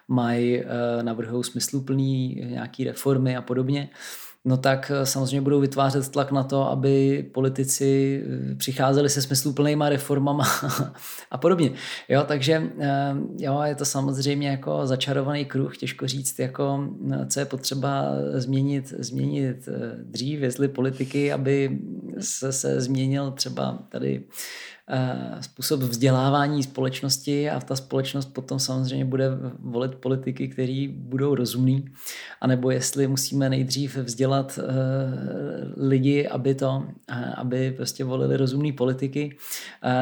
mají, 0.08 0.60
eh, 0.60 0.66
navrhují 1.04 1.44
smysluplný 1.44 2.42
nějaký 2.50 2.84
reformy 2.84 3.38
a 3.38 3.42
podobně, 3.42 3.90
no 4.46 4.58
tak 4.58 4.92
eh, 4.96 5.06
samozřejmě 5.06 5.42
budou 5.42 5.60
vytvářet 5.60 6.10
tlak 6.10 6.32
na 6.32 6.44
to, 6.44 6.70
aby 6.70 7.24
politici 7.34 8.24
eh, 8.52 8.56
přicházeli 8.56 9.10
se 9.10 9.22
smysluplnýma 9.22 9.90
reformama 9.90 10.48
a 11.32 11.38
podobně. 11.38 11.72
Jo, 12.10 12.24
takže 12.28 12.64
eh, 12.80 13.16
jo, 13.38 13.62
je 13.62 13.76
to 13.76 13.86
samozřejmě 13.86 14.50
jako 14.50 14.88
začarovaný 14.88 15.46
kruh, 15.46 15.78
těžko 15.78 16.08
říct, 16.08 16.40
jako, 16.40 16.90
co 17.30 17.40
je 17.40 17.46
potřeba 17.46 18.06
změnit, 18.34 18.94
změnit 19.00 19.70
dřív, 20.04 20.42
jestli 20.42 20.68
politiky, 20.68 21.32
aby 21.32 21.80
se, 22.20 22.54
se 22.54 22.82
změnil 22.82 23.32
třeba 23.32 23.80
tady 23.90 24.24
způsob 25.42 25.80
vzdělávání 25.80 26.64
společnosti 26.64 27.50
a 27.50 27.60
ta 27.60 27.76
společnost 27.76 28.26
potom 28.26 28.60
samozřejmě 28.60 29.06
bude 29.06 29.30
volit 29.60 29.96
politiky, 29.96 30.48
který 30.48 30.88
budou 30.88 31.36
rozumný, 31.36 31.86
anebo 32.42 32.72
jestli 32.72 33.08
musíme 33.08 33.50
nejdřív 33.50 33.96
vzdělat 33.96 34.60
eh, 34.60 34.64
lidi, 35.78 36.28
aby 36.28 36.56
to, 36.56 36.84
eh, 37.12 37.34
aby 37.38 37.72
prostě 37.72 38.04
volili 38.04 38.38
rozumný 38.38 38.72
politiky. 38.72 39.38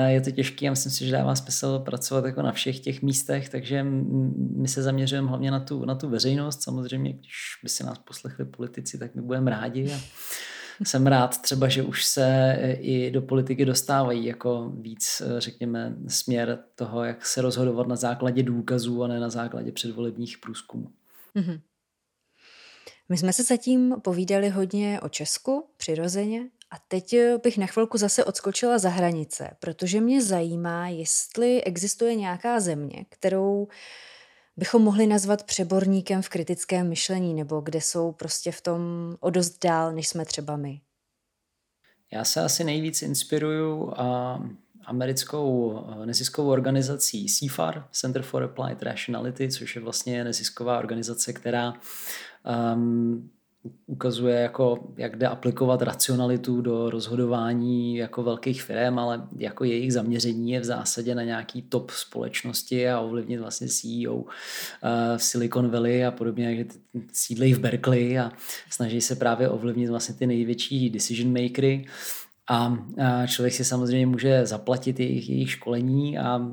Je 0.07 0.21
to 0.21 0.31
těžké 0.31 0.67
a 0.67 0.69
myslím 0.69 0.91
si, 0.91 1.05
že 1.05 1.11
dává 1.11 1.35
smysl 1.35 1.79
pracovat 1.79 2.25
jako 2.25 2.41
na 2.41 2.51
všech 2.51 2.79
těch 2.79 3.01
místech, 3.01 3.49
takže 3.49 3.85
my 4.55 4.67
se 4.67 4.81
zaměřujeme 4.83 5.27
hlavně 5.27 5.51
na 5.51 5.59
tu, 5.59 5.85
na 5.85 5.95
tu 5.95 6.09
veřejnost. 6.09 6.63
Samozřejmě, 6.63 7.13
když 7.13 7.59
by 7.63 7.69
si 7.69 7.83
nás 7.83 7.97
poslechli 7.97 8.45
politici, 8.45 8.97
tak 8.97 9.15
my 9.15 9.21
budeme 9.21 9.51
rádi 9.51 9.93
a 9.93 9.99
jsem 10.83 11.07
rád 11.07 11.41
třeba, 11.41 11.67
že 11.67 11.83
už 11.83 12.05
se 12.05 12.57
i 12.79 13.11
do 13.11 13.21
politiky 13.21 13.65
dostávají 13.65 14.25
jako 14.25 14.69
víc, 14.69 15.21
řekněme, 15.37 15.95
směr 16.07 16.59
toho, 16.75 17.03
jak 17.03 17.25
se 17.25 17.41
rozhodovat 17.41 17.87
na 17.87 17.95
základě 17.95 18.43
důkazů 18.43 19.03
a 19.03 19.07
ne 19.07 19.19
na 19.19 19.29
základě 19.29 19.71
předvolebních 19.71 20.37
průzkumů. 20.37 20.91
Mm-hmm. 21.35 21.61
My 23.09 23.17
jsme 23.17 23.33
se 23.33 23.43
zatím 23.43 23.95
povídali 24.01 24.49
hodně 24.49 24.99
o 25.01 25.09
Česku, 25.09 25.69
přirozeně, 25.77 26.41
a 26.71 26.75
teď 26.87 27.15
bych 27.43 27.57
na 27.57 27.67
chvilku 27.67 27.97
zase 27.97 28.23
odskočila 28.23 28.77
za 28.77 28.89
hranice, 28.89 29.49
protože 29.59 30.01
mě 30.01 30.23
zajímá, 30.23 30.87
jestli 30.87 31.63
existuje 31.63 32.15
nějaká 32.15 32.59
země, 32.59 33.05
kterou 33.09 33.67
bychom 34.57 34.81
mohli 34.81 35.07
nazvat 35.07 35.43
přeborníkem 35.43 36.21
v 36.21 36.29
kritickém 36.29 36.89
myšlení, 36.89 37.33
nebo 37.33 37.61
kde 37.61 37.81
jsou 37.81 38.11
prostě 38.11 38.51
v 38.51 38.61
tom 38.61 38.81
o 39.19 39.29
dost 39.29 39.63
dál, 39.63 39.91
než 39.91 40.07
jsme 40.07 40.25
třeba 40.25 40.57
my. 40.57 40.81
Já 42.11 42.23
se 42.23 42.41
asi 42.41 42.63
nejvíc 42.63 43.01
inspiruju 43.01 43.93
a 43.97 44.39
americkou 44.85 45.83
neziskovou 46.05 46.49
organizací 46.49 47.25
CFAR, 47.25 47.87
Center 47.91 48.21
for 48.21 48.43
Applied 48.43 48.83
Rationality, 48.83 49.49
což 49.49 49.75
je 49.75 49.81
vlastně 49.81 50.23
nezisková 50.23 50.79
organizace, 50.79 51.33
která 51.33 51.73
um, 52.73 53.29
ukazuje, 53.85 54.35
jako, 54.35 54.93
jak 54.97 55.15
jde 55.15 55.27
aplikovat 55.27 55.81
racionalitu 55.81 56.61
do 56.61 56.89
rozhodování 56.89 57.95
jako 57.95 58.23
velkých 58.23 58.63
firm, 58.63 58.99
ale 58.99 59.27
jako 59.37 59.63
jejich 59.63 59.93
zaměření 59.93 60.51
je 60.51 60.59
v 60.59 60.63
zásadě 60.63 61.15
na 61.15 61.23
nějaký 61.23 61.61
top 61.61 61.91
společnosti 61.91 62.89
a 62.89 62.99
ovlivnit 62.99 63.39
vlastně 63.39 63.67
CEO 63.67 64.25
eh, 64.83 65.17
v 65.17 65.23
Silicon 65.23 65.69
Valley 65.69 66.05
a 66.05 66.11
podobně, 66.11 66.57
jak 66.57 66.67
sídlejí 67.13 67.53
v 67.53 67.59
Berkeley 67.59 68.19
a 68.19 68.31
snaží 68.69 69.01
se 69.01 69.15
právě 69.15 69.49
ovlivnit 69.49 69.89
vlastně 69.89 70.15
ty 70.15 70.27
největší 70.27 70.89
decision 70.89 71.43
makery. 71.43 71.85
A 72.49 72.77
člověk 73.27 73.53
si 73.53 73.65
samozřejmě 73.65 74.07
může 74.07 74.45
zaplatit 74.45 74.99
jejich, 74.99 75.29
jejich 75.29 75.51
školení 75.51 76.17
a 76.17 76.51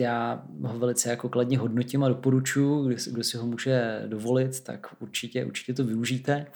já 0.00 0.42
ho 0.62 0.78
velice 0.78 1.10
jako 1.10 1.28
kladně 1.28 1.58
hodnotím 1.58 2.04
a 2.04 2.08
doporučuji, 2.08 2.84
kdo, 2.84 2.96
kdo 3.12 3.24
si 3.24 3.36
ho 3.36 3.46
může 3.46 4.02
dovolit, 4.06 4.60
tak 4.60 4.86
určitě, 5.00 5.44
určitě 5.44 5.74
to 5.74 5.84
využijte. 5.84 6.46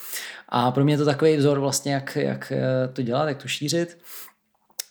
A 0.49 0.71
pro 0.71 0.85
mě 0.85 0.95
je 0.95 0.99
to 0.99 1.05
takový 1.05 1.37
vzor 1.37 1.61
vlastně, 1.61 1.93
jak, 1.93 2.17
jak 2.17 2.53
eh, 2.53 2.89
to 2.93 3.03
dělat, 3.03 3.29
jak 3.29 3.43
to 3.43 3.49
šířit. 3.49 3.99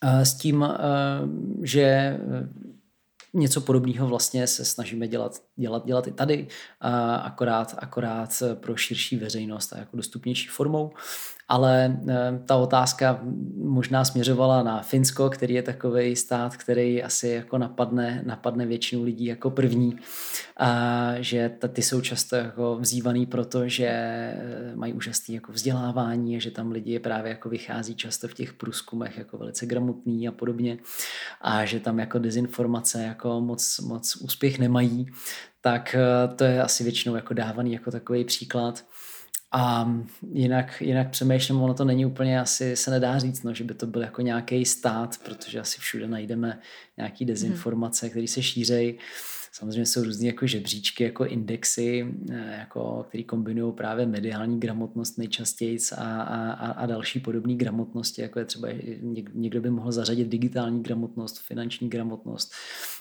Eh, 0.03 0.25
s 0.25 0.33
tím, 0.33 0.63
eh, 0.63 0.77
že 1.61 2.17
něco 3.33 3.61
podobného 3.61 4.07
vlastně 4.07 4.47
se 4.47 4.65
snažíme 4.65 5.07
dělat, 5.07 5.41
dělat, 5.55 5.85
dělat 5.85 6.07
i 6.07 6.11
tady, 6.11 6.47
akorát, 7.23 7.75
akorát 7.77 8.43
pro 8.53 8.75
širší 8.75 9.17
veřejnost 9.17 9.73
a 9.73 9.77
jako 9.77 9.97
dostupnější 9.97 10.47
formou. 10.47 10.91
Ale 11.49 11.99
eh, 12.09 12.39
ta 12.45 12.55
otázka 12.55 13.19
možná 13.55 14.05
směřovala 14.05 14.63
na 14.63 14.81
Finsko, 14.81 15.29
který 15.29 15.53
je 15.53 15.63
takový 15.63 16.15
stát, 16.15 16.57
který 16.57 17.03
asi 17.03 17.27
jako 17.27 17.57
napadne, 17.57 18.21
napadne 18.25 18.65
většinu 18.65 19.03
lidí 19.03 19.25
jako 19.25 19.49
první, 19.49 19.97
a 20.57 21.11
že 21.19 21.51
ty 21.73 21.81
jsou 21.81 22.01
často 22.01 22.35
jako 22.35 22.77
vzývaný 22.79 23.25
proto, 23.25 23.67
že 23.67 23.87
eh, 23.87 24.71
mají 24.75 24.93
úžasný 24.93 25.35
jako 25.35 25.51
vzdělávání 25.51 26.35
a 26.35 26.39
že 26.39 26.51
tam 26.51 26.71
lidi 26.71 26.99
právě 26.99 27.29
jako 27.29 27.49
vychází 27.49 27.95
často 27.95 28.27
v 28.27 28.33
těch 28.33 28.53
průzkumech 28.53 29.17
jako 29.17 29.37
velice 29.37 29.65
gramotný 29.65 30.27
a 30.27 30.31
podobně. 30.31 30.77
A 31.41 31.65
že 31.65 31.79
tam 31.79 31.99
jako 31.99 32.19
dezinformace 32.19 33.03
jako 33.03 33.18
moc, 33.25 33.79
moc 33.79 34.15
úspěch 34.15 34.59
nemají, 34.59 35.07
tak 35.61 35.95
eh, 35.95 36.35
to 36.35 36.43
je 36.43 36.63
asi 36.63 36.83
většinou 36.83 37.15
jako 37.15 37.33
dávaný 37.33 37.73
jako 37.73 37.91
takový 37.91 38.25
příklad. 38.25 38.85
A 39.51 39.93
jinak, 40.31 40.81
jinak 40.81 41.09
přemýšlím, 41.09 41.61
ono 41.61 41.73
to 41.73 41.85
není 41.85 42.05
úplně, 42.05 42.41
asi 42.41 42.75
se 42.75 42.91
nedá 42.91 43.19
říct, 43.19 43.43
no, 43.43 43.53
že 43.53 43.63
by 43.63 43.73
to 43.73 43.85
byl 43.85 44.01
jako 44.01 44.21
nějaký 44.21 44.65
stát, 44.65 45.17
protože 45.23 45.59
asi 45.59 45.81
všude 45.81 46.07
najdeme 46.07 46.59
nějaký 46.97 47.25
dezinformace, 47.25 48.05
mm. 48.05 48.09
které 48.09 48.27
se 48.27 48.43
šířejí. 48.43 48.97
Samozřejmě 49.51 49.85
jsou 49.85 50.03
různé 50.03 50.27
jako 50.27 50.47
žebříčky, 50.47 51.03
jako 51.03 51.25
indexy, 51.25 52.07
eh, 52.31 52.55
jako, 52.59 53.05
který 53.07 53.23
kombinují 53.23 53.73
právě 53.73 54.05
mediální 54.05 54.59
gramotnost 54.59 55.17
nejčastěji 55.17 55.77
a, 55.97 56.21
a, 56.21 56.71
a 56.71 56.85
další 56.85 57.19
podobné 57.19 57.53
gramotnosti, 57.53 58.21
jako 58.21 58.39
je 58.39 58.45
třeba 58.45 58.67
někdo 59.33 59.61
by 59.61 59.69
mohl 59.69 59.91
zařadit 59.91 60.27
digitální 60.27 60.83
gramotnost, 60.83 61.39
finanční 61.39 61.89
gramotnost 61.89 62.53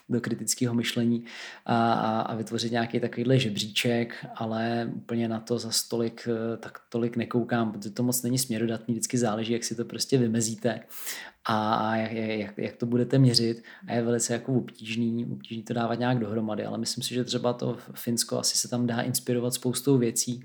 do 0.09 0.21
kritického 0.21 0.75
myšlení 0.75 1.25
a, 1.67 1.93
a, 1.93 2.21
a 2.21 2.35
vytvořit 2.35 2.73
nějaký 2.73 3.01
takovýhle 3.01 3.39
žebříček, 3.39 4.27
ale 4.35 4.91
úplně 4.95 5.29
na 5.29 5.41
to 5.41 5.59
za 5.59 5.71
stolik 5.71 6.29
eh, 6.29 6.57
tak 6.57 6.79
tolik 6.89 7.17
nekoukám, 7.17 7.73
protože 7.73 7.91
to 7.91 8.03
moc 8.03 8.23
není 8.23 8.39
směrodatný, 8.39 8.95
vždycky 8.95 9.19
záleží, 9.19 9.53
jak 9.53 9.65
si 9.65 9.75
to 9.75 9.85
prostě 9.85 10.19
vymezíte 10.19 10.81
a 11.45 11.97
jak, 11.97 12.13
jak, 12.13 12.59
jak 12.59 12.77
to 12.77 12.87
budete 12.87 13.19
měřit 13.19 13.63
a 13.87 13.93
je 13.93 14.03
velice 14.03 14.33
jako 14.33 14.55
obtížný, 14.55 15.27
obtížný 15.33 15.63
to 15.63 15.75
dávat 15.75 15.99
nějak 15.99 16.19
dohromady, 16.19 16.65
ale 16.65 16.79
myslím 16.79 17.05
si, 17.05 17.15
že 17.15 17.25
třeba 17.25 17.53
to 17.53 17.77
Finsko 17.95 18.39
asi 18.39 18.59
se 18.59 18.69
tam 18.69 18.87
dá 18.87 19.01
inspirovat 19.01 19.55
spoustou 19.55 19.99
věcí 19.99 20.45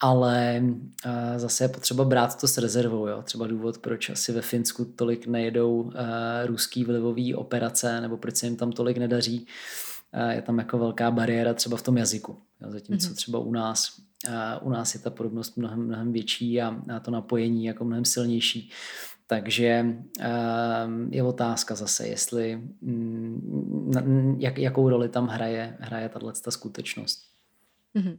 ale 0.00 0.62
uh, 0.62 1.12
zase 1.36 1.64
je 1.64 1.68
potřeba 1.68 2.04
brát 2.04 2.40
to 2.40 2.48
s 2.48 2.58
rezervou. 2.58 3.06
Jo? 3.06 3.22
Třeba 3.22 3.46
důvod, 3.46 3.78
proč 3.78 4.10
asi 4.10 4.32
ve 4.32 4.42
Finsku 4.42 4.84
tolik 4.84 5.26
nejedou 5.26 5.80
uh, 5.80 5.92
ruský 6.44 6.84
vlivový 6.84 7.34
operace, 7.34 8.00
nebo 8.00 8.16
proč 8.16 8.36
se 8.36 8.46
jim 8.46 8.56
tam 8.56 8.72
tolik 8.72 8.98
nedaří, 8.98 9.46
uh, 10.14 10.30
je 10.30 10.42
tam 10.42 10.58
jako 10.58 10.78
velká 10.78 11.10
bariéra 11.10 11.54
třeba 11.54 11.76
v 11.76 11.82
tom 11.82 11.96
jazyku. 11.96 12.36
Jo? 12.60 12.70
Zatímco 12.70 13.08
mm-hmm. 13.08 13.14
třeba 13.14 13.38
u 13.38 13.52
nás, 13.52 14.00
u 14.62 14.70
nás 14.70 14.94
je 14.94 15.00
ta 15.00 15.10
podobnost 15.10 15.56
mnohem, 15.56 15.86
mnohem 15.86 16.12
větší 16.12 16.62
a, 16.62 16.76
a 16.96 17.00
to 17.00 17.10
napojení 17.10 17.64
jako 17.64 17.84
mnohem 17.84 18.04
silnější. 18.04 18.70
Takže 19.26 19.86
je 21.10 21.22
otázka 21.22 21.74
zase, 21.74 22.08
jestli 22.08 22.62
um, 22.80 24.36
jak, 24.40 24.58
jakou 24.58 24.88
roli 24.88 25.08
tam 25.08 25.26
hraje, 25.26 25.76
hraje 25.80 26.08
tato 26.08 26.50
skutečnost. 26.50 27.22
Mm-hmm. 27.94 28.18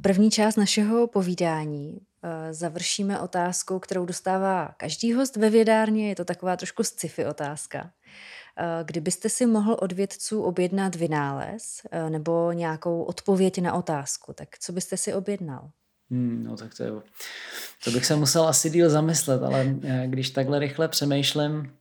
První 0.00 0.30
část 0.30 0.56
našeho 0.56 1.06
povídání 1.06 2.00
eh, 2.22 2.54
završíme 2.54 3.20
otázkou, 3.20 3.78
kterou 3.78 4.06
dostává 4.06 4.74
každý 4.76 5.12
host 5.12 5.36
ve 5.36 5.50
vědárně. 5.50 6.08
Je 6.08 6.16
to 6.16 6.24
taková 6.24 6.56
trošku 6.56 6.82
sci-fi 6.82 7.26
otázka. 7.26 7.90
Eh, 8.58 8.84
kdybyste 8.84 9.28
si 9.28 9.46
mohl 9.46 9.76
od 9.80 9.92
vědců 9.92 10.42
objednat 10.42 10.94
vynález 10.94 11.80
eh, 11.90 12.10
nebo 12.10 12.52
nějakou 12.52 13.02
odpověď 13.02 13.60
na 13.60 13.72
otázku, 13.72 14.32
tak 14.32 14.48
co 14.58 14.72
byste 14.72 14.96
si 14.96 15.14
objednal? 15.14 15.70
Hmm, 16.10 16.44
no 16.44 16.56
tak 16.56 16.74
to, 16.74 16.82
je, 16.82 16.90
to 17.84 17.90
bych 17.90 18.06
se 18.06 18.16
musel 18.16 18.48
asi 18.48 18.70
díl 18.70 18.90
zamyslet, 18.90 19.42
ale 19.42 19.74
když 20.06 20.30
takhle 20.30 20.58
rychle 20.58 20.88
přemýšlím, 20.88 21.72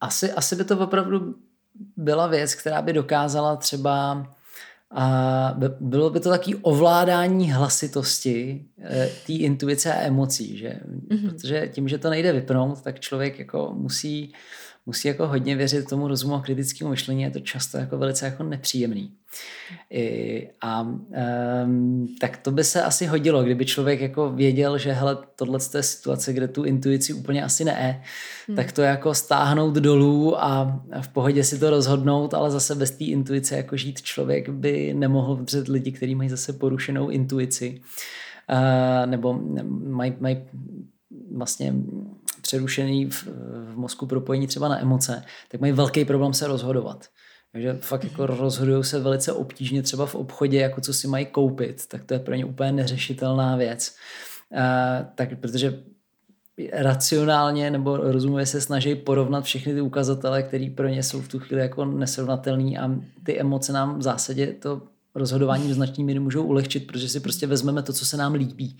asi, 0.00 0.32
asi 0.32 0.56
by 0.56 0.64
to 0.64 0.78
opravdu 0.78 1.34
byla 1.96 2.26
věc, 2.26 2.54
která 2.54 2.82
by 2.82 2.92
dokázala 2.92 3.56
třeba 3.56 4.26
a 4.96 5.56
bylo 5.80 6.10
by 6.10 6.20
to 6.20 6.30
takové 6.30 6.56
ovládání 6.62 7.52
hlasitosti, 7.52 8.64
eh, 8.82 9.10
té 9.26 9.32
intuice 9.32 9.94
a 9.94 10.00
emocí, 10.00 10.56
že? 10.56 10.80
Mm-hmm. 11.08 11.30
Protože 11.30 11.68
tím, 11.72 11.88
že 11.88 11.98
to 11.98 12.10
nejde 12.10 12.32
vypnout, 12.32 12.82
tak 12.82 13.00
člověk 13.00 13.38
jako 13.38 13.74
musí, 13.76 14.32
musí 14.86 15.08
jako 15.08 15.28
hodně 15.28 15.56
věřit 15.56 15.88
tomu 15.88 16.08
rozumu 16.08 16.34
a 16.34 16.42
kritickému 16.42 16.90
myšlení, 16.90 17.22
je 17.22 17.30
to 17.30 17.40
často 17.40 17.78
jako 17.78 17.98
velice 17.98 18.24
jako 18.24 18.42
nepříjemný. 18.42 19.12
I, 19.90 20.48
a 20.60 20.82
um, 20.82 22.08
tak 22.20 22.36
to 22.36 22.50
by 22.50 22.64
se 22.64 22.82
asi 22.82 23.06
hodilo, 23.06 23.42
kdyby 23.42 23.66
člověk 23.66 24.00
jako 24.00 24.30
věděl, 24.30 24.78
že 24.78 24.92
hele, 24.92 25.18
tohle 25.36 25.58
je 25.74 25.82
situace, 25.82 26.32
kde 26.32 26.48
tu 26.48 26.64
intuici 26.64 27.12
úplně 27.12 27.44
asi 27.44 27.64
ne, 27.64 28.02
hmm. 28.46 28.56
tak 28.56 28.72
to 28.72 28.82
jako 28.82 29.14
stáhnout 29.14 29.74
dolů 29.74 30.44
a 30.44 30.80
v 31.00 31.08
pohodě 31.08 31.44
si 31.44 31.58
to 31.58 31.70
rozhodnout, 31.70 32.34
ale 32.34 32.50
zase 32.50 32.74
bez 32.74 32.90
té 32.90 33.04
intuice 33.04 33.56
jako 33.56 33.76
žít 33.76 34.02
člověk 34.02 34.48
by 34.48 34.94
nemohl, 34.94 35.44
před 35.44 35.68
lidi, 35.68 35.92
kteří 35.92 36.14
mají 36.14 36.30
zase 36.30 36.52
porušenou 36.52 37.08
intuici, 37.08 37.80
uh, 38.50 39.10
nebo 39.10 39.40
mají, 39.84 40.14
mají 40.20 40.38
vlastně 41.36 41.74
přerušený 42.44 43.10
v, 43.10 43.26
v 43.72 43.76
mozku 43.76 44.06
propojení 44.06 44.46
třeba 44.46 44.68
na 44.68 44.80
emoce, 44.80 45.24
tak 45.48 45.60
mají 45.60 45.72
velký 45.72 46.04
problém 46.04 46.34
se 46.34 46.46
rozhodovat. 46.46 47.08
Takže 47.52 47.78
fakt 47.80 48.04
jako 48.04 48.26
rozhodují 48.26 48.84
se 48.84 49.00
velice 49.00 49.32
obtížně 49.32 49.82
třeba 49.82 50.06
v 50.06 50.14
obchodě, 50.14 50.58
jako 50.60 50.80
co 50.80 50.94
si 50.94 51.08
mají 51.08 51.26
koupit, 51.26 51.86
tak 51.88 52.04
to 52.04 52.14
je 52.14 52.20
pro 52.20 52.34
ně 52.34 52.44
úplně 52.44 52.72
neřešitelná 52.72 53.56
věc. 53.56 53.96
Uh, 54.50 55.06
tak 55.14 55.38
protože 55.40 55.82
racionálně 56.72 57.70
nebo 57.70 57.96
rozumově 57.96 58.46
se 58.46 58.60
snaží 58.60 58.94
porovnat 58.94 59.44
všechny 59.44 59.74
ty 59.74 59.80
ukazatele, 59.80 60.42
které 60.42 60.70
pro 60.76 60.88
ně 60.88 61.02
jsou 61.02 61.20
v 61.20 61.28
tu 61.28 61.38
chvíli 61.38 61.62
jako 61.62 61.84
nesrovnatelné 61.84 62.78
a 62.78 62.90
ty 63.24 63.40
emoce 63.40 63.72
nám 63.72 63.98
v 63.98 64.02
zásadě 64.02 64.46
to 64.46 64.82
rozhodování 65.14 65.68
do 65.68 65.74
značné 65.74 66.04
míry 66.04 66.18
můžou 66.18 66.44
ulehčit, 66.44 66.86
protože 66.86 67.08
si 67.08 67.20
prostě 67.20 67.46
vezmeme 67.46 67.82
to, 67.82 67.92
co 67.92 68.06
se 68.06 68.16
nám 68.16 68.34
líbí 68.34 68.78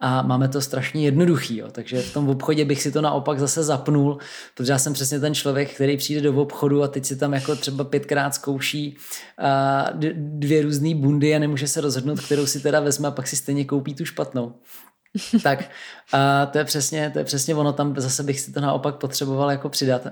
a 0.00 0.22
máme 0.22 0.48
to 0.48 0.60
strašně 0.60 1.04
jednoduchý. 1.04 1.56
Jo. 1.56 1.68
Takže 1.72 2.02
v 2.02 2.12
tom 2.12 2.28
obchodě 2.28 2.64
bych 2.64 2.82
si 2.82 2.92
to 2.92 3.00
naopak 3.00 3.38
zase 3.38 3.62
zapnul, 3.62 4.18
protože 4.54 4.72
já 4.72 4.78
jsem 4.78 4.92
přesně 4.92 5.20
ten 5.20 5.34
člověk, 5.34 5.74
který 5.74 5.96
přijde 5.96 6.20
do 6.20 6.42
obchodu 6.42 6.82
a 6.82 6.88
teď 6.88 7.04
si 7.04 7.16
tam 7.16 7.32
jako 7.34 7.56
třeba 7.56 7.84
pětkrát 7.84 8.34
zkouší 8.34 8.96
dvě 10.14 10.62
různé 10.62 10.94
bundy 10.94 11.34
a 11.36 11.38
nemůže 11.38 11.68
se 11.68 11.80
rozhodnout, 11.80 12.20
kterou 12.20 12.46
si 12.46 12.60
teda 12.60 12.80
vezme 12.80 13.08
a 13.08 13.10
pak 13.10 13.28
si 13.28 13.36
stejně 13.36 13.64
koupí 13.64 13.94
tu 13.94 14.04
špatnou. 14.04 14.54
tak 15.42 15.70
a 16.12 16.46
to 16.46 16.58
je 16.58 16.64
přesně, 16.64 17.10
to 17.10 17.18
je 17.18 17.24
přesně 17.24 17.54
ono, 17.54 17.72
tam 17.72 17.94
zase 17.96 18.22
bych 18.22 18.40
si 18.40 18.52
to 18.52 18.60
naopak 18.60 18.94
potřeboval 18.94 19.50
jako 19.50 19.68
přidat. 19.68 20.06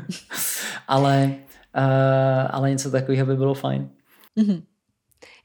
ale, 0.88 1.34
uh, 1.76 2.48
ale 2.50 2.70
něco 2.70 2.90
takového 2.90 3.26
by 3.26 3.36
bylo 3.36 3.54
fajn. 3.54 3.88
Mm-hmm. 4.38 4.62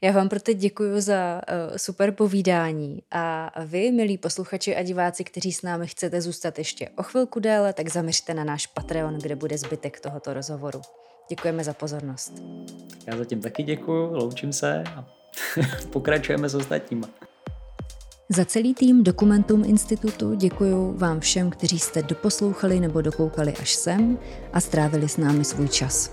Já 0.02 0.12
vám 0.12 0.28
pro 0.28 0.40
teď 0.40 0.58
děkuji 0.58 1.00
za 1.00 1.40
uh, 1.70 1.76
super 1.76 2.12
povídání 2.12 3.02
a 3.10 3.52
vy, 3.64 3.92
milí 3.92 4.18
posluchači 4.18 4.76
a 4.76 4.82
diváci, 4.82 5.24
kteří 5.24 5.52
s 5.52 5.62
námi 5.62 5.86
chcete 5.86 6.20
zůstat 6.20 6.58
ještě 6.58 6.88
o 6.96 7.02
chvilku 7.02 7.40
déle, 7.40 7.72
tak 7.72 7.88
zaměřte 7.88 8.34
na 8.34 8.44
náš 8.44 8.66
Patreon, 8.66 9.18
kde 9.18 9.36
bude 9.36 9.58
zbytek 9.58 10.00
tohoto 10.00 10.34
rozhovoru. 10.34 10.80
Děkujeme 11.28 11.64
za 11.64 11.72
pozornost. 11.72 12.42
Já 13.06 13.16
zatím 13.16 13.40
taky 13.40 13.62
děkuji, 13.62 14.10
loučím 14.12 14.52
se 14.52 14.84
a 14.96 15.06
pokračujeme 15.92 16.48
s 16.48 16.54
ostatníma. 16.54 17.08
Za 18.28 18.44
celý 18.44 18.74
tým 18.74 19.04
Dokumentum 19.04 19.64
Institutu 19.64 20.34
děkuji 20.34 20.92
vám 20.96 21.20
všem, 21.20 21.50
kteří 21.50 21.78
jste 21.78 22.02
doposlouchali 22.02 22.80
nebo 22.80 23.00
dokoukali 23.00 23.54
až 23.60 23.74
sem 23.74 24.18
a 24.52 24.60
strávili 24.60 25.08
s 25.08 25.16
námi 25.16 25.44
svůj 25.44 25.68
čas. 25.68 26.12